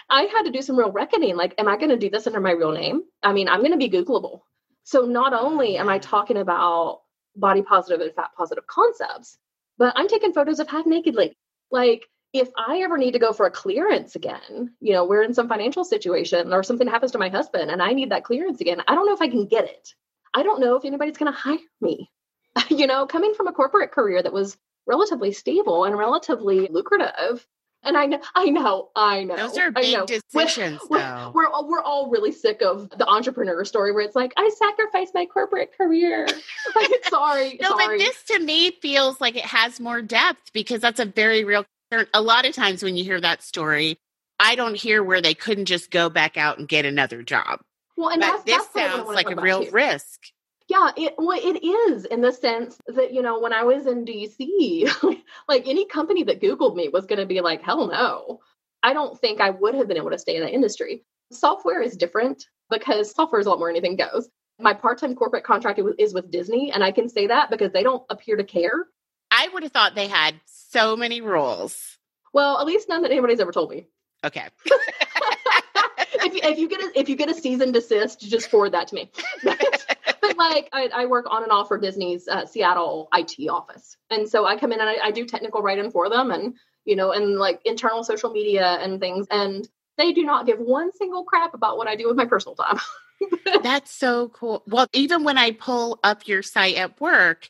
I 0.08 0.22
had 0.22 0.44
to 0.44 0.52
do 0.52 0.62
some 0.62 0.78
real 0.78 0.92
reckoning 0.92 1.36
like 1.36 1.54
am 1.58 1.66
I 1.66 1.76
going 1.76 1.90
to 1.90 1.96
do 1.96 2.10
this 2.10 2.26
under 2.28 2.40
my 2.40 2.52
real 2.52 2.72
name? 2.72 3.02
I 3.22 3.32
mean, 3.32 3.48
I'm 3.48 3.60
going 3.60 3.72
to 3.72 3.76
be 3.76 3.90
googleable. 3.90 4.42
So 4.84 5.00
not 5.00 5.32
only 5.32 5.78
am 5.78 5.88
I 5.88 5.98
talking 5.98 6.36
about 6.36 7.00
body 7.34 7.62
positive 7.62 8.00
and 8.00 8.14
fat 8.14 8.30
positive 8.36 8.66
concepts, 8.68 9.36
but 9.78 9.92
I'm 9.96 10.08
taking 10.08 10.32
photos 10.32 10.60
of 10.60 10.68
half 10.68 10.86
naked 10.86 11.16
ladies. 11.16 11.36
Like 11.70 12.06
if 12.38 12.48
I 12.56 12.80
ever 12.82 12.98
need 12.98 13.12
to 13.12 13.18
go 13.18 13.32
for 13.32 13.46
a 13.46 13.50
clearance 13.50 14.16
again, 14.16 14.74
you 14.80 14.92
know, 14.92 15.04
we're 15.04 15.22
in 15.22 15.34
some 15.34 15.48
financial 15.48 15.84
situation 15.84 16.52
or 16.52 16.62
something 16.62 16.88
happens 16.88 17.12
to 17.12 17.18
my 17.18 17.28
husband 17.28 17.70
and 17.70 17.82
I 17.82 17.92
need 17.92 18.10
that 18.10 18.24
clearance 18.24 18.60
again, 18.60 18.82
I 18.86 18.94
don't 18.94 19.06
know 19.06 19.14
if 19.14 19.22
I 19.22 19.28
can 19.28 19.46
get 19.46 19.64
it. 19.64 19.94
I 20.34 20.42
don't 20.42 20.60
know 20.60 20.76
if 20.76 20.84
anybody's 20.84 21.16
going 21.16 21.32
to 21.32 21.38
hire 21.38 21.58
me. 21.80 22.10
you 22.70 22.86
know, 22.86 23.06
coming 23.06 23.34
from 23.34 23.48
a 23.48 23.52
corporate 23.52 23.92
career 23.92 24.22
that 24.22 24.32
was 24.32 24.56
relatively 24.86 25.32
stable 25.32 25.84
and 25.84 25.96
relatively 25.96 26.68
lucrative. 26.68 27.46
And 27.82 27.96
I 27.96 28.06
know, 28.06 28.20
I 28.34 28.50
know, 28.50 28.90
I 28.96 29.24
know. 29.24 29.36
Those 29.36 29.58
are 29.58 29.70
big 29.70 30.06
decisions, 30.06 30.80
we're, 30.90 30.98
though. 30.98 31.30
We're, 31.32 31.50
we're, 31.50 31.68
we're 31.68 31.82
all 31.82 32.10
really 32.10 32.32
sick 32.32 32.60
of 32.60 32.90
the 32.90 33.06
entrepreneur 33.06 33.64
story 33.64 33.92
where 33.92 34.02
it's 34.02 34.16
like, 34.16 34.32
I 34.36 34.50
sacrificed 34.58 35.14
my 35.14 35.26
corporate 35.26 35.76
career. 35.76 36.26
like, 36.76 36.90
sorry. 37.08 37.58
no, 37.60 37.68
sorry. 37.68 37.98
but 37.98 38.04
this 38.04 38.22
to 38.24 38.40
me 38.40 38.72
feels 38.72 39.20
like 39.20 39.36
it 39.36 39.44
has 39.44 39.78
more 39.78 40.02
depth 40.02 40.52
because 40.52 40.80
that's 40.80 40.98
a 40.98 41.04
very 41.04 41.44
real 41.44 41.64
a 41.90 42.20
lot 42.20 42.46
of 42.46 42.54
times 42.54 42.82
when 42.82 42.96
you 42.96 43.04
hear 43.04 43.20
that 43.20 43.42
story, 43.42 43.98
I 44.38 44.54
don't 44.54 44.76
hear 44.76 45.02
where 45.02 45.20
they 45.20 45.34
couldn't 45.34 45.66
just 45.66 45.90
go 45.90 46.10
back 46.10 46.36
out 46.36 46.58
and 46.58 46.68
get 46.68 46.84
another 46.84 47.22
job. 47.22 47.60
Well, 47.96 48.10
and 48.10 48.20
but 48.20 48.26
that's, 48.26 48.42
this 48.44 48.66
that's 48.66 48.94
sounds 48.94 49.08
like 49.08 49.30
a 49.30 49.40
real 49.40 49.64
too. 49.64 49.70
risk. 49.70 50.20
Yeah, 50.68 50.90
it 50.96 51.14
well, 51.16 51.38
it 51.40 51.64
is 51.64 52.04
in 52.06 52.20
the 52.20 52.32
sense 52.32 52.78
that 52.88 53.12
you 53.12 53.22
know 53.22 53.38
when 53.38 53.52
I 53.52 53.62
was 53.62 53.86
in 53.86 54.04
DC, 54.04 54.90
like 55.48 55.66
any 55.66 55.86
company 55.86 56.24
that 56.24 56.40
Googled 56.40 56.74
me 56.74 56.88
was 56.88 57.06
going 57.06 57.20
to 57.20 57.26
be 57.26 57.40
like, 57.40 57.62
hell 57.62 57.86
no. 57.86 58.40
I 58.82 58.92
don't 58.92 59.18
think 59.18 59.40
I 59.40 59.50
would 59.50 59.74
have 59.74 59.88
been 59.88 59.96
able 59.96 60.10
to 60.10 60.18
stay 60.18 60.36
in 60.36 60.42
that 60.42 60.52
industry. 60.52 61.02
Software 61.32 61.80
is 61.82 61.96
different 61.96 62.44
because 62.70 63.12
software 63.12 63.40
is 63.40 63.46
a 63.46 63.50
lot 63.50 63.58
more 63.58 63.70
anything 63.70 63.96
goes. 63.96 64.28
My 64.60 64.74
part-time 64.74 65.14
corporate 65.16 65.44
contract 65.44 65.80
is 65.98 66.14
with 66.14 66.30
Disney, 66.30 66.70
and 66.72 66.84
I 66.84 66.92
can 66.92 67.08
say 67.08 67.26
that 67.26 67.50
because 67.50 67.72
they 67.72 67.82
don't 67.82 68.04
appear 68.10 68.36
to 68.36 68.44
care. 68.44 68.86
I 69.30 69.48
would 69.52 69.64
have 69.64 69.72
thought 69.72 69.94
they 69.94 70.08
had 70.08 70.34
so 70.76 70.96
many 70.96 71.20
rules. 71.20 71.98
Well, 72.32 72.60
at 72.60 72.66
least 72.66 72.88
none 72.88 73.02
that 73.02 73.10
anybody's 73.10 73.40
ever 73.40 73.52
told 73.52 73.70
me. 73.70 73.86
Okay. 74.24 74.46
if, 74.66 76.34
you, 76.34 76.40
if 76.42 76.58
you 76.58 76.68
get 76.68 76.80
a 76.80 76.90
if 76.98 77.08
you 77.08 77.16
get 77.16 77.30
a 77.30 77.34
cease 77.34 77.60
and 77.60 77.72
desist, 77.72 78.20
just 78.20 78.50
forward 78.50 78.72
that 78.72 78.88
to 78.88 78.94
me. 78.94 79.10
but, 79.42 79.86
but 80.20 80.36
like 80.36 80.68
I, 80.72 80.88
I, 80.92 81.06
work 81.06 81.26
on 81.30 81.42
and 81.42 81.52
off 81.52 81.68
for 81.68 81.78
Disney's 81.78 82.28
uh, 82.28 82.46
Seattle 82.46 83.08
IT 83.14 83.48
office, 83.48 83.96
and 84.10 84.28
so 84.28 84.44
I 84.44 84.56
come 84.58 84.72
in 84.72 84.80
and 84.80 84.88
I, 84.88 84.96
I 85.04 85.10
do 85.10 85.24
technical 85.24 85.62
writing 85.62 85.90
for 85.90 86.08
them, 86.10 86.30
and 86.30 86.54
you 86.84 86.96
know, 86.96 87.12
and 87.12 87.38
like 87.38 87.60
internal 87.64 88.04
social 88.04 88.30
media 88.30 88.78
and 88.80 89.00
things, 89.00 89.26
and 89.30 89.68
they 89.96 90.12
do 90.12 90.24
not 90.24 90.46
give 90.46 90.58
one 90.58 90.92
single 90.92 91.24
crap 91.24 91.54
about 91.54 91.78
what 91.78 91.88
I 91.88 91.96
do 91.96 92.08
with 92.08 92.16
my 92.16 92.26
personal 92.26 92.54
time. 92.54 92.78
That's 93.62 93.90
so 93.90 94.28
cool. 94.28 94.62
Well, 94.66 94.86
even 94.92 95.24
when 95.24 95.38
I 95.38 95.52
pull 95.52 95.98
up 96.04 96.28
your 96.28 96.42
site 96.42 96.76
at 96.76 97.00
work, 97.00 97.48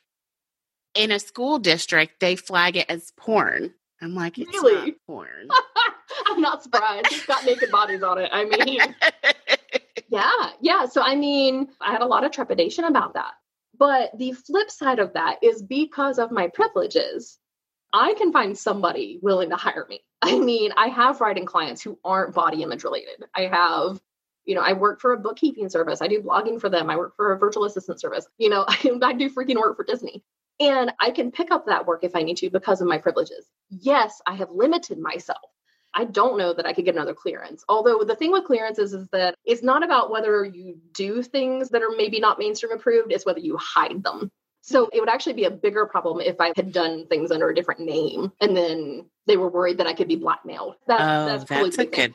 in 0.96 1.10
a 1.10 1.18
school 1.18 1.58
district, 1.58 2.20
they 2.20 2.36
flag 2.36 2.76
it 2.76 2.86
as 2.88 3.12
porn. 3.16 3.74
I'm 4.00 4.14
like, 4.14 4.38
it's 4.38 4.50
really? 4.50 4.90
not 4.90 4.94
porn. 5.06 5.48
I'm 6.26 6.40
not 6.40 6.62
surprised. 6.62 7.06
It's 7.10 7.26
got 7.26 7.44
naked 7.44 7.70
bodies 7.70 8.02
on 8.02 8.18
it. 8.18 8.30
I 8.32 8.44
mean, 8.44 8.94
yeah, 10.08 10.50
yeah. 10.60 10.86
So, 10.86 11.02
I 11.02 11.14
mean, 11.14 11.68
I 11.80 11.92
had 11.92 12.02
a 12.02 12.06
lot 12.06 12.24
of 12.24 12.32
trepidation 12.32 12.84
about 12.84 13.14
that. 13.14 13.32
But 13.78 14.16
the 14.16 14.32
flip 14.32 14.70
side 14.70 14.98
of 14.98 15.14
that 15.14 15.38
is 15.42 15.62
because 15.62 16.18
of 16.18 16.30
my 16.30 16.48
privileges, 16.48 17.38
I 17.92 18.14
can 18.14 18.32
find 18.32 18.56
somebody 18.56 19.18
willing 19.22 19.50
to 19.50 19.56
hire 19.56 19.86
me. 19.88 20.00
I 20.22 20.38
mean, 20.38 20.72
I 20.76 20.88
have 20.88 21.20
writing 21.20 21.44
clients 21.44 21.82
who 21.82 21.98
aren't 22.04 22.34
body 22.34 22.62
image 22.62 22.84
related. 22.84 23.24
I 23.34 23.42
have, 23.42 24.00
you 24.44 24.54
know, 24.54 24.62
I 24.62 24.72
work 24.72 25.00
for 25.00 25.12
a 25.12 25.18
bookkeeping 25.18 25.68
service. 25.68 26.00
I 26.00 26.08
do 26.08 26.22
blogging 26.22 26.60
for 26.60 26.68
them. 26.68 26.90
I 26.90 26.96
work 26.96 27.16
for 27.16 27.32
a 27.32 27.38
virtual 27.38 27.64
assistant 27.64 28.00
service. 28.00 28.26
You 28.38 28.48
know, 28.48 28.64
I, 28.66 28.98
I 29.02 29.12
do 29.12 29.30
freaking 29.30 29.56
work 29.56 29.76
for 29.76 29.84
Disney. 29.84 30.24
And 30.58 30.92
I 31.00 31.10
can 31.10 31.30
pick 31.30 31.50
up 31.50 31.66
that 31.66 31.86
work 31.86 32.02
if 32.02 32.16
I 32.16 32.22
need 32.22 32.38
to 32.38 32.50
because 32.50 32.80
of 32.80 32.88
my 32.88 32.98
privileges. 32.98 33.46
Yes, 33.68 34.20
I 34.26 34.34
have 34.34 34.50
limited 34.50 34.98
myself. 34.98 35.50
I 35.94 36.04
don't 36.04 36.38
know 36.38 36.52
that 36.52 36.66
I 36.66 36.72
could 36.72 36.84
get 36.84 36.94
another 36.94 37.14
clearance. 37.14 37.64
Although 37.68 38.04
the 38.04 38.14
thing 38.14 38.30
with 38.30 38.44
clearances 38.44 38.92
is 38.92 39.08
that 39.12 39.34
it's 39.44 39.62
not 39.62 39.82
about 39.82 40.10
whether 40.10 40.44
you 40.44 40.78
do 40.92 41.22
things 41.22 41.70
that 41.70 41.82
are 41.82 41.94
maybe 41.96 42.20
not 42.20 42.38
mainstream 42.38 42.72
approved, 42.72 43.12
it's 43.12 43.24
whether 43.24 43.40
you 43.40 43.56
hide 43.56 44.02
them. 44.02 44.30
So 44.60 44.90
it 44.92 45.00
would 45.00 45.08
actually 45.08 45.34
be 45.34 45.44
a 45.44 45.50
bigger 45.50 45.86
problem 45.86 46.20
if 46.20 46.40
I 46.40 46.52
had 46.56 46.72
done 46.72 47.06
things 47.06 47.30
under 47.30 47.48
a 47.48 47.54
different 47.54 47.82
name 47.82 48.32
and 48.40 48.56
then 48.56 49.06
they 49.26 49.36
were 49.36 49.48
worried 49.48 49.78
that 49.78 49.86
I 49.86 49.94
could 49.94 50.08
be 50.08 50.16
blackmailed. 50.16 50.74
That, 50.86 51.00
oh, 51.00 51.26
that's, 51.26 51.44
that's 51.44 51.78
a 51.78 51.86
good. 51.86 52.14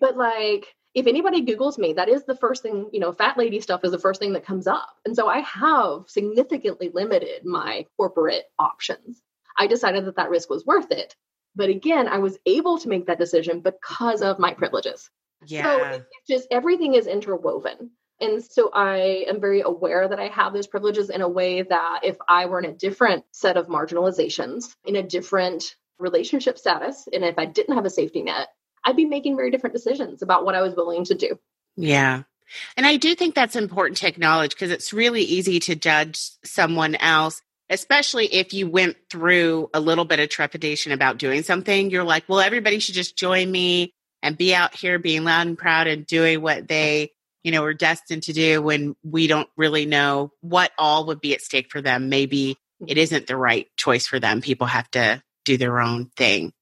But 0.00 0.16
like, 0.16 0.74
if 0.94 1.06
anybody 1.06 1.42
Googles 1.44 1.78
me, 1.78 1.94
that 1.94 2.08
is 2.08 2.24
the 2.24 2.36
first 2.36 2.62
thing, 2.62 2.90
you 2.92 3.00
know, 3.00 3.12
fat 3.12 3.38
lady 3.38 3.60
stuff 3.60 3.84
is 3.84 3.92
the 3.92 3.98
first 3.98 4.20
thing 4.20 4.34
that 4.34 4.46
comes 4.46 4.66
up. 4.66 4.90
And 5.04 5.16
so 5.16 5.26
I 5.26 5.40
have 5.40 6.04
significantly 6.08 6.90
limited 6.92 7.44
my 7.44 7.86
corporate 7.96 8.44
options. 8.58 9.22
I 9.56 9.66
decided 9.66 10.04
that 10.06 10.16
that 10.16 10.30
risk 10.30 10.50
was 10.50 10.66
worth 10.66 10.90
it. 10.90 11.14
But 11.54 11.68
again, 11.68 12.08
I 12.08 12.18
was 12.18 12.38
able 12.46 12.78
to 12.78 12.88
make 12.88 13.06
that 13.06 13.18
decision 13.18 13.60
because 13.60 14.22
of 14.22 14.38
my 14.38 14.54
privileges. 14.54 15.10
Yeah. 15.46 15.62
So 15.62 15.84
it's 15.94 16.28
just 16.28 16.48
everything 16.50 16.94
is 16.94 17.06
interwoven. 17.06 17.90
And 18.20 18.42
so 18.42 18.70
I 18.72 19.24
am 19.28 19.40
very 19.40 19.62
aware 19.62 20.06
that 20.06 20.20
I 20.20 20.28
have 20.28 20.52
those 20.52 20.68
privileges 20.68 21.10
in 21.10 21.22
a 21.22 21.28
way 21.28 21.62
that 21.62 22.00
if 22.04 22.16
I 22.28 22.46
were 22.46 22.60
in 22.60 22.70
a 22.70 22.74
different 22.74 23.24
set 23.32 23.56
of 23.56 23.66
marginalizations, 23.66 24.76
in 24.84 24.96
a 24.96 25.02
different 25.02 25.74
relationship 25.98 26.58
status, 26.58 27.08
and 27.12 27.24
if 27.24 27.38
I 27.38 27.46
didn't 27.46 27.74
have 27.74 27.84
a 27.84 27.90
safety 27.90 28.22
net, 28.22 28.48
I'd 28.84 28.96
be 28.96 29.04
making 29.04 29.36
very 29.36 29.50
different 29.50 29.74
decisions 29.74 30.22
about 30.22 30.44
what 30.44 30.54
I 30.54 30.62
was 30.62 30.74
willing 30.74 31.04
to 31.04 31.14
do. 31.14 31.38
Yeah. 31.76 32.22
And 32.76 32.86
I 32.86 32.96
do 32.96 33.14
think 33.14 33.34
that's 33.34 33.56
important 33.56 33.98
to 33.98 34.08
acknowledge 34.08 34.50
because 34.50 34.70
it's 34.70 34.92
really 34.92 35.22
easy 35.22 35.60
to 35.60 35.74
judge 35.74 36.30
someone 36.44 36.96
else, 36.96 37.40
especially 37.70 38.26
if 38.26 38.52
you 38.52 38.68
went 38.68 38.96
through 39.10 39.70
a 39.72 39.80
little 39.80 40.04
bit 40.04 40.20
of 40.20 40.28
trepidation 40.28 40.92
about 40.92 41.18
doing 41.18 41.42
something. 41.42 41.90
You're 41.90 42.04
like, 42.04 42.24
well, 42.28 42.40
everybody 42.40 42.78
should 42.78 42.94
just 42.94 43.16
join 43.16 43.50
me 43.50 43.94
and 44.22 44.36
be 44.36 44.54
out 44.54 44.74
here 44.74 44.98
being 44.98 45.24
loud 45.24 45.46
and 45.46 45.58
proud 45.58 45.86
and 45.86 46.06
doing 46.06 46.42
what 46.42 46.68
they, 46.68 47.10
you 47.42 47.52
know, 47.52 47.64
are 47.64 47.74
destined 47.74 48.24
to 48.24 48.32
do 48.32 48.62
when 48.62 48.94
we 49.02 49.26
don't 49.26 49.48
really 49.56 49.86
know 49.86 50.32
what 50.40 50.70
all 50.78 51.06
would 51.06 51.20
be 51.20 51.34
at 51.34 51.40
stake 51.40 51.70
for 51.70 51.80
them. 51.80 52.08
Maybe 52.08 52.56
hmm. 52.78 52.86
it 52.88 52.98
isn't 52.98 53.26
the 53.26 53.36
right 53.36 53.68
choice 53.76 54.06
for 54.06 54.20
them. 54.20 54.40
People 54.40 54.66
have 54.66 54.90
to 54.92 55.22
do 55.44 55.56
their 55.56 55.80
own 55.80 56.10
thing. 56.16 56.52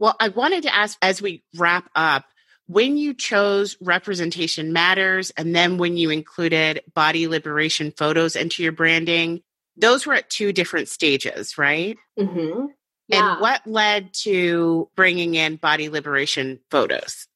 Well, 0.00 0.16
I 0.18 0.28
wanted 0.28 0.64
to 0.64 0.74
ask 0.74 0.98
as 1.02 1.22
we 1.22 1.44
wrap 1.56 1.88
up 1.94 2.24
when 2.66 2.96
you 2.96 3.14
chose 3.14 3.76
representation 3.80 4.72
matters 4.72 5.30
and 5.36 5.54
then 5.54 5.76
when 5.76 5.96
you 5.96 6.10
included 6.10 6.80
body 6.94 7.28
liberation 7.28 7.92
photos 7.96 8.34
into 8.34 8.62
your 8.62 8.72
branding, 8.72 9.42
those 9.76 10.06
were 10.06 10.14
at 10.14 10.30
two 10.30 10.52
different 10.52 10.88
stages, 10.88 11.58
right? 11.58 11.98
Mm-hmm. 12.18 12.66
Yeah. 13.08 13.32
And 13.32 13.40
what 13.40 13.66
led 13.66 14.14
to 14.22 14.88
bringing 14.96 15.34
in 15.34 15.56
body 15.56 15.90
liberation 15.90 16.60
photos? 16.70 17.26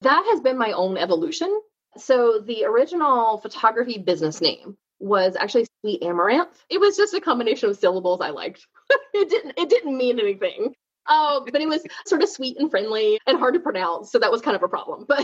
That 0.00 0.24
has 0.30 0.40
been 0.40 0.58
my 0.58 0.72
own 0.72 0.96
evolution. 0.96 1.60
So 1.96 2.40
the 2.40 2.64
original 2.64 3.38
photography 3.38 3.98
business 3.98 4.40
name 4.40 4.76
was 4.98 5.36
actually 5.36 5.66
Sweet 5.80 6.02
Amaranth. 6.02 6.58
It 6.68 6.80
was 6.80 6.96
just 6.96 7.14
a 7.14 7.20
combination 7.20 7.70
of 7.70 7.76
syllables 7.76 8.20
I 8.20 8.30
liked. 8.30 8.66
it 9.14 9.28
didn't 9.28 9.54
it 9.58 9.68
didn't 9.68 9.96
mean 9.96 10.18
anything. 10.18 10.74
Oh, 11.12 11.44
but 11.50 11.60
it 11.60 11.68
was 11.68 11.84
sort 12.06 12.22
of 12.22 12.28
sweet 12.28 12.56
and 12.58 12.70
friendly 12.70 13.18
and 13.26 13.36
hard 13.36 13.54
to 13.54 13.60
pronounce. 13.60 14.12
So 14.12 14.18
that 14.20 14.30
was 14.30 14.40
kind 14.40 14.56
of 14.56 14.62
a 14.62 14.68
problem. 14.68 15.06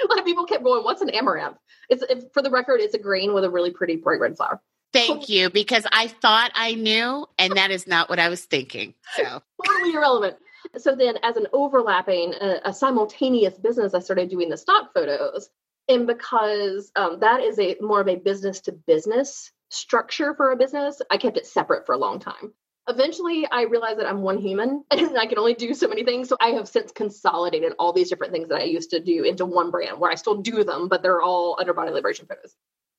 But 0.00 0.08
a 0.08 0.08
lot 0.08 0.18
of 0.18 0.24
people 0.24 0.46
kept 0.46 0.64
going, 0.64 0.82
What's 0.82 1.02
an 1.02 1.10
amaranth? 1.10 1.58
It's, 1.88 2.02
for 2.32 2.42
the 2.42 2.50
record, 2.50 2.80
it's 2.80 2.94
a 2.94 2.98
grain 2.98 3.34
with 3.34 3.44
a 3.44 3.50
really 3.50 3.70
pretty 3.70 3.96
bright 3.96 4.18
red 4.18 4.36
flower. 4.36 4.60
Thank 4.92 5.28
you, 5.28 5.50
because 5.50 5.86
I 5.92 6.08
thought 6.08 6.50
I 6.54 6.74
knew, 6.74 7.26
and 7.38 7.52
that 7.56 7.70
is 7.70 7.86
not 7.86 8.08
what 8.08 8.18
I 8.18 8.28
was 8.28 8.44
thinking. 8.44 8.94
So 9.14 9.42
totally 9.64 9.94
irrelevant. 9.94 10.36
So 10.78 10.96
then, 10.96 11.16
as 11.22 11.36
an 11.36 11.46
overlapping, 11.52 12.34
a, 12.40 12.60
a 12.64 12.72
simultaneous 12.72 13.56
business, 13.58 13.94
I 13.94 14.00
started 14.00 14.30
doing 14.30 14.48
the 14.48 14.56
stock 14.56 14.92
photos, 14.94 15.48
and 15.88 16.06
because 16.06 16.90
um, 16.96 17.20
that 17.20 17.40
is 17.40 17.58
a 17.58 17.76
more 17.80 18.00
of 18.00 18.08
a 18.08 18.16
business 18.16 18.60
to 18.62 18.72
business 18.72 19.52
structure 19.68 20.34
for 20.34 20.50
a 20.50 20.56
business, 20.56 21.00
I 21.10 21.18
kept 21.18 21.36
it 21.36 21.46
separate 21.46 21.86
for 21.86 21.94
a 21.94 21.98
long 21.98 22.18
time 22.18 22.52
eventually 22.88 23.46
I 23.50 23.62
realized 23.62 23.98
that 23.98 24.06
I'm 24.06 24.22
one 24.22 24.38
human 24.38 24.84
and 24.90 25.18
I 25.18 25.26
can 25.26 25.38
only 25.38 25.54
do 25.54 25.74
so 25.74 25.88
many 25.88 26.04
things. 26.04 26.28
So 26.28 26.36
I 26.40 26.48
have 26.50 26.68
since 26.68 26.92
consolidated 26.92 27.72
all 27.78 27.92
these 27.92 28.08
different 28.08 28.32
things 28.32 28.48
that 28.48 28.60
I 28.60 28.64
used 28.64 28.90
to 28.90 29.00
do 29.00 29.24
into 29.24 29.46
one 29.46 29.70
brand 29.70 29.98
where 29.98 30.10
I 30.10 30.16
still 30.16 30.36
do 30.36 30.64
them, 30.64 30.88
but 30.88 31.02
they're 31.02 31.22
all 31.22 31.56
under 31.58 31.74
body 31.74 31.90
liberation 31.90 32.26
photos. 32.26 32.54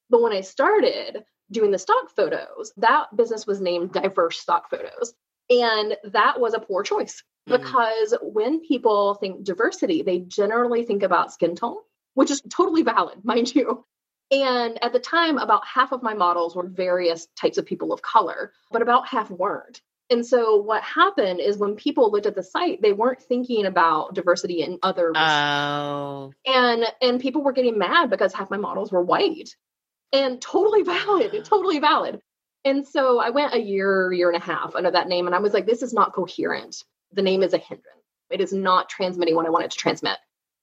But 0.10 0.22
when 0.22 0.34
I 0.34 0.42
started 0.42 1.24
doing 1.52 1.72
the 1.72 1.80
stock 1.80 2.10
photos, 2.16 2.74
that 2.78 3.16
business 3.16 3.48
was 3.48 3.62
named 3.62 3.94
Diverse 3.94 4.40
Stock 4.40 4.70
Photos. 4.70 5.14
And 5.50 5.98
that 6.12 6.40
was 6.40 6.54
a 6.54 6.60
poor 6.60 6.84
choice 6.84 7.24
mm-hmm. 7.50 7.62
because 7.62 8.16
when 8.22 8.62
people 8.62 9.16
think 9.16 9.44
diversity, 9.44 10.02
they 10.02 10.20
generally 10.20 10.84
think 10.84 11.04
about 11.04 11.34
skin 11.34 11.56
tone, 11.56 11.78
which 12.14 12.32
is 12.32 12.42
totally 12.50 12.84
valid, 12.84 13.20
mind 13.24 13.54
you. 13.54 13.86
And 14.32 14.82
at 14.82 14.94
the 14.94 15.00
time, 15.00 15.38
about 15.38 15.68
half 15.68 15.92
of 15.92 16.02
my 16.02 16.14
models 16.14 16.56
were 16.56 16.66
various 16.66 17.28
types 17.36 17.58
of 17.58 17.66
people 17.66 17.92
of 17.92 18.02
color, 18.02 18.54
but 18.72 18.82
about 18.82 19.08
half 19.08 19.30
weren't. 19.30 19.82
And 20.10 20.26
so 20.26 20.58
what 20.58 20.84
happened 20.84 21.40
is 21.40 21.58
when 21.58 21.76
people 21.76 22.12
looked 22.12 22.26
at 22.26 22.36
the 22.36 22.44
site, 22.44 22.82
they 22.82 22.92
weren't 22.92 23.22
thinking 23.22 23.66
about 23.66 24.14
diversity 24.14 24.62
in 24.62 24.80
other 24.84 25.14
Oh. 25.16 26.34
And 26.46 26.86
and 27.02 27.20
people 27.20 27.42
were 27.44 27.54
getting 27.54 27.78
mad 27.78 28.10
because 28.10 28.34
half 28.34 28.50
my 28.50 28.58
models 28.58 28.92
were 28.92 29.04
white. 29.04 29.56
And 30.12 30.42
totally 30.42 30.84
valid, 30.84 31.46
totally 31.46 31.80
valid. 31.80 32.22
And 32.64 32.86
so 32.86 33.20
I 33.20 33.30
went 33.32 33.54
a 33.54 33.60
year, 33.60 34.12
year 34.12 34.30
and 34.30 34.42
a 34.42 34.46
half 34.46 34.76
under 34.76 34.92
that 34.92 35.08
name 35.08 35.28
and 35.28 35.36
I 35.36 35.40
was 35.40 35.54
like 35.54 35.66
this 35.66 35.82
is 35.82 35.94
not 35.94 36.14
coherent. 36.14 36.84
The 37.14 37.22
name 37.22 37.42
is 37.42 37.54
a 37.54 37.58
hindrance. 37.58 37.88
It 38.30 38.42
is 38.42 38.54
not 38.54 38.90
transmitting 38.90 39.36
what 39.36 39.46
I 39.46 39.50
wanted 39.50 39.72
to 39.72 39.78
transmit. 39.78 40.18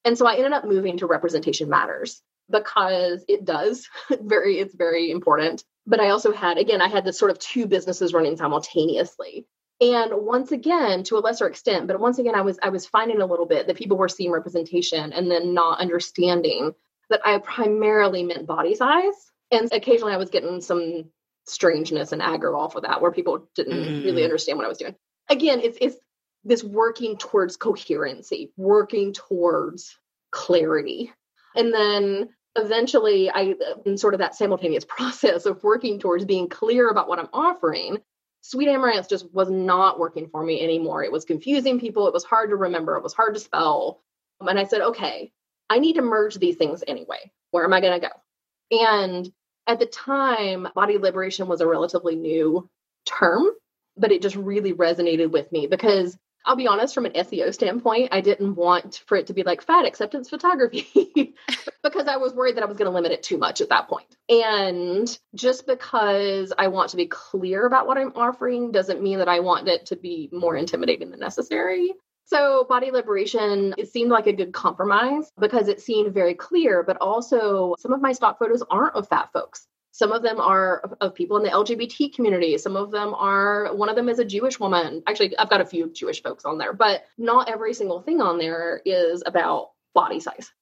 And 0.04 0.16
so 0.16 0.26
I 0.26 0.36
ended 0.36 0.52
up 0.52 0.64
moving 0.64 0.98
to 0.98 1.06
representation 1.06 1.68
matters 1.70 2.22
because 2.51 3.24
it 3.28 3.44
does. 3.44 3.88
Very 4.20 4.59
it's 4.59 4.74
very 4.74 5.11
important. 5.11 5.64
But 5.86 6.01
i 6.01 6.11
also 6.11 6.32
had 6.32 6.59
again 6.59 6.82
i 6.82 6.88
had 6.88 7.05
this 7.05 7.18
sort 7.18 7.30
of 7.30 7.38
two 7.38 7.66
businesses 7.66 8.12
running 8.12 8.36
simultaneously. 8.36 9.46
And 9.80 10.11
once 10.12 10.51
again 10.51 11.05
to 11.05 11.16
a 11.16 11.20
lesser 11.20 11.46
extent 11.46 11.86
but 11.86 12.01
once 12.01 12.18
again 12.18 12.34
i 12.34 12.42
was 12.42 12.59
i 12.62 12.68
was 12.68 12.86
finding 12.86 13.20
a 13.20 13.26
little 13.26 13.46
bit 13.46 13.66
that 13.66 13.76
people 13.76 13.96
were 13.96 14.09
seeing 14.09 14.30
representation 14.30 15.12
and 15.12 15.30
then 15.30 15.55
not 15.55 15.80
understanding 15.80 16.74
that 17.11 17.20
i 17.24 17.38
primarily 17.38 18.22
meant 18.22 18.46
body 18.46 18.74
size. 18.74 19.14
And 19.50 19.72
occasionally 19.72 20.12
i 20.12 20.18
was 20.18 20.30
getting 20.30 20.61
some 20.61 21.07
strangeness 21.46 22.12
and 22.12 22.20
aggro 22.20 22.58
off 22.58 22.76
of 22.76 22.83
that 22.83 23.00
where 23.00 23.12
people 23.12 23.49
didn't 23.54 23.79
mm. 23.79 24.04
really 24.04 24.25
understand 24.25 24.58
what 24.58 24.66
i 24.66 24.68
was 24.68 24.79
doing. 24.79 24.95
Again 25.30 25.61
it's 25.61 25.79
it's 25.80 25.96
this 26.45 26.62
working 26.62 27.16
towards 27.16 27.57
coherency 27.57 28.53
working 28.57 29.12
towards 29.12 29.96
clarity. 30.30 31.12
And 31.57 31.72
then 31.72 32.29
eventually 32.64 33.30
I 33.30 33.55
in 33.85 33.97
sort 33.97 34.14
of 34.14 34.21
that 34.21 34.35
simultaneous 34.35 34.85
process 34.89 35.47
of 35.47 35.63
working 35.63 35.99
towards 35.99 36.25
being 36.25 36.49
clear 36.49 36.89
about 36.91 37.09
what 37.09 37.18
I'm 37.18 37.29
offering, 37.33 37.99
Sweet 38.43 38.68
Amaranth 38.68 39.09
just 39.09 39.33
was 39.33 39.51
not 39.51 39.99
working 39.99 40.29
for 40.29 40.43
me 40.43 40.63
anymore. 40.63 41.03
It 41.05 41.13
was 41.13 41.25
confusing 41.25 41.80
people, 41.80 42.07
it 42.07 42.14
was 42.14 42.25
hard 42.25 42.51
to 42.51 42.57
remember, 42.57 42.97
it 42.97 43.03
was 43.03 43.14
hard 43.14 43.35
to 43.35 43.41
spell. 43.41 44.03
Um, 44.41 44.49
and 44.49 44.59
I 44.59 44.64
said, 44.64 44.80
okay, 44.80 45.33
I 45.68 45.79
need 45.79 45.95
to 45.95 46.03
merge 46.03 46.37
these 46.37 46.57
things 46.57 46.85
anyway. 46.87 47.30
Where 47.51 47.64
am 47.64 47.72
I 47.72 47.80
going 47.80 48.01
to 48.01 48.09
go? 48.09 48.79
And 48.85 49.30
at 49.67 49.79
the 49.79 49.87
time, 49.87 50.68
body 50.75 50.99
liberation 50.99 51.49
was 51.49 51.61
a 51.61 51.67
relatively 51.67 52.17
new 52.17 52.68
term, 53.05 53.47
but 53.97 54.13
it 54.13 54.22
just 54.22 54.37
really 54.37 54.72
resonated 54.72 55.30
with 55.30 55.51
me 55.53 55.67
because 55.67 56.17
I'll 56.47 56.57
be 56.57 56.68
honest, 56.68 56.95
from 56.95 57.05
an 57.05 57.13
SEO 57.13 57.53
standpoint, 57.53 58.09
I 58.13 58.22
didn't 58.22 58.55
want 58.55 59.03
for 59.07 59.17
it 59.18 59.26
to 59.26 59.35
be 59.35 59.43
like 59.43 59.61
fat 59.61 59.85
acceptance 59.85 60.30
photography 60.30 61.35
because 61.92 62.08
I 62.08 62.16
was 62.16 62.32
worried 62.34 62.56
that 62.56 62.62
I 62.62 62.66
was 62.66 62.76
going 62.76 62.90
to 62.90 62.94
limit 62.94 63.12
it 63.12 63.22
too 63.22 63.38
much 63.38 63.60
at 63.60 63.68
that 63.70 63.88
point. 63.88 64.16
And 64.28 65.18
just 65.34 65.66
because 65.66 66.52
I 66.56 66.68
want 66.68 66.90
to 66.90 66.96
be 66.96 67.06
clear 67.06 67.66
about 67.66 67.86
what 67.86 67.98
I'm 67.98 68.12
offering 68.14 68.72
doesn't 68.72 69.02
mean 69.02 69.18
that 69.18 69.28
I 69.28 69.40
want 69.40 69.68
it 69.68 69.86
to 69.86 69.96
be 69.96 70.28
more 70.32 70.56
intimidating 70.56 71.10
than 71.10 71.20
necessary. 71.20 71.92
So, 72.24 72.66
body 72.68 72.90
liberation, 72.90 73.74
it 73.78 73.88
seemed 73.88 74.10
like 74.10 74.26
a 74.26 74.34
good 74.34 74.52
compromise 74.52 75.32
because 75.40 75.68
it 75.68 75.80
seemed 75.80 76.12
very 76.12 76.34
clear, 76.34 76.82
but 76.82 76.98
also 76.98 77.74
some 77.78 77.94
of 77.94 78.02
my 78.02 78.12
stock 78.12 78.38
photos 78.38 78.62
aren't 78.70 78.94
of 78.96 79.08
fat 79.08 79.30
folks. 79.32 79.66
Some 79.92 80.12
of 80.12 80.22
them 80.22 80.38
are 80.38 80.94
of 81.00 81.14
people 81.14 81.38
in 81.38 81.42
the 81.42 81.48
LGBT 81.48 82.14
community. 82.14 82.56
Some 82.58 82.76
of 82.76 82.90
them 82.90 83.14
are, 83.14 83.74
one 83.74 83.88
of 83.88 83.96
them 83.96 84.08
is 84.08 84.18
a 84.18 84.24
Jewish 84.24 84.60
woman. 84.60 85.02
Actually, 85.06 85.36
I've 85.38 85.50
got 85.50 85.62
a 85.62 85.66
few 85.66 85.90
Jewish 85.90 86.22
folks 86.22 86.44
on 86.44 86.58
there, 86.58 86.72
but 86.72 87.04
not 87.16 87.48
every 87.48 87.74
single 87.74 88.00
thing 88.00 88.20
on 88.20 88.38
there 88.38 88.80
is 88.84 89.22
about 89.24 89.70
body 89.94 90.20
size. 90.20 90.52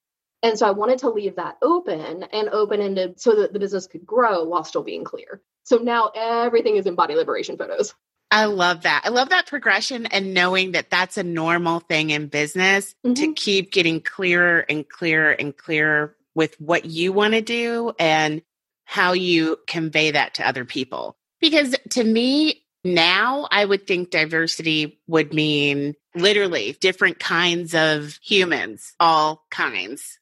And 0.42 0.58
so 0.58 0.66
I 0.66 0.72
wanted 0.72 0.98
to 1.00 1.10
leave 1.10 1.36
that 1.36 1.56
open 1.62 2.24
and 2.24 2.48
open 2.50 2.80
ended 2.80 3.20
so 3.20 3.36
that 3.36 3.52
the 3.52 3.58
business 3.58 3.86
could 3.86 4.06
grow 4.06 4.44
while 4.44 4.64
still 4.64 4.82
being 4.82 5.04
clear. 5.04 5.40
So 5.64 5.78
now 5.78 6.12
everything 6.14 6.76
is 6.76 6.86
in 6.86 6.94
body 6.94 7.14
liberation 7.14 7.56
photos. 7.56 7.94
I 8.30 8.46
love 8.46 8.82
that. 8.82 9.02
I 9.04 9.08
love 9.10 9.30
that 9.30 9.46
progression 9.46 10.06
and 10.06 10.34
knowing 10.34 10.72
that 10.72 10.90
that's 10.90 11.16
a 11.16 11.22
normal 11.22 11.80
thing 11.80 12.10
in 12.10 12.26
business 12.26 12.94
mm-hmm. 13.04 13.14
to 13.14 13.32
keep 13.34 13.70
getting 13.70 14.00
clearer 14.00 14.60
and 14.68 14.88
clearer 14.88 15.30
and 15.30 15.56
clearer 15.56 16.16
with 16.34 16.60
what 16.60 16.84
you 16.84 17.12
want 17.12 17.34
to 17.34 17.40
do 17.40 17.92
and 17.98 18.42
how 18.84 19.12
you 19.12 19.58
convey 19.66 20.12
that 20.12 20.34
to 20.34 20.46
other 20.46 20.64
people. 20.64 21.16
Because 21.40 21.74
to 21.90 22.04
me, 22.04 22.62
now 22.84 23.48
I 23.50 23.64
would 23.64 23.86
think 23.86 24.10
diversity 24.10 25.00
would 25.06 25.32
mean 25.32 25.94
literally 26.14 26.76
different 26.80 27.18
kinds 27.18 27.74
of 27.74 28.18
humans, 28.22 28.94
all 29.00 29.44
kinds, 29.50 30.18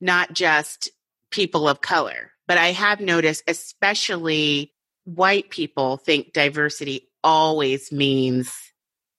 not 0.00 0.32
just 0.32 0.90
people 1.30 1.68
of 1.68 1.80
color. 1.80 2.32
But 2.46 2.58
I 2.58 2.72
have 2.72 3.00
noticed, 3.00 3.44
especially 3.46 4.72
white 5.04 5.50
people 5.50 5.96
think 5.96 6.32
diversity 6.32 7.08
always 7.22 7.92
means 7.92 8.52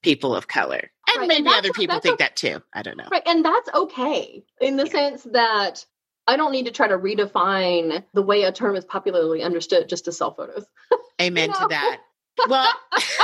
people 0.04 0.36
of 0.36 0.48
color. 0.48 0.92
And 1.08 1.20
right. 1.20 1.28
maybe 1.28 1.48
and 1.48 1.56
other 1.56 1.72
people 1.72 2.00
think 2.00 2.16
okay. 2.16 2.26
that 2.26 2.36
too. 2.36 2.62
I 2.74 2.82
don't 2.82 2.98
know. 2.98 3.08
Right. 3.12 3.24
And 3.26 3.44
that's 3.44 3.70
okay 3.74 4.44
in 4.60 4.78
the 4.78 4.86
yeah. 4.86 4.92
sense 4.92 5.24
that 5.32 5.86
I 6.28 6.38
don't 6.38 6.52
need 6.52 6.66
to 6.66 6.72
try 6.72 6.88
to 6.88 6.98
redefine 6.98 8.04
the 8.14 8.22
way 8.22 8.44
a 8.44 8.52
term 8.52 8.76
is 8.76 8.86
popularly 8.86 9.44
understood 9.44 9.90
just 9.90 10.06
to 10.06 10.12
sell 10.12 10.34
photos. 10.34 10.66
Amen 11.22 11.50
you 11.50 11.54
know? 11.54 11.60
to 11.60 11.68
that. 11.70 12.02
Well, 12.48 12.72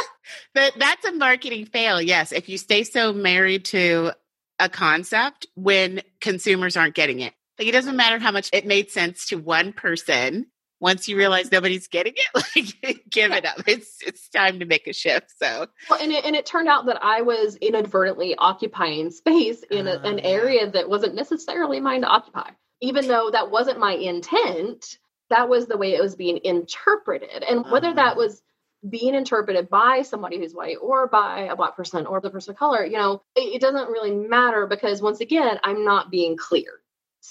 but 0.54 0.74
that's 0.78 1.06
a 1.06 1.12
marketing 1.14 1.66
fail. 1.66 2.02
Yes. 2.02 2.32
If 2.32 2.50
you 2.50 2.58
stay 2.58 2.84
so 2.84 3.14
married 3.14 3.66
to 3.66 4.12
a 4.60 4.70
concept 4.70 5.48
when 5.56 6.02
consumers 6.20 6.76
aren't 6.76 6.96
getting 6.96 7.20
it. 7.20 7.34
Like 7.60 7.68
it 7.68 7.74
doesn't 7.74 7.96
matter 7.96 8.20
how 8.20 8.32
much 8.32 8.50
it 8.54 8.66
made 8.66 8.92
sense 8.92 9.28
to 9.28 9.38
one 9.38 9.74
person 9.74 10.48
once 10.80 11.08
you 11.08 11.18
realize 11.18 11.52
nobody's 11.52 11.88
getting 11.88 12.14
it, 12.16 12.76
like 12.84 13.04
give 13.10 13.32
it 13.32 13.46
up. 13.46 13.68
It's 13.68 13.98
it's 14.06 14.30
time 14.30 14.60
to 14.60 14.66
make 14.66 14.88
a 14.88 14.94
shift. 14.94 15.32
So 15.38 15.68
well, 15.90 16.02
and 16.02 16.12
it, 16.12 16.26
and 16.26 16.36
it 16.36 16.46
turned 16.46 16.68
out 16.68 16.86
that 16.86 17.04
I 17.04 17.22
was 17.22 17.56
inadvertently 17.58 18.36
occupying 18.38 19.12
space 19.12 19.64
in 19.72 19.88
a, 19.88 20.00
an 20.00 20.20
area 20.20 20.70
that 20.70 20.90
wasn't 20.90 21.16
necessarily 21.16 21.80
mine 21.80 22.02
to 22.02 22.08
occupy, 22.08 22.52
even 22.82 23.08
though 23.08 23.30
that 23.32 23.52
wasn't 23.52 23.80
my 23.80 23.94
intent. 23.94 24.98
That 25.30 25.50
was 25.50 25.66
the 25.66 25.78
way 25.78 25.94
it 25.94 26.02
was 26.02 26.16
being 26.16 26.40
interpreted, 26.44 27.44
and 27.44 27.66
whether 27.70 27.90
uh, 27.90 27.94
that 27.94 28.12
uh-huh. 28.12 28.16
was 28.18 28.42
being 28.88 29.16
interpreted 29.16 29.70
by 29.70 30.04
somebody 30.04 30.38
who's 30.38 30.54
white 30.54 30.78
or 30.82 31.08
by 31.08 31.50
a 31.52 31.56
black 31.56 31.76
person 31.76 32.06
or 32.06 32.22
the 32.22 32.30
person 32.30 32.52
of 32.52 32.58
color, 32.58 32.86
you 32.86 32.98
know, 32.98 33.24
it, 33.36 33.56
it 33.56 33.62
doesn't 33.62 33.90
really 33.90 34.12
matter 34.12 34.68
because 34.68 35.02
once 35.02 35.20
again, 35.20 35.60
I'm 35.64 35.84
not 35.84 36.12
being 36.12 36.38
clear. 36.38 36.70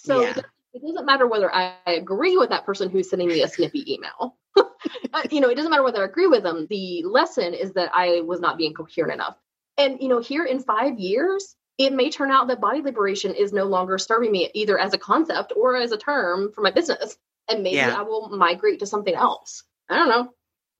So 0.05 0.23
yeah 0.23 0.41
it 0.77 0.83
doesn't 0.87 1.07
matter 1.07 1.27
whether 1.27 1.53
I 1.53 1.75
agree 1.87 2.37
with 2.37 2.51
that 2.51 2.67
person 2.67 2.91
who's 2.91 3.09
sending 3.09 3.29
me 3.29 3.43
a 3.43 3.49
snippy 3.49 3.93
email. 3.93 4.37
Uh, 5.13 5.23
you 5.31 5.41
know, 5.41 5.49
it 5.49 5.55
doesn't 5.55 5.71
matter 5.71 5.83
whether 5.83 6.03
I 6.03 6.07
agree 6.07 6.27
with 6.27 6.43
them. 6.43 6.67
The 6.69 7.03
lesson 7.05 7.55
is 7.55 7.73
that 7.73 7.91
I 7.95 8.21
was 8.21 8.41
not 8.41 8.59
being 8.59 8.75
coherent 8.75 9.15
enough. 9.15 9.37
And, 9.79 10.01
you 10.01 10.09
know, 10.09 10.21
here 10.21 10.45
in 10.45 10.61
five 10.61 10.99
years, 10.99 11.57
it 11.79 11.93
may 11.93 12.11
turn 12.11 12.31
out 12.31 12.49
that 12.49 12.61
body 12.61 12.83
liberation 12.83 13.35
is 13.35 13.53
no 13.53 13.65
longer 13.65 13.99
serving 13.99 14.31
me 14.31 14.51
either 14.55 14.79
as 14.79 14.95
a 14.95 14.99
concept 14.99 15.53
or 15.57 15.77
as 15.77 15.93
a 15.93 15.97
term 15.97 16.53
for 16.53 16.61
my 16.61 16.71
business. 16.71 17.17
And 17.49 17.63
maybe 17.63 17.77
yeah. 17.77 17.97
I 17.97 18.03
will 18.03 18.29
migrate 18.29 18.81
to 18.81 18.87
something 18.87 19.15
else. 19.15 19.65
I 19.89 19.97
don't 19.97 20.09
know. 20.09 20.31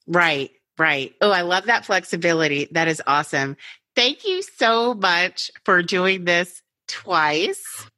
Right, 0.07 0.51
right. 0.79 1.15
Oh, 1.21 1.31
I 1.31 1.43
love 1.43 1.67
that 1.67 1.85
flexibility. 1.85 2.69
That 2.73 2.89
is 2.89 3.03
awesome. 3.07 3.57
Thank 3.95 4.25
you 4.25 4.43
so 4.43 4.95
much 4.95 5.51
for 5.65 5.83
doing 5.83 6.25
this 6.25 6.63
twice. 6.89 7.89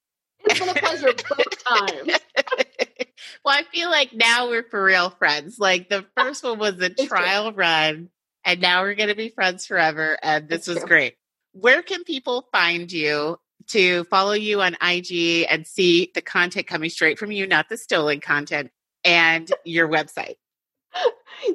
It's 0.48 0.60
been 0.60 0.68
a 0.68 0.74
pleasure 0.74 1.12
both 1.12 1.64
times. 1.64 2.18
well, 3.44 3.56
I 3.56 3.62
feel 3.72 3.90
like 3.90 4.12
now 4.12 4.48
we're 4.48 4.62
for 4.62 4.82
real 4.82 5.10
friends. 5.10 5.58
Like 5.58 5.88
the 5.88 6.04
first 6.16 6.44
one 6.44 6.58
was 6.58 6.80
a 6.80 6.90
trial 6.90 7.52
run, 7.52 8.10
and 8.44 8.60
now 8.60 8.82
we're 8.82 8.94
going 8.94 9.08
to 9.08 9.14
be 9.14 9.28
friends 9.28 9.66
forever. 9.66 10.18
And 10.22 10.48
this 10.48 10.60
it's 10.60 10.68
was 10.68 10.78
true. 10.78 10.86
great. 10.86 11.14
Where 11.52 11.82
can 11.82 12.04
people 12.04 12.48
find 12.52 12.90
you 12.90 13.38
to 13.68 14.04
follow 14.04 14.32
you 14.32 14.62
on 14.62 14.76
IG 14.82 15.46
and 15.48 15.66
see 15.66 16.10
the 16.14 16.22
content 16.22 16.66
coming 16.66 16.90
straight 16.90 17.18
from 17.18 17.32
you, 17.32 17.46
not 17.46 17.68
the 17.68 17.76
stolen 17.76 18.20
content, 18.20 18.70
and 19.04 19.50
your 19.64 19.88
website? 19.88 20.36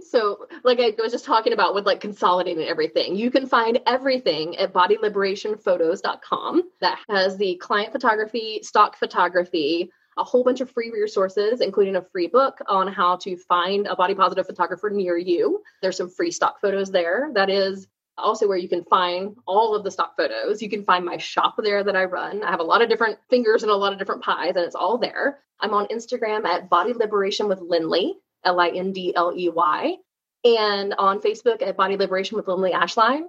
So 0.10 0.48
like 0.64 0.80
i 0.80 0.94
was 1.00 1.12
just 1.12 1.26
talking 1.26 1.54
about 1.54 1.76
with 1.76 1.86
like 1.86 2.00
consolidating 2.00 2.64
everything 2.68 3.16
you 3.16 3.32
can 3.32 3.46
find 3.46 3.80
everything 3.86 4.56
at 4.58 4.74
bodyliberationphotos.com 4.74 6.64
that 6.82 7.00
has 7.10 7.38
the 7.38 7.56
client 7.56 7.92
photography 7.92 8.60
stock 8.64 8.96
photography 8.96 9.92
a 10.18 10.24
whole 10.24 10.44
bunch 10.44 10.62
of 10.62 10.70
free 10.70 10.92
resources 10.92 11.62
including 11.62 11.96
a 11.96 12.02
free 12.02 12.28
book 12.28 12.60
on 12.68 12.88
how 12.88 13.16
to 13.18 13.36
find 13.38 13.88
a 13.88 13.96
body 13.96 14.16
positive 14.16 14.46
photographer 14.46 14.90
near 14.90 15.18
you. 15.18 15.62
There's 15.82 15.98
some 15.98 16.10
free 16.10 16.32
stock 16.32 16.62
photos 16.62 16.92
there. 16.92 17.32
That 17.34 17.50
is 17.50 17.88
also 18.18 18.48
where 18.48 18.58
you 18.58 18.70
can 18.70 18.84
find 18.84 19.36
all 19.48 19.76
of 19.76 19.84
the 19.84 19.90
stock 19.90 20.16
photos. 20.16 20.62
You 20.62 20.70
can 20.70 20.84
find 20.84 21.04
my 21.04 21.18
shop 21.18 21.56
there 21.58 21.84
that 21.84 21.96
i 21.96 22.06
run. 22.06 22.44
I 22.44 22.52
have 22.52 22.60
a 22.60 22.64
lot 22.64 22.82
of 22.82 22.90
different 22.90 23.18
fingers 23.30 23.64
and 23.64 23.72
a 23.72 23.76
lot 23.76 23.92
of 23.92 24.00
different 24.00 24.24
pies 24.24 24.56
and 24.56 24.66
it's 24.66 24.76
all 24.76 24.98
there. 24.98 25.40
I'm 25.60 25.74
on 25.74 25.88
instagram 25.88 26.46
at 26.46 26.70
body 26.70 26.94
liberation 26.94 27.48
with 27.48 27.62
lindley 27.62 28.18
L 28.44 28.60
I 28.60 28.70
N 28.70 28.92
D 28.92 29.14
L 29.16 29.34
E 29.36 29.50
Y, 29.50 29.96
and 30.44 30.94
on 30.98 31.20
Facebook 31.20 31.62
at 31.62 31.78
Body 31.78 31.98
Liberation 31.98 32.38
with 32.38 32.48
Lindley 32.48 32.72
Ashline. 32.72 33.24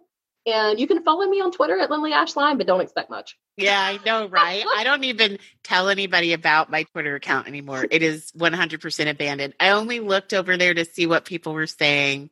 And 0.46 0.78
you 0.78 0.86
can 0.86 1.02
follow 1.02 1.26
me 1.26 1.40
on 1.40 1.52
Twitter 1.52 1.78
at 1.78 1.90
Lindley 1.90 2.12
Ashline, 2.12 2.58
but 2.58 2.66
don't 2.66 2.82
expect 2.82 3.08
much. 3.08 3.38
Yeah, 3.56 3.80
I 3.80 3.98
know, 4.04 4.28
right? 4.28 4.64
I 4.76 4.84
don't 4.84 5.04
even 5.04 5.38
tell 5.62 5.88
anybody 5.88 6.34
about 6.34 6.70
my 6.70 6.82
Twitter 6.82 7.14
account 7.14 7.48
anymore. 7.48 7.86
It 7.90 8.02
is 8.02 8.30
100% 8.32 9.10
abandoned. 9.10 9.54
I 9.58 9.70
only 9.70 10.00
looked 10.00 10.34
over 10.34 10.58
there 10.58 10.74
to 10.74 10.84
see 10.84 11.06
what 11.06 11.24
people 11.24 11.54
were 11.54 11.66
saying 11.66 12.30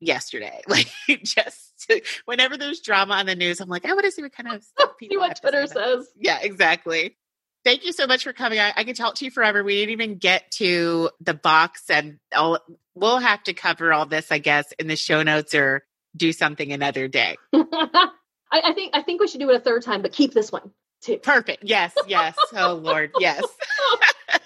yesterday. 0.00 0.62
Like, 0.68 0.88
just 1.22 1.88
to, 1.88 2.02
whenever 2.24 2.56
there's 2.56 2.80
drama 2.80 3.14
on 3.14 3.26
the 3.26 3.36
news, 3.36 3.60
I'm 3.60 3.68
like, 3.68 3.84
I 3.84 3.92
want 3.92 4.04
to 4.04 4.10
see 4.10 4.22
what 4.22 4.32
kind 4.32 4.52
of 4.52 4.62
stuff 4.62 4.90
people 4.98 5.14
see 5.14 5.18
what 5.18 5.40
Twitter 5.40 5.66
says. 5.66 6.08
Yeah, 6.16 6.38
exactly. 6.42 7.16
Thank 7.64 7.84
you 7.84 7.92
so 7.92 8.06
much 8.06 8.24
for 8.24 8.32
coming. 8.32 8.58
I, 8.60 8.72
I 8.76 8.84
could 8.84 8.96
talk 8.96 9.16
to 9.16 9.24
you 9.24 9.30
forever. 9.30 9.64
We 9.64 9.76
didn't 9.76 9.92
even 9.92 10.18
get 10.18 10.50
to 10.58 11.10
the 11.20 11.34
box, 11.34 11.88
and 11.88 12.18
all, 12.34 12.58
we'll 12.94 13.18
have 13.18 13.42
to 13.44 13.54
cover 13.54 13.92
all 13.92 14.06
this, 14.06 14.30
I 14.30 14.38
guess, 14.38 14.66
in 14.78 14.86
the 14.86 14.96
show 14.96 15.22
notes 15.22 15.54
or 15.54 15.82
do 16.16 16.32
something 16.32 16.72
another 16.72 17.08
day. 17.08 17.36
I, 17.54 18.10
I 18.52 18.72
think 18.74 18.94
I 18.94 19.02
think 19.02 19.20
we 19.20 19.28
should 19.28 19.40
do 19.40 19.50
it 19.50 19.56
a 19.56 19.60
third 19.60 19.82
time, 19.82 20.02
but 20.02 20.12
keep 20.12 20.32
this 20.32 20.52
one 20.52 20.70
too. 21.02 21.18
Perfect. 21.18 21.64
Yes. 21.64 21.92
Yes. 22.06 22.36
oh 22.54 22.74
Lord. 22.74 23.12
Yes. 23.18 23.42
all 24.32 24.38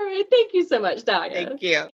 right. 0.00 0.24
Thank 0.30 0.54
you 0.54 0.66
so 0.66 0.78
much, 0.78 1.04
Dalia. 1.04 1.32
Thank 1.32 1.62
you. 1.62 1.84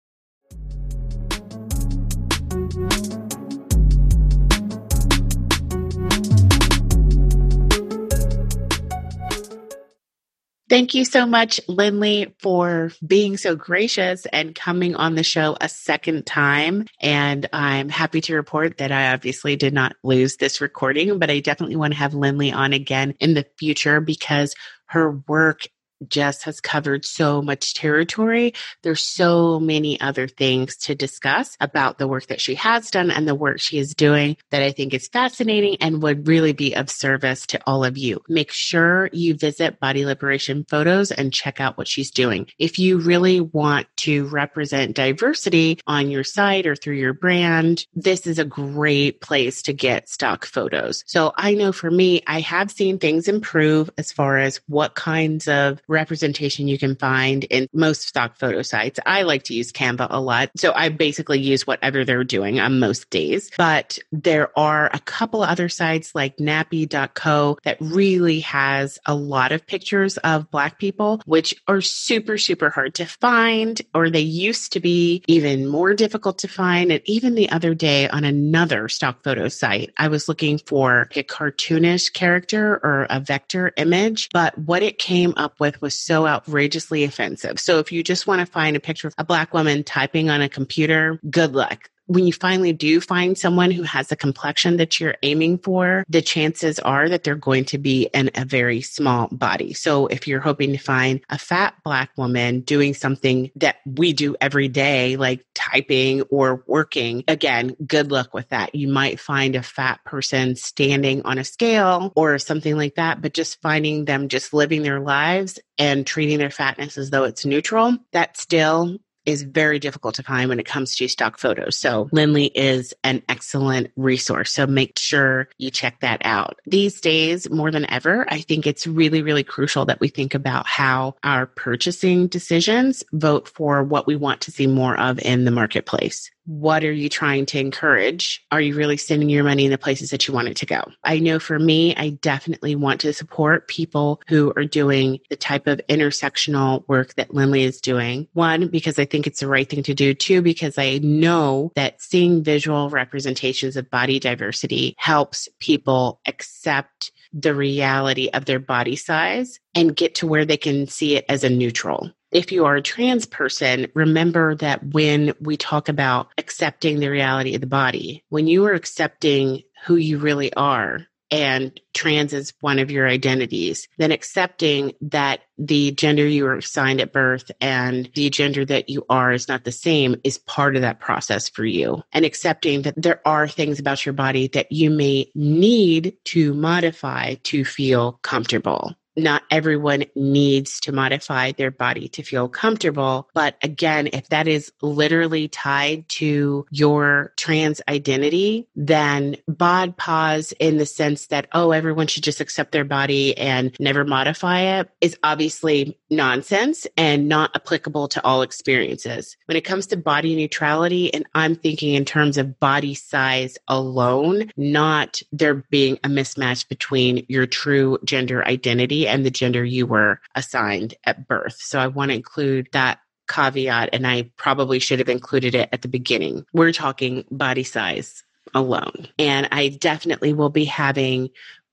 Thank 10.73 10.94
you 10.94 11.05
so 11.05 11.27
much, 11.27 11.61
Lindley, 11.69 12.35
for 12.39 12.93
being 13.07 13.36
so 13.36 13.55
gracious 13.55 14.24
and 14.32 14.55
coming 14.55 14.94
on 14.94 15.16
the 15.16 15.23
show 15.23 15.55
a 15.61 15.69
second 15.69 16.24
time. 16.24 16.86
And 16.99 17.47
I'm 17.53 17.90
happy 17.90 18.23
to 18.23 18.35
report 18.35 18.78
that 18.78 18.90
I 18.90 19.12
obviously 19.12 19.55
did 19.55 19.74
not 19.74 19.97
lose 20.03 20.39
this 20.39 20.62
recording, 20.62 21.19
but 21.19 21.28
I 21.28 21.40
definitely 21.40 21.77
want 21.77 21.93
to 21.93 21.99
have 21.99 22.15
Lindley 22.15 22.53
on 22.53 22.73
again 22.73 23.12
in 23.20 23.35
the 23.35 23.44
future 23.59 24.01
because 24.01 24.55
her 24.86 25.20
work 25.28 25.66
Jess 26.08 26.42
has 26.42 26.60
covered 26.60 27.04
so 27.04 27.42
much 27.42 27.74
territory. 27.74 28.54
There's 28.82 29.02
so 29.02 29.60
many 29.60 30.00
other 30.00 30.28
things 30.28 30.76
to 30.78 30.94
discuss 30.94 31.56
about 31.60 31.98
the 31.98 32.08
work 32.08 32.26
that 32.26 32.40
she 32.40 32.54
has 32.56 32.90
done 32.90 33.10
and 33.10 33.26
the 33.26 33.34
work 33.34 33.60
she 33.60 33.78
is 33.78 33.94
doing 33.94 34.36
that 34.50 34.62
I 34.62 34.72
think 34.72 34.94
is 34.94 35.08
fascinating 35.08 35.76
and 35.80 36.02
would 36.02 36.28
really 36.28 36.52
be 36.52 36.74
of 36.74 36.90
service 36.90 37.46
to 37.46 37.60
all 37.66 37.84
of 37.84 37.96
you. 37.98 38.22
Make 38.28 38.50
sure 38.50 39.08
you 39.12 39.34
visit 39.34 39.80
Body 39.80 40.04
Liberation 40.04 40.64
Photos 40.68 41.10
and 41.10 41.32
check 41.32 41.60
out 41.60 41.78
what 41.78 41.88
she's 41.88 42.10
doing. 42.10 42.46
If 42.58 42.78
you 42.78 42.98
really 42.98 43.40
want 43.40 43.86
to 43.98 44.26
represent 44.28 44.96
diversity 44.96 45.80
on 45.86 46.10
your 46.10 46.24
site 46.24 46.66
or 46.66 46.76
through 46.76 46.96
your 46.96 47.14
brand, 47.14 47.86
this 47.94 48.26
is 48.26 48.38
a 48.38 48.44
great 48.44 49.20
place 49.20 49.62
to 49.62 49.72
get 49.72 50.08
stock 50.08 50.44
photos. 50.44 51.04
So 51.06 51.32
I 51.36 51.54
know 51.54 51.72
for 51.72 51.90
me, 51.90 52.22
I 52.26 52.40
have 52.40 52.70
seen 52.70 52.98
things 52.98 53.28
improve 53.28 53.90
as 53.98 54.12
far 54.12 54.38
as 54.38 54.60
what 54.66 54.94
kinds 54.94 55.48
of 55.48 55.80
representation 55.93 56.66
you 56.66 56.78
can 56.78 56.97
find 56.97 57.44
in 57.44 57.69
most 57.73 58.02
stock 58.02 58.36
photo 58.36 58.62
sites. 58.62 58.98
I 59.06 59.23
like 59.23 59.44
to 59.44 59.55
use 59.55 59.73
Canva 59.73 60.09
a 60.10 60.20
lot. 60.20 60.51
So 60.56 60.73
I 60.74 60.89
basically 60.89 61.40
use 61.40 61.66
whatever 61.66 62.05
they're 62.05 62.24
doing 62.24 62.59
on 62.59 62.81
most 62.81 63.10
days. 63.10 63.51
But 63.56 63.98
there 64.10 64.56
are 64.59 64.90
a 64.93 64.98
couple 64.98 65.43
other 65.43 65.69
sites 65.69 66.14
like 66.14 66.39
nappy.co 66.39 67.59
that 67.64 67.77
really 67.81 68.40
has 68.40 68.98
a 69.06 69.14
lot 69.14 69.52
of 69.52 69.66
pictures 69.66 70.16
of 70.19 70.51
Black 70.51 70.78
people, 70.78 71.20
which 71.27 71.55
are 71.69 71.81
super, 71.81 72.39
super 72.39 72.70
hard 72.70 72.94
to 72.94 73.05
find, 73.05 73.81
or 73.94 74.10
they 74.10 74.20
used 74.20 74.73
to 74.73 74.81
be 74.81 75.23
even 75.27 75.66
more 75.69 75.94
difficult 75.94 76.39
to 76.39 76.48
find. 76.48 76.90
And 76.90 77.02
even 77.05 77.35
the 77.35 77.51
other 77.51 77.74
day 77.74 78.09
on 78.09 78.24
another 78.24 78.89
stock 78.89 79.23
photo 79.23 79.48
site, 79.48 79.93
I 79.98 80.09
was 80.09 80.28
looking 80.28 80.59
for 80.59 81.09
a 81.14 81.23
cartoonish 81.23 82.12
character 82.12 82.81
or 82.82 83.06
a 83.10 83.20
vector 83.20 83.73
image, 83.77 84.28
but 84.32 84.56
what 84.56 84.82
it 84.82 84.98
came 84.98 85.35
up 85.36 85.60
with 85.60 85.81
was 85.82 85.98
so 85.98 86.26
outrageously 86.26 87.04
offensive. 87.04 87.60
So 87.60 87.78
if 87.78 87.92
you 87.92 88.02
just 88.02 88.26
want 88.26 88.40
to 88.40 88.46
find 88.46 88.76
a 88.76 88.80
picture 88.80 89.09
of 89.09 89.14
a 89.18 89.24
black 89.24 89.52
woman 89.52 89.84
typing 89.84 90.30
on 90.30 90.40
a 90.40 90.48
computer, 90.48 91.20
good 91.28 91.52
luck 91.52 91.90
when 92.12 92.26
you 92.26 92.32
finally 92.32 92.74
do 92.74 93.01
find 93.01 93.39
someone 93.39 93.70
who 93.70 93.82
has 93.84 94.09
the 94.09 94.16
complexion 94.16 94.76
that 94.76 95.01
you're 95.01 95.16
aiming 95.22 95.56
for, 95.59 96.05
the 96.10 96.20
chances 96.20 96.78
are 96.78 97.09
that 97.09 97.24
they're 97.24 97.34
going 97.34 97.64
to 97.64 97.78
be 97.78 98.10
in 98.12 98.30
a 98.34 98.44
very 98.44 98.82
small 98.82 99.28
body. 99.28 99.72
So 99.72 100.09
if 100.09 100.28
you're 100.28 100.40
hoping 100.40 100.72
to 100.72 100.78
find 100.78 101.20
a 101.30 101.39
fat 101.39 101.74
black 101.84 102.10
woman 102.18 102.60
doing 102.60 102.93
something 102.93 103.51
that 103.56 103.76
we 103.86 104.12
do 104.12 104.36
every 104.43 104.68
day, 104.68 105.16
like 105.16 105.44
typing 105.55 106.22
or 106.22 106.62
working, 106.66 107.24
again, 107.28 107.74
good 107.86 108.12
luck 108.12 108.34
with 108.34 108.51
that. 108.51 108.74
You 108.74 108.89
might 108.89 109.18
find 109.18 109.56
a 109.56 109.62
fat 109.62 110.05
person 110.05 110.55
standing 110.55 111.22
on 111.24 111.39
a 111.39 111.44
scale 111.44 112.12
or 112.14 112.39
something 112.39 112.76
like 112.76 112.97
that, 112.97 113.22
but 113.22 113.32
just 113.32 113.62
finding 113.62 114.05
them 114.05 114.28
just 114.28 114.52
living 114.52 114.82
their 114.82 115.01
lives 115.01 115.59
and 115.78 116.06
treating 116.06 116.39
their 116.39 116.51
fatness 116.51 116.98
as 116.98 117.09
though 117.09 117.24
it's 117.24 117.47
neutral, 117.47 117.97
that 118.12 118.36
still 118.36 118.98
is 119.24 119.43
very 119.43 119.78
difficult 119.78 120.15
to 120.16 120.23
find 120.23 120.49
when 120.49 120.61
it 120.61 120.66
comes 120.66 120.97
to 120.97 121.09
stock 121.09 121.39
photos. 121.39 121.78
So 121.78 122.09
Lindley 122.12 122.47
is 122.47 122.94
an 123.05 123.23
excellent 123.28 123.90
resource. 123.97 124.53
So 124.53 124.66
make 124.66 124.99
sure 124.99 125.49
you 125.59 125.70
check 125.70 126.01
that 126.01 126.23
out. 126.24 126.59
These 126.66 127.01
days, 127.01 127.49
more 127.51 127.70
than 127.70 127.89
ever, 127.90 128.27
I 128.28 128.40
think 128.40 128.66
it's 128.66 128.86
really, 128.86 129.23
really 129.23 129.44
crucial 129.44 129.85
that 129.86 130.01
we 130.01 130.09
think 130.09 130.35
about 130.35 130.66
how 130.66 131.16
our 131.23 131.47
purchasing 131.47 132.27
decisions 132.27 133.05
vote 133.12 133.49
for 133.49 133.82
what 133.82 134.07
we 134.07 134.16
want 134.16 134.40
to 134.43 134.51
see 134.51 134.66
more 134.66 134.99
of 134.99 135.19
in 135.20 135.44
the 135.44 135.51
marketplace 135.51 136.31
what 136.44 136.85
are 136.85 136.93
you 136.93 137.09
trying 137.09 137.47
to 137.47 137.59
encourage? 137.59 138.44
Are 138.51 138.60
you 138.60 138.74
really 138.74 138.97
sending 138.97 139.28
your 139.28 139.44
money 139.44 139.64
in 139.64 139.70
the 139.70 139.78
places 139.78 140.10
that 140.10 140.27
you 140.27 140.35
want 140.35 140.48
it 140.48 140.56
to 140.59 140.66
go? 140.66 140.82
I 141.05 141.19
know 141.19 141.39
for 141.39 141.59
me, 141.59 141.94
I 141.97 142.10
definitely 142.10 142.74
want 142.74 143.01
to 143.02 143.12
support 143.12 143.69
people 143.69 144.20
who 144.28 144.52
are 144.56 144.64
doing 144.64 145.20
the 145.31 145.36
type 145.36 145.66
of 145.66 145.81
intersectional 145.89 146.86
work 146.89 147.14
that 147.14 147.35
Lindley 147.35 147.62
is 147.62 147.81
doing. 147.81 148.28
One, 148.32 148.69
because 148.69 148.98
I 148.98 149.05
think 149.05 149.27
it's 149.27 149.40
the 149.40 149.48
right 149.48 149.69
thing 149.69 149.82
to 149.85 149.94
do. 149.94 150.14
Two, 150.14 150.43
because 150.43 150.78
I 150.78 150.98
know 150.98 151.73
that 151.74 152.01
seeing 152.02 152.43
visual 152.43 152.90
representations 152.90 153.77
of 153.77 153.90
body 153.90 154.19
diversity 154.19 154.94
helps 154.98 155.48
people 155.60 156.20
accept 156.27 157.12
the 157.32 157.55
reality 157.55 158.28
of 158.35 158.44
their 158.44 158.59
body 158.59 158.97
size 158.97 159.59
and 159.74 159.97
get 159.97 160.16
to 160.16 160.27
where 160.27 160.44
they 160.44 160.56
can 160.56 160.86
see 160.86 161.16
it 161.16 161.24
as 161.28 161.44
a 161.44 161.51
neutral 161.51 162.10
if 162.32 162.50
you 162.50 162.64
are 162.64 162.76
a 162.76 162.82
trans 162.82 163.26
person, 163.26 163.86
remember 163.94 164.54
that 164.56 164.82
when 164.84 165.34
we 165.40 165.56
talk 165.56 165.88
about 165.88 166.28
accepting 166.38 166.98
the 166.98 167.10
reality 167.10 167.54
of 167.54 167.60
the 167.60 167.66
body, 167.66 168.24
when 168.30 168.46
you 168.46 168.64
are 168.64 168.72
accepting 168.72 169.62
who 169.84 169.96
you 169.96 170.18
really 170.18 170.52
are, 170.54 171.06
and 171.30 171.80
trans 171.94 172.34
is 172.34 172.52
one 172.60 172.78
of 172.78 172.90
your 172.90 173.09
identities, 173.09 173.88
then 173.96 174.12
accepting 174.12 174.92
that 175.00 175.40
the 175.56 175.90
gender 175.92 176.26
you 176.26 176.44
were 176.44 176.56
assigned 176.56 177.00
at 177.00 177.12
birth 177.12 177.50
and 177.59 178.10
the 178.14 178.28
gender 178.28 178.66
that 178.66 178.90
you 178.90 179.04
are 179.09 179.32
is 179.32 179.48
not 179.48 179.64
the 179.64 179.72
same 179.72 180.14
is 180.24 180.36
part 180.36 180.76
of 180.76 180.82
that 180.82 181.00
process 181.00 181.48
for 181.48 181.64
you. 181.64 182.02
And 182.12 182.26
accepting 182.26 182.82
that 182.82 183.00
there 183.00 183.22
are 183.26 183.48
things 183.48 183.80
about 183.80 184.04
your 184.04 184.12
body 184.12 184.48
that 184.48 184.70
you 184.70 184.90
may 184.90 185.30
need 185.34 186.18
to 186.24 186.52
modify 186.52 187.36
to 187.44 187.64
feel 187.64 188.20
comfortable 188.22 188.94
not 189.16 189.43
everyone 189.51 190.05
needs 190.14 190.80
to 190.80 190.93
modify 190.93 191.52
their 191.52 191.70
body 191.70 192.09
to 192.09 192.22
feel 192.22 192.48
comfortable. 192.48 193.28
But 193.34 193.56
again, 193.62 194.09
if 194.12 194.28
that 194.28 194.48
is 194.48 194.72
literally 194.80 195.48
tied 195.48 196.09
to 196.10 196.66
your 196.70 197.32
trans 197.36 197.80
identity, 197.89 198.68
then 198.74 199.36
bod 199.48 199.97
pos 199.97 200.52
in 200.52 200.78
the 200.78 200.86
sense 200.86 201.26
that, 201.26 201.48
oh, 201.52 201.72
everyone 201.72 202.06
should 202.06 202.22
just 202.22 202.40
accept 202.40 202.72
their 202.72 202.84
body 202.84 203.36
and 203.36 203.74
never 203.78 204.05
modify 204.05 204.60
it 204.60 204.90
is 205.01 205.16
obviously 205.22 205.98
nonsense 206.10 206.86
and 206.97 207.28
not 207.28 207.51
applicable 207.55 208.09
to 208.09 208.24
all 208.24 208.43
experiences. 208.43 209.36
When 209.47 209.56
it 209.56 209.64
comes 209.64 209.86
to 209.89 209.97
body 209.97 210.36
neutrality, 210.36 211.12
and 211.12 211.26
I'm 211.34 211.55
thinking 211.55 211.94
in 211.94 212.05
terms 212.05 212.39
of 212.39 212.59
body 212.60 212.94
size 212.94 213.59
alone, 213.68 214.51
not 214.56 215.22
there 215.32 215.64
being 215.70 215.98
a 216.05 216.09
mismatch 216.09 216.68
between 216.68 217.26
your 217.28 217.47
true 217.47 217.98
gender 218.05 218.47
identity 218.47 219.01
and 219.06 219.24
the 219.24 219.30
gender 219.30 219.64
you 219.64 219.86
were 219.86 220.20
assigned 220.34 220.94
at 221.04 221.26
birth. 221.28 221.56
So 221.58 221.78
I 221.78 221.86
want 221.88 222.10
to 222.10 222.16
include 222.16 222.68
that 222.72 223.00
caveat, 223.28 223.90
and 223.92 224.06
I 224.06 224.30
probably 224.36 224.78
should 224.78 224.98
have 224.98 225.08
included 225.08 225.54
it 225.54 225.68
at 225.72 225.82
the 225.82 225.88
beginning. 225.88 226.44
We're 226.52 226.72
talking 226.72 227.24
body 227.30 227.64
size 227.64 228.22
alone. 228.54 229.08
And 229.18 229.48
I 229.52 229.68
definitely 229.68 230.32
will 230.32 230.50
be 230.50 230.64
having 230.64 231.30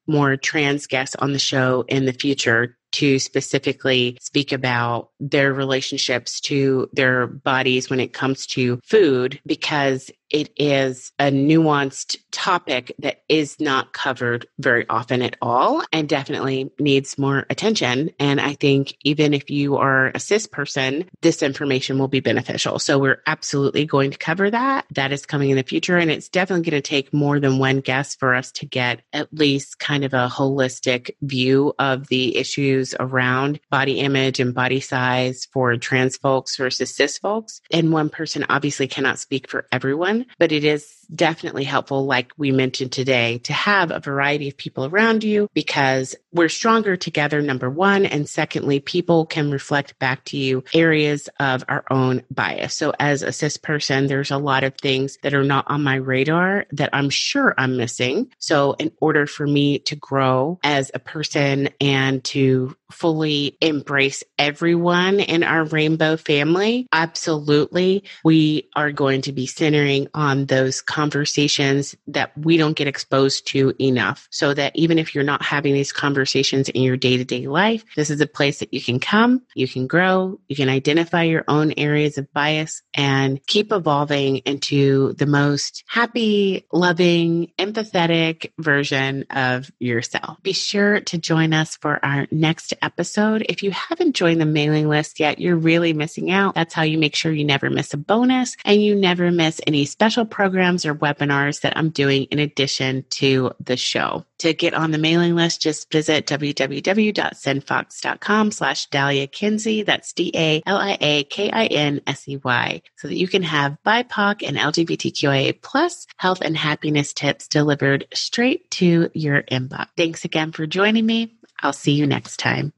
more 0.07 0.37
trans 0.37 0.87
guests 0.87 1.15
on 1.15 1.33
the 1.33 1.39
show 1.39 1.85
in 1.87 2.05
the 2.05 2.13
future 2.13 2.77
to 2.91 3.19
specifically 3.19 4.17
speak 4.21 4.51
about 4.51 5.09
their 5.19 5.53
relationships 5.53 6.39
to 6.41 6.89
their 6.93 7.27
bodies 7.27 7.89
when 7.89 7.99
it 7.99 8.13
comes 8.13 8.45
to 8.47 8.79
food 8.83 9.39
because 9.45 10.11
it 10.29 10.51
is 10.57 11.11
a 11.17 11.31
nuanced 11.31 12.17
topic 12.31 12.93
that 12.99 13.23
is 13.29 13.59
not 13.59 13.93
covered 13.93 14.47
very 14.59 14.85
often 14.87 15.21
at 15.21 15.35
all 15.41 15.83
and 15.91 16.07
definitely 16.07 16.71
needs 16.79 17.17
more 17.17 17.45
attention. 17.49 18.11
And 18.19 18.39
I 18.39 18.53
think 18.53 18.95
even 19.03 19.33
if 19.33 19.49
you 19.49 19.77
are 19.77 20.11
a 20.13 20.19
cis 20.19 20.45
person, 20.45 21.09
this 21.21 21.41
information 21.41 21.97
will 21.97 22.07
be 22.07 22.19
beneficial. 22.19 22.77
So 22.79 22.99
we're 22.99 23.23
absolutely 23.25 23.85
going 23.85 24.11
to 24.11 24.17
cover 24.17 24.51
that. 24.51 24.85
That 24.91 25.11
is 25.11 25.25
coming 25.25 25.49
in 25.49 25.57
the 25.57 25.63
future. 25.63 25.97
And 25.97 26.11
it's 26.11 26.29
definitely 26.29 26.69
going 26.69 26.81
to 26.81 26.87
take 26.87 27.11
more 27.13 27.39
than 27.39 27.57
one 27.57 27.79
guest 27.79 28.19
for 28.19 28.35
us 28.35 28.51
to 28.53 28.65
get 28.65 29.01
at 29.13 29.33
least 29.33 29.79
kind 29.79 30.03
of 30.03 30.13
a 30.13 30.27
holistic 30.27 31.11
view 31.21 31.73
of 31.79 32.07
the 32.07 32.37
issues 32.37 32.78
issues 32.79 32.95
around 32.99 33.59
body 33.69 33.99
image 33.99 34.39
and 34.39 34.53
body 34.53 34.79
size 34.79 35.47
for 35.51 35.75
trans 35.77 36.17
folks 36.17 36.57
versus 36.57 36.95
cis 36.95 37.17
folks. 37.17 37.61
And 37.71 37.91
one 37.91 38.09
person 38.09 38.45
obviously 38.49 38.87
cannot 38.87 39.19
speak 39.19 39.49
for 39.49 39.67
everyone, 39.71 40.25
but 40.37 40.51
it 40.51 40.63
is 40.63 40.98
definitely 41.13 41.63
helpful, 41.63 42.05
like 42.05 42.31
we 42.37 42.51
mentioned 42.51 42.91
today, 42.91 43.39
to 43.39 43.53
have 43.53 43.91
a 43.91 43.99
variety 43.99 44.49
of 44.49 44.57
people 44.57 44.85
around 44.85 45.23
you 45.23 45.49
because 45.53 46.15
we're 46.31 46.49
stronger 46.49 46.95
together, 46.95 47.41
number 47.41 47.69
one. 47.69 48.05
And 48.05 48.29
secondly, 48.29 48.79
people 48.79 49.25
can 49.25 49.51
reflect 49.51 49.97
back 49.99 50.25
to 50.25 50.37
you 50.37 50.63
areas 50.73 51.29
of 51.39 51.63
our 51.67 51.83
own 51.89 52.23
bias. 52.29 52.75
So 52.75 52.93
as 52.99 53.23
a 53.23 53.31
cis 53.31 53.57
person, 53.57 54.07
there's 54.07 54.31
a 54.31 54.37
lot 54.37 54.63
of 54.63 54.75
things 54.75 55.17
that 55.23 55.33
are 55.33 55.43
not 55.43 55.65
on 55.67 55.83
my 55.83 55.95
radar 55.95 56.65
that 56.71 56.89
I'm 56.93 57.09
sure 57.09 57.55
I'm 57.57 57.77
missing. 57.77 58.31
So 58.37 58.73
in 58.73 58.91
order 59.01 59.25
for 59.25 59.47
me 59.47 59.79
to 59.79 59.95
grow 59.95 60.59
as 60.63 60.91
a 60.93 60.99
person 60.99 61.69
and 61.81 62.23
to 62.25 62.75
fully 62.91 63.57
embrace 63.61 64.23
everyone 64.37 65.19
in 65.19 65.43
our 65.43 65.63
rainbow 65.63 66.17
family, 66.17 66.87
absolutely, 66.91 68.03
we 68.23 68.69
are 68.75 68.91
going 68.91 69.21
to 69.23 69.31
be 69.31 69.45
centering 69.45 70.07
on 70.13 70.45
those 70.45 70.81
conversations 70.99 71.95
that 72.07 72.37
we 72.37 72.57
don't 72.57 72.75
get 72.75 72.85
exposed 72.85 73.47
to 73.47 73.73
enough. 73.79 74.27
So 74.31 74.53
that 74.53 74.75
even 74.75 74.99
if 74.99 75.15
you're 75.15 75.23
not 75.23 75.41
having 75.41 75.73
these 75.73 75.93
conversations 75.93 76.67
in 76.67 76.81
your 76.81 76.97
day 76.97 77.15
to 77.15 77.23
day 77.23 77.47
life, 77.47 77.85
this 77.95 78.09
is 78.09 78.19
a 78.19 78.27
place 78.27 78.59
that 78.59 78.73
you 78.73 78.81
can 78.81 78.99
come, 78.99 79.43
you 79.55 79.65
can 79.65 79.87
grow, 79.87 80.41
you 80.49 80.57
can 80.57 80.67
identify 80.67 81.23
your 81.23 81.45
own 81.47 81.73
areas 81.77 82.17
of 82.17 82.31
bias 82.33 82.81
and 82.93 83.39
keep 83.47 83.71
evolving 83.71 84.37
into 84.39 85.13
the 85.13 85.25
most 85.25 85.85
happy, 85.87 86.65
loving, 86.73 87.53
empathetic 87.57 88.51
version 88.57 89.23
of 89.29 89.71
yourself. 89.79 90.43
Be 90.43 90.51
sure 90.51 90.99
to 90.99 91.17
join 91.17 91.53
us 91.53 91.77
for 91.77 92.03
our 92.03 92.27
next 92.29 92.73
episode. 92.81 93.45
If 93.47 93.63
you 93.63 93.71
haven't 93.71 94.17
joined 94.17 94.41
the 94.41 94.45
mailing 94.45 94.89
list 94.89 95.21
yet, 95.21 95.39
you're 95.39 95.55
really 95.55 95.93
missing 95.93 96.29
out. 96.29 96.55
That's 96.55 96.73
how 96.73 96.83
you 96.83 96.97
make 96.97 97.15
sure 97.15 97.31
you 97.31 97.45
never 97.45 97.69
miss 97.69 97.93
a 97.93 97.97
bonus 97.97 98.57
and 98.65 98.83
you 98.83 98.95
never 98.95 99.31
miss 99.31 99.61
any 99.65 99.85
special 99.85 100.25
programs 100.25 100.88
or 100.89 100.95
webinars 100.95 101.61
that 101.61 101.77
I'm 101.77 101.89
doing 101.89 102.23
in 102.25 102.39
addition 102.39 103.05
to 103.11 103.51
the 103.59 103.77
show. 103.77 104.25
To 104.39 104.53
get 104.53 104.73
on 104.73 104.91
the 104.91 104.97
mailing 104.97 105.35
list, 105.35 105.61
just 105.61 105.89
visit 105.91 106.25
www.sendfox.com 106.25 108.51
slash 108.51 108.89
Dalia 108.89 109.31
Kinsey. 109.31 109.83
That's 109.83 110.11
D-A-L-I-A-K-I-N-S-E-Y 110.13 112.81
so 112.97 113.07
that 113.07 113.17
you 113.17 113.27
can 113.27 113.43
have 113.43 113.77
BIPOC 113.85 114.47
and 114.47 114.57
LGBTQIA 114.57 115.61
plus 115.61 116.07
health 116.17 116.41
and 116.41 116.57
happiness 116.57 117.13
tips 117.13 117.47
delivered 117.47 118.07
straight 118.13 118.71
to 118.71 119.11
your 119.13 119.43
inbox. 119.43 119.89
Thanks 119.97 120.25
again 120.25 120.51
for 120.51 120.65
joining 120.65 121.05
me. 121.05 121.35
I'll 121.61 121.73
see 121.73 121.91
you 121.91 122.07
next 122.07 122.37
time. 122.37 122.73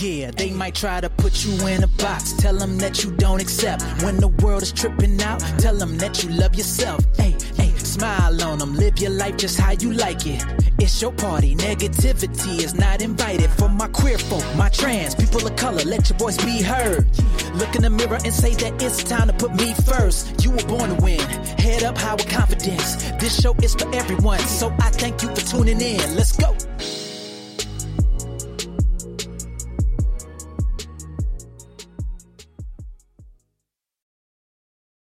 Yeah, 0.00 0.30
they 0.30 0.50
might 0.50 0.74
try 0.74 1.02
to 1.02 1.10
put 1.10 1.44
you 1.44 1.66
in 1.66 1.84
a 1.84 1.86
box. 1.86 2.32
Tell 2.32 2.56
them 2.56 2.78
that 2.78 3.04
you 3.04 3.10
don't 3.10 3.38
accept. 3.38 3.82
When 4.02 4.16
the 4.16 4.28
world 4.28 4.62
is 4.62 4.72
tripping 4.72 5.20
out, 5.20 5.40
tell 5.58 5.76
them 5.76 5.98
that 5.98 6.24
you 6.24 6.30
love 6.30 6.54
yourself. 6.54 7.04
Hey, 7.18 7.36
hey, 7.58 7.68
smile 7.76 8.42
on 8.42 8.60
them. 8.60 8.74
Live 8.76 8.98
your 8.98 9.10
life 9.10 9.36
just 9.36 9.60
how 9.60 9.72
you 9.72 9.92
like 9.92 10.26
it. 10.26 10.42
It's 10.78 11.02
your 11.02 11.12
party. 11.12 11.54
Negativity 11.54 12.64
is 12.64 12.74
not 12.74 13.02
invited. 13.02 13.50
For 13.50 13.68
my 13.68 13.88
queer 13.88 14.16
folk, 14.16 14.44
my 14.56 14.70
trans, 14.70 15.14
people 15.14 15.46
of 15.46 15.54
color, 15.56 15.84
let 15.84 16.08
your 16.08 16.18
voice 16.18 16.42
be 16.42 16.62
heard. 16.62 17.06
Look 17.56 17.74
in 17.74 17.82
the 17.82 17.90
mirror 17.90 18.20
and 18.24 18.32
say 18.32 18.54
that 18.54 18.82
it's 18.82 19.04
time 19.04 19.26
to 19.26 19.34
put 19.34 19.54
me 19.54 19.74
first. 19.84 20.42
You 20.42 20.52
were 20.52 20.64
born 20.64 20.96
to 20.96 21.02
win. 21.02 21.20
Head 21.58 21.82
up 21.82 21.98
high 21.98 22.14
with 22.14 22.30
confidence. 22.30 22.96
This 23.20 23.38
show 23.38 23.54
is 23.62 23.74
for 23.74 23.94
everyone. 23.94 24.38
So 24.38 24.74
I 24.80 24.88
thank 24.88 25.22
you 25.22 25.28
for 25.28 25.42
tuning 25.42 25.82
in. 25.82 26.16
Let's 26.16 26.34
go. 26.38 26.56